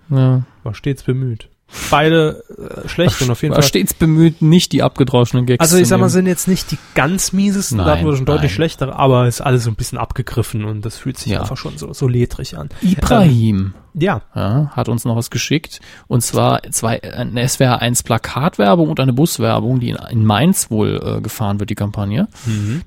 Ne? 0.09 0.17
ja, 0.17 0.41
War 0.63 0.73
stets 0.73 1.03
bemüht. 1.03 1.49
Beide 1.91 2.43
äh, 2.83 2.87
schlecht 2.87 3.21
und 3.21 3.29
auf 3.29 3.41
jeden 3.41 3.53
war 3.53 3.61
Fall. 3.61 3.67
stets 3.69 3.93
bemüht, 3.93 4.41
nicht 4.41 4.71
die 4.71 4.81
abgedroschenen 4.83 5.45
Gags 5.45 5.61
Also 5.61 5.77
ich 5.77 5.87
sag 5.87 5.99
mal, 5.99 6.09
sind 6.09 6.25
jetzt 6.25 6.47
nicht 6.47 6.71
die 6.71 6.77
ganz 6.95 7.31
miesesten, 7.31 7.77
da 7.77 7.83
Nein, 7.85 7.93
hatten 7.97 8.05
wir 8.07 8.15
schon 8.15 8.25
deutlich 8.25 8.51
nein. 8.51 8.55
schlechtere, 8.55 8.95
aber 8.95 9.27
ist 9.27 9.41
alles 9.41 9.63
so 9.65 9.69
ein 9.69 9.75
bisschen 9.75 9.97
abgegriffen 9.97 10.65
und 10.65 10.83
das 10.83 10.97
fühlt 10.97 11.17
sich 11.17 11.31
Ja. 11.33 11.41
einfach 11.41 11.57
schon 11.57 11.77
so, 11.77 11.93
so 11.93 12.07
ledrig 12.07 12.57
an. 12.57 12.69
Ibrahim 12.81 13.73
Ja, 13.93 14.21
ja, 14.35 14.71
hat 14.75 14.89
uns 14.89 15.05
noch 15.05 15.15
was 15.15 15.29
geschickt 15.29 15.79
und 16.07 16.21
zwar 16.21 16.63
zwei 16.71 17.01
eine 17.03 17.47
SWR 17.47 17.81
1 17.81 18.03
Plakatwerbung 18.03 18.89
und 18.89 18.99
eine 18.99 19.13
Buswerbung, 19.13 19.79
die 19.79 19.89
in, 19.89 19.97
in 20.09 20.25
Mainz 20.25 20.71
wohl 20.71 20.99
äh, 21.17 21.21
gefahren 21.21 21.59
wird 21.59 21.69
die 21.69 21.75
Kampagne. 21.75 22.27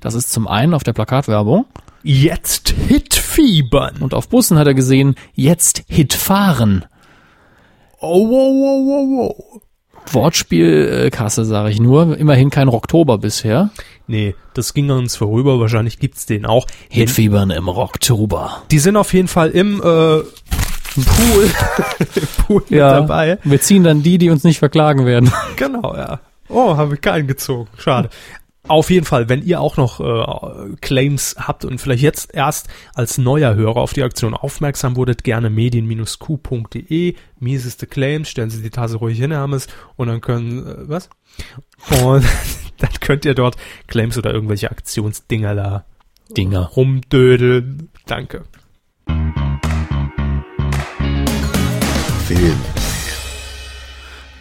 Das 0.01 0.13
ist 0.13 0.31
zum 0.31 0.47
einen 0.47 0.73
auf 0.73 0.83
der 0.83 0.93
Plakatwerbung 0.93 1.65
jetzt 2.05 2.73
Hitfiebern. 2.89 3.95
und 4.01 4.13
auf 4.13 4.27
Bussen 4.27 4.57
hat 4.57 4.67
er 4.67 4.73
gesehen, 4.73 5.15
jetzt 5.33 5.83
Hit 5.87 6.13
fahren. 6.13 6.83
Oh, 8.03 8.27
wow, 8.29 8.53
wow, 8.53 8.85
wow, 8.85 9.29
wow. 9.31 9.61
Wortspielkasse, 10.11 11.45
sage 11.45 11.69
ich 11.69 11.79
nur. 11.79 12.17
Immerhin 12.17 12.49
kein 12.49 12.67
Rocktober 12.67 13.17
bisher. 13.17 13.69
Nee, 14.07 14.35
das 14.53 14.73
ging 14.73 14.91
an 14.91 14.97
uns 14.99 15.15
vorüber, 15.15 15.59
wahrscheinlich 15.61 15.99
gibt's 15.99 16.25
den 16.25 16.45
auch. 16.45 16.67
Hitfiebern 16.89 17.49
im 17.51 17.69
Rocktober. 17.69 18.63
die 18.71 18.79
sind 18.79 18.97
auf 18.97 19.13
jeden 19.13 19.29
Fall 19.29 19.51
im 19.51 19.77
äh, 19.77 19.81
Pool, 19.81 20.25
Pool 22.45 22.63
mit 22.69 22.79
dabei. 22.79 23.39
Wir 23.45 23.61
ziehen 23.61 23.83
dann 23.83 24.03
die, 24.03 24.17
die 24.17 24.29
uns 24.29 24.43
nicht 24.43 24.59
verklagen 24.59 25.05
werden. 25.05 25.31
Genau, 25.55 25.95
ja. 25.95 26.19
Oh, 26.49 26.75
habe 26.75 26.95
ich 26.95 27.01
keinen 27.01 27.27
gezogen. 27.27 27.69
Schade. 27.77 28.09
Auf 28.65 28.89
jeden 28.89 29.05
Fall, 29.05 29.27
wenn 29.27 29.41
ihr 29.41 29.59
auch 29.59 29.75
noch 29.75 29.99
äh, 29.99 30.75
Claims 30.79 31.35
habt 31.37 31.65
und 31.65 31.79
vielleicht 31.79 32.01
jetzt 32.01 32.33
erst 32.33 32.69
als 32.93 33.17
neuer 33.17 33.55
Hörer 33.55 33.77
auf 33.77 33.91
die 33.91 34.03
Aktion 34.03 34.33
aufmerksam 34.33 34.95
wurdet, 34.95 35.25
gerne 35.25 35.49
medien-q.de, 35.49 37.15
mieseste 37.39 37.87
Claims, 37.87 38.29
stellen 38.29 38.49
Sie 38.49 38.61
die 38.61 38.69
Tasse 38.69 38.97
ruhig 38.97 39.19
hin, 39.19 39.31
Hermes, 39.31 39.67
und 39.97 40.07
dann 40.07 40.21
können, 40.21 40.65
äh, 40.65 40.87
was? 40.87 41.09
Und 42.03 42.25
dann 42.77 42.93
könnt 43.01 43.25
ihr 43.25 43.35
dort 43.35 43.57
Claims 43.87 44.17
oder 44.17 44.33
irgendwelche 44.33 44.71
Aktionsdinger 44.71 45.55
da 45.55 45.85
Dinger. 46.37 46.67
rumdödeln. 46.67 47.89
Danke. 48.05 48.45
Film, 52.25 52.61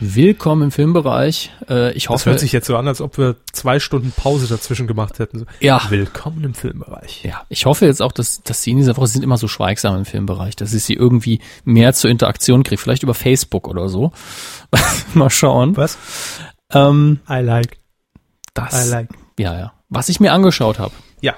Willkommen 0.05 0.63
im 0.63 0.71
Filmbereich. 0.73 1.53
Äh, 1.71 1.93
ich 1.93 2.05
Das 2.07 2.11
hoffe, 2.11 2.31
hört 2.31 2.41
sich 2.41 2.51
jetzt 2.51 2.67
so 2.67 2.77
an, 2.77 2.89
als 2.89 3.01
ob 3.01 3.19
wir 3.19 3.37
zwei 3.53 3.79
Stunden 3.79 4.11
Pause 4.11 4.49
dazwischen 4.49 4.89
gemacht 4.89 5.21
hätten. 5.21 5.47
Ja, 5.61 5.81
Willkommen 5.91 6.43
im 6.43 6.55
Filmbereich. 6.55 7.23
ja, 7.23 7.43
ich 7.49 7.67
hoffe 7.67 7.87
jetzt 7.87 8.03
auch, 8.03 8.11
dass, 8.11 8.43
dass 8.43 8.65
sie 8.65 8.73
in 8.73 8.79
dieser 8.79 8.97
Woche 8.97 9.07
sind 9.07 9.23
immer 9.23 9.37
so 9.37 9.47
schweigsam 9.47 9.95
im 9.97 10.05
Filmbereich, 10.05 10.57
dass 10.57 10.75
ich 10.75 10.83
sie 10.83 10.95
irgendwie 10.95 11.41
mehr 11.65 11.93
zur 11.93 12.11
Interaktion 12.11 12.65
kriege, 12.65 12.83
vielleicht 12.83 13.05
über 13.05 13.15
Facebook 13.15 13.69
oder 13.69 13.89
so. 13.89 14.11
Mal 15.15 15.31
schauen. 15.31 15.77
Was? 15.77 15.97
Ähm, 16.73 17.21
I 17.31 17.35
like, 17.39 17.79
das, 18.55 18.89
I 18.89 18.91
like. 18.91 19.09
ja, 19.39 19.57
ja. 19.57 19.73
Was 19.89 20.09
ich 20.09 20.19
mir 20.19 20.33
angeschaut 20.33 20.81
habe, 20.81 20.95
Ja. 21.21 21.35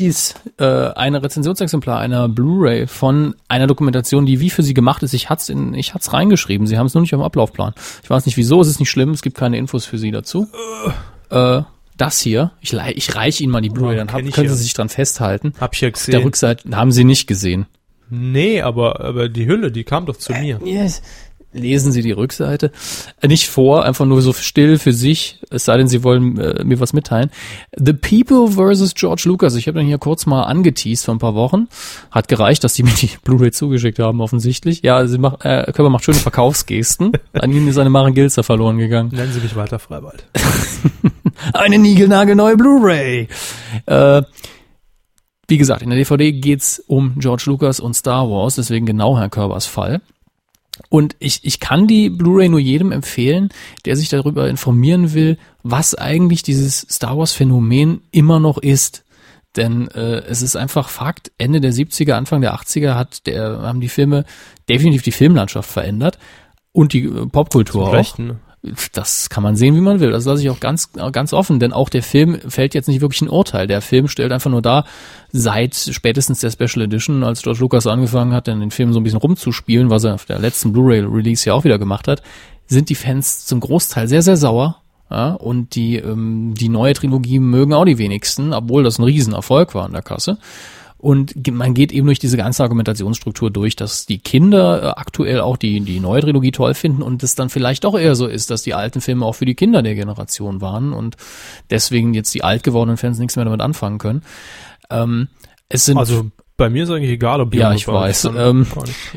Ist 0.00 0.40
äh, 0.58 0.64
ein 0.64 1.14
Rezensionsexemplar 1.14 2.00
einer 2.00 2.28
Blu-ray 2.28 2.86
von 2.86 3.34
einer 3.48 3.66
Dokumentation, 3.66 4.24
die 4.24 4.40
wie 4.40 4.48
für 4.48 4.62
sie 4.62 4.72
gemacht 4.72 5.02
ist. 5.02 5.12
Ich 5.12 5.28
hat's 5.28 5.50
in, 5.50 5.74
ich 5.74 5.92
hat's 5.92 6.14
reingeschrieben. 6.14 6.66
Sie 6.66 6.78
haben 6.78 6.86
es 6.86 6.94
nur 6.94 7.02
nicht 7.02 7.14
auf 7.14 7.20
dem 7.20 7.24
Ablaufplan. 7.24 7.74
Ich 8.02 8.08
weiß 8.08 8.24
nicht 8.24 8.38
wieso. 8.38 8.62
Es 8.62 8.68
ist 8.68 8.80
nicht 8.80 8.90
schlimm. 8.90 9.10
Es 9.10 9.20
gibt 9.20 9.36
keine 9.36 9.58
Infos 9.58 9.84
für 9.84 9.98
sie 9.98 10.10
dazu. 10.10 10.48
Äh, 11.28 11.62
das 11.98 12.18
hier, 12.18 12.52
ich, 12.62 12.72
ich 12.72 13.14
reiche 13.14 13.42
Ihnen 13.42 13.52
mal 13.52 13.60
die 13.60 13.68
Blu-ray, 13.68 13.94
dann 13.94 14.10
hab, 14.10 14.22
können. 14.32 14.48
Sie 14.48 14.54
sich 14.54 14.72
dran 14.72 14.88
festhalten. 14.88 15.52
Hab 15.60 15.74
ich 15.74 15.82
ja 15.82 15.88
Der 15.88 15.92
gesehen. 15.92 16.22
Rückseite 16.22 16.74
haben 16.74 16.92
Sie 16.92 17.04
nicht 17.04 17.26
gesehen. 17.26 17.66
Nee, 18.08 18.62
aber, 18.62 19.00
aber 19.00 19.28
die 19.28 19.46
Hülle, 19.46 19.70
die 19.70 19.84
kam 19.84 20.06
doch 20.06 20.16
zu 20.16 20.32
mir. 20.32 20.60
Yes. 20.64 21.02
Lesen 21.52 21.90
Sie 21.90 22.02
die 22.02 22.12
Rückseite. 22.12 22.70
Äh, 23.20 23.28
Nicht 23.28 23.48
vor, 23.48 23.84
einfach 23.84 24.06
nur 24.06 24.22
so 24.22 24.32
still 24.32 24.78
für 24.78 24.92
sich, 24.92 25.40
es 25.50 25.64
sei 25.64 25.76
denn, 25.76 25.88
Sie 25.88 26.04
wollen 26.04 26.38
äh, 26.38 26.62
mir 26.64 26.78
was 26.78 26.92
mitteilen. 26.92 27.30
The 27.76 27.92
People 27.92 28.52
vs. 28.52 28.94
George 28.94 29.22
Lucas. 29.26 29.56
Ich 29.56 29.66
habe 29.66 29.78
den 29.78 29.88
hier 29.88 29.98
kurz 29.98 30.26
mal 30.26 30.44
angeteased 30.44 31.04
vor 31.04 31.14
ein 31.14 31.18
paar 31.18 31.34
Wochen. 31.34 31.68
Hat 32.12 32.28
gereicht, 32.28 32.62
dass 32.62 32.74
die 32.74 32.84
mir 32.84 32.92
die 32.92 33.10
Blu-ray 33.24 33.50
zugeschickt 33.50 33.98
haben, 33.98 34.20
offensichtlich. 34.20 34.82
Ja, 34.82 35.06
sie 35.06 35.18
macht, 35.18 35.44
äh, 35.44 35.64
Körper 35.72 35.90
macht 35.90 36.04
schöne 36.04 36.18
Verkaufsgesten. 36.18 37.12
An 37.32 37.50
ihnen 37.50 37.66
ist 37.66 37.78
eine 37.78 37.90
Maren 37.90 38.14
Gilzer 38.14 38.44
verloren 38.44 38.78
gegangen. 38.78 39.10
Nennen 39.12 39.32
Sie 39.32 39.40
mich 39.40 39.56
Walter 39.56 39.78
Freiwald. 39.78 40.24
Eine 41.54 41.78
niegelnagelneue 41.78 42.56
Blu-ray. 42.56 43.28
Äh, 43.86 44.22
wie 45.48 45.58
gesagt, 45.58 45.82
in 45.82 45.90
der 45.90 45.98
DVD 45.98 46.32
geht's 46.32 46.78
um 46.86 47.14
George 47.18 47.44
Lucas 47.46 47.80
und 47.80 47.94
Star 47.94 48.30
Wars, 48.30 48.54
deswegen 48.56 48.86
genau 48.86 49.18
Herr 49.18 49.30
Körbers 49.30 49.66
Fall. 49.66 50.00
Und 50.90 51.14
ich, 51.20 51.44
ich 51.44 51.60
kann 51.60 51.86
die 51.86 52.10
Blu-ray 52.10 52.48
nur 52.48 52.58
jedem 52.58 52.90
empfehlen, 52.90 53.50
der 53.84 53.96
sich 53.96 54.08
darüber 54.08 54.48
informieren 54.48 55.14
will, 55.14 55.38
was 55.62 55.94
eigentlich 55.94 56.42
dieses 56.42 56.80
Star 56.80 57.16
Wars-Phänomen 57.16 58.02
immer 58.10 58.40
noch 58.40 58.58
ist. 58.58 59.04
Denn 59.56 59.88
äh, 59.88 60.18
es 60.26 60.42
ist 60.42 60.56
einfach 60.56 60.88
Fakt, 60.88 61.30
Ende 61.38 61.60
der 61.60 61.72
70er, 61.72 62.12
Anfang 62.12 62.40
der 62.40 62.54
80er 62.54 62.94
hat 62.94 63.26
der, 63.28 63.60
haben 63.62 63.80
die 63.80 63.88
Filme 63.88 64.24
definitiv 64.68 65.02
die 65.02 65.12
Filmlandschaft 65.12 65.70
verändert 65.70 66.18
und 66.72 66.92
die 66.92 67.04
äh, 67.04 67.26
Popkultur 67.26 67.88
auch. 67.88 68.18
Ne? 68.18 68.40
Das 68.92 69.30
kann 69.30 69.42
man 69.42 69.56
sehen, 69.56 69.74
wie 69.74 69.80
man 69.80 70.00
will. 70.00 70.10
Das 70.10 70.26
lasse 70.26 70.42
ich 70.42 70.50
auch 70.50 70.60
ganz, 70.60 70.90
ganz 70.92 71.32
offen, 71.32 71.60
denn 71.60 71.72
auch 71.72 71.88
der 71.88 72.02
Film 72.02 72.38
fällt 72.46 72.74
jetzt 72.74 72.88
nicht 72.88 73.00
wirklich 73.00 73.22
ein 73.22 73.30
Urteil. 73.30 73.66
Der 73.66 73.80
Film 73.80 74.06
stellt 74.06 74.32
einfach 74.32 74.50
nur 74.50 74.60
dar, 74.60 74.84
seit 75.32 75.74
spätestens 75.74 76.40
der 76.40 76.50
Special 76.50 76.84
Edition, 76.84 77.24
als 77.24 77.42
George 77.42 77.60
Lucas 77.60 77.86
angefangen 77.86 78.34
hat, 78.34 78.48
den 78.48 78.70
Film 78.70 78.92
so 78.92 79.00
ein 79.00 79.02
bisschen 79.02 79.18
rumzuspielen, 79.18 79.88
was 79.88 80.04
er 80.04 80.14
auf 80.14 80.26
der 80.26 80.38
letzten 80.38 80.72
Blu-ray-Release 80.72 81.48
ja 81.48 81.54
auch 81.54 81.64
wieder 81.64 81.78
gemacht 81.78 82.06
hat, 82.06 82.22
sind 82.66 82.90
die 82.90 82.94
Fans 82.94 83.46
zum 83.46 83.60
Großteil 83.60 84.08
sehr, 84.08 84.22
sehr 84.22 84.36
sauer. 84.36 84.76
Ja, 85.10 85.32
und 85.32 85.74
die, 85.74 85.96
ähm, 85.96 86.54
die 86.54 86.68
neue 86.68 86.92
Trilogie 86.92 87.40
mögen 87.40 87.72
auch 87.72 87.84
die 87.84 87.98
wenigsten, 87.98 88.52
obwohl 88.52 88.84
das 88.84 88.98
ein 88.98 89.04
Riesenerfolg 89.04 89.74
war 89.74 89.86
an 89.86 89.92
der 89.92 90.02
Kasse. 90.02 90.38
Und 91.00 91.48
man 91.50 91.72
geht 91.72 91.92
eben 91.92 92.06
durch 92.06 92.18
diese 92.18 92.36
ganze 92.36 92.62
Argumentationsstruktur 92.62 93.50
durch, 93.50 93.74
dass 93.74 94.04
die 94.04 94.18
Kinder 94.18 94.82
äh, 94.82 94.86
aktuell 95.00 95.40
auch 95.40 95.56
die, 95.56 95.80
die 95.80 95.98
neue 95.98 96.20
Trilogie 96.20 96.52
toll 96.52 96.74
finden 96.74 97.00
und 97.00 97.22
es 97.22 97.34
dann 97.34 97.48
vielleicht 97.48 97.84
doch 97.84 97.98
eher 97.98 98.14
so 98.14 98.26
ist, 98.26 98.50
dass 98.50 98.60
die 98.60 98.74
alten 98.74 99.00
Filme 99.00 99.24
auch 99.24 99.34
für 99.34 99.46
die 99.46 99.54
Kinder 99.54 99.80
der 99.82 99.94
Generation 99.94 100.60
waren 100.60 100.92
und 100.92 101.16
deswegen 101.70 102.12
jetzt 102.12 102.34
die 102.34 102.44
alt 102.44 102.64
gewordenen 102.64 102.98
Fans 102.98 103.18
nichts 103.18 103.36
mehr 103.36 103.46
damit 103.46 103.62
anfangen 103.62 103.96
können. 103.96 104.22
Ähm, 104.90 105.28
es 105.70 105.86
sind 105.86 105.96
Also 105.96 106.30
bei 106.60 106.68
mir 106.68 106.84
ist 106.84 106.90
eigentlich 106.90 107.10
egal, 107.10 107.40
ob 107.40 107.54
Ja, 107.54 107.72
ich 107.72 107.88
weiß. 107.88 108.28
Ähm. 108.36 108.66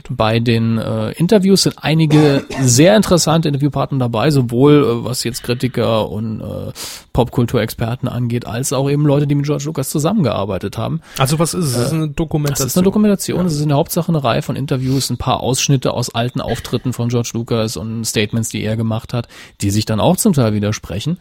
Bei 0.10 0.40
den 0.40 0.78
äh, 0.78 1.12
Interviews 1.12 1.64
sind 1.64 1.76
einige 1.78 2.46
sehr 2.62 2.96
interessante 2.96 3.50
Interviewpartner 3.50 4.00
dabei, 4.00 4.32
sowohl 4.32 4.76
äh, 4.76 5.06
was 5.06 5.26
jetzt 5.26 5.44
Kritiker 5.44 6.10
und 6.10 6.40
äh, 6.40 6.72
Popkulturexperten 7.12 8.08
angeht, 8.08 8.48
als 8.48 8.72
auch 8.72 8.90
eben 8.90 9.06
Leute, 9.06 9.28
die 9.28 9.36
mit 9.36 9.46
George 9.46 9.66
Lucas 9.66 9.90
zusammengearbeitet 9.90 10.78
haben. 10.78 11.02
Also 11.18 11.38
was 11.38 11.54
ist 11.54 11.66
es? 11.66 11.74
Das 11.74 11.88
ist 11.88 11.94
eine 11.94 12.08
Dokumentation. 12.08 12.66
Das 12.66 12.72
ist 12.72 12.78
eine 12.78 12.86
Dokumentation, 12.86 13.46
es 13.46 13.54
ist 13.56 13.62
in 13.62 13.68
der 13.68 13.78
Hauptsache 13.78 14.08
eine 14.08 14.24
Reihe 14.24 14.42
von 14.42 14.56
Interviews, 14.56 15.10
ein 15.10 15.18
paar 15.18 15.42
Ausschnitte 15.42 15.94
aus 15.94 16.16
alten 16.16 16.40
Auftritten 16.40 16.94
von 16.94 17.10
George 17.10 17.32
Lucas 17.34 17.76
und 17.76 18.06
Statements, 18.06 18.52
die 18.52 18.64
er 18.64 18.78
gemacht 18.78 19.12
hat, 19.12 19.28
die 19.60 19.70
sich 19.70 19.84
dann 19.84 20.00
auch 20.00 20.16
zum 20.16 20.32
Teil 20.32 20.54
widersprechen. 20.54 21.18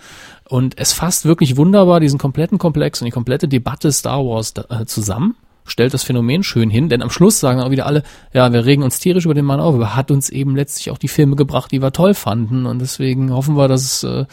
Und 0.48 0.78
es 0.78 0.92
fasst 0.92 1.24
wirklich 1.24 1.56
wunderbar 1.56 1.98
diesen 1.98 2.20
kompletten 2.20 2.58
Komplex 2.58 3.00
und 3.00 3.06
die 3.06 3.10
komplette 3.10 3.48
Debatte 3.48 3.90
Star 3.90 4.24
Wars 4.24 4.54
da, 4.54 4.82
äh, 4.82 4.86
zusammen, 4.86 5.34
stellt 5.64 5.94
das 5.94 6.02
Phänomen 6.02 6.42
schön 6.42 6.70
hin, 6.70 6.88
denn 6.88 7.02
am 7.02 7.10
Schluss 7.10 7.40
sagen 7.40 7.60
auch 7.60 7.70
wieder 7.70 7.86
alle, 7.86 8.02
ja, 8.32 8.52
wir 8.52 8.64
regen 8.64 8.82
uns 8.82 8.98
tierisch 8.98 9.24
über 9.24 9.34
den 9.34 9.44
Mann 9.44 9.60
auf, 9.60 9.74
aber 9.74 9.84
er 9.84 9.96
hat 9.96 10.10
uns 10.10 10.28
eben 10.28 10.56
letztlich 10.56 10.90
auch 10.90 10.98
die 10.98 11.08
Filme 11.08 11.36
gebracht, 11.36 11.72
die 11.72 11.80
wir 11.80 11.92
toll 11.92 12.14
fanden 12.14 12.66
und 12.66 12.80
deswegen 12.80 13.32
hoffen 13.32 13.56
wir, 13.56 13.68
dass 13.68 13.82
es, 13.82 14.02
äh, 14.02 14.26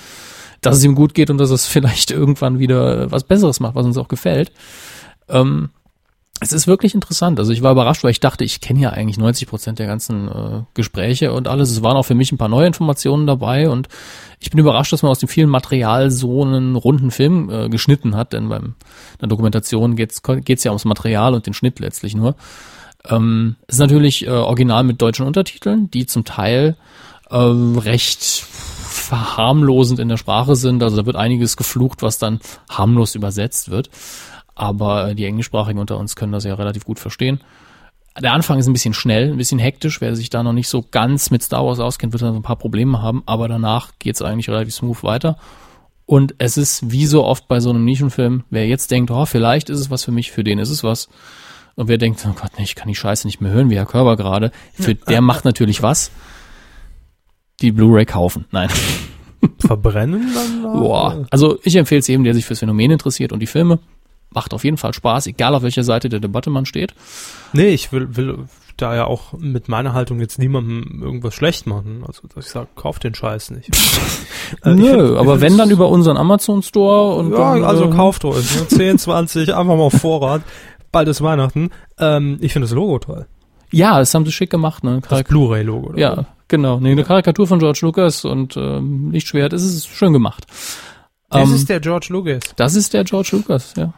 dass 0.61 0.77
es 0.77 0.84
ihm 0.84 0.95
gut 0.95 1.13
geht 1.13 1.30
und 1.30 1.38
dass 1.38 1.49
es 1.49 1.67
vielleicht 1.67 2.11
irgendwann 2.11 2.59
wieder 2.59 3.11
was 3.11 3.23
Besseres 3.23 3.59
macht, 3.59 3.75
was 3.75 3.86
uns 3.86 3.97
auch 3.97 4.07
gefällt. 4.07 4.51
Ähm, 5.27 5.69
es 6.50 6.62
ist 6.62 6.68
wirklich 6.68 6.95
interessant. 6.95 7.39
Also 7.39 7.52
ich 7.52 7.62
war 7.62 7.72
überrascht, 7.72 8.04
weil 8.04 8.12
ich 8.12 8.20
dachte, 8.20 8.43
ich 8.43 8.62
kenne 8.62 8.80
ja 8.80 8.89
eigentlich 8.89 9.18
90 9.18 9.47
Prozent 9.47 9.80
der 9.80 9.88
ganzen 9.88 10.28
äh, 10.28 10.62
Gespräche 10.74 11.34
und 11.34 11.47
alles. 11.47 11.70
Es 11.70 11.84
waren 11.84 11.95
auch 11.95 12.04
für 12.04 12.16
mich 12.16 12.32
ein 12.32 12.38
paar 12.38 12.50
neue 12.50 12.68
Informationen 12.68 13.28
dabei 13.28 13.70
und 13.70 13.88
ich 14.39 14.50
bin 14.50 14.60
überrascht, 14.60 14.91
dass 14.91 15.04
man 15.04 15.12
aus 15.12 15.20
dem 15.20 15.30
vielen 15.30 15.50
Material 15.50 16.12
so 16.12 16.43
einen 16.43 16.76
runden 16.76 17.12
Film 17.12 17.50
äh, 17.50 17.70
geschnitten 17.70 18.16
hat, 18.16 18.34
denn 18.34 18.50
beim 18.50 18.76
der 19.22 19.28
Dokumentation 19.28 19.95
geht's 19.95 20.24
geht's 20.24 20.64
ja 20.64 20.72
ums 20.72 20.86
Material 20.86 21.34
und 21.34 21.45
den 21.45 21.54
Schnitt 21.54 21.80
letztlich 21.80 22.16
nur. 22.16 22.36
Ähm, 23.08 23.56
es 23.68 23.76
ist 23.76 23.80
natürlich 23.80 24.26
äh, 24.26 24.30
original 24.30 24.84
mit 24.84 25.02
deutschen 25.02 25.26
Untertiteln, 25.26 25.91
die 25.91 26.06
zum 26.06 26.26
Teil 26.26 26.78
äh, 27.30 27.36
recht 27.36 28.24
verharmlosend 28.89 30.00
in 30.00 30.10
der 30.10 30.18
Sprache 30.18 30.56
sind. 30.56 30.84
Also 30.84 30.97
da 30.97 31.06
wird 31.06 31.16
einiges 31.16 31.58
geflucht, 31.58 32.02
was 32.02 32.18
dann 32.18 32.39
harmlos 32.70 33.16
übersetzt 33.16 33.70
wird. 33.70 33.89
Aber 34.60 35.16
die 35.16 35.24
Englischsprachigen 35.24 35.80
unter 35.80 35.97
uns 35.97 36.18
können 36.18 36.34
das 36.34 36.43
ja 36.43 36.53
relativ 36.53 36.84
gut 36.84 36.99
verstehen. 36.99 37.39
Der 38.22 38.34
Anfang 38.34 38.60
ist 38.60 38.68
ein 38.68 38.74
bisschen 38.74 38.93
schnell, 38.93 39.32
ein 39.32 39.38
bisschen 39.38 39.57
hektisch. 39.57 40.01
Wer 40.01 40.16
sich 40.18 40.30
da 40.30 40.43
noch 40.43 40.51
nicht 40.51 40.68
so 40.68 40.84
ganz 40.91 41.32
mit 41.32 41.41
Star 41.41 41.66
Wars 41.66 41.80
auskennt, 41.80 42.12
wird 42.12 42.22
dann 42.22 42.34
so 42.34 42.39
ein 42.39 42.43
paar 42.43 42.57
Probleme 42.57 43.01
haben. 43.01 43.24
Aber 43.26 43.47
danach 43.47 43.93
geht's 43.99 44.22
eigentlich 44.22 44.49
relativ 44.49 44.74
smooth 44.74 45.01
weiter. 45.03 45.38
Und 46.05 46.36
es 46.39 46.57
ist 46.57 46.91
wie 46.91 47.05
so 47.05 47.24
oft 47.24 47.47
bei 47.47 47.62
so 47.62 47.70
einem 47.70 47.86
Nischenfilm, 47.86 48.43
wer 48.49 48.68
jetzt 48.68 48.91
denkt, 48.91 49.12
oh, 49.12 49.26
vielleicht 49.26 49.70
ist 49.70 49.80
es 49.80 49.89
was 49.89 50.03
für 50.03 50.12
mich, 50.12 50.32
für 50.32 50.43
den 50.43 50.60
ist 50.60 50.72
es 50.72 50.84
was. 50.84 51.07
Und 51.76 51.88
wer 51.88 51.97
denkt, 51.97 52.28
oh 52.28 52.34
Gott, 52.34 52.51
nee, 52.57 52.64
ich 52.64 52.76
kann 52.76 52.89
die 52.89 52.95
Scheiße 52.95 53.26
nicht 53.28 53.39
mehr 53.39 53.51
hören, 53.51 53.70
wie 53.70 53.78
Herr 53.78 53.86
Körber 53.86 54.18
gerade, 54.18 54.51
für 54.74 54.95
der 54.95 55.22
macht 55.22 55.45
natürlich 55.45 55.82
was. 55.82 56.12
Die 57.62 57.72
Blu-ray 57.72 58.05
kaufen. 58.05 58.45
Nein. 58.51 58.70
Verbrennen 59.60 60.34
dann? 60.34 60.64
da? 60.64 60.74
Boah. 60.74 61.26
Also 61.30 61.60
ich 61.64 61.76
empfehle 61.78 61.99
es 61.99 62.07
jedem, 62.07 62.26
der 62.26 62.34
sich 62.34 62.45
fürs 62.45 62.60
Phänomen 62.60 62.91
interessiert 62.91 63.32
und 63.32 63.39
die 63.39 63.47
Filme. 63.47 63.80
Macht 64.32 64.53
auf 64.53 64.63
jeden 64.63 64.77
Fall 64.77 64.93
Spaß, 64.93 65.27
egal 65.27 65.55
auf 65.55 65.63
welcher 65.63 65.84
Seite 65.84 66.07
der 66.09 66.19
Debatte 66.19 66.49
man 66.49 66.65
steht. 66.65 66.93
Nee, 67.53 67.69
ich 67.69 67.91
will, 67.91 68.15
will 68.15 68.45
da 68.77 68.95
ja 68.95 69.05
auch 69.05 69.34
mit 69.34 69.67
meiner 69.67 69.93
Haltung 69.93 70.19
jetzt 70.19 70.38
niemandem 70.39 71.01
irgendwas 71.03 71.34
schlecht 71.34 71.65
machen. 71.67 72.03
Also, 72.07 72.27
dass 72.34 72.45
ich 72.45 72.51
sage, 72.51 72.67
kauf 72.75 72.99
den 72.99 73.15
Scheiß 73.15 73.51
nicht. 73.51 73.69
Äh, 74.63 74.69
Nö, 74.75 74.91
find- 74.91 75.11
ich 75.13 75.17
aber 75.19 75.41
wenn 75.41 75.57
dann 75.57 75.71
über 75.71 75.89
unseren 75.89 76.17
Amazon 76.17 76.61
Store 76.63 77.15
und 77.15 77.32
Ja, 77.32 77.55
dann, 77.55 77.63
also 77.63 77.86
äh, 77.86 77.89
kauft 77.89 78.23
euch. 78.25 78.55
Ne? 78.55 78.67
10, 78.67 78.99
20, 78.99 79.49
einfach 79.55 79.75
mal 79.75 79.82
auf 79.84 79.93
Vorrat. 79.93 80.41
Bald 80.91 81.07
ist 81.07 81.21
Weihnachten. 81.21 81.71
Ähm, 81.99 82.38
ich 82.41 82.53
finde 82.53 82.67
das 82.67 82.73
Logo 82.75 82.99
toll. 82.99 83.25
Ja, 83.71 83.99
das 83.99 84.13
haben 84.13 84.25
sie 84.25 84.32
schick 84.32 84.49
gemacht, 84.49 84.84
ne? 84.84 84.99
Das 85.01 85.09
Karik 85.09 85.27
Blu-ray-Logo. 85.27 85.89
oder 85.89 85.99
ja, 85.99 86.25
genau. 86.47 86.80
Nee, 86.80 86.91
eine 86.93 87.03
Karikatur 87.03 87.45
von 87.45 87.59
George 87.59 87.80
Lucas 87.84 88.25
und 88.25 88.57
ähm, 88.57 89.11
Lichtschwert, 89.11 89.53
es 89.53 89.63
ist 89.63 89.88
schön 89.88 90.13
gemacht. 90.13 90.45
Das 91.30 91.47
Ähm, 91.49 91.55
ist 91.55 91.69
der 91.69 91.80
George 91.80 92.07
Lucas. 92.09 92.41
das 92.55 92.75
ist 92.75 92.93
der 92.93 93.03
George 93.03 93.30
Lucas, 93.34 93.73
ja. 93.77 93.93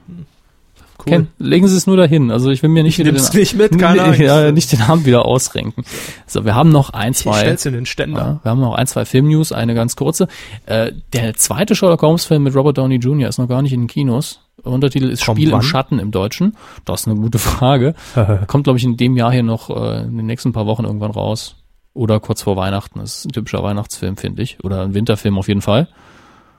Cool. 1.03 1.05
Ken, 1.13 1.27
legen 1.39 1.67
Sie 1.67 1.75
es 1.75 1.87
nur 1.87 1.97
dahin. 1.97 2.29
Also 2.29 2.51
ich 2.51 2.61
will 2.61 2.69
mir 2.69 2.83
nicht 2.83 2.99
Ich 2.99 3.05
wieder 3.07 3.17
den, 3.17 3.39
nicht 3.39 3.55
mit, 3.55 3.79
keine 3.79 4.15
ja, 4.23 4.51
nicht 4.51 4.71
den 4.71 4.81
Abend 4.83 5.07
wieder 5.07 5.25
ausrenken. 5.25 5.83
So, 6.27 6.45
wir 6.45 6.53
haben 6.53 6.69
noch 6.69 6.91
ein, 6.91 7.13
Ich 7.13 7.17
zwei. 7.19 7.39
stell's 7.39 7.65
in 7.65 7.73
den 7.73 7.87
Ständer. 7.87 8.19
Ja, 8.19 8.39
wir 8.43 8.51
haben 8.51 8.61
noch 8.61 8.75
ein, 8.75 8.85
zwei 8.85 9.05
Filmnews, 9.05 9.51
eine 9.51 9.73
ganz 9.73 9.95
kurze. 9.95 10.27
Äh, 10.67 10.91
der 11.13 11.33
zweite 11.33 11.73
Sherlock 11.75 12.03
Holmes 12.03 12.25
Film 12.25 12.43
mit 12.43 12.53
Robert 12.55 12.77
Downey 12.77 12.97
Jr. 12.97 13.29
ist 13.29 13.39
noch 13.39 13.47
gar 13.47 13.63
nicht 13.63 13.73
in 13.73 13.81
den 13.81 13.87
Kinos. 13.87 14.41
Untertitel 14.61 15.09
ist 15.09 15.25
Kommt 15.25 15.39
Spiel 15.39 15.47
im 15.49 15.55
wann? 15.55 15.61
Schatten 15.63 15.97
im 15.97 16.11
Deutschen. 16.11 16.55
Das 16.85 17.01
ist 17.01 17.07
eine 17.07 17.19
gute 17.19 17.39
Frage. 17.39 17.95
Kommt, 18.45 18.65
glaube 18.65 18.77
ich, 18.77 18.83
in 18.85 18.95
dem 18.95 19.17
Jahr 19.17 19.31
hier 19.31 19.41
noch 19.41 19.71
äh, 19.71 20.01
in 20.03 20.17
den 20.17 20.27
nächsten 20.27 20.53
paar 20.53 20.67
Wochen 20.67 20.83
irgendwann 20.85 21.09
raus. 21.11 21.55
Oder 21.95 22.19
kurz 22.19 22.43
vor 22.43 22.57
Weihnachten. 22.57 22.99
Das 22.99 23.17
ist 23.17 23.25
ein 23.25 23.31
typischer 23.31 23.63
Weihnachtsfilm, 23.63 24.17
finde 24.17 24.43
ich. 24.43 24.63
Oder 24.63 24.83
ein 24.83 24.93
Winterfilm 24.93 25.39
auf 25.39 25.47
jeden 25.47 25.61
Fall. 25.63 25.87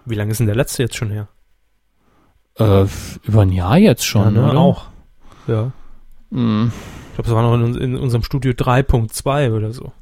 Wie 0.05 0.15
lange 0.15 0.31
ist 0.33 0.39
denn 0.39 0.47
der 0.47 0.57
letzte 0.57 0.83
jetzt 0.83 0.97
schon 0.97 1.11
her? 1.11 1.29
Äh, 2.59 2.87
über 3.25 3.43
ein 3.43 3.53
Jahr 3.53 3.79
jetzt 3.79 4.05
schon, 4.05 4.25
ja, 4.35 4.43
ne? 4.43 4.51
oder? 4.51 4.59
Auch. 4.59 4.87
Ja. 5.47 5.73
Mm, 6.31 6.67
Ich 7.11 7.15
glaube, 7.15 7.29
das 7.29 7.31
war 7.35 7.43
noch 7.43 7.55
in, 7.55 7.75
in 7.77 7.97
unserem 7.97 8.23
Studio 8.23 8.53
3.2 8.53 9.53
oder 9.57 9.73
so. 9.73 9.93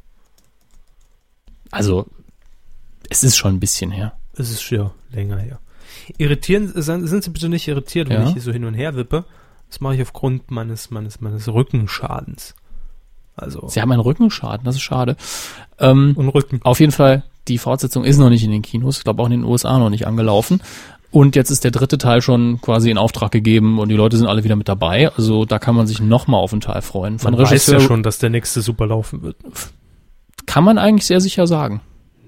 Also, 1.70 2.06
es 3.08 3.22
ist 3.22 3.36
schon 3.36 3.54
ein 3.54 3.60
bisschen 3.60 3.90
her. 3.90 4.12
Es 4.34 4.50
ist 4.50 4.68
ja 4.70 4.90
länger 5.10 5.38
her. 5.38 5.58
Irritieren, 6.18 6.68
sind 6.74 7.06
sind 7.06 7.24
Sie 7.24 7.30
bitte 7.30 7.48
nicht 7.48 7.68
irritiert, 7.68 8.08
wenn 8.08 8.22
Ja. 8.22 8.26
ich 8.26 8.32
hier 8.32 8.42
so 8.42 8.52
hin 8.52 8.64
und 8.64 8.74
her 8.74 8.94
wippe. 8.96 9.24
Das 9.68 9.80
mache 9.80 9.94
ich 9.96 10.02
aufgrund 10.02 10.50
meines, 10.50 10.90
meines, 10.90 11.20
meines 11.20 11.46
Rückenschadens. 11.48 12.54
Also, 13.36 13.68
Sie 13.68 13.80
haben 13.80 13.92
einen 13.92 14.00
Rückenschaden, 14.00 14.64
das 14.64 14.74
ist 14.76 14.82
schade. 14.82 15.16
Ähm, 15.78 16.14
und 16.16 16.28
Rücken. 16.30 16.60
Auf 16.62 16.80
jeden 16.80 16.92
Fall, 16.92 17.22
die 17.48 17.58
Fortsetzung 17.58 18.04
ist 18.04 18.18
noch 18.18 18.30
nicht 18.30 18.44
in 18.44 18.50
den 18.50 18.62
Kinos, 18.62 18.98
ich 18.98 19.04
glaube 19.04 19.22
auch 19.22 19.26
in 19.26 19.32
den 19.32 19.44
USA 19.44 19.78
noch 19.78 19.90
nicht 19.90 20.06
angelaufen. 20.06 20.60
Und 21.12 21.34
jetzt 21.34 21.50
ist 21.50 21.64
der 21.64 21.72
dritte 21.72 21.98
Teil 21.98 22.22
schon 22.22 22.60
quasi 22.60 22.88
in 22.90 22.96
Auftrag 22.96 23.32
gegeben 23.32 23.80
und 23.80 23.88
die 23.88 23.96
Leute 23.96 24.16
sind 24.16 24.28
alle 24.28 24.44
wieder 24.44 24.54
mit 24.54 24.68
dabei. 24.68 25.10
Also 25.16 25.44
da 25.44 25.58
kann 25.58 25.74
man 25.74 25.88
sich 25.88 26.00
nochmal 26.00 26.40
auf 26.40 26.52
einen 26.52 26.60
Teil 26.60 26.82
freuen. 26.82 27.18
Von 27.18 27.32
Man 27.32 27.40
weiß 27.40 27.50
Regisseur 27.50 27.80
ja 27.80 27.84
schon, 27.84 28.04
dass 28.04 28.18
der 28.18 28.30
nächste 28.30 28.60
super 28.60 28.86
laufen 28.86 29.22
wird. 29.22 29.36
kann 30.46 30.62
man 30.62 30.78
eigentlich 30.78 31.06
sehr 31.06 31.20
sicher 31.20 31.48
sagen. 31.48 31.80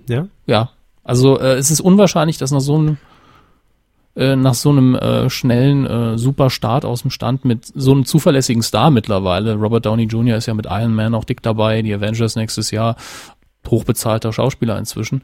Ja? 0.09 0.27
Ja. 0.47 0.71
Also 1.05 1.39
äh, 1.39 1.55
es 1.55 1.71
ist 1.71 1.81
unwahrscheinlich, 1.81 2.39
dass 2.39 2.51
nach 2.51 2.61
so 2.61 2.75
einem 2.75 2.99
äh, 4.15 4.37
nach 4.37 4.55
so 4.55 4.71
einem 4.71 4.95
äh, 4.95 5.31
schnellen 5.31 5.87
äh, 5.87 6.19
Superstart 6.19 6.85
aus 6.85 7.03
dem 7.03 7.11
Stand 7.11 7.45
mit 7.45 7.65
so 7.65 7.93
einem 7.93 8.05
zuverlässigen 8.05 8.63
Star 8.63 8.91
mittlerweile. 8.91 9.55
Robert 9.55 9.87
Downey 9.87 10.05
Jr. 10.05 10.37
ist 10.37 10.47
ja 10.47 10.55
mit 10.55 10.67
Iron 10.67 10.95
Man 10.95 11.15
auch 11.15 11.25
dick 11.25 11.41
dabei, 11.41 11.83
die 11.83 11.95
Avengers 11.95 12.37
nächstes 12.37 12.73
Jahr, 12.73 12.97
hochbezahlter 13.69 14.33
Schauspieler 14.33 14.79
inzwischen. 14.79 15.23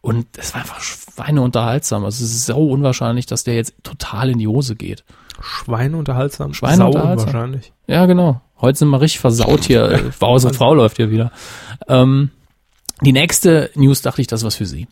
Und 0.00 0.26
es 0.36 0.54
war 0.54 0.60
einfach 0.60 0.80
schweineunterhaltsam. 0.80 2.04
Also 2.04 2.24
es 2.24 2.30
ist 2.30 2.46
so 2.46 2.68
unwahrscheinlich, 2.68 3.26
dass 3.26 3.44
der 3.44 3.54
jetzt 3.54 3.74
total 3.82 4.30
in 4.30 4.38
die 4.38 4.46
Hose 4.46 4.76
geht. 4.76 5.04
Schweineunterhaltsam. 5.40 6.54
Schweineunterhaltsam. 6.54 7.18
Sau 7.18 7.22
unwahrscheinlich. 7.24 7.72
Ja, 7.86 8.06
genau. 8.06 8.40
Heute 8.60 8.78
sind 8.78 8.88
wir 8.88 9.00
richtig 9.00 9.20
versaut 9.20 9.64
hier. 9.64 9.90
Äh, 9.90 10.12
Frau 10.12 10.34
und 10.34 10.54
Frau 10.54 10.74
läuft 10.74 10.96
hier 10.96 11.10
wieder. 11.10 11.32
Ähm, 11.88 12.30
die 13.02 13.12
nächste 13.12 13.70
News 13.74 14.02
dachte 14.02 14.20
ich, 14.20 14.26
das 14.26 14.44
was 14.44 14.56
für 14.56 14.66
Sie. 14.66 14.86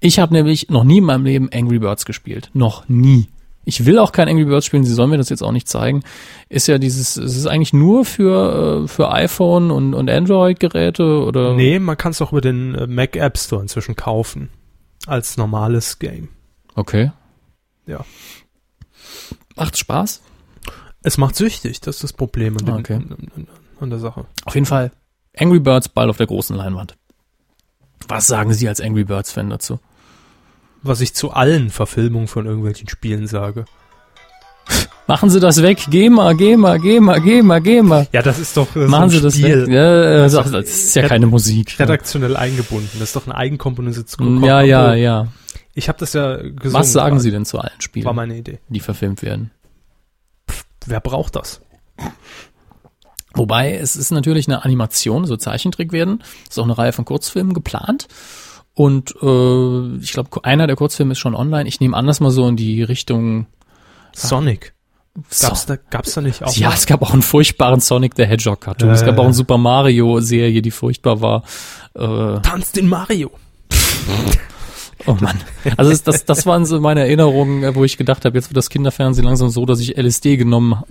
Ich 0.00 0.18
habe 0.18 0.32
nämlich 0.32 0.70
noch 0.70 0.84
nie 0.84 0.98
in 0.98 1.04
meinem 1.04 1.26
Leben 1.26 1.50
Angry 1.52 1.78
Birds 1.78 2.06
gespielt. 2.06 2.50
Noch 2.54 2.88
nie. 2.88 3.28
Ich 3.70 3.86
will 3.86 3.98
auch 3.98 4.10
kein 4.12 4.28
Angry 4.28 4.44
Birds 4.46 4.66
spielen, 4.66 4.84
sie 4.84 4.92
sollen 4.92 5.10
mir 5.10 5.16
das 5.16 5.28
jetzt 5.28 5.42
auch 5.42 5.52
nicht 5.52 5.68
zeigen. 5.68 6.02
Ist 6.48 6.66
ja 6.66 6.78
dieses, 6.78 7.16
es 7.16 7.36
ist 7.36 7.46
eigentlich 7.46 7.72
nur 7.72 8.04
für, 8.04 8.82
äh, 8.84 8.88
für 8.88 9.12
iPhone 9.12 9.70
und, 9.70 9.94
und 9.94 10.10
Android-Geräte 10.10 11.22
oder. 11.24 11.54
Nee, 11.54 11.78
man 11.78 11.96
kann 11.96 12.10
es 12.10 12.20
auch 12.20 12.32
über 12.32 12.40
den 12.40 12.74
äh, 12.74 12.86
Mac 12.86 13.14
App 13.16 13.38
Store 13.38 13.62
inzwischen 13.62 13.94
kaufen. 13.96 14.50
Als 15.06 15.36
normales 15.36 15.98
Game. 16.00 16.28
Okay. 16.74 17.12
Ja. 17.86 18.04
Macht 19.56 19.78
Spaß? 19.78 20.20
Es 21.02 21.16
macht 21.16 21.36
süchtig, 21.36 21.80
das 21.80 21.96
ist 21.96 22.04
das 22.04 22.12
Problem 22.12 22.56
an, 22.58 22.66
dem, 22.66 22.74
Okay. 22.74 22.94
an, 22.94 23.16
an, 23.36 23.46
an 23.80 23.90
der 23.90 23.98
Sache. 24.00 24.26
Auf 24.44 24.54
jeden 24.54 24.66
Fall. 24.66 24.90
Angry 25.38 25.60
Birds 25.60 25.88
Ball 25.88 26.10
auf 26.10 26.16
der 26.16 26.26
großen 26.26 26.56
Leinwand. 26.56 26.96
Was 28.08 28.26
sagen 28.26 28.52
Sie 28.52 28.68
als 28.68 28.80
Angry 28.80 29.04
Birds-Fan 29.04 29.48
dazu? 29.48 29.78
Was 30.82 31.00
ich 31.00 31.14
zu 31.14 31.30
allen 31.32 31.70
Verfilmungen 31.70 32.28
von 32.28 32.46
irgendwelchen 32.46 32.88
Spielen 32.88 33.26
sage. 33.26 33.64
Machen 35.06 35.28
Sie 35.30 35.40
das 35.40 35.60
weg. 35.62 35.86
Geh 35.90 36.08
mal, 36.08 36.36
geh 36.36 36.56
mal, 36.56 36.78
geh 36.78 37.00
mal, 37.00 37.20
geh 37.20 37.42
mal, 37.42 37.60
geh 37.60 37.82
mal. 37.82 38.06
Ja, 38.12 38.22
das 38.22 38.38
ist 38.38 38.56
doch 38.56 38.76
äh, 38.76 38.86
Machen 38.86 39.10
so 39.10 39.16
Sie 39.16 39.22
das 39.22 39.34
Spiel. 39.34 39.66
weg. 39.66 39.74
Ja, 39.74 40.18
Das 40.28 40.32
das, 40.32 40.52
ist 40.68 40.94
ja 40.94 41.08
keine 41.08 41.26
Musik. 41.26 41.78
redaktionell 41.80 42.36
eingebunden. 42.36 42.88
Das 43.00 43.08
ist 43.08 43.16
doch 43.16 43.26
ein 43.26 43.32
eigenkomponisiertes 43.32 44.16
Ja, 44.42 44.60
ja, 44.62 44.94
ja. 44.94 45.26
Ich 45.74 45.88
habe 45.88 45.98
das 45.98 46.12
ja 46.12 46.36
gesungen. 46.36 46.72
Was 46.74 46.92
sagen. 46.92 47.18
Sie 47.20 47.30
denn 47.32 47.44
zu 47.44 47.58
allen 47.58 47.72
War 47.72 47.80
Spielen, 47.80 48.14
meine 48.16 48.36
Idee. 48.36 48.60
die 48.68 48.80
verfilmt 48.80 49.22
werden? 49.22 49.50
Wer 50.86 51.00
braucht 51.00 51.36
das? 51.36 51.60
Wobei, 53.34 53.74
es 53.74 53.96
ist 53.96 54.10
natürlich 54.10 54.48
eine 54.48 54.64
Animation, 54.64 55.24
so 55.24 55.36
Zeichentrick 55.36 55.92
werden. 55.92 56.22
Es 56.44 56.50
ist 56.56 56.58
auch 56.58 56.64
eine 56.64 56.76
Reihe 56.78 56.92
von 56.92 57.04
Kurzfilmen 57.04 57.54
geplant. 57.54 58.08
Und 58.80 59.14
äh, 59.20 60.02
ich 60.02 60.12
glaube, 60.12 60.42
einer 60.42 60.66
der 60.66 60.74
Kurzfilme 60.74 61.12
ist 61.12 61.18
schon 61.18 61.34
online. 61.34 61.68
Ich 61.68 61.80
nehme 61.80 61.94
an, 61.94 62.06
dass 62.06 62.20
mal 62.20 62.30
so 62.30 62.48
in 62.48 62.56
die 62.56 62.82
Richtung 62.82 63.44
Sonic. 64.14 64.72
Gab's 65.38 65.66
da, 65.66 65.76
gab's 65.76 66.14
da 66.14 66.22
nicht 66.22 66.42
auch? 66.42 66.56
ja, 66.56 66.68
mal? 66.68 66.74
es 66.74 66.86
gab 66.86 67.02
auch 67.02 67.12
einen 67.12 67.20
furchtbaren 67.20 67.80
Sonic 67.80 68.14
the 68.16 68.24
Hedgehog 68.24 68.62
Cartoon. 68.62 68.88
es 68.88 69.02
Äh. 69.02 69.04
gab 69.04 69.18
auch 69.18 69.24
eine 69.24 69.34
Super 69.34 69.58
Mario 69.58 70.20
Serie, 70.20 70.62
die 70.62 70.70
furchtbar 70.70 71.20
war. 71.20 71.42
Äh, 71.94 72.40
Tanzt 72.40 72.78
in 72.78 72.88
Mario. 72.88 73.30
oh 75.06 75.16
Mann. 75.20 75.38
Also 75.76 75.90
das, 75.90 76.02
das, 76.02 76.24
das 76.24 76.46
waren 76.46 76.64
so 76.66 76.80
meine 76.80 77.00
Erinnerungen, 77.00 77.62
äh, 77.64 77.74
wo 77.74 77.84
ich 77.84 77.96
gedacht 77.96 78.24
habe, 78.24 78.36
jetzt 78.36 78.50
wird 78.50 78.56
das 78.56 78.70
Kinderfernsehen 78.70 79.26
langsam 79.26 79.48
so, 79.48 79.66
dass 79.66 79.80
ich 79.80 79.96
LSD 79.96 80.36
genommen, 80.36 80.82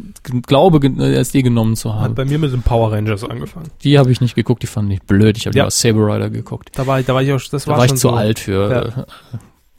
glaube, 0.48 0.86
äh, 0.86 1.20
LSD 1.20 1.42
genommen 1.42 1.76
zu 1.76 1.94
Hat 1.94 2.02
haben. 2.02 2.16
bei 2.16 2.26
mir 2.26 2.40
mit 2.40 2.52
den 2.54 2.62
Power 2.62 2.92
Rangers 2.92 3.24
angefangen. 3.24 3.70
Die 3.84 3.98
habe 4.00 4.12
ich 4.12 4.22
nicht 4.22 4.36
geguckt, 4.36 4.64
die 4.64 4.68
fand 4.68 4.92
ich 4.92 5.02
blöd. 5.04 5.38
Ich 5.38 5.46
habe 5.48 5.58
Ja. 5.58 5.66
ja. 5.66 5.70
Saber 5.72 6.08
Rider 6.14 6.30
geguckt. 6.30 6.70
Da 6.76 6.86
war 6.88 7.00
ich, 7.00 7.06
da 7.06 7.14
war 7.14 7.22
ich 7.22 7.32
auch, 7.32 7.42
das 7.42 7.66
Da 7.66 7.72
war, 7.72 7.78
war 7.80 7.86
ich 7.86 7.92
zu 7.92 7.98
so, 7.98 8.12
alt 8.12 8.40
für, 8.40 8.72
Ja. 8.72 8.82
äh, 8.84 9.06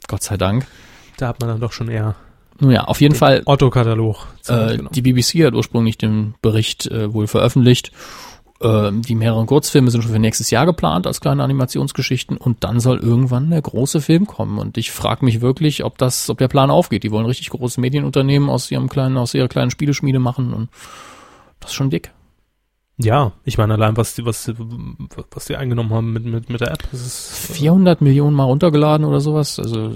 Gott 0.07 0.23
sei 0.23 0.37
Dank. 0.37 0.65
Da 1.17 1.27
hat 1.27 1.39
man 1.39 1.49
dann 1.49 1.59
doch 1.59 1.71
schon 1.71 1.87
eher 1.89 2.15
Nun 2.59 2.71
ja, 2.71 2.83
auf 2.85 3.01
jeden 3.01 3.15
Fall 3.15 3.41
Otto-Katalog. 3.45 4.27
Äh, 4.47 4.77
die 4.91 5.01
BBC 5.01 5.45
hat 5.45 5.53
ursprünglich 5.53 5.97
den 5.97 6.35
Bericht 6.41 6.87
äh, 6.87 7.13
wohl 7.13 7.27
veröffentlicht. 7.27 7.91
Äh, 8.61 8.91
die 8.93 9.15
mehreren 9.15 9.47
Kurzfilme 9.47 9.89
sind 9.89 10.03
schon 10.03 10.11
für 10.11 10.19
nächstes 10.19 10.51
Jahr 10.51 10.65
geplant 10.65 11.07
als 11.07 11.19
kleine 11.19 11.43
Animationsgeschichten 11.43 12.37
und 12.37 12.63
dann 12.63 12.79
soll 12.79 12.99
irgendwann 12.99 13.49
der 13.49 13.61
große 13.61 14.01
Film 14.01 14.27
kommen. 14.27 14.59
Und 14.59 14.77
ich 14.77 14.91
frage 14.91 15.25
mich 15.25 15.41
wirklich, 15.41 15.83
ob 15.83 15.97
das, 15.97 16.29
ob 16.29 16.37
der 16.37 16.47
Plan 16.47 16.69
aufgeht. 16.69 17.03
Die 17.03 17.11
wollen 17.11 17.25
richtig 17.25 17.49
große 17.49 17.81
Medienunternehmen 17.81 18.49
aus 18.49 18.69
ihrem 18.69 18.89
kleinen, 18.89 19.17
aus 19.17 19.33
ihrer 19.33 19.47
kleinen 19.47 19.71
Spieleschmiede 19.71 20.19
machen 20.19 20.53
und 20.53 20.69
das 21.59 21.71
ist 21.71 21.75
schon 21.75 21.89
dick. 21.89 22.11
ja, 22.97 23.31
ich 23.45 23.57
meine 23.57 23.73
allein, 23.75 23.97
was 23.97 24.15
die, 24.15 24.25
was, 24.25 24.51
was 25.31 25.45
die 25.45 25.55
eingenommen 25.55 25.91
haben 25.91 26.13
mit, 26.13 26.25
mit, 26.25 26.49
mit 26.49 26.61
der 26.61 26.71
App. 26.71 26.83
Das 26.91 27.01
ist, 27.01 27.51
400 27.53 28.01
Millionen 28.01 28.35
mal 28.35 28.43
runtergeladen 28.45 29.05
oder 29.05 29.21
sowas, 29.21 29.59
also 29.59 29.93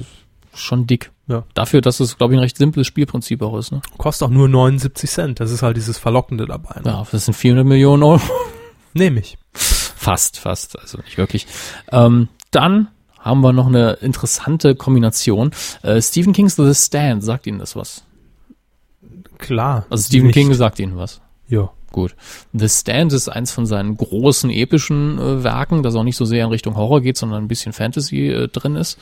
schon 0.53 0.87
dick. 0.87 1.11
Ja. 1.27 1.43
Dafür, 1.53 1.81
dass 1.81 1.99
es, 1.99 2.17
glaube 2.17 2.33
ich, 2.33 2.39
ein 2.39 2.43
recht 2.43 2.57
simples 2.57 2.87
Spielprinzip 2.87 3.41
auch 3.41 3.57
ist. 3.57 3.71
Ne? 3.71 3.81
kostet 3.97 4.27
auch 4.27 4.31
nur 4.31 4.47
79 4.47 5.09
Cent. 5.09 5.39
Das 5.39 5.51
ist 5.51 5.63
halt 5.63 5.77
dieses 5.77 5.97
Verlockende 5.97 6.45
dabei. 6.45 6.81
Ne? 6.81 6.91
Ja, 6.91 7.07
das 7.11 7.25
sind 7.25 7.33
400 7.33 7.65
Millionen 7.65 8.03
Euro. 8.03 8.21
Nehme 8.95 9.19
ich. 9.19 9.37
Fast, 9.53 10.39
fast, 10.39 10.79
also 10.79 10.97
nicht 10.99 11.17
wirklich. 11.17 11.45
Ähm, 11.91 12.29
dann 12.51 12.87
haben 13.19 13.41
wir 13.41 13.53
noch 13.53 13.67
eine 13.67 13.93
interessante 13.93 14.75
Kombination. 14.75 15.51
Äh, 15.83 16.01
Stephen 16.01 16.31
King's 16.31 16.55
The 16.55 16.73
Stand, 16.73 17.23
sagt 17.23 17.45
Ihnen 17.45 17.59
das 17.59 17.75
was? 17.75 18.03
Klar. 19.37 19.85
Also 19.89 20.05
Stephen 20.05 20.27
Nicht. 20.27 20.35
King 20.35 20.53
sagt 20.53 20.79
Ihnen 20.79 20.95
was. 20.95 21.21
Ja. 21.49 21.71
Gut. 21.95 22.13
The 22.51 22.67
Stand 22.67 23.13
ist 23.13 23.29
eins 23.29 23.53
von 23.53 23.65
seinen 23.65 23.95
großen 23.95 24.49
epischen 24.49 25.17
äh, 25.17 25.45
Werken, 25.45 25.81
das 25.81 25.95
auch 25.95 26.03
nicht 26.03 26.17
so 26.17 26.25
sehr 26.25 26.43
in 26.43 26.49
Richtung 26.49 26.75
Horror 26.75 26.99
geht, 26.99 27.15
sondern 27.15 27.45
ein 27.45 27.47
bisschen 27.47 27.71
Fantasy 27.71 28.27
äh, 28.27 28.49
drin 28.49 28.75
ist. 28.75 28.97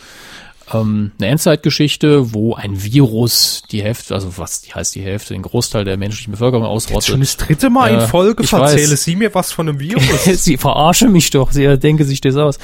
Ähm, 0.71 1.11
eine 1.17 1.29
Endzeitgeschichte, 1.29 2.35
wo 2.35 2.53
ein 2.53 2.83
Virus 2.83 3.63
die 3.71 3.81
Hälfte, 3.81 4.13
also 4.13 4.37
was 4.37 4.61
die 4.61 4.75
heißt 4.75 4.93
die 4.93 5.01
Hälfte, 5.01 5.33
den 5.33 5.41
Großteil 5.41 5.85
der 5.85 5.97
menschlichen 5.97 6.33
Bevölkerung 6.33 6.65
Jetzt 6.71 6.87
schon 6.87 6.93
ausrottet. 6.95 7.21
das 7.21 7.37
dritte 7.37 7.71
Mal 7.71 7.93
in 7.95 7.99
Äh, 8.01 8.07
Folge 8.07 8.43
verzähle 8.43 8.91
weiß. 8.91 9.03
Sie 9.03 9.15
mir 9.15 9.33
was 9.33 9.51
von 9.51 9.67
einem 9.67 9.79
Virus. 9.79 10.23
Sie 10.25 10.57
verarsche 10.57 11.07
mich 11.09 11.31
doch, 11.31 11.51
sie 11.51 11.79
denke 11.79 12.05
sich 12.05 12.21
das 12.21 12.35
aus. 12.35 12.59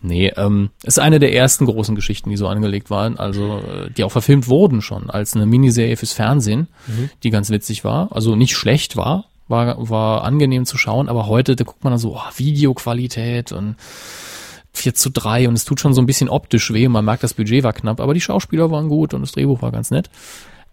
Nee, 0.00 0.32
ähm, 0.38 0.70
ist 0.82 0.98
eine 0.98 1.18
der 1.18 1.34
ersten 1.34 1.66
großen 1.66 1.94
Geschichten, 1.94 2.30
die 2.30 2.38
so 2.38 2.48
angelegt 2.48 2.88
waren, 2.88 3.18
also 3.18 3.58
äh, 3.58 3.90
die 3.90 4.02
auch 4.02 4.12
verfilmt 4.12 4.48
wurden 4.48 4.80
schon 4.80 5.10
als 5.10 5.36
eine 5.36 5.44
Miniserie 5.44 5.98
fürs 5.98 6.14
Fernsehen, 6.14 6.68
die 7.22 7.28
ganz 7.28 7.50
witzig 7.50 7.84
war, 7.84 8.08
also 8.12 8.34
nicht 8.34 8.56
schlecht 8.56 8.96
war, 8.96 9.26
war 9.48 9.88
war 9.88 10.24
angenehm 10.24 10.64
zu 10.64 10.78
schauen, 10.78 11.08
aber 11.08 11.26
heute 11.26 11.56
da 11.56 11.64
guckt 11.64 11.84
man 11.84 11.92
dann 11.92 11.98
so, 11.98 12.16
oh, 12.16 12.22
Videoqualität 12.36 13.52
und 13.52 13.76
4 14.72 14.94
zu 14.94 15.10
3 15.10 15.48
und 15.48 15.54
es 15.54 15.64
tut 15.64 15.80
schon 15.80 15.94
so 15.94 16.02
ein 16.02 16.06
bisschen 16.06 16.28
optisch 16.28 16.72
weh 16.72 16.86
und 16.86 16.92
man 16.92 17.04
merkt, 17.04 17.22
das 17.22 17.34
Budget 17.34 17.62
war 17.62 17.72
knapp, 17.72 18.00
aber 18.00 18.14
die 18.14 18.20
Schauspieler 18.20 18.70
waren 18.70 18.88
gut 18.88 19.14
und 19.14 19.22
das 19.22 19.32
Drehbuch 19.32 19.62
war 19.62 19.70
ganz 19.70 19.90
nett. 19.90 20.10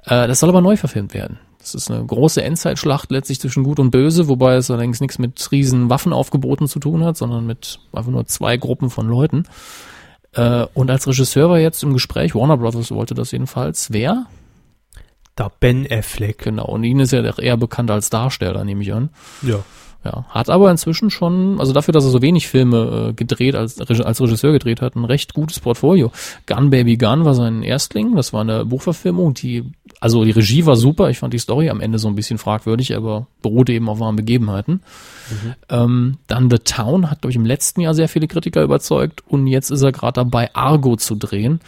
Äh, 0.04 0.28
das 0.28 0.40
soll 0.40 0.50
aber 0.50 0.62
neu 0.62 0.78
verfilmt 0.78 1.14
werden. 1.14 1.40
Das 1.60 1.76
ist 1.76 1.92
eine 1.92 2.04
große 2.04 2.42
Endzeitschlacht 2.42 3.12
letztlich 3.12 3.40
zwischen 3.40 3.64
Gut 3.64 3.80
und 3.80 3.92
Böse, 3.92 4.28
wobei 4.28 4.56
es 4.56 4.72
allerdings 4.72 5.00
nichts 5.00 5.20
mit 5.20 5.52
riesen 5.52 5.92
Waffenaufgeboten 5.92 6.68
zu 6.68 6.80
tun 6.80 7.04
hat, 7.04 7.18
sondern 7.18 7.46
mit 7.46 7.80
einfach 7.94 8.12
nur 8.12 8.26
zwei 8.26 8.58
Gruppen 8.58 8.90
von 8.90 9.08
Leuten. 9.08 9.44
Äh, 10.34 10.66
und 10.74 10.90
als 10.90 11.08
Regisseur 11.08 11.50
war 11.50 11.60
jetzt 11.60 11.84
im 11.84 11.94
Gespräch, 11.94 12.34
Warner 12.34 12.58
Brothers 12.58 12.92
wollte 12.92 13.14
das 13.14 13.32
jedenfalls. 13.32 13.92
Wer? 13.92 14.26
Da 15.42 15.52
Ben 15.60 15.88
Affleck. 15.90 16.38
Genau. 16.38 16.68
Und 16.68 16.84
ihn 16.84 17.00
ist 17.00 17.14
ja 17.14 17.24
doch 17.24 17.40
eher 17.40 17.58
bekannt 17.58 17.90
als 17.90 18.12
Darsteller, 18.12 18.64
nehme 18.64 18.84
ich 18.84 18.94
an. 18.94 19.10
Ja. 19.42 19.64
Ja, 20.04 20.26
hat 20.30 20.50
aber 20.50 20.72
inzwischen 20.72 21.12
schon, 21.12 21.60
also 21.60 21.74
dafür, 21.74 21.92
dass 21.92 22.04
er 22.04 22.10
so 22.10 22.24
wenig 22.24 22.48
Filme 22.48 23.10
äh, 23.10 23.14
gedreht, 23.14 23.54
als, 23.54 23.80
als 23.80 24.20
Regisseur 24.20 24.52
gedreht 24.52 24.82
hat, 24.82 24.96
ein 24.96 25.06
recht 25.06 25.36
gutes 25.36 25.60
Portfolio. 25.60 26.12
Gun 26.48 26.72
Baby 26.72 26.98
Gun 26.98 27.24
war 27.24 27.36
sein 27.36 27.62
Erstling, 27.62 28.16
das 28.16 28.34
war 28.34 28.42
eine 28.42 28.66
Buchverfilmung, 28.66 29.36
die, 29.36 29.64
also 30.00 30.26
die 30.26 30.32
Regie 30.32 30.66
war 30.66 30.76
super, 30.76 31.12
ich 31.12 31.20
fand 31.20 31.36
die 31.36 31.40
Story 31.40 31.70
am 31.70 31.82
Ende 31.82 32.00
so 32.00 32.08
ein 32.08 32.16
bisschen 32.16 32.40
fragwürdig, 32.40 32.96
aber 32.96 33.28
beruhte 33.44 33.74
eben 33.74 33.90
auf 33.90 34.00
wahren 34.00 34.16
Begebenheiten. 34.16 34.82
Ähm, 35.70 36.18
dann 36.26 36.50
The 36.50 36.58
Town 36.58 37.12
hat, 37.12 37.22
glaube 37.22 37.32
ich, 37.32 37.38
im 37.38 37.46
letzten 37.46 37.82
Jahr 37.82 37.94
sehr 37.94 38.10
viele 38.10 38.28
Kritiker 38.28 38.64
überzeugt 38.64 39.22
und 39.28 39.46
jetzt 39.46 39.70
ist 39.70 39.84
er 39.84 39.92
gerade 39.92 40.14
dabei, 40.14 40.50
Argo 40.56 40.96
zu 40.96 41.14
drehen. 41.14 41.60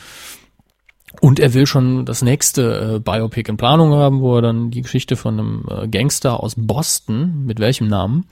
Und 1.22 1.40
er 1.40 1.54
will 1.54 1.66
schon 1.66 2.06
das 2.06 2.22
nächste 2.22 2.96
äh, 2.96 3.00
Biopic 3.00 3.50
in 3.50 3.58
Planung 3.58 3.94
haben, 3.94 4.22
wo 4.22 4.36
er 4.36 4.42
dann 4.42 4.72
die 4.72 4.82
Geschichte 4.82 5.16
von 5.16 5.40
einem 5.40 5.66
äh, 5.70 5.88
Gangster 5.88 6.42
aus 6.42 6.56
Boston, 6.58 7.46
mit 7.46 7.60
welchem 7.60 7.88
Namen? 7.88 8.26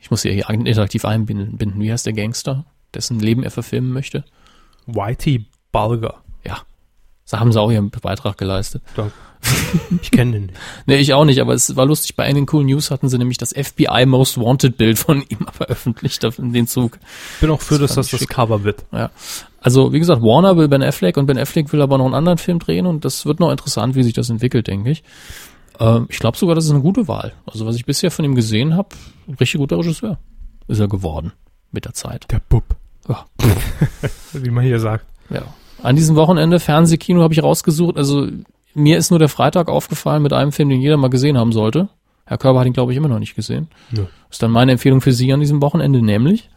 Ich 0.00 0.10
muss 0.10 0.22
sie 0.22 0.32
hier 0.32 0.48
interaktiv 0.48 1.04
einbinden. 1.04 1.56
binden. 1.58 1.80
Wie 1.80 1.92
heißt 1.92 2.06
der 2.06 2.14
Gangster, 2.14 2.64
dessen 2.94 3.20
Leben 3.20 3.42
er 3.42 3.50
verfilmen 3.50 3.92
möchte? 3.92 4.24
Whitey 4.86 5.46
Bulger. 5.72 6.22
Ja. 6.44 6.62
Da 7.30 7.38
haben 7.38 7.52
sie 7.52 7.60
auch 7.60 7.70
ihren 7.70 7.90
Beitrag 7.90 8.38
geleistet. 8.38 8.82
Da. 8.96 9.10
Ich 10.02 10.10
kenne 10.10 10.32
den 10.32 10.42
nicht. 10.46 10.54
Nee, 10.86 10.96
ich 10.96 11.14
auch 11.14 11.24
nicht, 11.24 11.40
aber 11.40 11.54
es 11.54 11.76
war 11.76 11.86
lustig. 11.86 12.16
Bei 12.16 12.24
einigen 12.24 12.46
Cool 12.52 12.64
News 12.64 12.90
hatten 12.90 13.08
sie 13.08 13.18
nämlich 13.18 13.38
das 13.38 13.52
FBI 13.52 14.04
Most 14.06 14.38
Wanted 14.38 14.76
Bild 14.76 14.98
von 14.98 15.22
ihm 15.28 15.46
veröffentlicht 15.52 16.22
in 16.24 16.52
den 16.52 16.66
Zug. 16.66 16.98
Bin 17.40 17.50
auch 17.50 17.60
für, 17.60 17.78
Das 17.78 17.94
dass 17.94 17.94
das 17.94 18.06
ich 18.06 18.10
das 18.12 18.20
schick. 18.20 18.30
Cover 18.30 18.64
wird. 18.64 18.84
Ja. 18.92 19.10
Also, 19.60 19.92
wie 19.92 19.98
gesagt, 19.98 20.22
Warner 20.22 20.56
will 20.56 20.68
Ben 20.68 20.82
Affleck 20.82 21.16
und 21.16 21.26
Ben 21.26 21.38
Affleck 21.38 21.72
will 21.72 21.82
aber 21.82 21.98
noch 21.98 22.06
einen 22.06 22.14
anderen 22.14 22.38
Film 22.38 22.58
drehen 22.58 22.86
und 22.86 23.04
das 23.04 23.26
wird 23.26 23.40
noch 23.40 23.50
interessant, 23.50 23.94
wie 23.94 24.02
sich 24.02 24.14
das 24.14 24.30
entwickelt, 24.30 24.66
denke 24.68 24.90
ich. 24.90 25.02
Ähm, 25.78 26.06
ich 26.08 26.18
glaube 26.18 26.36
sogar, 26.38 26.54
das 26.54 26.64
ist 26.64 26.70
eine 26.70 26.80
gute 26.80 27.08
Wahl. 27.08 27.32
Also, 27.46 27.66
was 27.66 27.76
ich 27.76 27.84
bisher 27.86 28.10
von 28.10 28.24
ihm 28.24 28.34
gesehen 28.34 28.74
habe, 28.74 28.88
richtig 29.38 29.58
guter 29.60 29.78
Regisseur 29.78 30.18
ist 30.68 30.78
er 30.80 30.88
geworden 30.88 31.32
mit 31.72 31.84
der 31.84 31.94
Zeit. 31.94 32.26
Der 32.30 32.40
Bub. 32.48 32.64
Ja. 33.08 33.26
Wie 34.32 34.50
man 34.50 34.64
hier 34.64 34.80
sagt. 34.80 35.04
Ja. 35.30 35.42
An 35.82 35.96
diesem 35.96 36.16
Wochenende 36.16 36.60
Fernsehkino 36.60 37.22
habe 37.22 37.32
ich 37.34 37.42
rausgesucht. 37.42 37.96
Also, 37.96 38.28
mir 38.74 38.98
ist 38.98 39.10
nur 39.10 39.18
der 39.18 39.28
Freitag 39.28 39.68
aufgefallen 39.68 40.22
mit 40.22 40.32
einem 40.32 40.52
Film, 40.52 40.68
den 40.68 40.80
jeder 40.80 40.96
mal 40.96 41.10
gesehen 41.10 41.36
haben 41.38 41.52
sollte. 41.52 41.88
Herr 42.24 42.38
Körber 42.38 42.60
hat 42.60 42.66
ihn, 42.66 42.72
glaube 42.72 42.92
ich, 42.92 42.98
immer 42.98 43.08
noch 43.08 43.18
nicht 43.18 43.34
gesehen. 43.34 43.68
Nö. 43.90 44.06
Ist 44.30 44.42
dann 44.42 44.52
meine 44.52 44.72
Empfehlung 44.72 45.00
für 45.00 45.12
Sie 45.12 45.32
an 45.32 45.40
diesem 45.40 45.60
Wochenende, 45.62 46.00
nämlich 46.00 46.48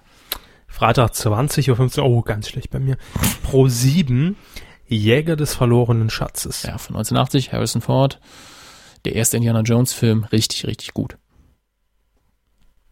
Freitag 0.68 1.12
20.15 1.12 2.00
Uhr. 2.00 2.06
Oh, 2.06 2.22
ganz 2.22 2.50
schlecht 2.50 2.70
bei 2.70 2.80
mir. 2.80 2.98
Pro 3.44 3.68
7. 3.68 4.36
Jäger 4.88 5.36
des 5.36 5.56
verlorenen 5.56 6.10
Schatzes. 6.10 6.64
ja, 6.64 6.78
von 6.78 6.96
1980, 6.96 7.54
Harrison 7.54 7.82
Ford, 7.82 8.20
der 9.06 9.16
erste 9.16 9.38
Indiana 9.38 9.62
Jones 9.62 9.94
Film, 9.94 10.26
richtig, 10.26 10.68
richtig 10.68 10.94
gut. 10.94 11.18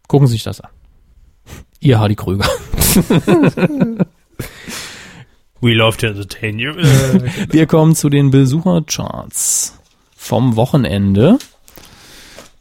Gucken 0.08 0.26
Sie 0.26 0.32
sich 0.32 0.42
das 0.42 0.60
an. 0.60 0.70
Ihr 1.80 1.98
Hardy 2.00 2.16
Krüger. 2.16 2.46
We 5.62 5.74
love 5.74 5.96
to 5.98 6.08
entertain 6.08 6.58
you. 6.58 6.72
Wir 6.74 7.66
kommen 7.66 7.94
zu 7.94 8.08
den 8.10 8.30
Besuchercharts 8.32 9.78
vom 10.16 10.56
Wochenende. 10.56 11.38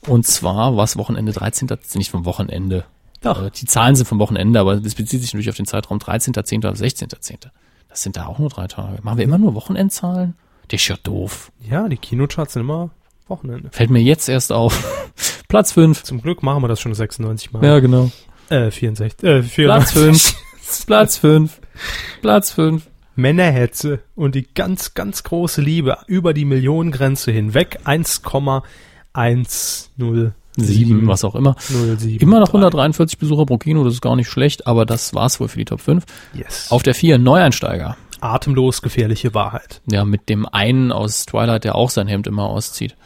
Und 0.08 0.28
zwar 0.28 0.78
was 0.78 0.98
Wochenende 0.98 1.32
13. 1.32 1.68
nicht 1.96 2.12
vom 2.12 2.26
Wochenende. 2.26 2.86
Doch. 3.22 3.44
Äh, 3.44 3.50
Die 3.52 3.66
Zahlen 3.66 3.96
sind 3.96 4.08
vom 4.08 4.20
Wochenende, 4.20 4.60
aber 4.60 4.74
es 4.74 4.96
bezieht 4.96 5.22
sich 5.22 5.34
natürlich 5.34 5.50
auf 5.50 5.56
den 5.58 5.66
Zeitraum 5.66 5.98
13.10. 5.98 6.68
auf 6.68 6.78
16.10. 6.78 7.50
Das 7.90 8.04
sind 8.04 8.18
da 8.18 8.28
auch 8.28 8.38
nur 8.40 8.50
drei 8.50 8.68
Tage. 8.68 9.00
Machen 9.02 9.18
wir 9.18 9.26
immer 9.26 9.38
nur 9.40 9.56
Wochenendzahlen? 9.56 10.36
Das 10.70 10.80
ist 10.82 10.88
ja 10.88 10.96
doof. 11.02 11.52
ja, 11.68 11.88
die 11.90 11.98
Kinocharts 11.98 12.54
sind 12.54 12.62
immer 12.62 12.92
Wochenende. 13.28 13.70
Fällt 13.72 13.90
mir 13.90 14.02
jetzt 14.02 14.30
erst 14.30 14.52
auf. 14.52 14.84
Platz 15.48 15.72
5. 15.72 16.04
Zum 16.04 16.22
Glück 16.22 16.44
machen 16.44 16.64
wir 16.64 16.68
das 16.68 16.80
schon 16.80 16.94
96 16.94 17.52
Mal. 17.52 17.66
Ja, 17.66 17.80
genau. 17.80 18.12
Äh, 18.50 18.70
64. 18.72 19.24
Äh, 19.24 19.42
Platz 19.42 19.92
94. 19.92 19.92
5. 19.94 20.86
Platz 20.86 21.18
5. 21.18 21.62
Platz 22.22 22.52
5. 22.52 22.88
Männerhetze 23.22 24.00
und 24.16 24.36
die 24.36 24.48
ganz, 24.54 24.94
ganz 24.94 25.24
große 25.24 25.62
Liebe 25.62 25.98
über 26.08 26.34
die 26.34 26.46
Millionengrenze 26.46 27.32
hinweg. 27.32 27.80
1,1007. 27.86 30.32
7, 30.58 31.08
was 31.08 31.24
auch 31.24 31.36
immer. 31.36 31.56
07. 31.60 32.20
Immer 32.20 32.42
noch 32.42 32.50
143 32.50 33.18
Besucher 33.18 33.46
pro 33.46 33.58
Kino, 33.58 33.86
das 33.86 33.94
ist 33.94 34.02
gar 34.02 34.18
nicht 34.18 34.30
schlecht, 34.30 34.68
aber 34.68 34.86
das 34.86 35.14
war's 35.14 35.40
wohl 35.40 35.48
für 35.48 35.60
die 35.60 35.66
Top 35.66 35.80
5. 35.80 36.04
Yes. 36.34 36.68
Auf 36.72 36.84
der 36.84 36.94
4 36.94 37.18
Neueinsteiger. 37.18 37.96
atemlos 38.20 38.82
gefährliche 38.82 39.34
Wahrheit. 39.34 39.82
Ja, 39.90 40.04
mit 40.04 40.28
dem 40.28 40.46
einen 40.46 40.92
aus 40.92 41.26
Twilight, 41.26 41.64
der 41.64 41.76
auch 41.76 41.90
sein 41.90 42.08
Hemd 42.08 42.28
immer 42.28 42.44
auszieht. 42.44 42.98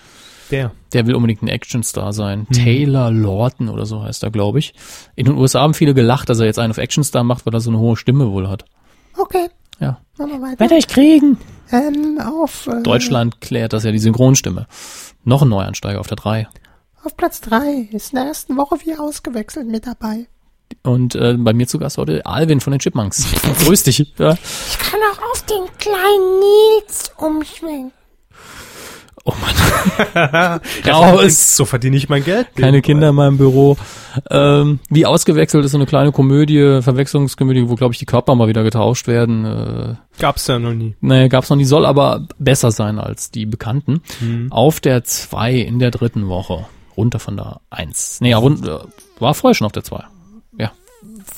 Der. 0.52 0.72
Der 0.94 1.08
will 1.08 1.16
unbedingt 1.16 1.42
ein 1.42 1.48
Actionstar 1.48 2.14
sein. 2.14 2.48
Taylor 2.52 3.12
Lawton 3.12 3.70
oder 3.70 3.86
so 3.86 4.04
heißt 4.04 4.24
er, 4.24 4.32
glaube 4.32 4.60
ich. 4.60 4.74
In 5.16 5.26
den 5.26 5.38
USA 5.38 5.62
haben 5.62 5.74
viele 5.74 5.94
gelacht, 5.94 6.30
dass 6.30 6.40
er 6.40 6.46
jetzt 6.46 6.60
einen 6.60 6.72
auf 6.72 6.78
Actionstar 6.78 7.24
macht, 7.24 7.46
weil 7.46 7.54
er 7.54 7.62
so 7.62 7.72
eine 7.72 7.80
hohe 7.80 7.98
Stimme 7.98 8.32
wohl 8.32 8.48
hat. 8.48 8.66
Okay, 9.18 9.48
Ja. 9.80 10.00
wir 10.18 10.42
weiter. 10.42 10.60
Werde 10.60 10.76
ich 10.76 10.88
kriegen. 10.88 11.38
Ähm, 11.72 12.20
auf 12.20 12.68
äh, 12.68 12.82
Deutschland 12.84 13.42
klärt 13.42 13.74
das 13.74 13.84
ja 13.84 13.92
die 13.92 14.00
Synchronstimme. 14.00 14.68
Noch 15.24 15.42
ein 15.42 15.50
Neuansteiger 15.50 16.00
auf 16.00 16.08
der 16.08 16.18
3. 16.18 16.48
Auf 17.04 17.18
Platz 17.18 17.42
3 17.42 17.90
ist 17.92 18.14
in 18.14 18.18
der 18.18 18.26
ersten 18.26 18.58
Woche 18.58 18.78
wie 18.84 18.96
ausgewechselt 18.96 19.68
mit 19.68 19.86
dabei. 19.86 20.28
Und 20.84 21.16
äh, 21.16 21.36
bei 21.38 21.54
mir 21.54 21.68
zu 21.68 21.80
Gast 21.80 21.98
heute 21.98 22.26
Alvin 22.26 22.62
von 22.62 22.72
den 22.72 22.80
Chipmunks. 22.80 23.28
Grüß 23.66 23.84
dich. 23.84 24.14
Ja. 24.18 24.34
Ich 24.34 24.80
kann 24.80 25.00
auch 25.12 25.32
auf 25.32 25.42
den 25.44 25.66
kleinen 25.78 26.40
Nils 26.40 27.12
umschwenken. 27.18 27.92
Oh 29.28 29.34
Mann. 29.42 30.60
Raus. 30.88 31.58
So 31.58 31.66
verdiene 31.66 31.98
ich 31.98 32.10
mein 32.10 32.24
Geld. 32.24 32.48
Keine 32.56 32.84
Kinder 32.84 33.10
in 33.10 33.16
meinem 33.16 33.38
Büro. 33.38 33.76
Ähm, 34.30 34.80
wie 34.90 35.08
ausgewechselt 35.08 35.66
ist 35.66 35.72
so 35.72 35.78
eine 35.80 35.88
kleine 35.88 36.12
Komödie, 36.12 36.82
Verwechslungskomödie, 36.84 37.68
wo, 37.68 37.74
glaube 37.74 37.94
ich, 37.94 37.98
die 38.00 38.06
Körper 38.06 38.36
mal 38.36 38.48
wieder 38.48 38.64
getauscht 38.64 39.08
werden. 39.08 39.44
Äh, 39.46 39.96
Gab's 40.20 40.46
ja 40.46 40.60
noch 40.60 40.74
nie. 40.74 40.96
nee, 41.02 41.28
gab's 41.28 41.50
noch 41.50 41.58
nie, 41.58 41.66
soll 41.66 41.86
aber 41.88 42.28
besser 42.38 42.70
sein 42.72 43.00
als 43.00 43.32
die 43.32 43.46
bekannten. 43.48 44.02
Auf 44.52 44.80
der 44.80 45.04
2 45.04 45.54
in 45.56 45.80
der 45.80 45.90
dritten 45.92 46.28
Woche. 46.28 46.66
Runter 46.96 47.20
von 47.20 47.36
der 47.36 47.60
1. 47.72 48.22
Nee, 48.22 48.30
ja, 48.30 48.38
rund, 48.38 48.66
äh, 48.66 48.78
war 49.20 49.34
vorher 49.34 49.56
schon 49.56 49.66
auf 49.66 49.74
der 49.74 49.84
2. 49.84 50.04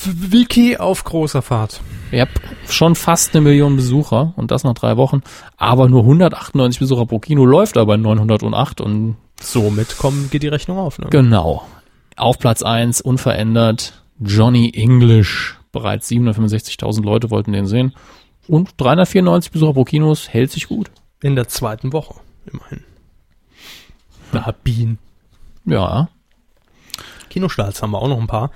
Wiki 0.06 0.78
auf 0.78 1.04
großer 1.04 1.42
Fahrt. 1.42 1.82
Ihr 2.12 2.22
habt 2.22 2.40
schon 2.70 2.96
fast 2.96 3.34
eine 3.34 3.42
Million 3.42 3.76
Besucher 3.76 4.34
und 4.36 4.52
das 4.52 4.64
nach 4.64 4.74
drei 4.74 4.98
Wochen, 4.98 5.22
aber 5.58 5.90
nur 5.90 6.02
198 6.02 6.80
Besucher 6.80 7.06
pro 7.06 7.20
Kino 7.20 7.46
läuft 7.46 7.78
aber 7.78 7.98
908 7.98 8.82
und 8.82 9.18
Somit 9.40 9.98
kommen, 9.98 10.30
geht 10.32 10.44
die 10.44 10.48
Rechnung 10.48 10.78
auf. 10.80 10.98
Ne? 11.00 11.08
genau. 11.10 11.68
Auf 12.16 12.40
Platz 12.40 12.64
1 12.64 13.02
unverändert 13.02 14.02
Johnny 14.20 14.72
English. 14.74 15.60
Bereits 15.72 16.10
765.000 16.10 17.04
Leute 17.04 17.30
wollten 17.30 17.52
den 17.52 17.68
sehen. 17.68 17.94
Und 18.48 18.72
394 18.78 19.52
Besucher 19.52 19.74
pro 19.74 19.84
Kinos 19.84 20.30
hält 20.30 20.52
sich 20.52 20.68
gut. 20.68 20.90
In 21.22 21.36
der 21.36 21.48
zweiten 21.48 21.94
Woche, 21.94 22.16
immerhin. 22.52 22.84
Da 24.32 24.54
Bean. 24.64 24.98
Ja, 25.66 26.10
Kinostarts 27.30 27.82
haben 27.82 27.92
wir 27.92 28.02
auch 28.02 28.08
noch 28.08 28.20
ein 28.20 28.28
paar. 28.28 28.52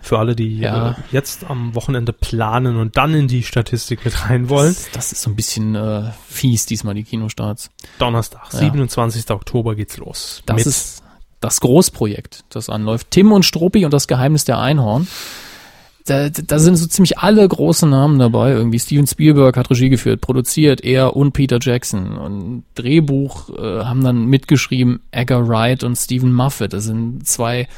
Für 0.00 0.18
alle, 0.18 0.34
die 0.36 0.58
Ja. 0.58 0.90
äh, 0.90 0.94
jetzt 1.12 1.44
am 1.50 1.74
Wochenende 1.74 2.12
planen 2.12 2.76
und 2.76 2.96
dann 2.96 3.14
in 3.14 3.28
die 3.28 3.42
Statistik 3.42 4.04
mit 4.04 4.28
rein 4.28 4.48
wollen. 4.48 4.68
das, 4.74 4.90
das 4.92 5.12
ist 5.12 5.22
so 5.22 5.30
ein 5.30 5.36
bisschen 5.36 5.74
äh, 5.74 6.10
fies 6.28 6.66
diesmal, 6.66 6.94
die 6.94 7.04
Kinostarts. 7.04 7.70
Donnerstag, 7.98 8.52
Ja. 8.52 8.58
27. 8.60 9.30
Oktober 9.30 9.74
geht's 9.74 9.96
los. 9.96 10.42
Das 10.46 10.66
ist 10.66 11.02
das 11.40 11.60
Großprojekt, 11.60 12.44
das 12.50 12.68
anläuft. 12.68 13.10
Tim 13.10 13.32
und 13.32 13.44
Struppi 13.44 13.84
und 13.84 13.92
das 13.94 14.08
Geheimnis 14.08 14.44
der 14.44 14.58
Einhorn. 14.58 15.06
Da, 16.06 16.30
da 16.30 16.58
sind 16.58 16.76
so 16.76 16.86
ziemlich 16.86 17.18
alle 17.18 17.46
großen 17.46 17.88
Namen 17.90 18.18
dabei. 18.18 18.52
Irgendwie 18.52 18.78
Steven 18.78 19.06
Spielberg 19.06 19.58
hat 19.58 19.68
Regie 19.70 19.90
geführt, 19.90 20.22
produziert, 20.22 20.82
er 20.82 21.14
und 21.16 21.32
Peter 21.32 21.58
Jackson. 21.60 22.16
Und 22.16 22.64
Drehbuch 22.76 23.50
äh, 23.50 23.84
haben 23.84 24.02
dann 24.02 24.24
mitgeschrieben 24.24 25.00
Edgar 25.10 25.46
Wright 25.46 25.84
und 25.84 25.96
Stephen 25.96 26.32
Moffat. 26.32 26.72
Das 26.72 26.84
sind 26.84 27.28
zwei 27.28 27.68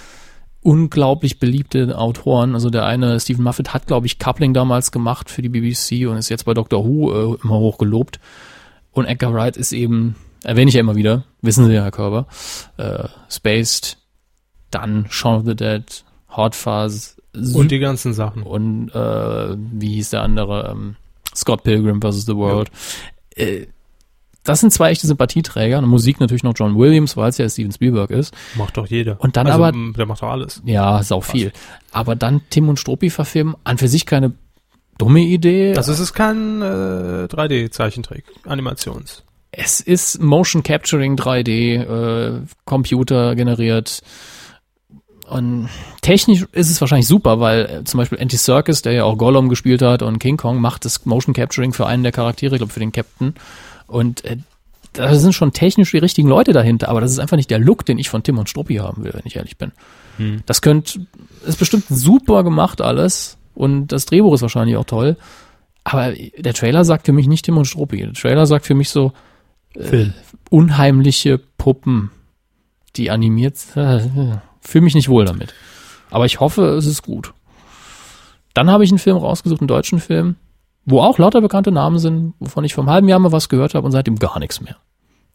unglaublich 0.63 1.39
beliebte 1.39 1.99
Autoren. 1.99 2.55
Also 2.55 2.71
der 2.71 2.87
eine, 2.87 3.19
Stephen 3.21 3.45
Moffat, 3.45 3.73
hat, 3.73 3.87
glaube 3.87 4.07
ich, 4.07 4.19
Coupling 4.19 4.55
damals 4.55 4.93
gemacht 4.93 5.31
für 5.31 5.43
die 5.43 5.49
BBC 5.49 6.09
und 6.09 6.17
ist 6.17 6.29
jetzt 6.29 6.45
bei 6.45 6.55
Doctor 6.55 6.85
Who 6.85 7.13
äh, 7.13 7.39
immer 7.43 7.59
hoch 7.59 7.79
gelobt. 7.79 8.21
Und 8.93 9.07
Edgar 9.07 9.33
Wright 9.33 9.57
ist 9.57 9.73
eben, 9.73 10.17
erwähne 10.43 10.69
ich 10.69 10.75
ja 10.75 10.81
immer 10.81 10.97
wieder, 10.97 11.25
wissen 11.41 11.67
Sie 11.67 11.73
ja, 11.73 11.83
Herr 11.83 11.91
Körber, 11.91 12.27
äh, 12.77 13.09
Spaced, 13.31 13.99
dann 14.71 15.07
Shaun 15.09 15.41
of 15.41 15.47
the 15.47 15.55
Dead, 15.55 15.85
Hot 16.37 16.55
Fuzz 16.55 17.17
und 17.55 17.71
die 17.71 17.79
ganzen 17.79 18.13
Sachen. 18.13 18.43
und 18.43 18.91
äh, 18.91 19.57
wie 19.57 19.95
hieß 19.95 20.11
der 20.11 20.23
andere, 20.23 20.71
ähm, 20.71 20.97
Scott 21.35 21.63
Pilgrim 21.63 22.01
vs. 22.03 22.27
The 22.27 22.37
World. 22.37 22.71
Äh, 23.37 23.67
das 24.45 24.61
sind 24.61 24.73
zwei 24.73 24.91
echte 24.91 25.07
Sympathieträger. 25.07 25.79
Und 25.79 25.87
Musik 25.87 26.21
natürlich 26.21 26.43
noch 26.43 26.55
John 26.57 26.77
Williams, 26.79 27.17
weil 27.17 27.29
es 27.31 27.39
ja 27.39 27.49
Steven 27.49 27.73
Spielberg 27.73 28.11
ist. 28.11 28.35
Macht 28.57 28.77
doch 28.77 28.87
jeder. 28.87 29.21
Und 29.21 29.37
dann 29.37 29.47
also, 29.47 29.63
aber- 29.65 29.77
Der 29.97 30.07
macht 30.07 30.23
doch 30.23 30.31
alles. 30.31 30.63
Ja, 30.65 30.99
ist 30.99 31.13
auch 31.13 31.25
viel. 31.25 31.53
Aber 31.93 32.17
dann 32.17 32.41
Tim 32.51 32.69
und 32.69 32.79
Struppi 32.79 33.11
verfilmen, 33.11 33.55
an 33.65 33.79
für 33.79 33.89
sich 33.89 34.07
keine 34.07 34.33
dumme 34.99 35.21
Idee. 35.21 35.75
Also 35.77 35.93
es 35.93 36.01
ist 36.01 36.13
kein 36.15 36.61
äh, 36.63 37.27
3D-Zeichentrick, 37.31 38.25
Animations. 38.47 39.25
Es 39.53 39.81
ist 39.81 40.23
Motion 40.23 40.63
Capturing 40.63 41.17
3D, 41.17 41.77
äh, 41.81 42.41
Computer 42.65 43.35
generiert. 43.35 44.01
Und 45.29 45.69
technisch 46.03 46.47
ist 46.53 46.71
es 46.71 46.81
wahrscheinlich 46.81 47.07
super, 47.07 47.39
weil 47.41 47.65
äh, 47.67 47.85
zum 47.85 47.99
Beispiel 47.99 48.19
Anti 48.21 48.37
Circus, 48.37 48.83
der 48.83 48.93
ja 48.93 49.05
auch 49.05 49.17
Gollum 49.17 49.49
gespielt 49.49 49.81
hat 49.83 50.03
und 50.03 50.19
King 50.19 50.37
Kong, 50.37 50.61
macht 50.61 50.85
das 50.85 51.05
Motion 51.07 51.35
Capturing 51.35 51.73
für 51.73 51.87
einen 51.87 52.03
der 52.03 52.13
Charaktere, 52.13 52.57
ich 52.57 52.59
glaube 52.59 52.73
für 52.73 52.81
den 52.81 52.91
Captain. 52.93 53.35
Und 53.91 54.25
äh, 54.25 54.37
da 54.93 55.15
sind 55.15 55.35
schon 55.35 55.53
technisch 55.53 55.91
die 55.91 55.99
richtigen 55.99 56.29
Leute 56.29 56.53
dahinter, 56.53 56.89
aber 56.89 57.01
das 57.01 57.13
ist 57.13 57.19
einfach 57.19 57.37
nicht 57.37 57.51
der 57.51 57.59
Look, 57.59 57.85
den 57.85 57.99
ich 57.99 58.09
von 58.09 58.23
Tim 58.23 58.39
und 58.39 58.49
Struppi 58.49 58.77
haben 58.77 59.05
will, 59.05 59.13
wenn 59.13 59.23
ich 59.25 59.37
ehrlich 59.37 59.59
bin. 59.59 59.73
Das 60.47 60.63
könnte, 60.63 61.07
ist 61.47 61.59
bestimmt 61.59 61.85
super 61.89 62.45
gemacht 62.45 62.81
alles 62.81 63.39
und 63.55 63.89
das 63.89 64.07
Drehbuch 64.07 64.35
ist 64.35 64.43
wahrscheinlich 64.43 64.77
auch 64.77 64.85
toll. 64.85 65.17
Aber 65.85 66.13
der 66.13 66.55
Trailer 66.55 66.85
sagt 66.85 67.07
für 67.07 67.13
mich 67.13 67.27
nicht 67.27 67.45
Tim 67.45 67.57
und 67.57 67.65
Struppi. 67.65 67.99
Der 67.99 68.13
Trailer 68.13 68.47
sagt 68.47 68.67
für 68.67 68.75
mich 68.75 68.91
so, 68.91 69.13
Film. 69.79 70.13
unheimliche 70.51 71.39
Puppen, 71.39 72.11
die 72.97 73.11
animiert 73.11 73.57
äh, 73.77 74.01
fühle 74.61 74.85
mich 74.85 74.95
nicht 74.95 75.09
wohl 75.09 75.25
damit. 75.25 75.55
Aber 76.11 76.27
ich 76.27 76.41
hoffe, 76.41 76.65
es 76.77 76.87
ist 76.87 77.03
gut. 77.03 77.33
Dann 78.55 78.71
habe 78.71 78.85
ich 78.85 78.91
einen 78.91 78.99
Film 78.99 79.17
rausgesucht, 79.17 79.61
einen 79.61 79.69
deutschen 79.69 80.01
Film, 80.01 80.37
wo 80.85 81.01
auch 81.01 81.19
lauter 81.19 81.41
bekannte 81.41 81.73
Namen 81.73 81.99
sind, 81.99 82.35
wovon 82.41 82.65
ich 82.65 82.75
vor 82.75 82.83
einem 82.85 82.91
halben 82.91 83.09
Jahr 83.09 83.19
mal 83.19 83.33
was 83.33 83.49
gehört 83.49 83.75
habe 83.75 83.85
und 83.87 83.93
seitdem 83.93 84.17
gar 84.17 84.39
nichts 84.39 84.61
mehr. 84.61 84.77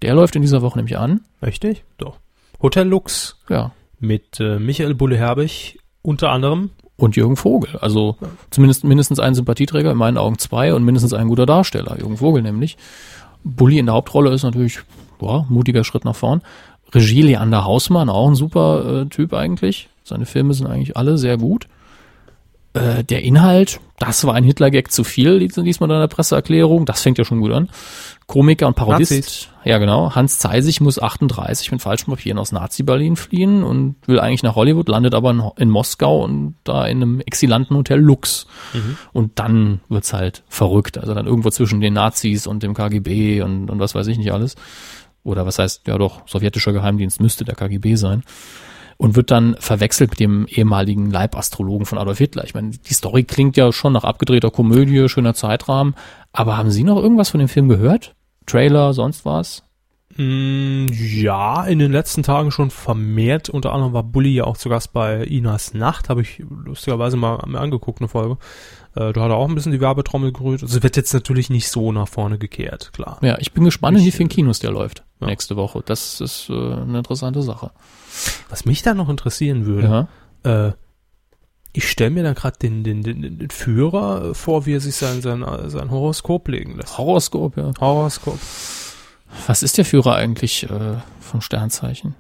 Der 0.02 0.14
läuft 0.14 0.36
in 0.36 0.42
dieser 0.42 0.62
Woche 0.62 0.78
nämlich 0.78 0.98
an. 0.98 1.22
Richtig? 1.42 1.84
Doch. 1.98 2.18
Hotel 2.62 2.88
Lux 2.88 3.38
Ja. 3.50 3.72
mit 4.00 4.40
äh, 4.40 4.60
Michael 4.60 4.96
Bulle-Herbig 4.96 5.80
unter 6.02 6.30
anderem. 6.32 6.72
Und 6.98 7.18
Jürgen 7.18 7.36
Vogel. 7.36 7.78
Also 7.82 8.16
zumindest 8.52 8.86
mindestens 8.86 9.20
ein 9.20 9.36
Sympathieträger, 9.36 9.92
in 9.92 9.98
meinen 9.98 10.18
Augen 10.18 10.38
zwei 10.38 10.74
und 10.74 10.86
mindestens 10.86 11.12
ein 11.14 11.28
guter 11.28 11.46
Darsteller. 11.46 11.98
Jürgen 12.00 12.16
Vogel 12.18 12.42
nämlich. 12.42 12.78
Bully 13.44 13.80
in 13.80 13.88
der 13.88 13.96
Hauptrolle 13.96 14.32
ist 14.32 14.44
natürlich, 14.44 14.80
boah, 15.20 15.46
mutiger 15.50 15.84
Schritt 15.84 16.06
nach 16.06 16.16
vorn. 16.16 16.42
Regie 16.94 17.22
Leander 17.22 17.66
Hausmann, 17.66 18.08
auch 18.10 18.30
ein 18.30 18.36
super 18.36 19.02
äh, 19.02 19.06
Typ 19.08 19.34
eigentlich. 19.34 19.90
Seine 20.06 20.26
Filme 20.26 20.54
sind 20.54 20.68
eigentlich 20.68 20.96
alle 20.96 21.18
sehr 21.18 21.38
gut. 21.38 21.68
Äh, 22.76 23.06
der 23.06 23.24
Inhalt, 23.24 23.80
das 24.00 24.26
war 24.26 24.34
ein 24.34 24.44
Hitler-Gag 24.44 24.92
zu 24.92 25.06
viel, 25.06 25.32
liest 25.38 25.80
man 25.80 25.90
in 25.90 26.00
der 26.00 26.08
Presseerklärung. 26.08 26.86
Das 26.86 27.02
fängt 27.02 27.18
ja 27.18 27.24
schon 27.24 27.40
gut 27.40 27.54
an. 27.54 27.70
Komiker 28.28 28.68
und 28.68 28.76
Parodist. 28.76 29.12
Nazis. 29.12 29.48
Ja, 29.64 29.78
genau. 29.78 30.14
Hans 30.14 30.40
Zeisig 30.40 30.82
muss 30.82 31.02
38 31.02 31.72
mit 31.72 31.82
falschen 31.82 32.12
Papieren 32.12 32.38
aus 32.38 32.52
Nazi-Berlin 32.52 33.16
fliehen 33.16 33.64
und 33.64 33.96
will 34.08 34.20
eigentlich 34.20 34.44
nach 34.44 34.56
Hollywood, 34.56 34.90
landet 34.90 35.16
aber 35.16 35.32
in, 35.32 35.42
in 35.58 35.70
Moskau 35.70 36.22
und 36.22 36.56
da 36.66 36.86
in 36.86 37.02
einem 37.02 37.22
exilanten 37.22 37.78
Hotel 37.78 38.00
Lux. 38.00 38.46
Und 39.14 39.40
dann 39.40 39.80
wird's 39.88 40.12
halt 40.12 40.44
verrückt. 40.50 40.98
Also 40.98 41.14
dann 41.14 41.28
irgendwo 41.28 41.52
zwischen 41.52 41.80
den 41.80 41.94
Nazis 41.94 42.46
und 42.46 42.62
dem 42.62 42.74
KGB 42.74 43.42
und, 43.42 43.70
und 43.70 43.80
was 43.80 43.96
weiß 43.96 44.08
ich 44.08 44.18
nicht 44.18 44.34
alles. 44.34 44.56
Oder 45.24 45.46
was 45.46 45.60
heißt, 45.60 45.88
ja 45.88 45.98
doch, 45.98 46.28
sowjetischer 46.28 46.74
Geheimdienst 46.74 47.22
müsste 47.22 47.46
der 47.46 47.56
KGB 47.56 47.96
sein. 47.96 48.24
Und 48.98 49.16
wird 49.16 49.30
dann 49.30 49.58
verwechselt 49.60 50.12
mit 50.12 50.20
dem 50.22 50.48
ehemaligen 50.48 51.12
Leibastrologen 51.12 51.86
von 51.86 51.98
Adolf 51.98 52.18
Hitler. 52.18 52.46
Ich 52.46 52.54
meine, 52.54 52.70
die 52.72 52.94
Story 52.94 53.24
klingt 53.24 53.58
ja 53.58 53.74
schon 53.74 53.92
nach 53.92 54.06
abgedrehter 54.06 54.52
Komödie, 54.52 55.10
schöner 55.10 55.34
Zeitrahmen. 55.34 55.96
Aber 56.32 56.58
haben 56.58 56.72
Sie 56.72 56.84
noch 56.84 57.02
irgendwas 57.02 57.30
von 57.30 57.40
dem 57.40 57.50
Film 57.50 57.68
gehört? 57.68 58.16
Trailer, 58.46 58.94
sonst 58.94 59.26
was? 59.26 59.64
Mm, 60.18 60.86
ja, 60.94 61.66
in 61.66 61.80
den 61.80 61.92
letzten 61.92 62.24
Tagen 62.24 62.52
schon 62.52 62.70
vermehrt. 62.70 63.50
Unter 63.50 63.74
anderem 63.74 63.94
war 63.94 64.04
Bully 64.04 64.34
ja 64.34 64.46
auch 64.46 64.56
zu 64.56 64.70
Gast 64.70 64.94
bei 64.94 65.24
Inas 65.24 65.74
Nacht. 65.74 66.10
Habe 66.10 66.22
ich 66.22 66.42
lustigerweise 66.50 67.18
mal 67.18 67.44
mir 67.48 67.60
angeguckt, 67.60 68.00
eine 68.00 68.08
Folge. 68.08 68.38
Äh, 68.96 69.14
da 69.14 69.22
hat 69.24 69.30
er 69.30 69.36
auch 69.36 69.48
ein 69.50 69.56
bisschen 69.56 69.72
die 69.72 69.82
Werbetrommel 69.82 70.32
gerührt. 70.32 70.64
Also 70.64 70.82
wird 70.82 70.96
jetzt 70.98 71.14
natürlich 71.14 71.50
nicht 71.50 71.68
so 71.70 71.92
nach 71.92 72.08
vorne 72.08 72.38
gekehrt, 72.38 72.92
klar. 72.94 73.18
Ja, 73.22 73.38
ich 73.40 73.52
bin 73.52 73.64
gespannt, 73.66 73.98
in 73.98 74.04
wie 74.04 74.10
Ich, 74.10 74.16
vielen 74.16 74.30
Kinos 74.30 74.60
der 74.60 74.72
läuft 74.72 75.04
ja. 75.20 75.28
nächste 75.28 75.56
Woche. 75.56 75.84
Das 75.86 76.22
ist 76.22 76.50
äh, 76.50 76.54
eine 76.54 76.98
interessante 77.00 77.42
Sache. 77.42 77.72
Was 78.50 78.66
mich 78.66 78.82
da 78.82 78.94
noch 78.94 79.10
interessieren 79.10 79.66
würde, 79.66 80.08
Ja. 80.44 80.68
äh, 80.68 80.74
ich 81.74 81.90
stelle 81.90 82.12
mir 82.12 82.24
da 82.24 82.32
gerade 82.32 82.58
den, 82.58 82.86
den, 82.86 83.04
den, 83.04 83.22
den 83.38 83.50
Führer 83.50 84.34
vor, 84.34 84.66
wie 84.66 84.76
er 84.76 84.80
sich 84.80 84.96
sein, 84.96 85.22
sein, 85.22 85.44
sein 85.68 85.92
Horoskop 85.92 86.48
legen 86.48 86.78
lässt. 86.78 86.98
Horoskop, 86.98 87.58
ja. 87.58 87.72
Horoskop. 87.82 88.40
Was 89.48 89.62
ist 89.62 89.78
der 89.78 89.84
Führer 89.84 90.16
eigentlich 90.16 90.64
äh, 90.70 90.96
von 91.20 91.42
Sternzeichen? 91.42 92.16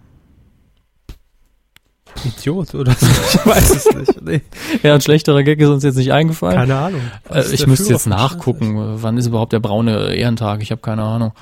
Idiot 2.23 2.73
oder 2.75 2.93
so. 2.93 3.05
Ich 3.39 3.45
weiß 3.45 3.71
es 3.75 3.93
nicht. 3.95 4.21
Nee, 4.21 4.41
Ja, 4.83 4.93
ein 4.95 5.01
schlechterer 5.01 5.43
Gag 5.43 5.59
ist 5.59 5.67
uns 5.69 5.83
jetzt 5.83 5.95
nicht 5.97 6.11
eingefallen. 6.13 6.55
keine 6.55 6.75
Ahnung. 6.77 7.01
Äh, 7.29 7.39
ist 7.41 7.53
ich 7.53 7.67
müsste 7.67 7.91
jetzt 7.93 8.07
nachgucken, 8.07 8.77
äh, 8.77 9.01
wann 9.03 9.17
ist 9.17 9.27
überhaupt 9.27 9.53
der 9.53 9.59
braune 9.59 10.13
Ehrentag? 10.15 10.61
Ich 10.61 10.71
habe 10.71 10.81
keine 10.81 11.03
Ahnung. 11.03 11.33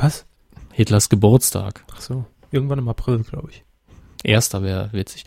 Was? 0.00 0.24
Hitlers 0.72 1.08
Geburtstag. 1.08 1.84
Ach 1.94 2.00
so. 2.00 2.24
Irgendwann 2.50 2.78
im 2.78 2.88
April, 2.88 3.18
glaube 3.28 3.48
ich. 3.50 3.64
Erster 4.24 4.62
wäre 4.62 4.90
witzig. 4.92 5.24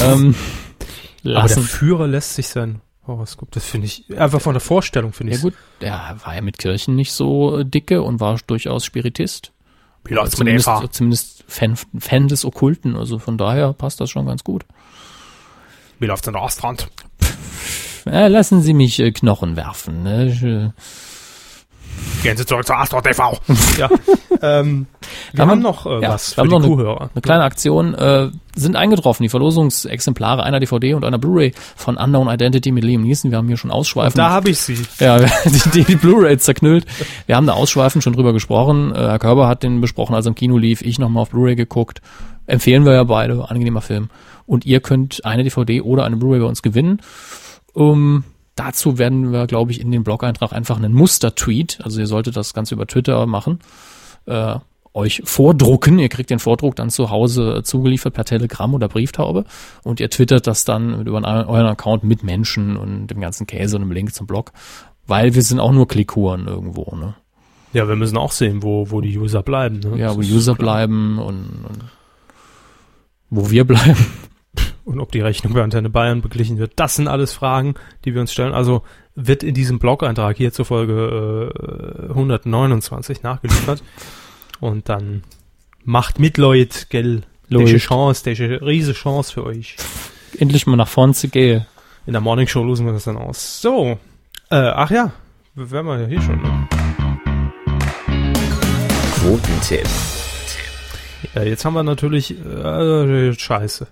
ähm, 0.00 0.34
Aber 1.24 1.32
der 1.32 1.32
lassen. 1.42 1.62
Führer 1.64 2.06
lässt 2.06 2.34
sich 2.36 2.46
sein 2.48 2.80
Horoskop. 3.06 3.50
Das 3.52 3.64
finde 3.64 3.86
ich, 3.86 4.04
einfach 4.18 4.40
von 4.40 4.54
der 4.54 4.60
Vorstellung 4.60 5.12
finde 5.12 5.32
Ja 5.32 5.36
ich. 5.38 5.42
gut, 5.42 5.54
der 5.80 6.16
war 6.24 6.34
ja 6.34 6.40
mit 6.40 6.58
Kirchen 6.58 6.94
nicht 6.96 7.12
so 7.12 7.62
dicke 7.64 8.02
und 8.02 8.20
war 8.20 8.38
durchaus 8.46 8.84
Spiritist. 8.84 9.52
Läuft's 10.14 10.38
mit 10.38 10.46
zumindest, 10.46 10.68
Eva? 10.68 10.90
zumindest 10.90 11.44
Fan, 11.48 11.76
Fan 11.98 12.28
des 12.28 12.44
Okkulten. 12.44 12.96
Also 12.96 13.18
von 13.18 13.38
daher 13.38 13.72
passt 13.72 14.00
das 14.00 14.10
schon 14.10 14.26
ganz 14.26 14.44
gut. 14.44 14.64
Wie 15.98 16.06
läuft's 16.06 16.26
in 16.26 16.34
der 16.34 16.42
Ostfront? 16.42 16.88
Ja, 18.04 18.28
lassen 18.28 18.62
Sie 18.62 18.72
mich 18.72 19.00
äh, 19.00 19.10
Knochen 19.10 19.56
werfen. 19.56 20.02
Ne? 20.02 20.26
Ich, 20.28 20.42
äh, 20.42 20.70
Gehen 22.26 22.36
Sie 22.36 22.44
zurück 22.44 22.66
zur 22.66 22.76
Astro 22.76 23.00
TV. 23.00 23.38
ja. 23.78 23.88
ähm, 24.42 24.86
wir 25.32 25.42
Haben 25.42 25.50
haben 25.50 25.62
noch 25.62 25.86
äh, 25.86 26.02
ja, 26.02 26.10
was 26.14 26.30
wir 26.30 26.34
für 26.34 26.40
haben 26.40 26.48
die 26.48 26.54
noch 26.54 26.62
eine- 26.64 26.68
Kuhhörer. 26.74 27.10
Eine 27.14 27.22
kleine 27.22 27.44
Aktion 27.44 27.94
äh, 27.94 28.30
sind 28.56 28.74
eingetroffen, 28.74 29.22
die 29.22 29.28
Verlosungsexemplare 29.28 30.42
einer 30.42 30.58
DVD 30.58 30.94
und 30.94 31.04
einer 31.04 31.18
Blu-ray 31.18 31.52
von 31.76 31.96
Unknown 31.96 32.28
Identity 32.28 32.72
mit 32.72 32.82
Liam 32.82 33.02
Neeson. 33.02 33.30
Wir 33.30 33.38
haben 33.38 33.46
hier 33.46 33.56
schon 33.56 33.70
ausschweifend. 33.70 34.18
Da 34.18 34.30
habe 34.30 34.50
ich 34.50 34.58
sie. 34.58 34.76
ja, 34.98 35.18
die, 35.72 35.84
die 35.84 35.94
Blu-ray 35.96 36.36
zerknüllt. 36.38 36.84
Wir 37.26 37.36
haben 37.36 37.46
da 37.46 37.52
ausschweifend 37.52 38.02
schon 38.02 38.14
drüber 38.14 38.32
gesprochen. 38.32 38.92
Äh, 38.92 38.98
Herr 38.98 39.18
Körber 39.20 39.46
hat 39.46 39.62
den 39.62 39.80
besprochen, 39.80 40.14
als 40.16 40.26
er 40.26 40.30
im 40.30 40.34
Kino 40.34 40.58
lief. 40.58 40.82
Ich 40.82 40.98
nochmal 40.98 41.22
auf 41.22 41.30
Blu-ray 41.30 41.54
geguckt. 41.54 42.02
Empfehlen 42.46 42.84
wir 42.84 42.92
ja 42.94 43.04
beide. 43.04 43.48
Angenehmer 43.48 43.82
Film. 43.82 44.08
Und 44.46 44.66
ihr 44.66 44.80
könnt 44.80 45.24
eine 45.24 45.44
DVD 45.44 45.80
oder 45.80 46.04
eine 46.04 46.16
Blu-ray 46.16 46.40
bei 46.40 46.46
uns 46.46 46.62
gewinnen. 46.62 47.00
Um, 47.72 48.24
dazu 48.56 48.98
werden 48.98 49.32
wir, 49.32 49.46
glaube 49.46 49.70
ich, 49.70 49.80
in 49.80 49.90
den 49.92 50.02
Blog-Eintrag 50.02 50.52
einfach 50.52 50.76
einen 50.76 50.92
Muster-Tweet, 50.92 51.78
also 51.84 52.00
ihr 52.00 52.06
solltet 52.06 52.36
das 52.36 52.52
Ganze 52.54 52.74
über 52.74 52.86
Twitter 52.86 53.26
machen, 53.26 53.60
äh, 54.26 54.56
euch 54.92 55.22
vordrucken. 55.24 55.98
Ihr 55.98 56.08
kriegt 56.08 56.30
den 56.30 56.38
Vordruck 56.38 56.74
dann 56.74 56.90
zu 56.90 57.10
Hause 57.10 57.60
zugeliefert 57.62 58.14
per 58.14 58.24
Telegramm 58.24 58.74
oder 58.74 58.88
Brieftaube 58.88 59.44
und 59.84 60.00
ihr 60.00 60.10
twittert 60.10 60.46
das 60.46 60.64
dann 60.64 61.06
über 61.06 61.18
euren 61.18 61.66
Account 61.66 62.02
mit 62.02 62.24
Menschen 62.24 62.76
und 62.76 63.08
dem 63.08 63.20
ganzen 63.20 63.46
Käse 63.46 63.76
und 63.76 63.82
einem 63.82 63.92
Link 63.92 64.14
zum 64.14 64.26
Blog, 64.26 64.52
weil 65.06 65.34
wir 65.34 65.42
sind 65.42 65.60
auch 65.60 65.72
nur 65.72 65.86
Klickhuren 65.86 66.46
irgendwo, 66.46 66.96
ne? 66.96 67.14
Ja, 67.72 67.86
wir 67.88 67.96
müssen 67.96 68.16
auch 68.16 68.32
sehen, 68.32 68.62
wo, 68.62 68.90
wo 68.90 69.02
die 69.02 69.18
User 69.18 69.42
bleiben. 69.42 69.80
Ne? 69.80 69.98
Ja, 69.98 70.06
Das 70.08 70.16
wo 70.16 70.20
ist 70.22 70.32
User 70.32 70.54
bleiben 70.54 71.18
und, 71.18 71.66
und 71.68 71.84
wo 73.28 73.50
wir 73.50 73.64
bleiben. 73.64 74.06
Und 74.86 75.00
ob 75.00 75.10
die 75.10 75.20
Rechnung 75.20 75.52
bei 75.52 75.64
Antenne 75.64 75.90
Bayern 75.90 76.22
beglichen 76.22 76.58
wird. 76.58 76.74
Das 76.76 76.94
sind 76.94 77.08
alles 77.08 77.32
Fragen, 77.32 77.74
die 78.04 78.14
wir 78.14 78.20
uns 78.20 78.32
stellen. 78.32 78.54
Also 78.54 78.82
wird 79.16 79.42
in 79.42 79.52
diesem 79.52 79.80
Blog-Eintrag 79.80 80.36
hier 80.36 80.52
zur 80.52 80.64
Folge 80.64 81.52
äh, 82.04 82.08
129 82.10 83.24
nachgeliefert. 83.24 83.82
Und 84.60 84.88
dann 84.88 85.24
macht 85.84 86.20
mit, 86.20 86.38
Leute, 86.38 86.86
gell? 86.88 87.22
Leut. 87.48 87.62
Diese 87.66 87.78
Chance, 87.78 88.22
diese 88.24 88.62
riese 88.62 88.92
Chance 88.92 89.32
für 89.32 89.44
euch. 89.44 89.76
Endlich 90.38 90.68
mal 90.68 90.76
nach 90.76 90.88
vorne 90.88 91.14
zu 91.14 91.28
gehen. 91.28 91.66
In 92.06 92.12
der 92.12 92.22
Morning 92.22 92.46
Show 92.46 92.62
losen 92.62 92.86
wir 92.86 92.92
das 92.92 93.04
dann 93.04 93.16
aus. 93.16 93.60
So. 93.60 93.98
Äh, 94.50 94.56
ach 94.56 94.92
ja, 94.92 95.12
wären 95.56 95.86
wir 95.86 96.00
ja 96.00 96.06
hier 96.06 96.22
schon. 96.22 96.40
Ne? 96.40 96.68
Quotentipp. 99.16 99.88
Äh, 101.34 101.48
jetzt 101.48 101.64
haben 101.64 101.74
wir 101.74 101.82
natürlich 101.82 102.30
äh, 102.38 103.32
Scheiße. 103.32 103.88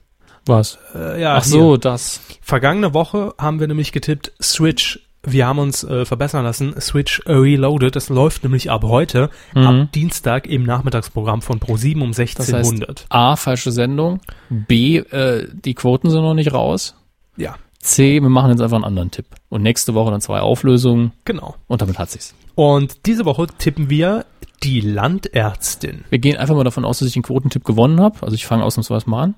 Was? 0.47 0.79
Äh, 0.95 1.21
ja, 1.21 1.37
Ach 1.37 1.43
hier. 1.45 1.53
so, 1.53 1.77
das. 1.77 2.21
Vergangene 2.41 2.93
Woche 2.95 3.35
haben 3.39 3.61
wir 3.61 3.67
nämlich 3.67 3.93
getippt 3.93 4.33
Switch. 4.43 5.01
Wir 5.27 5.47
haben 5.47 5.59
uns 5.59 5.83
äh, 5.85 6.05
verbessern 6.05 6.45
lassen. 6.45 6.75
Switch 6.81 7.23
Reloaded. 7.27 7.97
Das 7.97 8.11
läuft 8.11 8.43
nämlich 8.43 8.71
ab 8.71 8.83
heute, 8.85 9.31
Mhm. 9.55 9.67
ab 9.67 9.93
Dienstag 9.93 10.47
im 10.47 10.65
Nachmittagsprogramm 10.65 11.41
von 11.41 11.61
Pro7 11.61 12.03
um 12.03 12.11
Das 12.11 12.19
1600. 12.19 12.89
heißt, 13.01 13.07
A, 13.09 13.37
falsche 13.37 13.73
Sendung. 13.73 14.21
B, 14.51 14.99
äh, 14.99 15.49
die 15.53 15.73
Quoten 15.75 16.11
sind 16.11 16.21
noch 16.21 16.35
nicht 16.35 16.53
raus. 16.53 16.95
ja, 17.37 17.57
C, 17.81 18.21
wir 18.23 18.29
machen 18.31 18.51
jetzt 18.51 18.61
einfach 18.63 18.77
einen 18.77 18.85
anderen 18.85 19.11
Tipp. 19.11 19.27
Und 19.51 19.63
nächste 19.63 19.93
Woche 19.95 20.11
dann 20.11 20.21
zwei 20.23 20.41
Auflösungen 20.41 21.13
genau. 21.27 21.55
und 21.69 21.83
damit 21.83 21.99
hat 21.99 22.11
sich's. 22.11 22.35
Und 22.55 23.05
diese 23.07 23.25
Woche 23.27 23.47
tippen 23.59 23.91
wir 23.91 24.25
die 24.63 24.81
Landärztin. 24.81 26.05
Wir 26.11 26.19
gehen 26.19 26.37
einfach 26.37 26.55
mal 26.55 26.65
davon 26.65 26.85
aus, 26.85 26.99
dass 26.99 27.09
ich 27.09 27.15
den 27.15 27.23
Quotentipp 27.23 27.65
gewonnen 27.65 28.01
habe. 28.01 28.23
Also 28.23 28.35
ich 28.35 28.47
fange 28.47 28.65
ausnahmsweise 28.65 29.09
mal 29.09 29.23
an. 29.25 29.35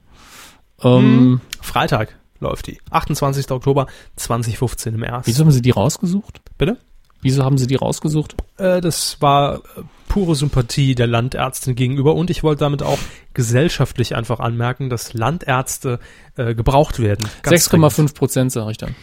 Ähm, 0.83 1.41
Freitag 1.61 2.17
läuft 2.41 2.67
die. 2.67 2.79
28. 2.91 3.51
Oktober 3.51 3.87
2015 4.17 4.95
im 4.95 5.03
Erst. 5.03 5.27
Wieso 5.27 5.45
haben 5.45 5.51
Sie 5.51 5.63
die 5.63 5.71
rausgesucht? 5.71 6.41
Bitte? 6.59 6.77
Wieso 7.23 7.45
haben 7.45 7.59
Sie 7.59 7.67
die 7.67 7.77
rausgesucht? 7.77 8.37
Äh, 8.59 8.81
das 8.81 9.21
war 9.21 9.57
äh, 9.57 9.61
pure 10.09 10.35
Sympathie 10.35 10.95
der 10.95 11.07
Landärztin 11.07 11.75
gegenüber 11.75 12.15
und 12.15 12.31
ich 12.31 12.43
wollte 12.43 12.61
damit 12.61 12.83
auch 12.83 12.99
gesellschaftlich 13.35 14.15
einfach 14.15 14.39
anmerken, 14.39 14.91
dass 14.91 15.15
Landärzte 15.15 15.99
äh, 16.37 16.55
gebraucht 16.55 16.99
werden. 16.99 17.27
Ganz 17.43 17.69
6,5 17.69 18.15
Prozent, 18.15 18.53
sage 18.53 18.71
ich 18.71 18.77
dann. 18.77 18.95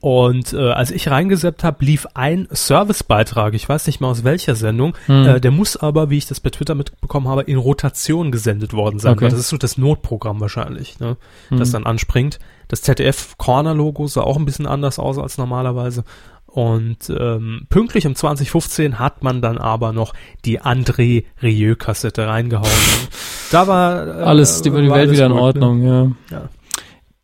Und 0.04 0.52
äh, 0.52 0.58
als 0.70 0.90
ich 0.90 1.08
reingeseppt 1.08 1.64
habe, 1.64 1.82
lief 1.82 2.06
ein 2.12 2.46
Servicebeitrag, 2.50 3.54
ich 3.54 3.66
weiß 3.66 3.86
nicht 3.86 4.02
mal 4.02 4.08
aus 4.08 4.22
welcher 4.22 4.54
Sendung, 4.54 4.94
Hm. 5.06 5.26
äh, 5.26 5.40
der 5.40 5.50
muss 5.50 5.78
aber, 5.78 6.10
wie 6.10 6.18
ich 6.18 6.26
das 6.26 6.40
bei 6.40 6.50
Twitter 6.50 6.74
mitbekommen 6.74 7.26
habe, 7.26 7.40
in 7.44 7.56
Rotation 7.56 8.30
gesendet 8.30 8.74
worden 8.74 8.98
sein. 8.98 9.14
Okay. 9.14 9.22
Weil 9.24 9.30
das 9.30 9.40
ist 9.40 9.48
so 9.48 9.56
das 9.56 9.78
Notprogramm 9.78 10.40
wahrscheinlich, 10.42 11.00
ne, 11.00 11.16
das 11.48 11.68
Hm. 11.68 11.72
dann 11.72 11.86
anspringt. 11.86 12.38
Das 12.68 12.82
ZDF-Corner-Logo 12.82 14.06
sah 14.06 14.20
auch 14.20 14.36
ein 14.36 14.44
bisschen 14.44 14.66
anders 14.66 14.98
aus 14.98 15.16
als 15.16 15.38
normalerweise. 15.38 16.04
Und 16.48 17.08
ähm, 17.08 17.66
pünktlich 17.70 18.06
um 18.06 18.14
2015 18.14 18.98
hat 18.98 19.22
man 19.22 19.40
dann 19.40 19.56
aber 19.56 19.94
noch 19.94 20.12
die 20.44 20.60
André 20.60 21.24
Rieu-Kassette 21.42 22.26
reingehauen. 22.26 22.68
Da 23.50 23.68
war 23.68 24.06
äh, 24.06 24.10
Alles, 24.22 24.60
die, 24.62 24.70
die 24.70 24.74
war 24.76 24.82
Welt 24.82 24.92
alles 24.92 25.12
wieder 25.12 25.26
in 25.26 25.32
ne? 25.32 25.40
Ordnung, 25.40 25.82
ja. 25.82 26.02
Ja. 26.30 26.48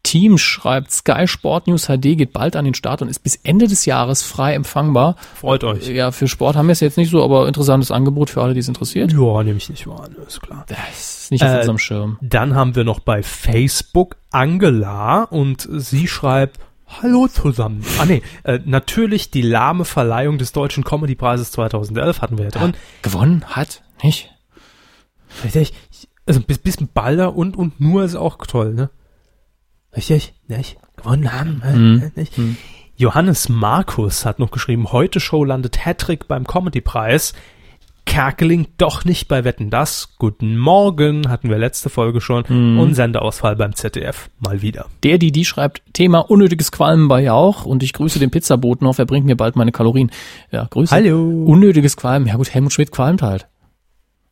Team 0.02 0.38
schreibt, 0.38 0.90
Sky 0.90 1.26
Sport 1.28 1.66
News 1.66 1.86
HD 1.86 2.16
geht 2.16 2.32
bald 2.32 2.56
an 2.56 2.64
den 2.64 2.74
Start 2.74 3.02
und 3.02 3.08
ist 3.08 3.20
bis 3.22 3.36
Ende 3.36 3.68
des 3.68 3.84
Jahres 3.86 4.22
frei 4.22 4.54
empfangbar. 4.54 5.16
Freut 5.34 5.62
euch. 5.64 5.88
Ja, 5.88 6.10
für 6.10 6.26
Sport 6.26 6.56
haben 6.56 6.68
wir 6.68 6.72
es 6.72 6.80
jetzt 6.80 6.96
nicht 6.96 7.10
so, 7.10 7.22
aber 7.22 7.46
interessantes 7.46 7.90
Angebot 7.90 8.30
für 8.30 8.42
alle, 8.42 8.54
die 8.54 8.60
es 8.60 8.68
interessiert. 8.68 9.12
Ja, 9.12 9.42
nehme 9.42 9.58
ich 9.58 9.68
nicht 9.68 9.86
wahr, 9.86 10.08
ist 10.26 10.40
klar. 10.40 10.64
Das 10.68 10.78
ist 11.24 11.30
nicht 11.30 11.42
auf 11.44 11.50
Äh, 11.50 11.58
unserem 11.58 11.78
Schirm. 11.78 12.18
Dann 12.20 12.54
haben 12.54 12.74
wir 12.74 12.84
noch 12.84 13.00
bei 13.00 13.22
Facebook 13.22 14.16
Angela 14.30 15.24
und 15.24 15.68
sie 15.70 16.08
schreibt, 16.08 16.58
Hallo 17.02 17.28
zusammen. 17.28 17.84
Ah 18.00 18.04
nee, 18.04 18.20
äh, 18.42 18.58
natürlich 18.64 19.30
die 19.30 19.42
lahme 19.42 19.84
Verleihung 19.84 20.38
des 20.38 20.50
Deutschen 20.52 20.82
Comedy-Preises 20.82 21.52
2011 21.52 22.20
hatten 22.20 22.36
wir 22.36 22.46
ja 22.46 22.50
drin. 22.50 22.74
Gewonnen 23.02 23.44
hat, 23.46 23.82
nicht? 24.02 24.30
Also 26.26 26.40
bis, 26.40 26.58
bis 26.58 26.76
Balder 26.92 27.36
und, 27.36 27.56
und 27.56 27.80
nur 27.80 28.02
ist 28.02 28.16
auch 28.16 28.38
toll, 28.46 28.74
ne? 28.74 28.90
Richtig? 29.96 30.34
Nicht? 30.48 30.76
Gewonnen 30.96 31.32
haben, 31.32 31.62
Mhm. 31.74 32.12
nicht? 32.14 32.36
Mhm. 32.38 32.56
Johannes 32.96 33.48
Markus 33.48 34.26
hat 34.26 34.38
noch 34.38 34.50
geschrieben, 34.50 34.92
heute 34.92 35.20
Show 35.20 35.44
landet 35.44 35.84
Hattrick 35.86 36.28
beim 36.28 36.46
Comedy-Preis. 36.46 37.32
Kerkeling 38.06 38.66
doch 38.76 39.04
nicht 39.04 39.28
bei 39.28 39.44
Wetten 39.44 39.70
das. 39.70 40.16
Guten 40.18 40.58
Morgen, 40.58 41.28
hatten 41.28 41.48
wir 41.48 41.58
letzte 41.58 41.88
Folge 41.90 42.20
schon. 42.20 42.44
Mhm. 42.48 42.78
Und 42.80 42.94
Sendeausfall 42.94 43.54
beim 43.56 43.74
ZDF. 43.74 44.30
Mal 44.40 44.62
wieder. 44.62 44.86
Der, 45.04 45.16
die, 45.18 45.30
die 45.32 45.44
schreibt, 45.44 45.82
Thema 45.92 46.18
unnötiges 46.18 46.72
Qualmen 46.72 47.08
bei 47.08 47.22
Jauch 47.22 47.64
und 47.64 47.82
ich 47.82 47.92
grüße 47.92 48.18
den 48.18 48.30
Pizzaboten 48.30 48.86
auf, 48.86 48.98
er 48.98 49.06
bringt 49.06 49.26
mir 49.26 49.36
bald 49.36 49.54
meine 49.54 49.70
Kalorien. 49.72 50.10
Ja, 50.50 50.66
Grüße. 50.68 50.94
Hallo. 50.94 51.44
Unnötiges 51.46 51.96
Qualmen. 51.96 52.26
Ja 52.26 52.36
gut, 52.36 52.52
Helmut 52.52 52.72
Schmidt 52.72 52.90
qualmt 52.90 53.22
halt. 53.22 53.46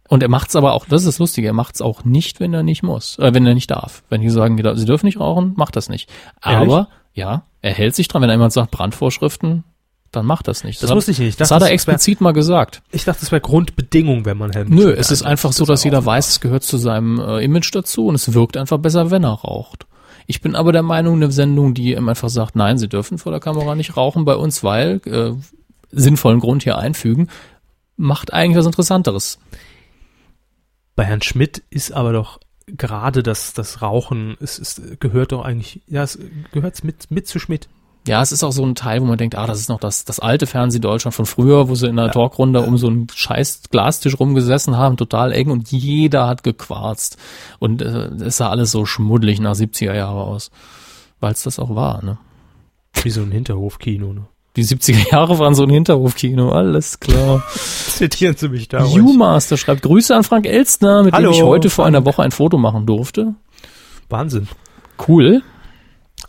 Und 0.09 0.23
er 0.23 0.29
macht's 0.31 0.57
aber 0.57 0.73
auch, 0.73 0.87
das 0.87 1.03
ist 1.03 1.07
das 1.07 1.19
Lustige, 1.19 1.47
er 1.49 1.53
macht's 1.53 1.81
auch 1.83 2.05
nicht, 2.05 2.41
wenn 2.41 2.53
er 2.55 2.63
nicht 2.63 2.83
muss, 2.83 3.19
äh, 3.19 3.33
wenn 3.35 3.47
er 3.47 3.55
nicht 3.55 3.71
darf. 3.71 4.03
Wenn 4.09 4.21
die 4.23 4.31
sagen, 4.31 4.57
sie 4.77 4.85
dürfen 4.87 5.07
nicht 5.07 5.21
rauchen, 5.21 5.53
macht 5.57 5.77
das 5.77 5.89
nicht. 5.89 6.11
Ehrlich? 6.45 6.69
Aber, 6.73 6.89
ja, 7.15 7.43
Er 7.61 7.73
hält 7.75 7.95
sich 7.95 8.09
dran, 8.09 8.23
wenn 8.23 8.31
jemand 8.31 8.53
sagt 8.53 8.71
Brandvorschriften, 8.71 9.65
dann 10.13 10.25
macht 10.25 10.49
das 10.49 10.65
nicht. 10.65 10.83
Das 10.83 10.89
hat- 10.91 10.97
wusste 10.97 11.11
ich 11.11 11.19
nicht. 11.19 11.29
Ich 11.31 11.37
Das 11.37 11.51
hat 11.51 11.57
er 11.57 11.61
das 11.61 11.69
wär- 11.69 11.75
explizit 11.75 12.21
mal 12.23 12.33
gesagt. 12.33 12.83
Ich 12.93 13.05
dachte, 13.05 13.21
das 13.21 13.31
wäre 13.33 13.41
Grundbedingung, 13.43 14.25
wenn 14.25 14.39
man 14.39 14.53
Helmut 14.53 14.73
Nö, 14.79 14.91
es 14.93 15.11
ist 15.11 15.23
einfach 15.23 15.53
so, 15.53 15.65
Das 15.65 15.81
dass 15.81 15.85
jeder 15.85 16.05
weiß, 16.07 16.29
es 16.29 16.41
gehört 16.41 16.63
zu 16.63 16.79
seinem 16.79 17.19
äh, 17.21 17.45
Image 17.45 17.75
dazu 17.75 18.07
und 18.07 18.15
es 18.15 18.33
wirkt 18.33 18.57
einfach 18.57 18.79
besser, 18.79 19.11
wenn 19.11 19.25
er 19.25 19.33
raucht. 19.33 19.87
Ich 20.27 20.41
bin 20.41 20.55
aber 20.55 20.73
der 20.73 20.83
Meinung, 20.83 21.17
eine 21.17 21.31
Sendung, 21.31 21.75
die 21.75 21.93
ihm 21.95 22.09
einfach 22.09 22.29
sagt, 22.31 22.57
nein, 22.57 22.79
sie 22.79 22.89
dürfen 22.89 23.19
vor 23.19 23.33
der 23.33 23.41
Kamera 23.41 23.75
nicht 23.75 23.97
rauchen 23.99 24.25
bei 24.25 24.37
uns, 24.37 24.63
weil 24.65 25.01
äh, 25.05 25.33
sinnvollen 25.91 26.41
Grund 26.41 26.63
hier 26.63 26.79
einfügen, 26.79 27.29
macht 27.97 28.33
eigentlich 28.33 28.57
was 28.59 28.67
Interessanteres. 28.67 29.39
Bei 30.99 31.05
Herrn 31.05 31.23
Schmidt 31.23 31.63
ist 31.71 31.93
aber 31.93 32.13
doch 32.13 32.41
gerade 32.67 33.23
das, 33.23 33.53
das 33.53 33.83
Rauchen, 33.83 34.37
es, 34.41 34.59
es 34.59 34.83
gehört 34.99 35.31
doch 35.31 35.45
eigentlich, 35.45 35.81
ja, 35.87 36.03
es 36.03 36.19
gehört 36.51 36.83
mit, 36.83 37.09
mit 37.13 37.29
zu 37.29 37.39
Schmidt. 37.39 37.69
Ja, 38.09 38.21
es 38.21 38.33
ist 38.33 38.43
auch 38.43 38.51
so 38.51 38.67
ein 38.67 38.75
Teil, 38.75 39.01
wo 39.01 39.05
man 39.05 39.17
denkt, 39.17 39.37
ah, 39.37 39.47
das 39.47 39.61
ist 39.61 39.69
noch 39.69 39.79
das, 39.79 40.05
das 40.05 40.19
alte 40.19 40.49
Fernsehdeutschland 40.49 41.15
von 41.15 41.25
früher, 41.25 41.69
wo 41.69 41.77
sie 41.77 41.87
in 41.87 41.95
der 41.95 42.11
Talkrunde 42.11 42.63
um 42.63 42.79
so 42.79 42.89
einen 42.89 43.07
scheiß 43.15 43.71
Glastisch 43.71 44.19
rumgesessen 44.19 44.77
haben, 44.77 44.97
total 44.97 45.31
eng 45.31 45.53
und 45.53 45.71
jeder 45.71 46.27
hat 46.27 46.43
gequarzt. 46.43 47.17
Und 47.61 47.81
äh, 47.81 48.09
es 48.25 48.39
sah 48.39 48.51
alles 48.51 48.73
so 48.73 48.85
schmuddelig 48.85 49.39
nach 49.39 49.55
70er 49.55 49.95
Jahre 49.95 50.25
aus. 50.25 50.51
Weil 51.21 51.31
es 51.31 51.45
das 51.45 51.61
auch 51.61 51.77
war, 51.77 52.05
ne? 52.05 52.19
Wie 53.05 53.11
so 53.11 53.23
ein 53.23 53.31
Hinterhofkino, 53.31 54.15
ne? 54.15 54.27
Die 54.59 54.65
70er 54.65 55.13
Jahre 55.13 55.39
waren 55.39 55.55
so 55.55 55.63
ein 55.63 55.71
Hinterhofkino, 55.71 56.51
alles 56.51 56.99
klar. 56.99 57.45
Zitieren 57.55 58.37
Sie 58.37 58.49
mich 58.49 58.67
da. 58.67 58.85
U-Master 58.85 59.57
schreibt 59.57 59.83
Grüße 59.83 60.17
an 60.17 60.25
Frank 60.25 60.47
Elstner, 60.47 61.05
mit 61.05 61.15
Hallo, 61.15 61.31
dem 61.31 61.37
ich 61.37 61.43
heute 61.45 61.71
vor 61.71 61.85
Frank. 61.85 61.95
einer 61.95 62.05
Woche 62.05 62.25
ein 62.25 62.33
Foto 62.33 62.59
machen 62.59 62.85
durfte. 62.85 63.37
Wahnsinn. 64.09 64.49
Cool. 65.07 65.43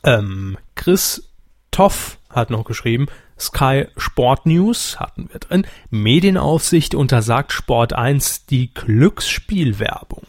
Ähm, 0.03 0.59
Chris 0.75 1.27
Toff 1.71 2.19
hat 2.29 2.51
noch 2.51 2.65
geschrieben, 2.65 3.07
Sky 3.39 3.87
Sport 3.97 4.45
News 4.45 4.99
hatten 4.99 5.27
wir 5.31 5.39
drin. 5.39 5.65
Medienaufsicht 5.89 6.93
untersagt 6.93 7.51
Sport 7.51 7.93
1 7.93 8.45
die 8.45 8.71
Glücksspielwerbung. 8.75 10.27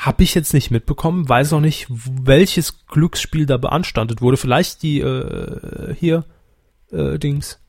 Hab 0.00 0.20
ich 0.20 0.34
jetzt 0.34 0.54
nicht 0.54 0.70
mitbekommen, 0.70 1.28
weiß 1.28 1.52
auch 1.52 1.60
nicht, 1.60 1.86
welches 1.90 2.86
Glücksspiel 2.86 3.44
da 3.46 3.56
beanstandet 3.58 4.22
wurde. 4.22 4.36
Vielleicht 4.38 4.82
die 4.82 5.00
äh, 5.00 5.94
hier 5.98 6.24
äh, 6.90 7.18
Dings 7.18 7.60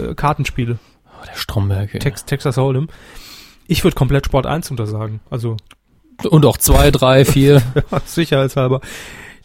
äh, 0.00 0.14
Kartenspiele, 0.14 0.78
Oh, 1.06 1.24
der 1.26 1.34
Stromberg. 1.36 1.92
ey. 1.94 2.00
Tex 2.00 2.24
Texas 2.24 2.56
Hold'em. 2.56 2.88
Ich 3.66 3.84
würde 3.84 3.94
komplett 3.96 4.24
Sport 4.26 4.46
1 4.46 4.70
untersagen, 4.70 5.20
also 5.30 5.56
Und 6.30 6.46
auch 6.46 6.56
zwei, 6.56 6.90
drei, 6.90 7.24
vier. 7.24 7.60
sicherheitshalber. 8.06 8.80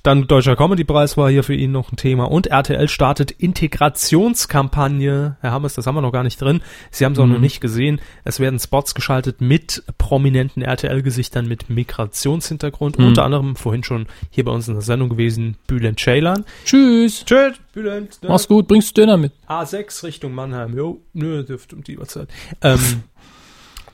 Dann 0.03 0.27
Deutscher 0.27 0.57
Comedypreis 0.57 1.15
war 1.15 1.30
hier 1.30 1.45
für 1.45 1.53
ihn 1.53 1.71
noch 1.71 1.93
ein 1.93 1.95
Thema. 1.95 2.25
Und 2.25 2.47
RTL 2.47 2.89
startet 2.89 3.31
Integrationskampagne. 3.31 5.38
Herr 5.39 5.51
Hammers, 5.51 5.75
das 5.75 5.88
haben 5.88 5.95
wir 5.95 6.01
noch 6.01 6.11
gar 6.11 6.23
nicht 6.23 6.41
drin. 6.41 6.61
Sie 6.91 7.05
haben 7.05 7.13
es 7.13 7.19
auch 7.19 7.25
noch 7.25 7.39
nicht 7.39 7.61
gesehen. 7.61 8.01
Es 8.25 8.41
werden 8.41 8.59
Spots 8.59 8.95
geschaltet 8.95 9.39
mit 9.39 9.81
prominenten 9.97 10.61
RTL-Gesichtern 10.61 11.47
mit 11.47 11.69
Migrationshintergrund. 11.69 12.99
Mhm. 12.99 13.07
Unter 13.07 13.23
anderem 13.23 13.55
vorhin 13.55 13.85
schon 13.85 14.07
hier 14.30 14.43
bei 14.43 14.51
uns 14.51 14.67
in 14.67 14.73
der 14.73 14.84
Sendung 14.84 15.07
gewesen, 15.07 15.55
Bülent 15.67 16.01
Ceylan. 16.01 16.43
Tschüss. 16.65 17.23
Tschüss, 17.23 17.53
Bülent. 17.71 18.21
ne? 18.23 18.27
Mach's 18.27 18.49
gut, 18.49 18.67
bringst 18.67 18.97
Döner 18.97 19.15
mit. 19.15 19.31
A6 19.47 20.03
Richtung 20.03 20.35
Mannheim. 20.35 20.75
Jo, 20.75 20.99
nö, 21.13 21.45
dürfte 21.45 21.77
um 21.77 21.84
die 21.85 21.97
Uhrzeit. 21.97 22.27
Ähm, 22.61 23.03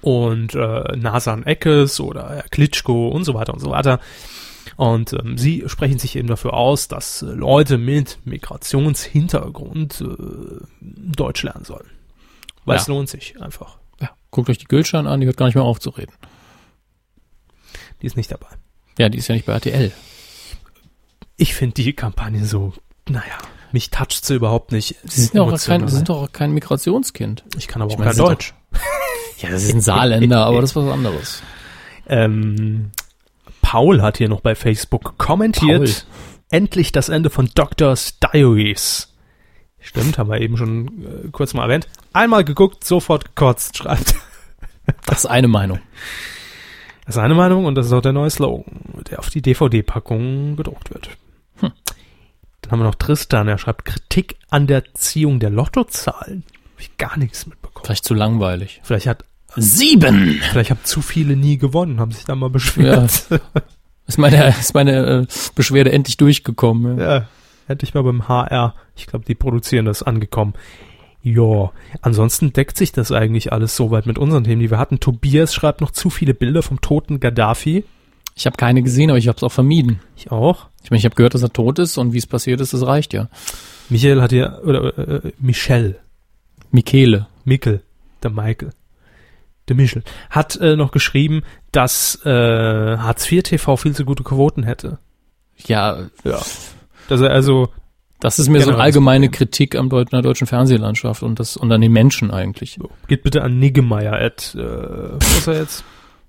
und 0.01 0.55
äh, 0.55 0.97
Nasan 0.97 1.45
Eckes 1.45 1.99
oder 1.99 2.29
Herr 2.29 2.43
Klitschko 2.49 3.09
und 3.09 3.25
so 3.25 3.35
weiter 3.35 3.53
und 3.53 3.59
so 3.59 3.69
weiter. 3.69 3.99
Und 4.79 5.11
ähm, 5.11 5.37
sie 5.37 5.65
sprechen 5.67 5.99
sich 5.99 6.15
eben 6.15 6.29
dafür 6.29 6.53
aus, 6.53 6.87
dass 6.87 7.21
äh, 7.21 7.25
Leute 7.25 7.77
mit 7.77 8.17
Migrationshintergrund 8.23 9.99
äh, 9.99 10.63
Deutsch 10.79 11.43
lernen 11.43 11.65
sollen. 11.65 11.89
Weil 12.63 12.77
Ja. 12.77 12.81
es 12.81 12.87
lohnt 12.87 13.09
sich 13.09 13.41
einfach. 13.41 13.77
Ja, 13.99 14.11
guckt 14.31 14.49
euch 14.49 14.57
die 14.57 14.69
Gültschein 14.69 15.05
an, 15.05 15.19
die 15.19 15.25
hört 15.27 15.35
gar 15.35 15.47
nicht 15.47 15.55
mehr 15.55 15.65
aufzureden. 15.65 16.15
Die 18.01 18.05
ist 18.05 18.15
nicht 18.15 18.31
dabei. 18.31 18.47
Ja, 18.97 19.09
die 19.09 19.17
ist 19.17 19.27
ja 19.27 19.35
nicht 19.35 19.45
bei 19.45 19.51
RTL. 19.51 19.91
Ich 21.35 21.53
finde 21.55 21.73
die 21.73 21.91
Kampagne 21.91 22.45
so, 22.45 22.71
naja, 23.09 23.37
mich 23.73 23.89
toucht 23.89 24.25
sie 24.25 24.35
überhaupt 24.35 24.71
nicht. 24.71 24.95
Sie 25.03 25.23
sind, 25.25 25.39
auch 25.41 25.59
kein, 25.61 25.85
sie 25.89 25.95
sind 25.97 26.07
doch 26.07 26.21
auch 26.23 26.31
kein 26.31 26.53
Migrationskind. 26.53 27.43
ich 27.57 27.67
kann 27.67 27.81
aber 27.81 27.91
Ich 27.91 27.95
auch 27.95 27.99
meine, 27.99 28.11
kein 28.11 28.17
Deutsch. 28.25 28.53
Ja, 29.41 29.49
das 29.49 29.63
ist 29.63 29.73
ein 29.73 29.81
Saarländer, 29.81 30.45
aber 30.45 30.61
das 30.61 30.69
ist 30.71 30.75
was 30.77 30.89
anderes. 30.89 31.43
Ähm, 32.07 32.91
Paul 33.69 34.01
hat 34.01 34.17
hier 34.17 34.29
noch 34.29 34.41
bei 34.41 34.55
Facebook 34.55 35.19
kommentiert. 35.19 35.77
Paul. 35.77 36.49
Endlich 36.49 36.91
das 36.91 37.07
Ende 37.07 37.29
von 37.29 37.51
Doctor's 37.53 38.17
Diaries. 38.17 39.13
Stimmt, 39.79 40.17
haben 40.17 40.27
wir 40.31 40.41
eben 40.41 40.57
schon 40.57 40.87
äh, 41.05 41.27
kurz 41.31 41.53
mal 41.53 41.65
erwähnt. 41.65 41.87
Einmal 42.11 42.43
geguckt, 42.43 42.83
sofort 42.83 43.25
gekotzt, 43.25 43.77
schreibt. 43.77 44.15
Das 45.05 45.19
ist 45.19 45.25
eine 45.27 45.47
Meinung. 45.47 45.79
Das 47.05 47.15
ist 47.15 47.21
eine 47.21 47.35
Meinung 47.35 47.65
und 47.65 47.75
das 47.75 47.85
ist 47.85 47.93
auch 47.93 48.01
der 48.01 48.11
neue 48.11 48.31
Slogan, 48.31 49.03
der 49.07 49.19
auf 49.19 49.29
die 49.29 49.43
DVD-Packung 49.43 50.55
gedruckt 50.55 50.91
wird. 50.91 51.11
Hm. 51.57 51.71
Dann 52.61 52.71
haben 52.71 52.79
wir 52.79 52.85
noch 52.85 52.95
Tristan, 52.95 53.47
er 53.47 53.59
schreibt 53.59 53.85
Kritik 53.85 54.37
an 54.49 54.65
der 54.65 54.95
Ziehung 54.95 55.39
der 55.39 55.51
Lottozahlen. 55.51 56.43
Hab 56.73 56.79
ich 56.79 56.97
gar 56.97 57.19
nichts 57.19 57.45
mitbekommen. 57.45 57.85
Vielleicht 57.85 58.05
zu 58.05 58.15
langweilig. 58.15 58.81
Vielleicht 58.81 59.05
hat, 59.05 59.25
Sieben! 59.55 60.39
vielleicht 60.51 60.71
haben 60.71 60.79
zu 60.83 61.01
viele 61.01 61.35
nie 61.35 61.57
gewonnen, 61.57 61.99
haben 61.99 62.11
sich 62.11 62.25
da 62.25 62.35
mal 62.35 62.49
beschwert. 62.49 63.25
Ist 64.07 64.17
meine, 64.17 64.55
ist 64.59 64.73
meine 64.73 65.05
äh, 65.05 65.27
Beschwerde 65.53 65.91
endlich 65.91 66.17
durchgekommen. 66.17 66.97
Ja. 66.97 67.17
Ja, 67.17 67.27
hätte 67.67 67.85
ich 67.85 67.93
mal 67.93 68.01
beim 68.01 68.27
HR, 68.27 68.73
ich 68.95 69.05
glaube, 69.05 69.23
die 69.23 69.35
produzieren 69.35 69.85
das 69.85 70.01
angekommen. 70.01 70.55
Ja, 71.21 71.71
ansonsten 72.01 72.51
deckt 72.51 72.75
sich 72.75 72.91
das 72.91 73.11
eigentlich 73.11 73.53
alles 73.53 73.75
soweit 73.75 74.07
mit 74.07 74.17
unseren 74.17 74.45
Themen, 74.45 74.61
die 74.61 74.71
wir 74.71 74.79
hatten. 74.79 74.99
Tobias 74.99 75.53
schreibt 75.53 75.79
noch 75.79 75.91
zu 75.91 76.09
viele 76.09 76.33
Bilder 76.33 76.63
vom 76.63 76.81
toten 76.81 77.19
Gaddafi. 77.19 77.83
Ich 78.35 78.47
habe 78.47 78.57
keine 78.57 78.81
gesehen, 78.81 79.11
aber 79.11 79.19
ich 79.19 79.27
habe 79.27 79.37
es 79.37 79.43
auch 79.43 79.51
vermieden. 79.51 79.99
Ich 80.15 80.31
auch. 80.31 80.69
Ich 80.81 80.89
meine, 80.89 80.97
ich 80.99 81.05
habe 81.05 81.15
gehört, 81.15 81.35
dass 81.35 81.43
er 81.43 81.53
tot 81.53 81.77
ist 81.77 81.99
und 81.99 82.11
wie 82.11 82.17
es 82.17 82.25
passiert 82.25 82.61
ist, 82.61 82.73
das 82.73 82.87
reicht 82.87 83.13
ja. 83.13 83.29
Michael 83.89 84.21
hat 84.21 84.31
hier, 84.31 84.61
oder 84.65 84.97
äh, 84.97 85.31
Michel, 85.39 85.99
Michele. 86.71 87.27
Mikkel, 87.43 87.83
der 88.23 88.31
Michael, 88.31 88.71
der 89.69 89.75
Michel, 89.75 90.03
hat 90.29 90.55
äh, 90.57 90.75
noch 90.75 90.91
geschrieben, 90.91 91.43
dass 91.71 92.19
äh, 92.25 92.29
Hartz 92.97 93.31
IV 93.31 93.43
TV 93.43 93.77
viel 93.77 93.95
zu 93.95 94.05
gute 94.05 94.23
Quoten 94.23 94.63
hätte. 94.63 94.99
Ja, 95.65 96.07
Ja. 96.23 96.39
Dass 97.07 97.21
er 97.21 97.31
also, 97.31 97.69
das 98.19 98.37
ist 98.37 98.49
mir 98.49 98.61
so 98.61 98.69
eine 98.71 98.79
allgemeine 98.79 99.27
Problem. 99.27 99.37
Kritik 99.49 99.75
am 99.75 99.89
Deut 99.89 100.13
an 100.13 100.17
der 100.17 100.21
deutschen 100.21 100.45
Fernsehlandschaft 100.45 101.23
und 101.23 101.39
das 101.39 101.57
und 101.57 101.71
an 101.71 101.81
den 101.81 101.91
Menschen 101.91 102.29
eigentlich. 102.29 102.77
so, 102.79 102.89
geht 103.07 103.23
bitte 103.23 103.41
an 103.41 103.57
Niggemeier, 103.57 104.13
at, 104.13 104.55
äh, 104.55 104.59
was 104.61 105.37
ist 105.39 105.47
er 105.47 105.55
jetzt? 105.55 105.83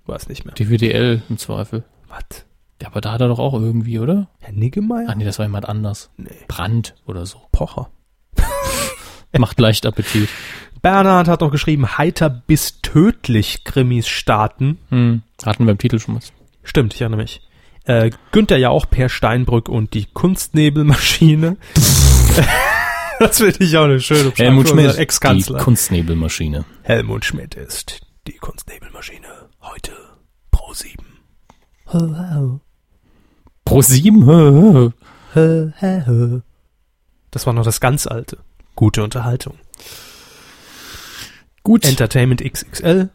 Weiß 0.06 0.28
nicht 0.28 0.44
mehr. 0.46 0.54
Die 0.54 0.70
WDL 0.70 1.22
im 1.28 1.36
Zweifel. 1.36 1.84
Was? 2.08 2.46
Ja, 2.80 2.88
aber 2.88 3.02
da 3.02 3.12
hat 3.12 3.20
er 3.20 3.28
doch 3.28 3.38
auch 3.38 3.52
irgendwie, 3.52 3.98
oder? 3.98 4.28
Herr 4.38 4.54
Niggemeier? 4.54 5.08
Ah 5.08 5.14
nee, 5.14 5.24
das 5.24 5.38
war 5.38 5.46
jemand 5.46 5.68
anders. 5.68 6.10
Nee. 6.16 6.30
Brand 6.48 6.94
oder 7.06 7.26
so. 7.26 7.42
Pocher. 7.52 7.90
Macht 9.38 9.60
leicht 9.60 9.84
Appetit. 9.84 10.28
Bernhard 10.82 11.28
hat 11.28 11.40
noch 11.40 11.50
geschrieben, 11.50 11.98
heiter 11.98 12.30
bis 12.30 12.80
tödlich 12.80 13.64
Krimis 13.64 14.08
starten. 14.08 14.78
Hm. 14.88 15.22
Hatten 15.44 15.64
wir 15.66 15.72
im 15.72 15.78
Titel 15.78 15.98
schon 15.98 16.16
was. 16.16 16.32
Stimmt, 16.62 16.94
ich 16.94 17.00
erinnere 17.00 17.20
mich. 17.20 17.42
Äh, 17.84 18.10
Günther 18.32 18.58
ja 18.58 18.70
auch 18.70 18.88
Per 18.88 19.08
Steinbrück 19.08 19.68
und 19.68 19.94
die 19.94 20.06
Kunstnebelmaschine. 20.06 21.56
das 23.18 23.38
finde 23.38 23.64
ich 23.64 23.76
auch 23.76 23.84
eine 23.84 24.00
schöne 24.00 24.30
Beschreibung 24.30 24.36
Helmut 24.36 24.68
Schmidt, 24.68 24.78
unseren 24.84 24.96
die 24.96 25.02
Ex-Kanzler. 25.02 25.58
Kunstnebelmaschine. 25.58 26.64
Helmut 26.82 27.24
Schmidt 27.24 27.54
ist 27.54 28.02
die 28.26 28.36
Kunstnebelmaschine. 28.36 29.26
Heute 29.60 29.92
pro 30.50 30.72
sieben. 30.74 31.20
Pro 33.64 33.82
sieben. 33.82 34.94
Das 37.30 37.46
war 37.46 37.52
noch 37.52 37.64
das 37.64 37.80
ganz 37.80 38.06
alte. 38.06 38.38
Gute 38.76 39.02
Unterhaltung. 39.02 39.58
Gut. 41.70 41.86
Entertainment 41.86 42.42
XXL. 42.42 43.10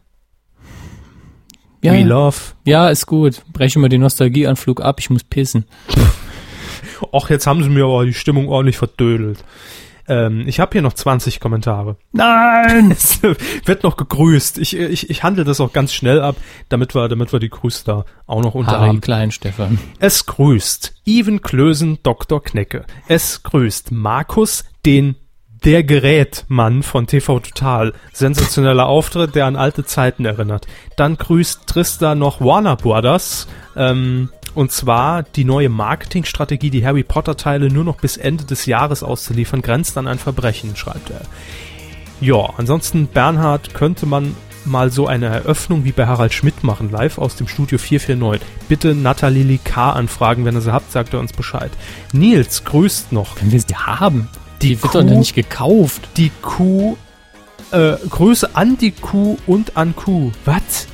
ja, 1.82 1.92
We 1.92 2.04
Love. 2.04 2.36
ja, 2.64 2.88
ist 2.88 3.04
gut. 3.04 3.42
Brechen 3.52 3.82
wir 3.82 3.90
den 3.90 4.00
Nostalgieanflug 4.00 4.80
ab. 4.80 4.98
Ich 4.98 5.10
muss 5.10 5.24
pissen. 5.24 5.66
Och, 7.12 7.28
jetzt 7.28 7.46
haben 7.46 7.62
sie 7.62 7.68
mir 7.68 7.84
aber 7.84 8.06
die 8.06 8.14
Stimmung 8.14 8.48
ordentlich 8.48 8.78
verdödelt. 8.78 9.44
Ähm, 10.08 10.48
ich 10.48 10.58
habe 10.58 10.72
hier 10.72 10.80
noch 10.80 10.94
20 10.94 11.38
Kommentare. 11.38 11.98
Nein! 12.12 12.92
Es 12.96 13.22
wird 13.22 13.82
noch 13.82 13.98
gegrüßt. 13.98 14.56
Ich, 14.56 14.74
ich, 14.74 15.10
ich 15.10 15.22
handle 15.22 15.44
das 15.44 15.60
auch 15.60 15.74
ganz 15.74 15.92
schnell 15.92 16.22
ab, 16.22 16.36
damit 16.70 16.94
wir, 16.94 17.08
damit 17.08 17.34
wir 17.34 17.40
die 17.40 17.50
Grüße 17.50 17.84
da 17.84 18.06
auch 18.26 18.40
noch 18.40 18.54
unter 18.54 18.78
Harry 18.78 18.86
haben. 18.86 19.02
Klein, 19.02 19.32
Stefan. 19.32 19.78
Es 19.98 20.24
grüßt 20.24 21.02
Even 21.04 21.42
Klösen, 21.42 21.98
Dr. 22.02 22.42
Knecke. 22.42 22.86
Es 23.06 23.42
grüßt 23.42 23.92
Markus, 23.92 24.64
den 24.86 25.16
der 25.66 25.82
Gerätmann 25.82 26.84
von 26.84 27.08
TV 27.08 27.40
Total. 27.40 27.92
Sensationeller 28.12 28.86
Auftritt, 28.86 29.34
der 29.34 29.46
an 29.46 29.56
alte 29.56 29.84
Zeiten 29.84 30.24
erinnert. 30.24 30.68
Dann 30.96 31.16
grüßt 31.16 31.66
Trista 31.66 32.14
noch 32.14 32.40
Warner 32.40 32.76
Brothers. 32.76 33.48
Ähm, 33.74 34.30
Und 34.54 34.70
zwar 34.70 35.24
die 35.24 35.44
neue 35.44 35.68
Marketingstrategie, 35.68 36.70
die 36.70 36.86
Harry 36.86 37.02
Potter 37.02 37.36
Teile 37.36 37.68
nur 37.68 37.82
noch 37.84 37.96
bis 37.96 38.16
Ende 38.16 38.44
des 38.44 38.64
Jahres 38.64 39.02
auszuliefern, 39.02 39.60
grenzt 39.60 39.98
an 39.98 40.06
ein 40.06 40.18
Verbrechen, 40.20 40.76
schreibt 40.76 41.10
er. 41.10 41.20
Ja, 42.20 42.54
ansonsten 42.56 43.08
Bernhard 43.08 43.74
könnte 43.74 44.06
man 44.06 44.34
mal 44.64 44.90
so 44.90 45.06
eine 45.08 45.26
Eröffnung 45.26 45.84
wie 45.84 45.92
bei 45.92 46.06
Harald 46.06 46.32
Schmidt 46.32 46.64
machen, 46.64 46.90
live 46.90 47.18
aus 47.18 47.36
dem 47.36 47.48
Studio 47.48 47.76
449. 47.76 48.48
Bitte 48.68 48.94
Nathalie 48.94 49.58
K. 49.62 49.90
anfragen, 49.90 50.44
wenn 50.44 50.54
ihr 50.54 50.62
sie 50.62 50.72
habt, 50.72 50.90
sagt 50.92 51.12
er 51.12 51.20
uns 51.20 51.32
Bescheid. 51.32 51.72
Nils 52.12 52.64
grüßt 52.64 53.12
noch. 53.12 53.36
Wenn 53.40 53.50
wir 53.52 53.60
sie 53.60 53.74
haben. 53.74 54.28
Die, 54.62 54.68
Die 54.76 54.82
wird 54.82 54.94
doch 54.94 55.02
nicht 55.02 55.34
gekauft. 55.34 56.08
die 56.16 56.30
Kuh, 56.42 56.96
äh, 57.72 57.94
Grüße 58.08 58.54
an 58.56 58.78
die 58.78 58.90
Kuh 58.92 59.36
und 59.46 59.76
an 59.76 59.94
Kuh. 59.96 60.30
Was? 60.44 60.86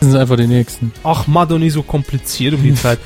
Das 0.00 0.10
sind 0.10 0.16
einfach 0.16 0.36
die 0.36 0.46
nächsten. 0.46 0.92
Ach, 1.04 1.26
mal 1.26 1.46
doch 1.46 1.58
nicht 1.58 1.72
so 1.74 1.82
kompliziert 1.82 2.54
um 2.54 2.62
die 2.62 2.74
Zeit. 2.74 2.98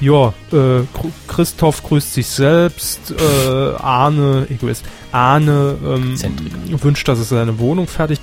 Ja, 0.00 0.32
äh, 0.52 0.82
Christoph 1.26 1.82
grüßt 1.82 2.14
sich 2.14 2.26
selbst, 2.28 3.10
äh, 3.10 3.74
Arne, 3.80 4.46
Egoist, 4.48 4.84
Arne 5.10 5.76
ähm, 5.84 6.16
Zentrik. 6.16 6.52
wünscht, 6.84 7.08
dass 7.08 7.18
er 7.18 7.24
seine 7.24 7.58
Wohnung 7.58 7.88
fertig. 7.88 8.20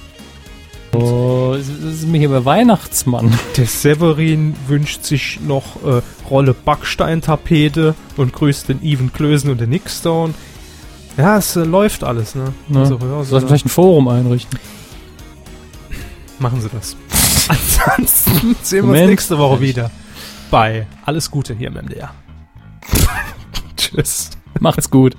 Oh, 0.93 1.53
das 1.57 1.67
ist 1.67 2.07
mir 2.07 2.19
hier 2.19 2.29
bei 2.29 2.45
Weihnachtsmann. 2.45 3.37
Der 3.57 3.65
Severin 3.65 4.55
wünscht 4.67 5.03
sich 5.03 5.39
noch 5.45 5.83
äh, 5.85 6.01
Rolle 6.29 6.53
Backsteintapete 6.53 7.95
und 8.15 8.31
grüßt 8.31 8.69
den 8.69 8.81
Even 8.81 9.11
Klösen 9.11 9.49
und 9.51 9.59
den 9.59 9.69
Nick 9.71 9.89
Stone. 9.89 10.33
Ja, 11.17 11.37
es 11.37 11.55
äh, 11.55 11.63
läuft 11.63 12.03
alles, 12.03 12.35
ne? 12.35 12.53
Ne? 12.67 12.79
Also, 12.79 12.95
ja, 12.95 12.99
Sollten 13.23 13.25
so, 13.25 13.47
vielleicht 13.47 13.65
ein 13.65 13.69
Forum 13.69 14.07
einrichten. 14.07 14.59
machen 16.39 16.59
sie 16.61 16.69
das. 16.69 16.95
Ansonsten 17.47 18.55
sehen 18.61 18.83
wir 18.83 18.83
uns 18.83 18.85
Moment. 18.87 19.09
nächste 19.09 19.37
Woche 19.37 19.61
wieder 19.61 19.91
bei 20.51 20.87
Alles 21.05 21.29
Gute 21.31 21.53
hier 21.53 21.67
im 21.67 21.75
MDR. 21.75 22.11
Tschüss. 23.77 24.31
Macht's 24.59 24.89
gut. 24.89 25.15